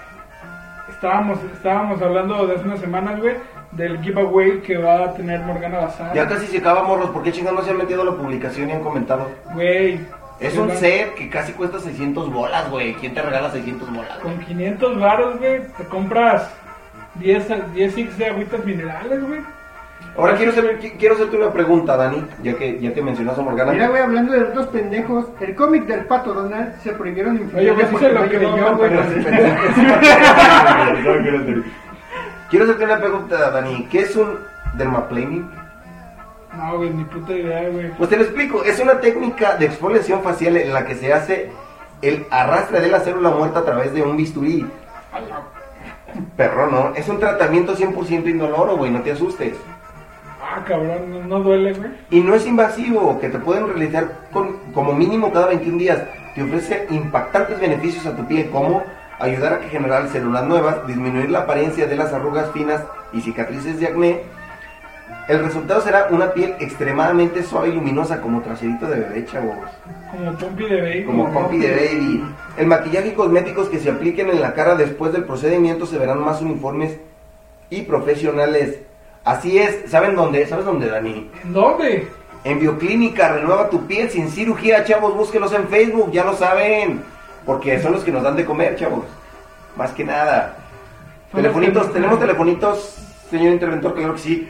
estábamos, 0.89 1.39
estábamos 1.53 2.01
hablando 2.01 2.47
de 2.47 2.55
hace 2.55 2.65
unas 2.65 2.81
semanas, 2.81 3.21
güey, 3.21 3.37
del 3.73 4.01
giveaway 4.03 4.61
que 4.61 4.77
va 4.79 5.05
a 5.07 5.15
tener 5.15 5.41
Morgana 5.41 5.79
Bazar. 5.79 6.15
Ya 6.15 6.29
casi 6.29 6.47
se 6.47 6.59
acaba, 6.59 6.83
morros. 6.83 7.11
¿Por 7.11 7.23
qué 7.23 7.33
chingados 7.33 7.59
no 7.61 7.65
se 7.65 7.71
han 7.71 7.79
metido 7.79 8.03
a 8.03 8.05
la 8.05 8.13
publicación 8.13 8.69
y 8.69 8.73
han 8.73 8.83
comentado? 8.83 9.29
Güey. 9.55 10.01
Es 10.41 10.57
un 10.59 10.71
set 10.73 11.15
que 11.15 11.29
casi 11.31 11.53
cuesta 11.53 11.79
600 11.79 12.33
bolas, 12.33 12.69
güey. 12.71 12.95
¿Quién 12.95 13.15
te 13.15 13.23
regala 13.23 13.51
600 13.51 13.89
bolas? 13.95 14.19
Con 14.19 14.39
500 14.41 14.99
varos, 14.99 15.39
güey, 15.39 15.63
te 15.79 15.85
compras 15.85 16.51
10, 17.15 17.47
10 17.75 17.95
six 17.95 18.19
de 18.19 18.27
agüitas 18.27 18.65
minerales, 18.65 19.25
güey. 19.27 19.41
Ahora 20.19 20.35
quiero, 20.37 20.53
saber- 20.53 20.81
qui- 20.81 20.95
quiero 20.99 21.15
hacerte 21.15 21.37
una 21.37 21.53
pregunta, 21.53 21.97
Dani, 21.97 22.25
ya 22.43 22.55
que, 22.57 22.79
ya 22.81 22.93
que 22.93 23.01
mencionas 23.01 23.39
a 23.39 23.43
Morgana. 23.43 23.73
Mira, 23.73 23.89
güey, 23.89 24.03
hablando 24.03 24.33
de 24.33 24.41
datos 24.41 24.67
pendejos, 24.67 25.27
el 25.41 25.55
cómic 25.55 25.85
del 25.87 26.05
pato 26.07 26.35
Donald 26.35 26.75
se 26.83 26.93
prohibieron 26.93 27.51
Oye, 27.55 27.71
sí 27.71 27.83
porque 27.91 28.07
se 28.07 28.13
lo 28.13 28.23
creyó, 28.27 28.57
llevan 28.57 28.77
güey. 28.77 28.91
Quiero 32.53 32.67
hacerte 32.67 32.85
una 32.85 32.99
pregunta, 33.01 33.51
Dani. 33.51 33.87
¿Qué 33.91 34.01
es 34.01 34.15
un 34.15 34.39
dermaplaning? 34.75 35.51
No, 36.55 36.77
güey, 36.77 36.91
ni 36.91 37.03
puta 37.05 37.33
idea, 37.33 37.67
güey. 37.71 37.91
Pues 37.97 38.11
te 38.11 38.17
lo 38.19 38.25
explico. 38.25 38.63
Es 38.63 38.79
una 38.79 39.01
técnica 39.01 39.57
de 39.57 39.65
exfoliación 39.67 40.23
facial 40.23 40.59
en 40.59 40.71
la 40.75 40.85
que 40.85 40.95
se 40.95 41.15
hace 41.15 41.51
el 42.03 42.27
arrastre 42.31 42.81
de 42.83 42.89
la 42.89 43.01
célula 43.01 43.31
muerta 43.31 43.61
a 43.61 43.65
través 43.65 43.95
de 43.95 44.03
un 44.03 44.19
bisturí. 44.19 44.67
Perro, 46.37 46.71
¿no? 46.71 46.93
Es 46.95 47.09
un 47.09 47.19
tratamiento 47.19 47.75
100% 47.75 48.29
indoloro, 48.29 48.77
güey. 48.77 48.91
No 48.91 49.01
te 49.01 49.13
asustes. 49.13 49.57
Ah, 50.43 50.63
cabrón, 50.67 51.11
no, 51.11 51.21
no 51.27 51.41
duele, 51.43 51.73
güey. 51.73 51.91
Y 52.11 52.21
no 52.21 52.35
es 52.35 52.47
invasivo, 52.47 53.19
que 53.19 53.31
te 53.31 53.39
pueden 53.39 53.67
realizar 53.67 54.29
con- 54.31 54.59
como 54.75 54.93
mínimo 54.93 55.33
cada 55.33 55.47
21 55.47 55.79
días. 55.79 56.03
Te 56.35 56.43
ofrece 56.43 56.87
impactantes 56.91 57.59
beneficios 57.59 58.05
a 58.05 58.15
tu 58.15 58.27
piel, 58.27 58.51
como 58.51 58.83
ayudar 59.23 59.53
a 59.53 59.61
que 59.61 59.69
generar 59.69 60.09
células 60.09 60.45
nuevas, 60.45 60.85
disminuir 60.87 61.31
la 61.31 61.41
apariencia 61.41 61.87
de 61.87 61.97
las 61.97 62.13
arrugas 62.13 62.51
finas 62.51 62.83
y 63.13 63.21
cicatrices 63.21 63.79
de 63.79 63.87
acné. 63.87 64.21
El 65.29 65.45
resultado 65.45 65.81
será 65.81 66.09
una 66.11 66.33
piel 66.33 66.57
extremadamente 66.59 67.45
suave 67.45 67.69
y 67.69 67.73
luminosa, 67.73 68.21
como 68.21 68.41
traserito 68.43 68.87
de 68.87 69.01
bebé, 69.01 69.25
chavos. 69.25 69.57
Como 70.11 70.33
pompi 70.37 70.65
de 70.65 70.81
baby. 70.81 71.05
Como 71.05 71.33
compi 71.33 71.59
de 71.59 71.71
baby. 71.71 72.25
El 72.57 72.67
maquillaje 72.67 73.09
y 73.09 73.13
cosméticos 73.13 73.69
que 73.69 73.79
se 73.79 73.91
apliquen 73.91 74.29
en 74.31 74.41
la 74.41 74.55
cara 74.55 74.75
después 74.75 75.13
del 75.13 75.25
procedimiento 75.25 75.87
se 75.87 75.99
verán 75.99 76.21
más 76.21 76.43
uniformes 76.43 76.99
y 77.71 77.83
profesionales. 77.83 78.81
Así 79.25 79.59
es, 79.59 79.89
¿saben 79.89 80.17
dónde? 80.17 80.45
¿Sabes 80.47 80.65
dónde, 80.65 80.89
Dani? 80.89 81.31
¿En 81.45 81.53
dónde? 81.53 82.09
En 82.43 82.59
Bioclínica, 82.59 83.29
renueva 83.29 83.71
tu 83.71 83.87
piel 83.87 84.11
sin 84.11 84.29
cirugía, 84.29 84.85
chavos, 84.85 85.15
búsquenos 85.15 85.53
en 85.53 85.69
Facebook, 85.69 86.11
ya 86.11 86.25
lo 86.25 86.35
saben. 86.35 87.03
Porque 87.47 87.81
son 87.81 87.93
los 87.93 88.05
que 88.05 88.13
nos 88.13 88.23
dan 88.23 88.37
de 88.37 88.45
comer, 88.45 88.77
chavos. 88.77 89.05
Más 89.77 89.91
que 89.93 90.05
nada. 90.05 90.57
Telefonitos, 91.35 91.93
tenemos 91.93 92.19
telefonitos, 92.21 92.99
señor 93.31 93.53
interventor, 93.55 93.95
claro 93.95 94.15
que 94.15 94.21
sí. 94.21 94.49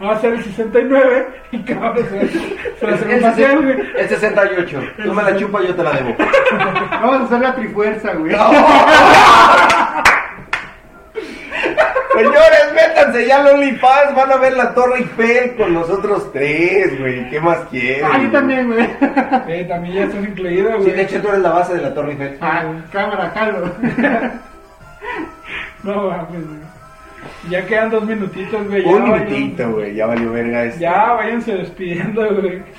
a 0.00 0.18
hacer 0.18 0.32
el 0.32 0.44
69 0.44 1.26
y 1.52 1.58
vez 1.58 1.66
se 1.68 2.86
va 2.86 2.92
a 2.92 2.94
hacer 2.94 3.06
un 3.06 3.12
El, 3.12 3.20
facial, 3.20 3.62
güey. 3.62 3.76
el 3.96 4.08
68. 4.08 4.82
Tú 5.04 5.12
me 5.14 5.22
la 5.22 5.36
chupas, 5.36 5.62
yo 5.66 5.74
te 5.74 5.82
la 5.82 5.92
debo. 5.92 6.14
Vamos 6.90 7.20
a 7.20 7.24
hacer 7.24 7.40
la 7.40 7.54
trifuerza, 7.54 8.12
güey. 8.14 8.34
Señores, 12.14 12.72
métanse 12.74 13.26
ya 13.26 13.40
al 13.40 13.54
OnlyFans, 13.54 14.14
van 14.14 14.32
a 14.32 14.36
ver 14.36 14.52
la 14.54 14.74
Torre 14.74 14.98
Eiffel 14.98 15.56
con 15.56 15.72
nosotros 15.72 16.30
tres, 16.32 16.98
güey. 17.00 17.30
¿Qué 17.30 17.40
más 17.40 17.58
quieren? 17.70 18.04
Ah, 18.04 18.18
yo 18.22 18.30
también, 18.30 18.70
güey. 18.70 18.86
Eh, 19.48 19.64
también 19.66 19.94
ya 19.94 20.04
estás 20.04 20.22
incluido, 20.22 20.70
güey. 20.72 20.84
Sí, 20.84 20.90
de 20.90 21.02
hecho 21.02 21.22
tú 21.22 21.28
eres 21.28 21.40
la 21.40 21.50
base 21.50 21.74
de 21.74 21.80
la 21.82 21.94
Torre 21.94 22.10
Eiffel. 22.12 22.36
Ah, 22.42 22.64
cámara, 22.92 23.30
jalo. 23.34 23.72
No 25.84 26.10
mames, 26.10 26.46
güey. 26.46 26.81
Ya 27.50 27.64
quedan 27.66 27.90
dos 27.90 28.04
minutitos, 28.04 28.68
güey. 28.68 28.84
Ya 28.84 28.90
Un 28.90 29.04
minutito, 29.04 29.70
güey, 29.72 29.94
ya 29.94 30.06
valió 30.06 30.32
verga 30.32 30.64
esto. 30.64 30.80
Ya 30.80 31.12
váyanse 31.14 31.54
despidiendo, 31.54 32.22
güey. 32.40 32.62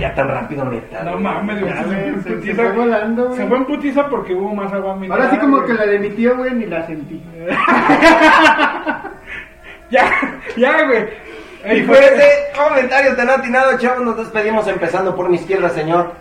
Ya 0.00 0.14
tan 0.14 0.28
rápido, 0.28 0.64
neta. 0.64 1.02
No 1.02 1.18
mames, 1.18 1.60
güey. 1.60 1.72
Se, 1.72 2.06
en 2.08 2.22
se- 2.22 2.22
se 2.22 2.34
putiza. 2.36 2.54
fue 2.54 2.72
volando, 2.72 3.24
güey. 3.26 3.36
Se 3.36 3.46
fue 3.46 3.56
en 3.58 3.64
putiza 3.66 4.08
porque 4.08 4.34
hubo 4.34 4.54
más 4.54 4.72
agua 4.72 4.96
mineral. 4.96 5.20
Ahora 5.20 5.30
sí 5.34 5.38
como 5.38 5.62
que 5.64 5.74
la 5.74 5.84
de 5.84 5.98
mi 5.98 6.08
tío, 6.10 6.36
güey, 6.38 6.54
ni 6.54 6.64
la 6.66 6.86
sentí. 6.86 7.22
Ya, 9.90 10.10
ya, 10.56 10.84
güey. 10.86 11.04
Y 11.64 11.68
Ahí 11.68 11.82
fue 11.82 11.96
fue. 11.96 12.04
ese 12.06 12.28
comentario 12.56 13.16
tan 13.16 13.30
atinado, 13.30 13.78
chavos. 13.78 14.04
Nos 14.04 14.16
despedimos 14.18 14.66
empezando 14.68 15.14
por 15.16 15.28
mi 15.30 15.36
izquierda, 15.36 15.68
señor. 15.70 16.12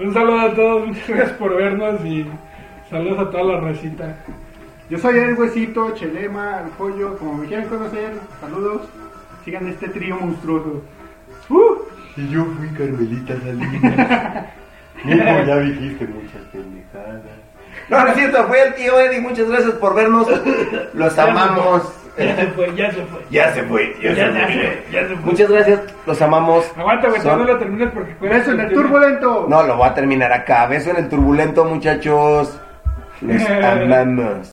Un 0.00 0.12
saludo 0.12 0.40
a 0.40 0.54
todos, 0.54 0.86
muchas 0.88 1.08
gracias 1.08 1.32
por 1.38 1.54
vernos 1.56 2.04
y 2.04 2.26
saludos 2.90 3.28
a 3.28 3.30
toda 3.30 3.44
la 3.44 3.60
recita. 3.60 4.16
Yo 4.90 4.98
soy 4.98 5.18
el 5.18 5.34
huesito, 5.34 5.90
Chelema, 5.92 6.60
el 6.64 6.70
pollo, 6.72 7.16
como 7.18 7.34
me 7.34 7.46
quieran 7.46 7.68
conocer. 7.68 8.12
Saludos. 8.40 8.82
Sigan 9.44 9.66
este 9.68 9.88
trío 9.88 10.16
monstruoso. 10.16 10.82
¡Uh! 11.50 11.76
Y 12.16 12.28
yo 12.28 12.44
fui 12.44 12.68
Carmelita 12.68 13.34
Salinas. 13.40 14.46
Mijo, 15.04 15.24
ya 15.46 15.58
dijiste 15.58 16.06
muchas 16.06 16.42
pendejadas. 16.52 17.22
No, 17.88 18.00
no 18.02 18.08
es 18.08 18.14
cierto, 18.16 18.44
fue 18.46 18.62
el 18.68 18.74
tío 18.74 18.98
Eddie. 19.00 19.20
Muchas 19.20 19.48
gracias 19.50 19.72
por 19.72 19.94
vernos. 19.94 20.28
Los 20.94 21.18
amamos. 21.18 21.92
Ya 22.16 22.36
se 22.36 22.46
fue, 22.48 22.74
ya 22.76 22.90
se 22.92 23.02
fue. 23.06 23.20
Ya 23.30 23.52
se 23.52 23.62
fue, 23.64 23.96
ya, 24.00 24.12
Ya 24.12 24.14
se 24.14 24.32
se 24.32 24.46
fue. 24.46 24.46
fue, 24.46 24.84
ya 24.92 25.00
se 25.00 25.16
fue. 25.16 25.16
Muchas 25.24 25.50
gracias, 25.50 25.80
los 26.06 26.22
amamos. 26.22 26.72
Aguanta, 26.76 27.08
güey, 27.08 27.20
Son- 27.20 27.38
no 27.40 27.44
lo 27.44 27.58
termines 27.58 27.90
porque 27.90 28.14
Beso 28.20 28.52
en 28.52 28.60
el 28.60 28.68
tiene- 28.68 28.82
turbulento. 28.82 29.46
No, 29.48 29.62
lo 29.64 29.76
voy 29.76 29.88
a 29.88 29.94
terminar 29.94 30.32
acá. 30.32 30.66
Beso 30.66 30.90
en 30.90 30.96
el 30.98 31.08
turbulento, 31.08 31.64
muchachos. 31.64 32.60
Los 33.20 33.42
amamos. 33.50 34.52